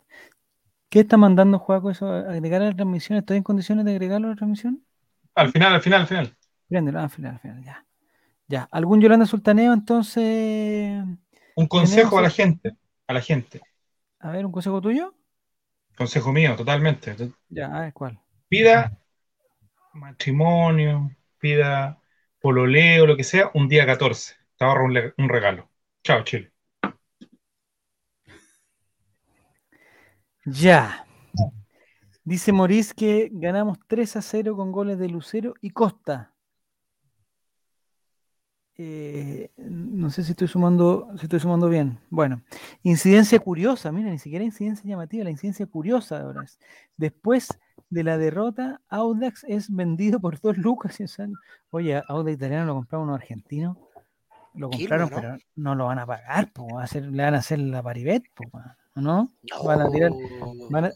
¿Qué 0.87 1.01
está 1.01 1.17
mandando 1.17 1.59
Juaco 1.59 1.91
eso? 1.91 2.09
¿Agregar 2.09 2.61
a 2.61 2.67
la 2.67 2.73
transmisión? 2.73 3.19
¿Estoy 3.19 3.35
en 3.35 3.43
condiciones 3.43 3.83
de 3.83 3.91
agregarlo 3.91 4.27
a 4.27 4.29
la 4.29 4.35
transmisión? 4.37 4.85
Al 5.35 5.51
final, 5.51 5.73
al 5.73 5.81
final, 5.81 5.99
al 5.99 6.07
final. 6.07 6.37
Préndelo, 6.69 7.01
al 7.01 7.09
final, 7.09 7.33
al 7.33 7.39
final, 7.41 7.61
ya. 7.61 7.85
Ya. 8.47 8.69
¿Algún 8.71 9.01
Yolanda 9.01 9.25
Sultaneo 9.25 9.73
entonces? 9.73 11.03
Un 11.57 11.67
consejo 11.67 12.19
a 12.19 12.21
la 12.21 12.29
gente, 12.29 12.77
a 13.05 13.13
la 13.13 13.19
gente. 13.19 13.59
A 14.19 14.31
ver, 14.31 14.45
¿un 14.45 14.53
consejo 14.53 14.79
tuyo? 14.79 15.13
Consejo 15.97 16.31
mío, 16.31 16.55
totalmente. 16.55 17.13
Ya, 17.49 17.67
a 17.75 17.81
ver, 17.81 17.91
¿cuál? 17.91 18.17
Pida 18.47 18.97
matrimonio, 19.93 21.15
pida 21.39 22.01
pololeo, 22.39 23.05
lo 23.05 23.17
que 23.17 23.23
sea, 23.23 23.51
un 23.53 23.67
día 23.67 23.85
14. 23.85 24.35
Te 24.57 24.65
ahorro 24.65 24.85
un, 24.85 25.29
regalo. 25.29 25.69
Chao, 26.03 26.23
Chile. 26.23 26.51
Ya. 30.45 31.05
Dice 32.23 32.51
Morís 32.51 32.93
que 32.93 33.29
ganamos 33.31 33.77
3 33.87 34.15
a 34.17 34.21
0 34.21 34.55
con 34.55 34.71
goles 34.71 34.99
de 34.99 35.09
Lucero 35.09 35.53
y 35.61 35.71
Costa. 35.71 36.33
Eh, 38.77 39.51
no 39.57 40.09
sé 40.09 40.23
si 40.23 40.31
estoy 40.31 40.47
sumando, 40.47 41.09
si 41.17 41.25
estoy 41.25 41.39
sumando 41.39 41.69
bien. 41.69 41.99
Bueno, 42.09 42.41
incidencia 42.83 43.39
curiosa, 43.39 43.91
mira, 43.91 44.09
ni 44.09 44.17
siquiera 44.17 44.43
incidencia 44.43 44.89
llamativa, 44.89 45.23
la 45.23 45.29
incidencia 45.29 45.65
curiosa 45.67 46.21
ahora 46.21 46.43
es. 46.43 46.59
Después 46.97 47.49
de 47.89 48.03
la 48.03 48.17
derrota, 48.17 48.81
Audax 48.89 49.45
es 49.47 49.73
vendido 49.73 50.19
por 50.19 50.39
dos 50.39 50.57
lucas. 50.57 50.99
Oye, 51.69 52.01
Audax 52.07 52.35
italiano 52.35 52.65
lo 52.65 52.73
compraron 52.75 53.07
unos 53.07 53.21
argentinos. 53.21 53.77
Lo 54.53 54.69
compraron, 54.69 55.09
pero 55.09 55.37
no 55.55 55.75
lo 55.75 55.85
van 55.85 55.99
a 55.99 56.05
pagar, 56.05 56.51
le 56.93 57.23
van 57.23 57.35
a 57.35 57.37
hacer 57.37 57.59
la 57.59 57.81
paribet. 57.81 58.23
¿no? 58.95 59.31
Van 59.63 59.81
a 59.81 59.89
tirar. 59.89 60.11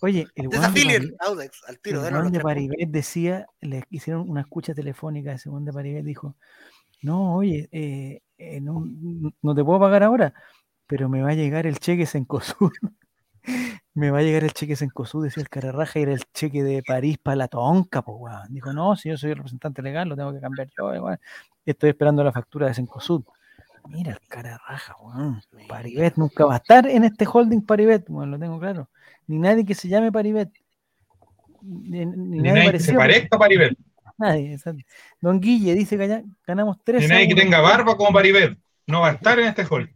oye, 0.01 0.27
el 0.35 0.49
de, 0.49 1.15
Audax, 1.19 1.63
al 1.67 1.79
tiro, 1.79 2.05
el 2.05 2.31
de 2.31 2.39
Paribet 2.39 2.89
decía, 2.89 3.47
le 3.61 3.83
hicieron 3.89 4.29
una 4.29 4.41
escucha 4.41 4.73
telefónica 4.73 5.31
de 5.31 5.37
segundo 5.37 5.71
de 5.71 5.75
Paribet, 5.75 6.03
dijo: 6.03 6.35
No, 7.01 7.35
oye, 7.35 7.69
eh, 7.71 8.21
eh, 8.37 8.59
no, 8.59 8.83
no, 9.41 9.55
te 9.55 9.63
puedo 9.63 9.79
pagar 9.79 10.03
ahora, 10.03 10.33
pero 10.87 11.07
me 11.07 11.21
va 11.21 11.29
a 11.29 11.35
llegar 11.35 11.65
el 11.67 11.79
cheque 11.79 12.05
Sencosud. 12.05 12.71
me 13.93 14.11
va 14.11 14.19
a 14.19 14.21
llegar 14.21 14.43
el 14.43 14.53
cheque 14.53 14.75
Sencosud, 14.75 15.23
decía 15.23 15.41
el 15.41 15.49
cararraja, 15.49 15.99
y 15.99 16.03
era 16.03 16.13
el 16.13 16.23
cheque 16.33 16.63
de 16.63 16.83
París 16.83 17.17
para 17.17 17.37
la 17.37 17.47
tonca, 17.47 18.01
pues, 18.01 18.33
Dijo: 18.49 18.73
No, 18.73 18.95
si 18.95 19.09
yo 19.09 19.17
soy 19.17 19.31
el 19.31 19.37
representante 19.37 19.81
legal, 19.81 20.09
lo 20.09 20.15
tengo 20.15 20.33
que 20.33 20.39
cambiar 20.39 20.67
yo, 20.77 20.91
Estoy 21.65 21.89
esperando 21.89 22.23
la 22.23 22.31
factura 22.31 22.67
de 22.67 22.73
Sencosud. 22.73 23.23
Mira 23.87 24.13
el 24.13 24.27
cara 24.27 24.59
raja, 24.67 24.95
weón. 24.99 25.41
Paribet 25.67 26.15
nunca 26.17 26.45
va 26.45 26.55
a 26.55 26.57
estar 26.57 26.87
en 26.87 27.03
este 27.03 27.25
holding 27.31 27.61
Paribet, 27.61 28.05
bueno, 28.07 28.33
lo 28.33 28.39
tengo 28.39 28.59
claro. 28.59 28.89
Ni 29.27 29.37
nadie 29.37 29.65
que 29.65 29.75
se 29.75 29.87
llame 29.87 30.11
Paribet. 30.11 30.49
Ni, 31.61 32.05
nadie, 32.05 32.71
que 32.71 32.79
se 32.79 32.93
parezca 32.93 33.35
a 33.35 33.39
Paribet. 33.39 33.77
Nadie, 34.17 34.57
Don 35.19 35.39
Guille 35.39 35.73
dice 35.73 35.97
que 35.97 36.23
ganamos 36.47 36.77
3 36.83 37.01
Ni 37.01 37.07
nadie 37.07 37.27
que 37.27 37.35
tenga 37.35 37.59
barba 37.59 37.97
como 37.97 38.13
Paribet. 38.13 38.57
No 38.87 39.01
va 39.01 39.09
a 39.09 39.13
estar 39.13 39.39
en 39.39 39.47
este 39.47 39.65
holding. 39.69 39.94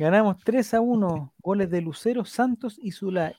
Ganamos 0.00 0.38
3 0.42 0.72
a 0.72 0.80
1. 0.80 1.34
Goles 1.42 1.68
de 1.68 1.82
Lucero, 1.82 2.24
Santos 2.24 2.80
y, 2.80 2.90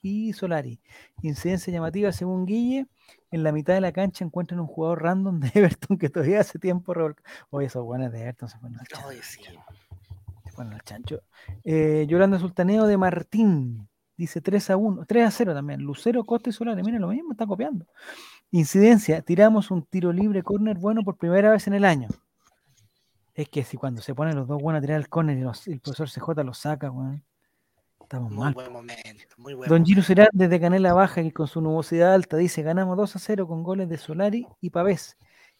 y 0.03 0.33
Solari. 0.33 0.79
Incidencia 1.23 1.73
llamativa 1.73 2.11
según 2.11 2.45
Guille 2.45 2.85
en 3.31 3.41
la 3.41 3.51
mitad 3.51 3.73
de 3.73 3.81
la 3.81 3.91
cancha 3.91 4.23
encuentran 4.23 4.59
un 4.59 4.67
jugador 4.67 5.01
random 5.01 5.39
de 5.39 5.49
Everton 5.55 5.97
que 5.97 6.09
todavía 6.09 6.41
hace 6.41 6.59
tiempo 6.59 6.93
Oye, 7.49 7.65
esos 7.65 7.83
buenos 7.83 8.11
de 8.11 8.21
Everton 8.21 8.47
se 8.47 8.59
ponen 8.59 8.79
al 8.79 8.85
chancho. 8.85 9.09
Se 10.45 10.51
ponen 10.55 10.73
al 10.73 10.83
chancho. 10.83 11.23
Eh, 11.63 12.05
Yolanda 12.07 12.37
Sultaneo 12.37 12.85
de 12.85 12.95
Martín. 12.95 13.89
Dice 14.15 14.39
3 14.39 14.69
a 14.69 14.77
1, 14.77 15.05
3 15.07 15.25
a 15.25 15.31
0 15.31 15.55
también. 15.55 15.81
Lucero, 15.81 16.23
Costa 16.25 16.51
y 16.51 16.53
Solari. 16.53 16.83
Mira 16.83 16.99
lo 16.99 17.07
mismo, 17.07 17.31
está 17.31 17.47
copiando. 17.47 17.87
Incidencia, 18.51 19.23
tiramos 19.23 19.71
un 19.71 19.81
tiro 19.81 20.13
libre 20.13 20.43
corner 20.43 20.77
bueno 20.77 21.01
por 21.03 21.17
primera 21.17 21.49
vez 21.49 21.65
en 21.65 21.73
el 21.73 21.85
año. 21.85 22.09
Es 23.33 23.49
que 23.49 23.63
si 23.63 23.77
cuando 23.77 24.01
se 24.01 24.13
ponen 24.13 24.35
los 24.35 24.47
dos 24.47 24.61
buenos 24.61 24.79
a 24.79 24.81
tirar 24.81 24.99
el 24.99 25.67
y 25.67 25.71
el 25.71 25.79
profesor 25.79 26.09
CJ 26.09 26.43
lo 26.43 26.53
saca, 26.53 26.91
weón. 26.91 27.23
Estamos 28.01 28.31
muy 28.31 28.43
mal. 28.43 28.53
Buen 28.53 28.73
momento, 28.73 29.35
muy 29.37 29.53
buen 29.53 29.69
Don 29.69 29.85
Giro 29.85 30.01
será 30.01 30.27
desde 30.33 30.59
Canela 30.59 30.93
Baja 30.93 31.21
y 31.21 31.31
con 31.31 31.47
su 31.47 31.61
nubosidad 31.61 32.13
alta 32.13 32.35
dice: 32.35 32.61
ganamos 32.61 32.97
2 32.97 33.15
a 33.15 33.19
0 33.19 33.47
con 33.47 33.63
goles 33.63 33.87
de 33.87 33.97
Solari 33.97 34.47
y 34.59 34.69
Pavés. 34.69 35.17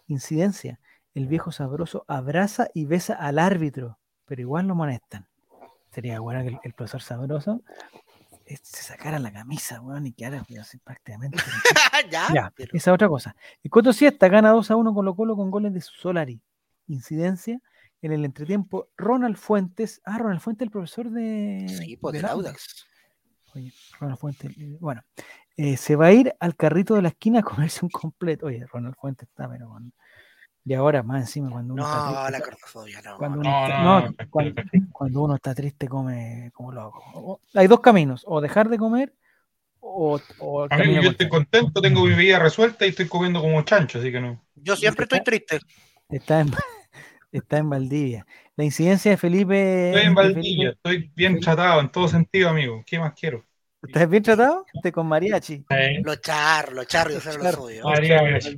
Incidencia: 0.08 0.82
el 1.14 1.28
viejo 1.28 1.54
sabroso 1.54 2.04
abraza 2.10 2.68
y 2.74 2.86
besa 2.86 3.14
al 3.14 3.40
árbitro, 3.40 4.00
pero 4.26 4.42
igual 4.42 4.68
lo 4.68 4.76
molestan. 4.76 5.28
Sería 5.92 6.20
bueno 6.20 6.42
que 6.44 6.60
el, 6.68 6.74
profesor 6.74 7.02
sabroso 7.02 7.62
eh, 8.46 8.58
se 8.62 8.84
sacara 8.84 9.18
la 9.20 9.32
camisa, 9.32 9.80
weón, 9.80 10.08
y 10.08 10.12
quedara 10.12 10.44
así, 10.60 10.78
prácticamente. 10.78 11.38
ya, 12.12 12.28
ya 12.34 12.54
esa 12.74 12.92
otra 12.92 13.08
cosa. 13.08 13.34
El 13.64 13.72
Coto 13.72 13.94
Siesta 13.94 14.28
gana 14.28 14.52
2 14.52 14.72
a 14.72 14.76
1 14.76 14.90
con 14.90 14.96
Colo 14.96 15.16
Colo 15.16 15.36
con 15.38 15.52
goles 15.52 15.74
de 15.74 15.80
Solari. 15.80 16.42
Incidencia: 16.92 17.60
en 18.02 18.12
el 18.12 18.26
entretiempo, 18.26 18.90
Ronald 18.98 19.38
Fuentes. 19.38 20.02
Ah, 20.06 20.18
Ronald 20.18 20.42
Fuentes, 20.42 20.66
el 20.66 20.72
profesor 20.72 21.10
de. 21.10 21.68
Sí, 21.70 21.98
pues 21.98 22.22
de 22.22 22.28
Audax. 22.28 22.86
Oye, 23.54 23.72
Ronald 24.00 24.20
Fuentes. 24.20 24.58
Eh, 24.58 24.78
bueno, 24.80 25.04
eh, 25.58 25.78
se 25.78 25.96
va 25.96 26.08
a 26.08 26.14
ir 26.14 26.36
al 26.40 26.56
carrito 26.56 26.96
de 26.96 27.02
la 27.02 27.10
esquina 27.10 27.40
a 27.40 27.44
comerse 27.44 27.80
un 27.84 27.90
completo. 27.90 28.48
Oye, 28.48 28.66
Ronald 28.66 28.96
Fuentes 28.96 29.28
está, 29.28 29.50
pero 29.50 29.70
con. 29.70 29.94
Y 30.64 30.76
ahora 30.76 31.02
más 31.02 31.22
encima 31.22 31.50
cuando 31.50 31.74
uno 31.74 31.82
no, 31.82 31.90
está 31.90 32.28
triste. 32.28 32.32
la 32.32 32.40
cartofobia, 32.46 33.02
no. 33.02 33.18
Cuando 33.18 33.40
uno, 33.40 34.08
está, 34.08 34.28
cuando, 34.92 35.22
uno 35.24 35.36
está 35.36 35.56
triste 35.56 35.88
come 35.88 36.52
como 36.54 36.72
loco. 36.72 37.42
hay 37.56 37.66
dos 37.66 37.80
caminos, 37.80 38.24
o 38.28 38.40
dejar 38.42 38.70
de 38.70 38.78
comer 38.78 39.16
o, 39.80 40.20
o 40.38 40.68
Amigo, 40.70 41.02
yo 41.02 41.10
estoy 41.10 41.30
contento, 41.30 41.82
tengo 41.82 42.06
mi 42.06 42.14
vida 42.14 42.38
resuelta 42.38 42.86
y 42.86 42.90
estoy 42.90 43.08
comiendo 43.08 43.42
como 43.42 43.60
chancho, 43.64 43.98
así 43.98 44.12
que 44.12 44.22
no. 44.22 44.40
Yo 44.54 44.76
siempre 44.76 45.06
estoy 45.06 45.24
triste. 45.24 45.60
Está 46.10 46.42
en, 46.42 46.52
Está 47.32 47.58
en 47.58 47.70
Valdivia. 47.70 48.26
La 48.56 48.64
incidencia 48.66 49.12
de 49.12 49.18
Felipe. 49.18 49.90
Estoy 49.90 50.08
en 50.08 50.16
Valdivia, 50.16 50.70
estoy 50.72 51.12
bien 51.16 51.40
tratado 51.40 51.80
en 51.80 51.90
todo 51.90 52.08
sentido, 52.08 52.50
amigo. 52.50 52.84
¿Qué 52.86 53.00
más 53.00 53.14
quiero? 53.18 53.46
¿Estás 53.82 54.10
bien 54.10 54.22
tratado? 54.22 54.66
Te 54.84 54.92
con 54.92 55.08
mariachi. 55.08 55.66
Los 56.04 56.22
charros, 56.22 56.76
los 56.76 56.88
charros, 56.88 57.14
yo 57.16 57.22
sé 57.22 57.38
lo 57.38 57.52
suyo. 57.52 57.84
Mariachi. 57.84 58.58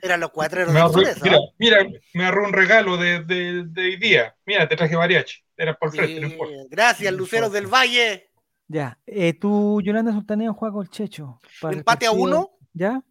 Eran 0.00 0.20
los 0.20 0.30
cuatreros 0.30 0.72
de 0.72 1.16
mira, 1.22 1.38
mira, 1.58 1.86
me 2.14 2.22
agarró 2.24 2.44
un 2.44 2.52
regalo 2.52 2.96
de, 2.96 3.24
de, 3.24 3.64
de, 3.66 3.82
hoy 3.82 3.96
día. 3.96 4.36
Mira, 4.46 4.68
te 4.68 4.76
traje 4.76 4.96
mariachi. 4.96 5.42
Era 5.56 5.74
por 5.74 5.90
frente, 5.90 6.20
no 6.20 6.28
importa. 6.28 6.54
Gracias, 6.70 7.12
Luceros 7.12 7.52
del 7.52 7.66
Valle. 7.66 8.30
Ya. 8.68 8.98
Eh, 9.06 9.32
tú, 9.32 9.80
Yolanda 9.82 10.12
Sultaneo, 10.12 10.54
juega 10.54 10.74
con 10.74 10.82
el 10.84 10.90
Checho. 10.90 11.40
Empate 11.62 12.06
a 12.06 12.12
uno. 12.12 12.50
¿Ya? 12.72 13.02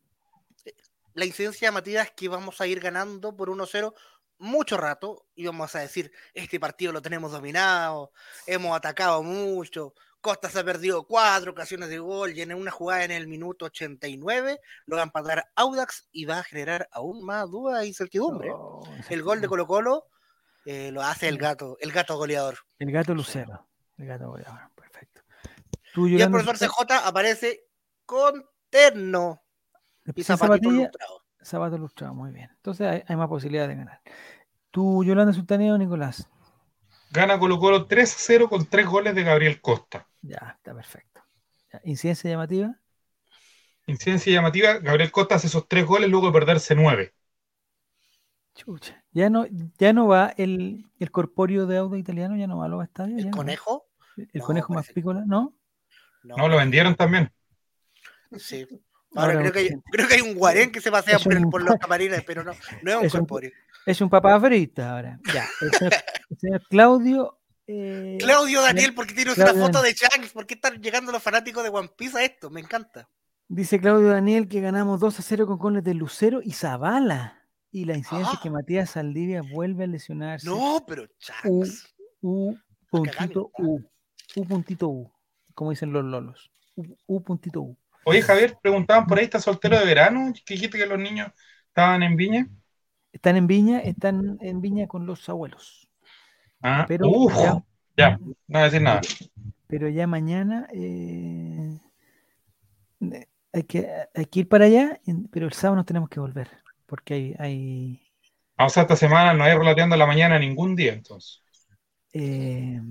La 1.14 1.26
incidencia, 1.26 1.72
Matías, 1.72 2.08
es 2.08 2.14
que 2.14 2.30
vamos 2.30 2.62
a 2.62 2.68
ir 2.68 2.80
ganando 2.80 3.36
por 3.36 3.50
1-0 3.50 3.94
mucho 4.40 4.78
rato 4.78 5.26
íbamos 5.36 5.76
a 5.76 5.80
decir, 5.80 6.12
este 6.34 6.60
partido 6.60 6.92
lo 6.92 7.02
tenemos 7.02 7.32
dominado, 7.32 8.12
hemos 8.46 8.76
atacado 8.76 9.24
mucho, 9.24 9.94
Costa 10.22 10.50
se 10.50 10.60
ha 10.60 10.64
perdido 10.64 11.06
cuatro 11.06 11.52
ocasiones 11.52 11.90
de 11.90 12.00
gol 12.00 12.34
y 12.36 12.42
en 12.42 12.54
una 12.54 12.72
jugada 12.72 13.06
en 13.06 13.12
el 13.12 13.28
minuto 13.28 13.66
89 13.66 14.60
lo 14.86 14.96
va 14.96 15.04
a 15.04 15.06
empatar 15.06 15.46
Audax 15.56 16.08
y 16.12 16.26
va 16.26 16.40
a 16.40 16.44
generar 16.44 16.90
aún 16.92 17.24
más 17.24 17.50
dudas 17.50 17.86
y 17.86 17.94
certidumbre. 17.94 18.52
el 19.10 19.24
gol 19.24 19.42
de 19.42 19.48
Colo 19.48 19.68
Colo 19.68 20.06
eh, 20.66 20.92
lo 20.92 21.02
hace 21.02 21.30
el 21.30 21.38
gato, 21.38 21.78
el 21.80 21.92
gato 21.92 22.18
goleador. 22.18 22.58
El 22.78 22.92
gato 22.92 23.14
Lucero, 23.14 23.70
el 23.98 24.08
gato 24.08 24.28
goleador, 24.30 24.70
perfecto. 24.76 25.22
y 25.96 26.22
el 26.22 26.30
profesor 26.30 26.58
CJ 26.58 26.92
aparece 27.06 27.68
con 28.06 28.44
terno 28.70 29.44
y 30.14 30.24
zapatito 30.24 30.90
Sabato 31.48 31.78
Lustrado, 31.78 32.14
muy 32.14 32.32
bien. 32.32 32.50
Entonces 32.58 33.06
hay, 33.08 33.16
más 33.16 33.30
posibilidad 33.30 33.70
de 33.70 33.76
ganar. 33.76 34.02
¿Tú, 34.70 35.06
Yolanda 35.06 35.32
Sultaneo, 35.32 35.78
Nicolás? 35.78 36.30
Gana 37.10 37.40
Colo 37.40 37.58
Colo 37.58 37.88
3-0 37.88 38.50
con 38.50 38.66
tres 38.66 38.86
goles 38.86 39.16
de 39.16 39.24
Gabriel 39.24 39.62
Costa. 39.62 40.06
Ya, 40.22 40.56
está 40.58 40.76
perfecto. 40.76 41.22
¿Incidencia 41.86 42.30
llamativa? 42.30 42.76
Incidencia 43.86 44.34
llamativa, 44.34 44.80
Gabriel 44.80 45.10
Costa 45.10 45.36
hace 45.36 45.48
esos 45.48 45.70
tres 45.70 45.86
goles 45.86 46.10
luego 46.10 46.28
de 46.28 46.34
perderse 46.34 46.76
nueve. 46.76 47.14
Chucha. 48.54 49.02
Ya 49.14 49.30
no, 49.30 49.46
ya 49.78 49.94
no 49.94 50.06
va 50.08 50.34
el, 50.36 50.84
el 51.00 51.12
corpóreo 51.12 51.66
de 51.66 51.78
auto 51.78 51.96
italiano, 51.96 52.36
ya 52.36 52.48
no 52.48 52.58
va 52.58 52.66
a 52.66 52.70
los 52.70 52.84
estadios. 52.84 53.24
¿El 53.24 53.32
conejo? 53.32 53.86
¿El 54.18 54.42
conejo 54.42 54.74
más 54.74 54.90
pícola? 54.90 55.24
¿No? 55.26 55.56
No, 56.24 56.50
lo 56.50 56.58
vendieron 56.58 56.94
también. 56.96 57.32
Sí. 58.36 58.68
Ahora, 59.18 59.40
creo, 59.40 59.52
que 59.52 59.60
hay, 59.60 59.70
creo 59.92 60.08
que 60.08 60.14
hay 60.16 60.22
un 60.22 60.36
guarén 60.36 60.72
que 60.72 60.80
se 60.80 60.92
pasea 60.92 61.18
por, 61.20 61.64
los 61.64 61.76
camarines, 61.78 62.24
pero 62.24 62.44
no, 62.44 62.52
no 62.84 62.92
es 62.92 62.98
un 62.98 63.06
es 63.06 63.12
corpóreo. 63.12 63.52
es 63.86 64.02
un 64.02 64.10
papá 64.10 64.40
frita 64.40 64.92
ahora. 64.92 65.20
Ya. 65.34 65.48
El 66.30 66.38
señor, 66.38 66.68
Claudio. 66.70 67.40
Eh, 67.66 68.18
Claudio 68.20 68.62
Daniel, 68.62 68.94
¿por 68.94 69.08
qué 69.08 69.14
tienes 69.14 69.38
una 69.38 69.54
foto 69.54 69.82
de 69.82 69.94
Shanks? 69.94 70.32
¿Por 70.32 70.46
qué 70.46 70.54
están 70.54 70.82
llegando 70.82 71.12
los 71.12 71.22
fanáticos 71.22 71.64
de 71.64 71.70
One 71.70 71.90
Piece 71.98 72.18
a 72.18 72.24
esto? 72.24 72.50
Me 72.50 72.62
encanta. 72.62 73.10
Dice 73.50 73.80
Claudio 73.80 74.10
Daniel 74.10 74.48
que 74.48 74.62
ganamos 74.62 75.00
2 75.00 75.20
a 75.20 75.22
0 75.22 75.48
con 75.48 75.58
goles 75.58 75.84
de 75.84 75.94
Lucero 75.94 76.42
y 76.44 76.52
Zavala. 76.52 77.46
Y 77.72 77.86
la 77.86 77.98
incidencia 77.98 78.34
es 78.34 78.40
que 78.40 78.50
ah. 78.50 78.54
Matías 78.54 78.92
Saldivia 78.92 79.42
vuelve 79.42 79.86
a 79.86 79.88
lesionarse. 79.88 80.48
No, 80.48 80.84
pero 80.88 81.08
Shanks. 81.20 81.96
U, 82.22 82.52
U 82.52 82.58
puntito 82.90 83.52
U. 83.58 83.82
U 84.36 84.46
puntito 84.46 84.90
U. 84.90 85.12
Como 85.54 85.72
dicen 85.72 85.92
los 85.92 86.04
lolos. 86.04 86.52
U, 86.76 86.86
U 87.08 87.22
puntito 87.22 87.62
U. 87.62 87.78
Oye, 88.10 88.22
Javier, 88.22 88.58
preguntaban 88.62 89.06
por 89.06 89.20
ahí, 89.20 89.26
¿está 89.26 89.38
soltero 89.38 89.78
de 89.78 89.84
verano? 89.84 90.32
¿Qué 90.46 90.54
dijiste 90.54 90.78
que 90.78 90.86
los 90.86 90.98
niños 90.98 91.30
estaban 91.68 92.04
en 92.04 92.16
Viña? 92.16 92.48
Están 93.12 93.36
en 93.36 93.48
Viña, 93.48 93.80
están 93.80 94.38
en 94.40 94.62
Viña 94.62 94.88
con 94.88 95.06
los 95.06 95.28
abuelos. 95.28 95.90
Ah, 96.62 96.86
pero 96.88 97.12
ya, 97.98 98.18
no 98.18 98.34
voy 98.48 98.62
a 98.62 98.64
decir 98.64 98.82
nada. 98.82 99.02
Pero 99.68 99.90
ya 99.90 100.08
mañana 100.08 100.70
eh, 100.74 101.78
hay, 103.52 103.64
que, 103.64 103.90
hay 104.16 104.26
que 104.28 104.40
ir 104.40 104.48
para 104.48 104.68
allá, 104.68 105.02
pero 105.30 105.46
el 105.46 105.52
sábado 105.52 105.76
nos 105.76 105.86
tenemos 105.86 106.08
que 106.08 106.22
volver, 106.22 106.50
porque 106.86 107.14
hay... 107.14 107.36
hay... 107.40 108.02
Vamos 108.58 108.78
a 108.78 108.84
esta 108.84 108.96
semana 108.96 109.34
no 109.34 109.44
hay 109.44 109.58
relateando 109.58 109.98
la 109.98 110.06
mañana 110.06 110.40
ningún 110.40 110.78
día, 110.78 110.94
entonces. 110.94 111.44
Eh, 112.14 112.82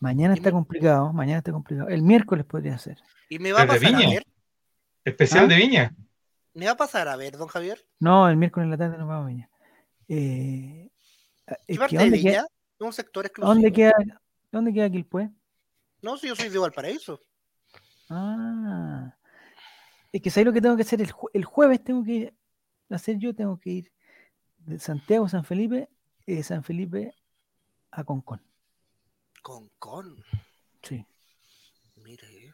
mañana 0.00 0.34
está 0.34 0.50
complicado, 0.50 1.12
mañana 1.12 1.38
está 1.38 1.52
complicado. 1.52 1.88
El 1.88 2.02
miércoles 2.02 2.44
podría 2.44 2.76
ser. 2.78 2.98
¿Y 3.28 3.38
me 3.38 3.52
va 3.52 3.62
a 3.62 3.66
pasar 3.66 3.94
a 3.94 3.98
ver? 3.98 4.26
¿Especial 5.04 5.44
¿Ah? 5.44 5.48
de 5.48 5.56
Viña? 5.56 5.96
¿Me 6.54 6.66
va 6.66 6.72
a 6.72 6.76
pasar 6.76 7.08
a 7.08 7.16
ver, 7.16 7.36
don 7.36 7.48
Javier? 7.48 7.84
No, 8.00 8.28
el 8.28 8.36
miércoles 8.36 8.66
en 8.66 8.70
la 8.70 8.76
tarde 8.76 8.98
nos 8.98 9.08
vamos 9.08 9.24
a 9.24 9.28
Viña. 9.28 9.50
Eh, 10.08 10.90
¿Qué 11.66 11.76
parte 11.76 11.96
de 11.96 12.10
Viña? 12.10 12.46
un 12.80 12.92
sector 12.92 13.24
exclusivo. 13.24 13.54
¿Dónde 13.54 13.72
queda, 13.72 13.92
dónde 14.52 14.72
queda 14.72 14.90
Quilpue? 14.90 15.30
No, 16.02 16.18
si 16.18 16.28
yo 16.28 16.36
soy 16.36 16.50
de 16.50 16.58
Valparaíso. 16.58 17.18
Ah. 18.10 19.16
Es 20.12 20.20
que 20.20 20.30
¿sabes 20.30 20.46
lo 20.46 20.52
que 20.52 20.60
tengo 20.60 20.76
que 20.76 20.82
hacer? 20.82 21.00
El, 21.00 21.10
el 21.32 21.44
jueves 21.44 21.82
tengo 21.82 22.04
que 22.04 22.34
hacer 22.90 23.16
yo, 23.16 23.34
tengo 23.34 23.58
que 23.58 23.70
ir 23.70 23.92
de 24.58 24.78
Santiago, 24.78 25.28
San 25.28 25.44
Felipe, 25.44 25.88
eh, 26.26 26.42
San 26.42 26.62
Felipe 26.62 27.14
a 27.94 28.04
Concón. 28.04 28.42
Concón. 29.42 30.16
Sí. 30.82 31.04
Mire. 31.96 32.52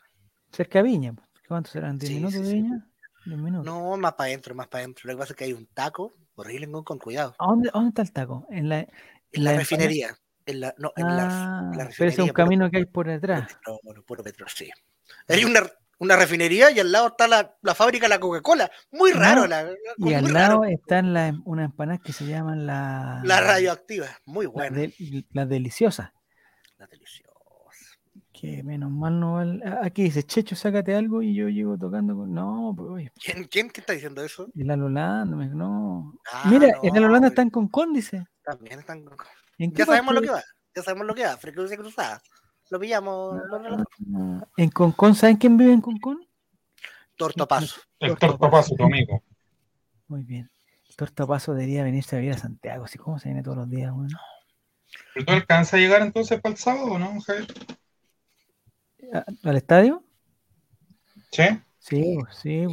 Cerca 0.53 0.79
de 0.79 0.85
Viña. 0.85 1.15
¿Cuántos 1.49 1.73
serán? 1.73 1.99
¿10 1.99 2.11
minutos 2.15 2.47
de 2.47 2.55
Viña? 2.55 2.87
No, 3.27 3.97
más 3.97 4.15
para 4.15 4.29
adentro, 4.29 4.55
más 4.55 4.69
para 4.69 4.85
adentro. 4.85 5.07
Lo 5.07 5.15
que 5.15 5.19
pasa 5.19 5.33
es 5.33 5.37
que 5.37 5.45
hay 5.45 5.53
un 5.53 5.67
taco 5.67 6.13
horrible 6.35 6.67
en 6.67 6.73
con 6.83 6.99
cuidado. 6.99 7.35
¿A 7.39 7.47
dónde, 7.47 7.71
dónde 7.73 7.89
está 7.89 8.03
el 8.03 8.13
taco? 8.13 8.47
En 8.51 8.69
la, 8.69 8.81
en 8.81 9.45
la, 9.45 9.57
refinería. 9.57 10.17
En 10.47 10.61
la, 10.61 10.75
no, 10.79 10.93
en 10.97 11.07
la, 11.07 11.29
ah, 11.31 11.89
Pero 11.97 12.11
es 12.11 12.19
un 12.19 12.29
camino 12.29 12.71
que 12.71 12.79
hay 12.79 12.87
por 12.87 13.07
detrás. 13.07 13.59
Por, 13.65 14.05
por, 14.05 14.23
por, 14.23 14.51
sí. 14.51 14.71
Hay 15.29 15.45
una, 15.45 15.61
una 16.01 16.17
refinería 16.17 16.71
y 16.71 16.81
al 16.81 16.91
lado 16.91 17.09
está 17.09 17.29
la, 17.29 17.57
la 17.63 17.75
fábrica 17.75 18.07
de 18.07 18.09
la 18.09 18.19
Coca-Cola. 18.19 18.71
Muy 18.91 19.13
raro. 19.13 19.47
la, 19.47 19.71
y 19.99 20.15
al 20.15 20.33
lado 20.33 20.65
están 20.65 21.13
la, 21.13 21.39
unas 21.45 21.67
empanadas 21.67 22.01
que 22.01 22.13
se 22.13 22.27
llaman 22.27 22.67
la... 22.67 23.21
La 23.23 23.41
radioactiva, 23.41 24.07
muy 24.25 24.47
buena. 24.47 24.79
Las 24.79 24.93
la 25.31 25.47
deliciosas. 25.47 26.11
La 26.79 26.87
deliciosa. 26.87 27.29
Que 28.33 28.63
menos 28.63 28.91
mal 28.91 29.21
no. 29.21 29.39
Aquí 29.83 30.05
dice, 30.05 30.23
Checho, 30.23 30.57
sácate 30.57 30.95
algo 30.95 31.21
y 31.21 31.35
yo 31.35 31.51
llego 31.51 31.77
tocando 31.77 32.17
con... 32.17 32.33
No, 32.33 32.75
pues 32.75 33.11
¿Quién, 33.23 33.45
¿Quién 33.45 33.69
qué 33.69 33.81
está 33.81 33.93
diciendo 33.93 34.25
eso? 34.25 34.49
El 34.57 34.71
Alolando, 34.71 35.37
no. 35.37 36.15
Ah, 36.33 36.49
Mira, 36.51 36.69
no, 36.69 36.81
en 36.83 36.97
Alolanda 36.97 37.29
están 37.29 37.51
con 37.51 37.69
Con, 37.69 37.93
dice. 37.93 38.25
También 38.43 38.79
están 38.79 39.05
con 39.05 39.19
Con. 39.19 39.27
Ya 39.59 39.85
sabemos 39.85 40.15
lo 40.15 40.23
que 40.23 40.31
va, 40.31 40.43
ya 40.75 40.83
sabemos 40.83 41.07
lo 41.07 41.15
que 41.15 41.25
va, 41.25 41.37
frecuencia 41.37 41.77
cruzada. 41.77 42.23
Lo 42.71 42.81
pillamos. 42.81 43.41
¿En 44.57 44.71
Concón 44.71 45.15
saben 45.15 45.37
quién 45.37 45.57
vive 45.57 45.73
en 45.73 45.81
Concón? 45.81 46.27
Tortopaso. 47.17 47.81
El 47.99 48.17
Tortopaso, 48.17 48.75
tu 48.77 48.85
amigo. 48.85 49.23
Muy 50.09 50.23
bien. 50.23 50.51
El 50.89 50.97
Tortopaso 50.97 51.53
debería 51.53 51.85
venirse 51.85 52.17
a 52.17 52.21
vivir 52.21 52.35
a 52.35 52.39
Santiago, 52.39 52.85
así 52.85 52.97
como 52.97 53.19
se 53.19 53.29
viene 53.29 53.43
todos 53.43 53.59
los 53.59 53.69
días, 53.69 53.93
bueno. 53.93 54.17
¿Pero 55.15 55.27
tú 55.27 55.33
alcanzas 55.33 55.75
a 55.75 55.77
llegar 55.77 56.03
entonces 56.03 56.41
para 56.41 56.53
el 56.53 56.59
sábado 56.59 56.93
o 56.93 56.99
no, 56.99 57.21
Javier? 57.21 57.47
¿Al 59.43 59.57
estadio? 59.57 60.05
Sí. 61.31 61.45
Sí, 61.79 62.19
sí, 62.31 62.67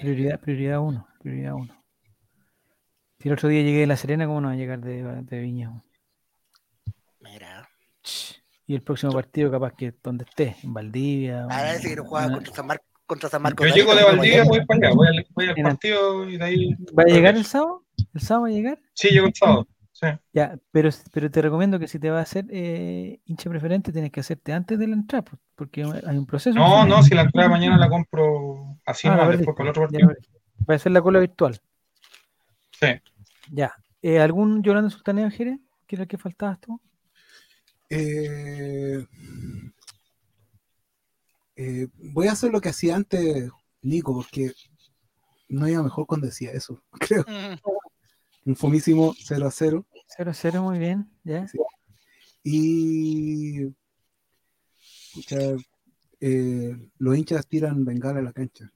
prioridad, 0.00 0.40
prioridad 0.40 0.80
uno, 0.80 1.06
prioridad 1.20 1.54
uno. 1.54 1.74
Si 3.18 3.28
el 3.28 3.34
otro 3.34 3.48
día 3.48 3.62
llegué 3.62 3.80
de 3.80 3.86
La 3.86 3.96
Serena, 3.96 4.26
¿cómo 4.26 4.40
no 4.40 4.48
va 4.48 4.54
a 4.54 4.56
llegar 4.56 4.80
de, 4.80 5.02
de 5.02 5.40
Viña? 5.40 5.82
Mira. 7.20 7.68
Y 8.70 8.74
el 8.76 8.82
próximo 8.82 9.12
partido, 9.12 9.50
capaz 9.50 9.72
que 9.72 9.92
donde 10.00 10.22
esté, 10.22 10.54
en 10.62 10.72
Valdivia. 10.72 11.44
Ah, 11.50 11.72
ese 11.72 11.88
que 11.88 11.96
no 11.96 12.04
juega 12.04 12.30
contra 12.30 12.54
San, 12.54 12.66
Mar 12.68 12.80
contra 13.04 13.28
San 13.28 13.42
Marcos. 13.42 13.66
Yo 13.66 13.74
llego 13.74 13.96
de 13.96 14.04
Valdivia, 14.04 14.44
voy 14.44 14.64
para 14.64 14.78
allá, 14.78 14.94
voy 14.94 15.08
al, 15.08 15.26
voy 15.34 15.46
al 15.48 15.54
partido 15.56 16.28
y 16.28 16.36
de 16.36 16.44
ahí. 16.44 16.76
¿Va 16.96 17.02
a 17.02 17.06
llegar 17.06 17.34
el 17.34 17.44
sábado? 17.44 17.84
¿El 18.14 18.20
sábado 18.20 18.42
va 18.42 18.48
a 18.48 18.52
llegar? 18.52 18.78
Sí, 18.94 19.08
llego 19.08 19.26
el 19.26 19.34
sábado. 19.34 19.66
Sí. 19.90 20.06
Ya, 20.32 20.56
pero, 20.70 20.88
pero 21.12 21.28
te 21.32 21.42
recomiendo 21.42 21.80
que 21.80 21.88
si 21.88 21.98
te 21.98 22.10
vas 22.10 22.20
a 22.20 22.22
hacer 22.22 22.44
eh, 22.50 23.18
hincha 23.24 23.50
preferente, 23.50 23.90
tienes 23.90 24.12
que 24.12 24.20
hacerte 24.20 24.52
antes 24.52 24.78
de 24.78 24.86
la 24.86 24.94
entrada, 24.94 25.24
porque 25.56 25.82
hay 25.82 26.16
un 26.16 26.26
proceso. 26.26 26.56
No, 26.56 26.86
no, 26.86 27.02
si 27.02 27.12
la 27.12 27.22
entrada 27.22 27.48
mañana 27.48 27.76
la 27.76 27.88
compro 27.88 28.76
así, 28.86 29.08
ah, 29.08 29.16
no, 29.16 29.30
después 29.30 29.56
con 29.56 29.66
el 29.66 29.70
otro 29.70 29.82
partido. 29.82 30.12
Va 30.70 30.76
a 30.76 30.78
ser 30.78 30.92
la 30.92 31.02
cola 31.02 31.18
virtual. 31.18 31.60
Sí. 32.80 32.86
Ya. 33.50 33.74
Eh, 34.00 34.20
¿Algún 34.20 34.62
Yolanda 34.62 34.90
Sultaneo 34.90 35.28
Jerez? 35.28 35.58
¿Qué 35.88 35.96
era 35.96 36.04
el 36.04 36.08
que 36.08 36.18
faltabas 36.18 36.60
tú? 36.60 36.80
Eh, 37.90 39.04
eh, 41.56 41.88
voy 42.12 42.28
a 42.28 42.32
hacer 42.32 42.52
lo 42.52 42.60
que 42.60 42.68
hacía 42.68 42.94
antes 42.94 43.50
Nico, 43.82 44.14
porque 44.14 44.52
no 45.48 45.68
iba 45.68 45.82
mejor 45.82 46.06
cuando 46.06 46.26
decía 46.26 46.52
eso, 46.52 46.82
creo. 46.92 47.24
Un 48.46 48.56
fomísimo 48.56 49.14
0 49.18 49.46
a 49.46 49.50
0. 49.50 49.86
0 50.16 50.30
a 50.30 50.34
0, 50.34 50.62
muy 50.62 50.78
bien, 50.78 51.10
ya. 51.24 51.46
Y 52.42 53.66
eh, 56.20 56.90
los 56.98 57.16
hinchas 57.16 57.46
tiran 57.46 57.84
bengala 57.84 58.20
a 58.20 58.22
la 58.22 58.32
cancha. 58.32 58.72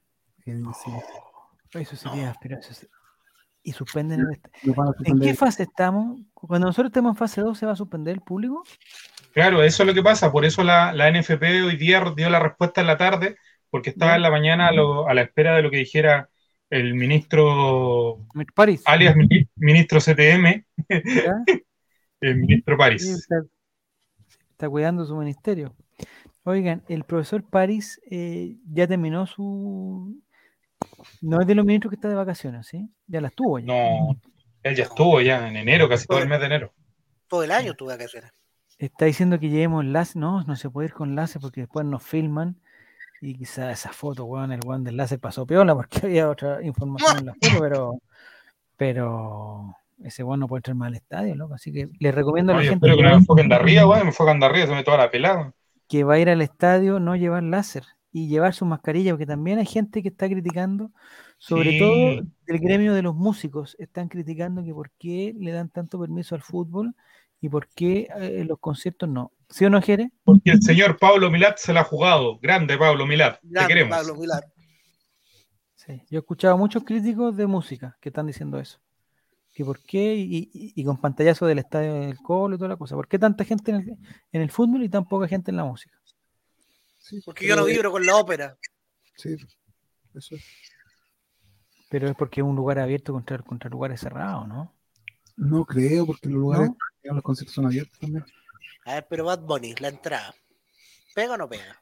eso 1.73 1.95
sería, 1.95 2.35
pero 2.41 2.59
eso, 2.59 2.87
y 3.65 3.71
suspenden 3.73 4.21
el 4.21 4.75
¿En 5.03 5.19
qué 5.19 5.33
fase 5.33 5.63
estamos? 5.63 6.21
Cuando 6.33 6.67
nosotros 6.67 6.89
estemos 6.89 7.11
en 7.11 7.17
fase 7.17 7.41
2, 7.41 7.57
¿se 7.57 7.65
va 7.65 7.73
a 7.73 7.75
suspender 7.75 8.13
el 8.13 8.21
público? 8.21 8.63
Claro, 9.33 9.63
eso 9.63 9.83
es 9.83 9.87
lo 9.87 9.93
que 9.93 10.03
pasa. 10.03 10.31
Por 10.31 10.45
eso 10.45 10.63
la, 10.63 10.93
la 10.93 11.11
NFP 11.11 11.41
hoy 11.65 11.75
día 11.75 12.01
dio 12.15 12.29
la 12.29 12.39
respuesta 12.39 12.79
en 12.79 12.87
la 12.87 12.97
tarde, 12.97 13.35
porque 13.71 13.89
estaba 13.89 14.15
en 14.15 14.21
la 14.21 14.29
mañana 14.29 14.67
a, 14.69 15.13
la 15.13 15.21
espera 15.21 15.55
de 15.55 15.63
lo 15.63 15.71
que 15.71 15.77
dijera 15.77 16.29
el 16.69 16.93
ministro 16.93 18.25
París. 18.53 18.83
alias 18.85 19.15
ministro 19.55 19.99
CTM, 19.99 20.63
el 22.21 22.35
ministro 22.37 22.77
París. 22.77 23.27
está, 24.51 24.69
cuidando 24.69 25.05
su 25.05 25.15
ministerio. 25.15 25.75
Oigan, 26.43 26.83
el 26.87 27.03
profesor 27.03 27.43
París 27.43 27.99
eh, 28.09 28.57
ya 28.71 28.87
terminó 28.87 29.25
su, 29.25 30.21
no 31.21 31.41
es 31.41 31.47
de 31.47 31.55
los 31.55 31.65
ministros 31.65 31.91
que 31.91 31.95
está 31.95 32.09
de 32.09 32.15
vacaciones, 32.15 32.67
¿sí? 32.67 32.89
Ya 33.07 33.21
las 33.21 33.33
tuvo 33.33 33.59
ya. 33.59 33.65
No, 33.65 34.19
él 34.63 34.75
ya 34.75 34.83
estuvo 34.83 35.21
ya 35.21 35.47
en 35.47 35.57
enero, 35.57 35.87
casi 35.87 36.07
todo 36.07 36.19
el 36.19 36.27
mes 36.27 36.39
de 36.39 36.47
enero. 36.47 36.73
Todo 37.27 37.43
el 37.43 37.51
año 37.51 37.73
tuvo 37.73 37.89
vacaciones. 37.89 38.31
Está 38.77 39.05
diciendo 39.05 39.39
que 39.39 39.49
llevemos 39.49 39.83
enlace. 39.83 40.19
No, 40.19 40.43
no 40.43 40.55
se 40.55 40.69
puede 40.69 40.87
ir 40.87 40.93
con 40.93 41.15
láser 41.15 41.41
porque 41.41 41.61
después 41.61 41.85
nos 41.85 42.03
filman. 42.03 42.59
Y 43.21 43.35
quizá 43.35 43.71
esa 43.71 43.91
foto, 43.93 44.25
weón, 44.25 44.51
el 44.51 44.59
weón 44.65 44.83
del 44.83 44.97
láser 44.97 45.19
pasó 45.19 45.45
piola 45.45 45.73
porque 45.73 45.99
había 46.03 46.29
otra 46.29 46.61
información 46.63 47.19
en 47.19 47.25
la 47.27 47.33
foto, 47.33 47.59
pero, 47.59 47.99
pero 48.75 49.75
ese 50.03 50.23
weón 50.23 50.41
no 50.41 50.47
puede 50.47 50.59
entrar 50.59 50.75
más 50.75 50.87
al 50.87 50.95
estadio, 50.95 51.35
loco. 51.35 51.53
Así 51.53 51.71
que 51.71 51.89
les 51.99 52.13
recomiendo 52.13 52.51
a 52.51 52.57
la 52.57 52.61
gente. 52.61 52.75
Espero 52.75 52.97
que 52.97 53.03
no 53.03 53.09
me 53.09 53.15
enfoquen 53.15 53.49
de 53.49 53.55
arriba, 53.55 53.87
weón, 53.87 54.03
me 54.03 54.09
enfocan 54.09 54.39
de 54.39 54.45
arriba, 54.45 54.67
se 54.67 54.75
me 54.75 54.83
toda 54.83 54.97
la 54.97 55.11
pelada. 55.11 55.53
Que 55.87 56.03
va 56.03 56.15
a 56.15 56.19
ir 56.19 56.29
al 56.29 56.41
estadio, 56.41 56.99
no 56.99 57.15
llevar 57.15 57.43
láser 57.43 57.83
y 58.15 58.29
llevar 58.29 58.53
su 58.53 58.63
mascarilla, 58.65 59.11
porque 59.11 59.25
también 59.25 59.59
hay 59.59 59.65
gente 59.65 60.01
que 60.01 60.07
está 60.07 60.29
criticando, 60.29 60.89
sobre 61.37 61.77
todo 61.77 62.25
del 62.47 62.59
gremio 62.59 62.93
de 62.93 63.01
los 63.01 63.13
músicos, 63.13 63.75
están 63.77 64.07
criticando 64.07 64.63
que 64.63 64.73
por 64.73 64.89
qué 64.91 65.35
le 65.37 65.51
dan 65.51 65.67
tanto 65.67 65.99
permiso 65.99 66.33
al 66.33 66.41
fútbol 66.41 66.95
y 67.41 67.49
por 67.49 67.67
qué 67.67 68.07
eh, 68.17 68.45
los 68.47 68.57
conciertos 68.59 69.09
no. 69.09 69.33
¿Sí 69.49 69.65
o 69.65 69.69
no, 69.69 69.81
Jere? 69.81 70.11
Porque 70.23 70.51
el 70.51 70.61
señor 70.61 70.97
Pablo 70.97 71.29
Milat 71.29 71.57
se 71.57 71.73
la 71.73 71.81
ha 71.81 71.83
jugado. 71.83 72.39
Grande 72.39 72.77
Pablo 72.77 73.05
Milat. 73.05 73.41
Te 73.41 73.67
queremos. 73.67 73.97
Pablo 73.97 74.15
Milat. 74.15 74.45
Sí, 75.73 76.01
yo 76.09 76.19
he 76.19 76.21
escuchado 76.21 76.53
a 76.53 76.57
muchos 76.57 76.85
críticos 76.85 77.35
de 77.35 77.47
música 77.47 77.97
que 77.99 78.07
están 78.07 78.27
diciendo 78.27 78.57
eso. 78.61 78.79
Que 79.51 79.65
por 79.65 79.81
qué, 79.81 80.15
y, 80.15 80.83
con 80.85 81.01
pantallazo 81.01 81.47
del 81.47 81.59
estadio 81.59 81.95
del 81.95 82.17
Colo 82.19 82.55
y 82.55 82.57
toda 82.57 82.69
la 82.69 82.77
cosa, 82.77 82.95
¿por 82.95 83.09
qué 83.09 83.19
tanta 83.19 83.43
gente 83.43 83.71
en 83.71 83.77
el, 83.77 83.97
en 84.31 84.41
el 84.41 84.51
fútbol 84.51 84.83
y 84.83 84.89
tan 84.89 85.05
poca 85.05 85.27
gente 85.27 85.51
en 85.51 85.57
la 85.57 85.65
música? 85.65 85.99
Porque 87.25 87.47
yo 87.47 87.55
no 87.55 87.65
vibro 87.65 87.91
con 87.91 88.05
la 88.05 88.15
ópera. 88.15 88.57
Sí, 89.15 89.35
eso. 90.13 90.35
Pero 91.89 92.09
es 92.09 92.15
porque 92.15 92.41
es 92.41 92.45
un 92.45 92.55
lugar 92.55 92.79
abierto 92.79 93.13
contra, 93.13 93.37
contra 93.39 93.69
lugares 93.69 94.01
cerrados, 94.01 94.47
¿no? 94.47 94.75
No 95.37 95.65
creo, 95.65 96.05
porque 96.05 96.29
los 96.29 96.39
lugares, 96.39 96.71
los 97.03 97.23
conciertos 97.23 97.53
son 97.53 97.65
abiertos 97.65 97.99
también. 97.99 98.25
A 98.85 98.95
ver, 98.95 99.07
pero 99.09 99.25
Bad 99.25 99.41
Bunny, 99.41 99.75
la 99.79 99.89
entrada. 99.89 100.33
¿Pega 101.13 101.33
o 101.33 101.37
no 101.37 101.49
pega? 101.49 101.81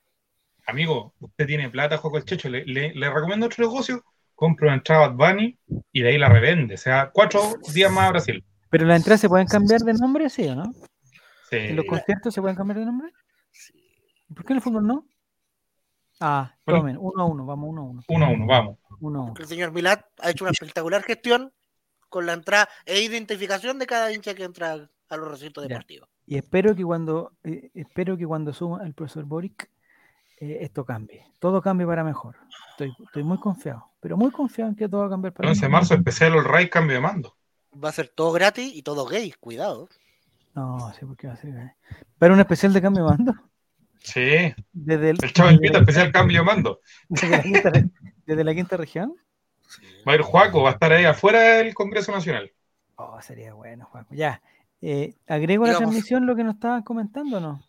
Amigo, 0.65 1.13
usted 1.19 1.45
tiene 1.45 1.69
plata, 1.69 1.97
Juego 1.97 2.17
el 2.17 2.25
Checho. 2.25 2.49
Le, 2.49 2.93
recomiendo 2.93 3.45
otro 3.45 3.65
negocio. 3.65 4.03
Compro 4.35 4.67
una 4.67 4.75
entrada 4.77 5.07
Bad 5.09 5.35
Bunny 5.35 5.59
y 5.91 6.01
de 6.01 6.09
ahí 6.09 6.17
la 6.17 6.29
revende. 6.29 6.75
O 6.75 6.77
sea, 6.77 7.11
cuatro 7.13 7.41
días 7.73 7.91
más 7.91 8.07
a 8.07 8.11
Brasil. 8.11 8.43
¿Pero 8.69 8.85
las 8.85 8.97
entradas 8.97 9.21
se 9.21 9.29
pueden 9.29 9.47
cambiar 9.47 9.81
de 9.81 9.93
nombre, 9.93 10.29
sí 10.29 10.45
o 10.47 10.55
no? 10.55 10.73
Sí. 11.49 11.57
¿En 11.57 11.75
los 11.75 11.85
conciertos 11.85 12.33
se 12.33 12.41
pueden 12.41 12.57
cambiar 12.57 12.79
de 12.79 12.85
nombre? 12.85 13.11
Sí. 13.51 13.73
¿Por 14.33 14.45
qué 14.45 14.53
en 14.53 14.57
el 14.57 14.63
fútbol 14.63 14.87
no? 14.87 15.05
Ah, 16.25 16.55
tomen, 16.63 16.97
uno 16.97 17.21
a 17.21 17.25
uno, 17.25 17.45
vamos 17.45 17.69
uno 17.69 17.81
a 17.81 17.83
uno. 17.83 18.03
Uno 18.07 18.25
a 18.25 18.29
uno, 18.29 18.45
vamos. 18.45 18.77
Uno 19.01 19.33
El 19.37 19.45
señor 19.45 19.73
Milat 19.73 20.05
ha 20.21 20.29
hecho 20.29 20.45
una 20.45 20.51
espectacular 20.51 21.03
gestión 21.03 21.51
con 22.07 22.25
la 22.25 22.31
entrada 22.31 22.69
e 22.85 23.01
identificación 23.01 23.77
de 23.77 23.87
cada 23.87 24.09
hincha 24.13 24.33
que 24.33 24.45
entra 24.45 24.89
a 25.09 25.17
los 25.17 25.29
recintos 25.29 25.67
deportivos. 25.67 26.07
Y 26.25 26.37
espero 26.37 26.73
que 26.77 26.83
cuando 26.85 27.33
eh, 27.43 27.71
espero 27.73 28.15
que 28.15 28.25
cuando 28.25 28.53
suma 28.53 28.85
el 28.85 28.93
profesor 28.93 29.25
Boric 29.25 29.69
eh, 30.39 30.59
esto 30.61 30.85
cambie. 30.85 31.25
Todo 31.39 31.61
cambie 31.61 31.85
para 31.85 32.05
mejor. 32.05 32.37
Estoy, 32.71 32.95
estoy 33.05 33.23
muy 33.23 33.37
confiado, 33.37 33.91
pero 33.99 34.15
muy 34.15 34.31
confiado 34.31 34.69
en 34.69 34.77
que 34.77 34.87
todo 34.87 35.01
va 35.01 35.07
a 35.07 35.09
cambiar 35.09 35.33
para 35.33 35.49
11 35.49 35.61
de 35.61 35.69
marzo 35.69 35.93
especial 35.93 36.35
el 36.35 36.45
RAI 36.45 36.69
cambio 36.69 36.95
de 36.95 37.01
mando. 37.01 37.35
Va 37.83 37.89
a 37.89 37.91
ser 37.91 38.07
todo 38.07 38.31
gratis 38.31 38.73
y 38.73 38.81
todo 38.81 39.05
gay, 39.05 39.33
cuidado. 39.33 39.89
No, 40.55 40.89
sí, 40.97 41.05
porque 41.05 41.27
va 41.27 41.33
a 41.33 41.37
ser 41.37 41.53
gay. 41.53 41.71
¿Pero 42.17 42.33
un 42.33 42.39
especial 42.39 42.71
de 42.71 42.81
cambio 42.81 43.03
de 43.03 43.09
mando? 43.09 43.33
Sí. 44.03 44.53
Desde 44.73 45.11
el, 45.11 45.17
el 45.21 45.34
Chavo 45.34 45.51
invita 45.51 45.80
especial 45.80 46.11
cambio 46.11 46.39
de 46.39 46.45
mando. 46.45 46.81
Desde 47.07 48.43
la 48.43 48.53
quinta, 48.53 48.77
región. 48.77 49.15
Va 50.07 50.11
a 50.11 50.15
ir 50.15 50.21
Juaco, 50.21 50.61
va 50.61 50.71
a 50.71 50.73
estar 50.73 50.91
ahí 50.91 51.05
afuera 51.05 51.39
del 51.57 51.73
Congreso 51.73 52.11
Nacional. 52.11 52.51
Oh, 52.95 53.19
sería 53.21 53.53
bueno, 53.53 53.85
Juaco. 53.85 54.13
Ya. 54.13 54.41
Eh, 54.81 55.15
¿Agrego 55.27 55.65
la 55.65 55.77
transmisión 55.77 56.25
lo 56.25 56.35
que 56.35 56.43
nos 56.43 56.55
estaban 56.55 56.84
comentando 56.84 57.38
o 57.38 57.39
no? 57.39 57.63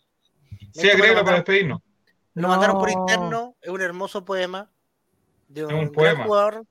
Sí, 0.73 0.91
agrego 0.91 1.25
para 1.25 1.37
despedirnos. 1.37 1.81
Lo 2.35 2.49
mandaron 2.49 2.79
por 2.79 2.91
interno, 2.91 3.55
es 3.63 3.71
un 3.71 3.81
hermoso 3.81 4.25
poema 4.25 4.69
de 5.47 5.65
un, 5.65 5.93
gran 5.93 6.25
jugador 6.25 6.67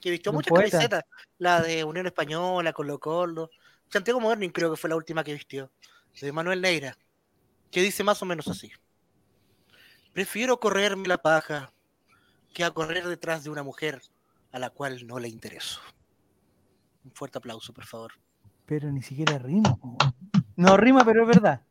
que 0.00 0.12
vistió 0.12 0.32
muchas 0.32 0.56
camisetas. 0.56 1.02
La 1.38 1.60
de 1.60 1.82
Unión 1.82 2.06
Española, 2.06 2.72
Colo 2.72 3.00
Colo. 3.00 3.50
Santiago 3.88 4.20
Moderno 4.20 4.46
creo 4.52 4.70
que 4.70 4.76
fue 4.76 4.88
la 4.88 4.94
última 4.94 5.24
que 5.24 5.32
vistió. 5.32 5.72
De 6.20 6.30
Manuel 6.30 6.60
Neira 6.60 6.96
que 7.70 7.82
dice 7.82 8.04
más 8.04 8.22
o 8.22 8.26
menos 8.26 8.48
así. 8.48 8.70
Prefiero 10.12 10.58
correrme 10.58 11.08
la 11.08 11.18
paja 11.18 11.72
que 12.52 12.64
a 12.64 12.70
correr 12.70 13.06
detrás 13.06 13.44
de 13.44 13.50
una 13.50 13.62
mujer 13.62 14.02
a 14.52 14.58
la 14.58 14.70
cual 14.70 15.06
no 15.06 15.18
le 15.18 15.28
intereso. 15.28 15.80
Un 17.04 17.12
fuerte 17.12 17.38
aplauso, 17.38 17.72
por 17.72 17.86
favor. 17.86 18.12
Pero 18.66 18.90
ni 18.90 19.02
siquiera 19.02 19.38
rima. 19.38 19.78
No 20.56 20.76
rima, 20.76 21.04
pero 21.04 21.22
es 21.22 21.28
verdad. 21.28 21.62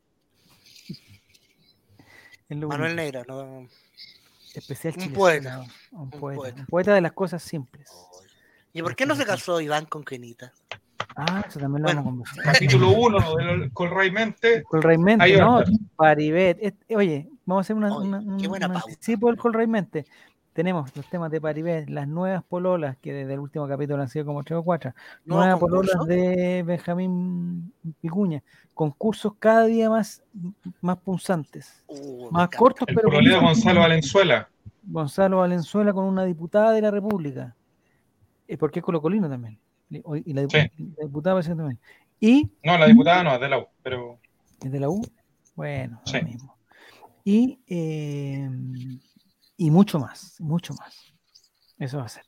Manuel 2.49 2.95
Neira, 2.95 3.23
no. 3.27 3.67
Especial 4.55 4.95
un 4.97 5.13
poeta. 5.13 5.63
Un, 5.91 6.09
poeta. 6.09 6.55
un 6.59 6.65
poeta 6.65 6.93
de 6.93 7.01
las 7.01 7.11
cosas 7.11 7.43
simples. 7.43 7.91
¿Y 8.73 8.81
por 8.81 8.95
qué 8.95 9.05
no 9.05 9.15
se 9.15 9.25
casó 9.25 9.61
Iván 9.61 9.85
con 9.85 10.03
Kenita? 10.03 10.53
Ah, 11.21 11.43
eso 11.45 11.59
también 11.59 11.81
lo 11.81 11.87
vamos 11.89 12.01
a 12.01 12.03
conversar. 12.03 12.43
Capítulo 12.45 12.89
1 12.97 13.35
del 13.35 13.73
Colray 13.73 14.09
Mente. 14.09 14.63
Colray 14.63 14.97
Mente, 14.97 15.37
¿no? 15.37 15.61
Paribet. 15.97 16.75
Oye, 16.95 17.27
vamos 17.45 17.61
a 17.61 17.61
hacer 17.61 17.75
una, 17.75 17.97
una, 17.97 18.37
qué 18.37 18.47
buena 18.47 18.71
pausa. 18.71 18.95
Sí, 18.99 19.17
por 19.17 19.33
el 19.33 19.37
Colray 19.37 19.67
Mente. 19.67 20.05
Tenemos 20.53 20.95
los 20.95 21.05
temas 21.07 21.29
de 21.29 21.41
Paribet, 21.41 21.89
las 21.89 22.07
nuevas 22.07 22.43
pololas, 22.43 22.97
que 22.97 23.13
desde 23.13 23.33
el 23.33 23.39
último 23.39 23.67
capítulo 23.67 24.01
han 24.01 24.09
sido 24.09 24.25
como 24.25 24.43
tres 24.43 24.59
o 24.59 24.63
cuatro. 24.63 24.93
nuevas 25.25 25.59
pololas 25.59 26.05
de 26.05 26.63
Benjamín 26.65 27.73
Picuña. 28.01 28.41
Concursos 28.73 29.33
cada 29.39 29.65
día 29.65 29.89
más, 29.89 30.23
más 30.81 30.97
punzantes. 30.97 31.83
Uh, 31.87 32.31
más 32.31 32.49
cortos, 32.49 32.87
el 32.87 32.95
pero. 32.95 33.09
Gonzalo 33.41 33.81
Valenzuela. 33.81 34.49
Gonzalo 34.83 35.37
Valenzuela 35.37 35.91
con 35.93 36.05
una 36.05 36.23
diputada 36.23 36.71
de 36.71 36.81
la 36.81 36.91
República. 36.91 37.55
Eh, 38.47 38.57
porque 38.57 38.79
es 38.79 38.85
colocolino 38.85 39.29
también. 39.29 39.59
Y 39.89 40.33
la, 40.33 40.41
diputada 40.43 41.41
también. 41.41 41.79
Y, 42.19 42.49
no, 42.63 42.77
la 42.77 42.85
diputada 42.85 43.23
no, 43.23 43.33
es 43.33 43.41
de 43.41 43.49
la 43.49 43.57
U, 43.59 43.67
pero... 43.81 44.19
¿Es 44.63 44.71
de 44.71 44.79
la 44.79 44.89
U? 44.89 45.01
Bueno, 45.55 46.01
lo 46.13 46.21
mismo. 46.21 46.57
Y, 47.23 47.59
eh, 47.67 48.49
y 49.57 49.71
mucho 49.71 49.99
más, 49.99 50.39
mucho 50.39 50.73
más. 50.73 51.13
Eso 51.77 51.97
va 51.97 52.05
a 52.05 52.09
ser. 52.09 52.23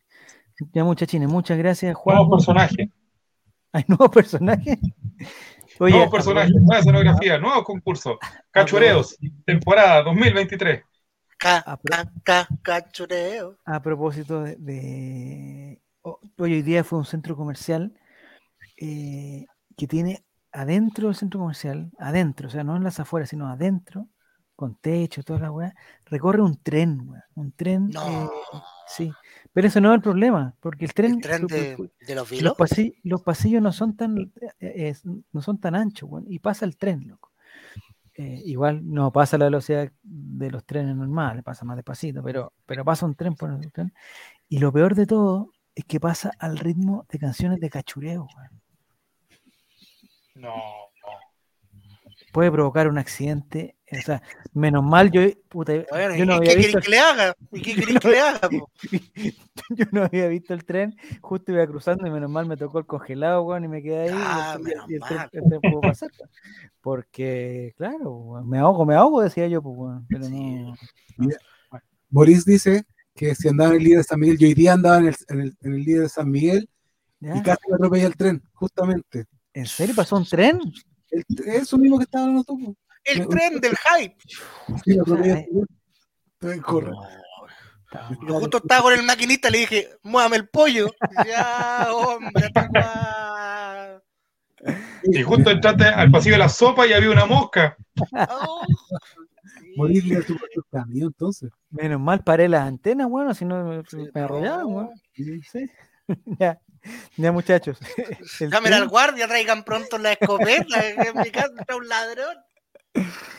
Ya 0.73 0.83
muchachines, 0.83 1.29
muchas 1.29 1.57
gracias, 1.57 1.95
Juan. 1.95 2.17
Nuevo 2.17 2.31
personaje. 2.37 2.91
¿Hay 3.73 3.83
nuevo 3.87 4.09
personaje? 4.11 4.79
Oye, 5.79 5.93
nuevo 5.95 6.11
personaje, 6.11 6.51
nueva 6.51 6.79
escenografía, 6.79 7.37
nuevo 7.37 7.63
concurso. 7.63 8.19
Cachureos, 8.51 9.17
temporada 9.45 10.03
2023. 10.03 10.83
Ca, 11.37 11.79
cachureo. 12.61 13.57
A 13.65 13.81
propósito 13.81 14.43
de 14.43 15.80
hoy 16.03 16.61
día 16.61 16.83
fue 16.83 16.99
un 16.99 17.05
centro 17.05 17.35
comercial 17.35 17.93
eh, 18.77 19.45
que 19.77 19.87
tiene 19.87 20.23
adentro 20.51 21.07
del 21.07 21.15
centro 21.15 21.39
comercial, 21.39 21.91
adentro, 21.97 22.47
o 22.47 22.51
sea, 22.51 22.63
no 22.63 22.75
en 22.75 22.83
las 22.83 22.99
afueras, 22.99 23.29
sino 23.29 23.47
adentro, 23.47 24.07
con 24.55 24.75
techo, 24.75 25.23
toda 25.23 25.39
la 25.39 25.51
weá, 25.51 25.73
recorre 26.05 26.41
un 26.41 26.61
tren, 26.61 27.09
un 27.35 27.51
tren. 27.53 27.89
Eh, 27.89 28.27
sí, 28.87 29.11
pero 29.53 29.67
eso 29.67 29.79
no 29.79 29.89
es 29.91 29.95
el 29.95 30.01
problema, 30.01 30.55
porque 30.59 30.85
el 30.85 30.93
tren. 30.93 31.19
de, 31.19 31.77
los, 32.09 32.31
los, 32.31 32.57
los, 33.03 33.21
pasillos 33.23 33.61
no 33.61 33.71
son 33.71 33.95
tan, 33.95 34.31
eh, 34.59 34.93
no 35.31 35.41
son 35.41 35.59
tan 35.59 35.75
anchos, 35.75 36.09
y 36.27 36.39
pasa 36.39 36.65
el 36.65 36.75
tren, 36.77 37.07
loco. 37.07 37.31
igual 38.15 38.81
no 38.83 39.11
pasa 39.11 39.37
la 39.37 39.45
velocidad 39.45 39.91
de 40.03 40.51
los 40.51 40.65
trenes 40.65 40.95
normales, 40.95 41.43
pasa 41.43 41.65
más 41.65 41.77
despacito, 41.77 42.21
pero, 42.21 42.53
pero 42.65 42.83
pasa 42.83 43.05
un 43.05 43.15
tren 43.15 43.35
por 43.35 43.51
el 43.51 43.71
tren. 43.71 43.93
Y 44.49 44.59
lo 44.59 44.73
peor 44.73 44.95
de 44.95 45.05
todo 45.05 45.51
es 45.75 45.85
que 45.85 45.99
pasa 45.99 46.31
al 46.39 46.57
ritmo 46.57 47.05
de 47.09 47.19
canciones 47.19 47.59
de 47.59 47.69
cachureo. 47.69 48.27
No, 50.35 50.53
Puede 52.31 52.51
provocar 52.51 52.87
un 52.87 52.97
accidente. 52.97 53.75
O 53.91 54.01
sea, 54.01 54.21
menos 54.53 54.83
mal 54.83 55.11
yo, 55.11 55.21
puta, 55.49 55.73
yo 56.15 56.25
no 56.25 56.35
había 56.35 56.51
¿qué 56.51 56.57
visto. 56.57 56.79
que 56.79 56.91
le 56.91 56.99
haga? 56.99 57.35
¿Y 57.51 57.61
qué 57.61 57.75
querés 57.75 57.99
que 57.99 58.07
le 58.07 58.19
haga? 58.21 58.49
yo 59.69 59.85
no 59.91 60.03
había 60.03 60.27
visto 60.29 60.53
el 60.53 60.63
tren, 60.63 60.95
justo 61.19 61.51
iba 61.51 61.67
cruzando 61.67 62.07
y 62.07 62.09
menos 62.09 62.31
mal 62.31 62.45
me 62.45 62.55
tocó 62.55 62.79
el 62.79 62.85
congelado, 62.85 63.43
weón, 63.43 63.65
y 63.65 63.67
me 63.67 63.83
quedé 63.83 64.09
ahí. 64.09 64.11
Ah, 64.13 64.57
y, 64.87 64.93
el, 64.95 65.01
tren, 65.01 65.59
pudo 65.61 65.81
pasar. 65.81 66.09
Porque, 66.79 67.73
claro, 67.75 68.41
me 68.45 68.59
ahogo, 68.59 68.85
me 68.85 68.95
ahogo, 68.95 69.21
decía 69.21 69.47
yo, 69.47 69.61
pues, 69.61 69.75
weón. 69.77 70.05
Pero 70.07 70.29
no. 70.29 70.73
Boris 72.09 72.45
dice 72.45 72.85
que 73.15 73.35
si 73.35 73.47
andaba 73.47 73.71
en 73.71 73.77
el 73.77 73.83
líder 73.83 73.97
de 73.99 74.03
San 74.03 74.19
Miguel, 74.19 74.37
yo 74.37 74.47
hoy 74.47 74.53
día 74.53 74.73
andaba 74.73 74.97
en 74.97 75.07
el, 75.07 75.15
en 75.27 75.41
el, 75.41 75.57
en 75.61 75.73
el 75.73 75.83
líder 75.83 76.01
de 76.03 76.09
San 76.09 76.29
Miguel 76.29 76.69
y 77.21 77.41
casi 77.43 77.61
me 77.69 77.75
atropellé 77.75 78.05
el 78.05 78.15
tren, 78.15 78.41
justamente. 78.53 79.25
¿En 79.53 79.65
serio 79.65 79.93
pasó 79.95 80.15
un 80.17 80.25
tren? 80.25 80.59
El, 81.11 81.25
eso 81.45 81.77
mismo 81.77 81.97
que 81.97 82.05
estaba 82.05 82.25
en 82.25 82.35
los 82.35 82.45
topos. 82.45 82.75
El 83.03 83.27
tren 83.27 83.59
del 83.59 83.75
hype. 83.75 84.15
Sí, 84.83 84.95
me 84.95 85.01
atropellé 85.01 85.47
el 86.41 86.61
corre. 86.61 86.91
Yo 88.27 88.39
justo 88.39 88.57
estaba 88.57 88.83
con 88.83 88.93
el 88.93 89.03
maquinista, 89.03 89.49
le 89.49 89.59
dije, 89.59 89.89
muévame 90.03 90.37
el 90.37 90.47
pollo. 90.47 90.89
ya, 91.27 91.89
hombre, 91.93 92.49
Y 95.03 95.21
justo 95.21 95.51
entraste 95.51 95.85
al 95.85 96.09
pasillo 96.09 96.35
de 96.35 96.39
la 96.39 96.49
sopa 96.49 96.87
y 96.87 96.93
había 96.93 97.11
una 97.11 97.25
mosca. 97.25 97.75
Oh, 98.29 98.65
Morirle 99.75 100.17
a 100.17 100.21
tu 100.21 100.35
camión, 100.71 101.07
entonces. 101.07 101.51
Menos 101.69 101.99
mal 101.99 102.23
paré 102.23 102.47
las 102.49 102.67
antenas, 102.67 103.09
bueno, 103.09 103.33
si 103.33 103.45
no 103.45 103.63
me, 103.63 103.83
me 104.13 104.21
arrollaban, 104.21 104.89
Sí. 105.13 105.69
ya. 106.39 106.59
Ya, 107.15 107.31
muchachos. 107.31 107.79
Llamen 108.39 108.73
al 108.73 108.87
guardia, 108.87 109.27
traigan 109.27 109.63
pronto 109.63 109.97
la 109.97 110.13
escopeta, 110.13 110.89
en 110.89 111.17
mi 111.19 111.29
casa 111.29 111.51
está 111.59 111.75
un 111.75 111.87
ladrón. 111.87 112.37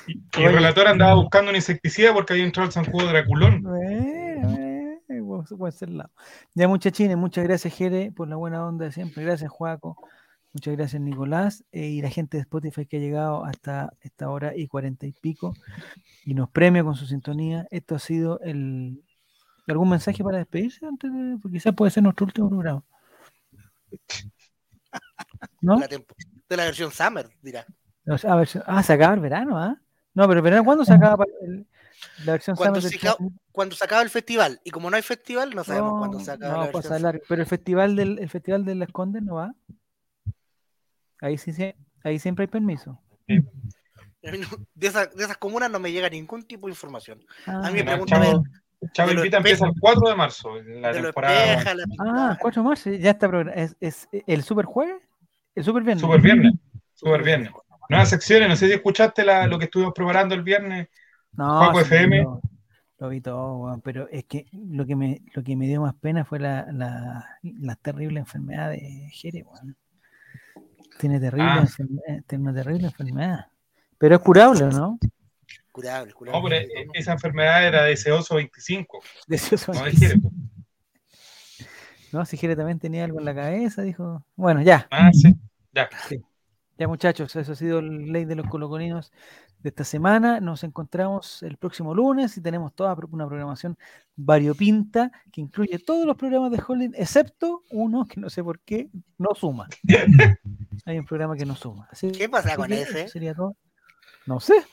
Y, 0.06 0.22
el 0.42 0.52
relator 0.52 0.86
andaba 0.86 1.14
buscando 1.14 1.50
un 1.50 1.56
insecticida 1.56 2.14
porque 2.14 2.34
había 2.34 2.44
entrado 2.44 2.68
el 2.68 2.72
zancudo 2.72 3.08
Draculón. 3.08 3.62
Bueno, 3.62 5.44
puede 5.58 5.72
ser 5.72 5.90
lado. 5.90 6.10
Ya, 6.54 6.68
muchachines, 6.68 7.16
muchas 7.16 7.44
gracias, 7.44 7.74
Jere, 7.74 8.12
por 8.12 8.28
la 8.28 8.36
buena 8.36 8.66
onda 8.66 8.86
de 8.86 8.92
siempre. 8.92 9.24
Gracias, 9.24 9.50
Juaco. 9.50 9.96
Muchas 10.52 10.76
gracias, 10.76 11.00
Nicolás. 11.00 11.64
Eh, 11.72 11.88
y 11.88 12.02
la 12.02 12.10
gente 12.10 12.36
de 12.36 12.42
Spotify 12.42 12.84
que 12.84 12.98
ha 12.98 13.00
llegado 13.00 13.44
hasta 13.44 13.94
esta 14.02 14.28
hora 14.28 14.54
y 14.54 14.66
cuarenta 14.66 15.06
y 15.06 15.12
pico 15.12 15.54
y 16.24 16.34
nos 16.34 16.50
premia 16.50 16.84
con 16.84 16.94
su 16.94 17.06
sintonía. 17.06 17.66
Esto 17.70 17.94
ha 17.94 17.98
sido 17.98 18.38
el. 18.40 19.02
¿Algún 19.66 19.88
mensaje 19.88 20.22
para 20.22 20.38
despedirse 20.38 20.84
antes 20.84 21.10
de.? 21.10 21.38
Porque 21.40 21.56
quizás 21.56 21.74
puede 21.74 21.90
ser 21.90 22.02
nuestro 22.02 22.26
último 22.26 22.50
programa. 22.50 22.84
¿No? 25.60 25.78
de 25.78 26.56
la 26.56 26.64
versión 26.64 26.90
Summer, 26.90 27.30
dirá. 27.40 27.64
ah, 28.66 28.82
se 28.82 28.92
acaba 28.92 29.14
el 29.14 29.20
verano, 29.20 29.58
¿ah? 29.58 29.80
No, 30.12 30.28
pero 30.28 30.40
el 30.40 30.42
verano, 30.42 30.64
¿cuándo 30.64 30.84
se 30.84 30.92
acaba 30.92 31.24
la 32.26 32.32
versión 32.32 32.56
cuando 32.56 32.82
Summer? 32.82 33.00
Se 33.00 33.08
cuando 33.52 33.74
se 33.74 33.84
acaba 33.84 34.02
el 34.02 34.10
festival. 34.10 34.60
Y 34.64 34.70
como 34.70 34.90
no 34.90 34.96
hay 34.96 35.02
festival, 35.02 35.54
no 35.54 35.64
sabemos 35.64 35.98
cuándo 35.98 36.20
se 36.20 36.30
acaba 36.30 36.66
la 36.66 36.72
versión 36.72 37.20
Pero 37.26 37.40
el 37.40 37.48
festival 37.48 37.96
del 37.96 38.18
el 38.18 38.28
festival 38.28 38.66
de 38.66 38.74
la 38.74 38.84
Esconde 38.84 39.22
no 39.22 39.36
va. 39.36 39.54
Ahí 41.22 41.38
sí, 41.38 41.52
ahí 42.02 42.18
siempre 42.18 42.42
hay 42.42 42.48
permiso. 42.48 43.00
De, 43.26 44.86
esas, 44.86 45.14
de 45.14 45.24
esas 45.24 45.36
comunas 45.36 45.70
no 45.70 45.78
me 45.78 45.92
llega 45.92 46.10
ningún 46.10 46.42
tipo 46.42 46.66
de 46.66 46.72
información. 46.72 47.24
a 47.46 47.70
mí 47.70 47.78
me 47.78 47.84
preguntan. 47.84 48.42
Chavo 48.92 49.12
Invita 49.12 49.36
empieza 49.36 49.66
el 49.66 49.74
4 49.78 50.08
de 50.08 50.16
marzo. 50.16 50.60
La 50.60 50.92
temporada. 50.92 51.62
ah, 52.00 52.36
4 52.40 52.62
de 52.62 52.68
marzo, 52.68 52.90
ya 52.90 53.10
está. 53.10 53.30
¿Es, 53.54 53.76
es 53.80 54.08
el 54.26 54.42
super 54.42 54.64
jueves? 54.64 55.00
¿El 55.54 55.62
super 55.62 55.84
viernes? 55.84 56.02
Super 56.02 56.20
viernes. 56.20 56.54
Super 56.94 57.22
viernes. 57.22 57.52
Nuevas 57.88 58.10
secciones, 58.10 58.48
no 58.48 58.56
sé 58.56 58.66
si 58.66 58.72
escuchaste 58.72 59.24
la, 59.24 59.46
lo 59.46 59.58
que 59.58 59.66
estuvimos 59.66 59.94
preparando 59.94 60.34
el 60.34 60.42
viernes. 60.42 60.88
No, 61.32 61.78
FM. 61.78 62.26
Lo, 62.98 63.08
vi 63.08 63.20
todo, 63.20 63.80
pero 63.84 64.08
es 64.10 64.24
que 64.24 64.46
lo 64.52 64.84
que 64.86 64.96
me, 64.96 65.22
lo 65.34 65.44
que 65.44 65.54
me 65.56 65.66
dio 65.66 65.82
más 65.82 65.94
pena 65.94 66.24
fue 66.24 66.40
la, 66.40 66.66
la, 66.72 67.38
la 67.42 67.76
terrible 67.76 68.18
enfermedad 68.18 68.70
de 68.70 69.08
Jere, 69.12 69.44
tiene, 70.98 71.20
terrible 71.20 71.50
ah. 71.50 71.66
tiene 72.26 72.44
una 72.44 72.54
terrible 72.54 72.86
enfermedad. 72.86 73.46
Pero 73.98 74.16
es 74.16 74.20
curable, 74.22 74.66
¿no? 74.66 74.98
Curable, 75.70 76.12
curable. 76.12 76.38
No, 76.38 76.48
pero 76.48 76.56
e, 76.56 76.86
esa 76.94 77.12
enfermedad 77.12 77.66
era 77.66 77.84
deseoso 77.84 78.36
25. 78.36 79.00
Deseoso 79.26 79.72
25. 79.72 80.30
No, 82.12 82.26
si 82.26 82.36
Jere 82.36 82.54
también 82.54 82.78
tenía 82.78 83.04
algo 83.04 83.20
en 83.20 83.24
la 83.24 83.34
cabeza, 83.34 83.82
dijo. 83.82 84.24
Bueno, 84.36 84.60
ya. 84.60 84.86
Ah, 84.90 85.10
sí, 85.12 85.34
ya. 85.72 85.88
Ya, 86.78 86.88
muchachos, 86.88 87.34
eso 87.36 87.52
ha 87.52 87.56
sido 87.56 87.78
el 87.78 88.12
ley 88.12 88.24
de 88.24 88.34
los 88.34 88.46
coloconinos 88.48 89.12
de 89.62 89.68
esta 89.68 89.84
semana. 89.84 90.40
Nos 90.40 90.64
encontramos 90.64 91.42
el 91.42 91.56
próximo 91.56 91.94
lunes 91.94 92.36
y 92.36 92.40
tenemos 92.40 92.74
toda 92.74 92.96
una 93.10 93.26
programación 93.26 93.78
variopinta 94.16 95.12
que 95.30 95.40
incluye 95.40 95.78
todos 95.78 96.06
los 96.06 96.16
programas 96.16 96.50
de 96.50 96.62
Holland, 96.66 96.94
excepto 96.96 97.62
uno 97.70 98.06
que 98.06 98.20
no 98.20 98.28
sé 98.30 98.42
por 98.42 98.60
qué 98.60 98.90
no 99.18 99.34
suma. 99.34 99.68
Hay 100.84 100.98
un 100.98 101.06
programa 101.06 101.36
que 101.36 101.46
no 101.46 101.56
suma. 101.56 101.88
¿Qué 102.16 102.28
pasa 102.28 102.56
con 102.56 102.72
ese? 102.72 103.08
Sería 103.08 103.34
todo. 103.34 103.56
No 104.26 104.38
sé, 104.38 104.64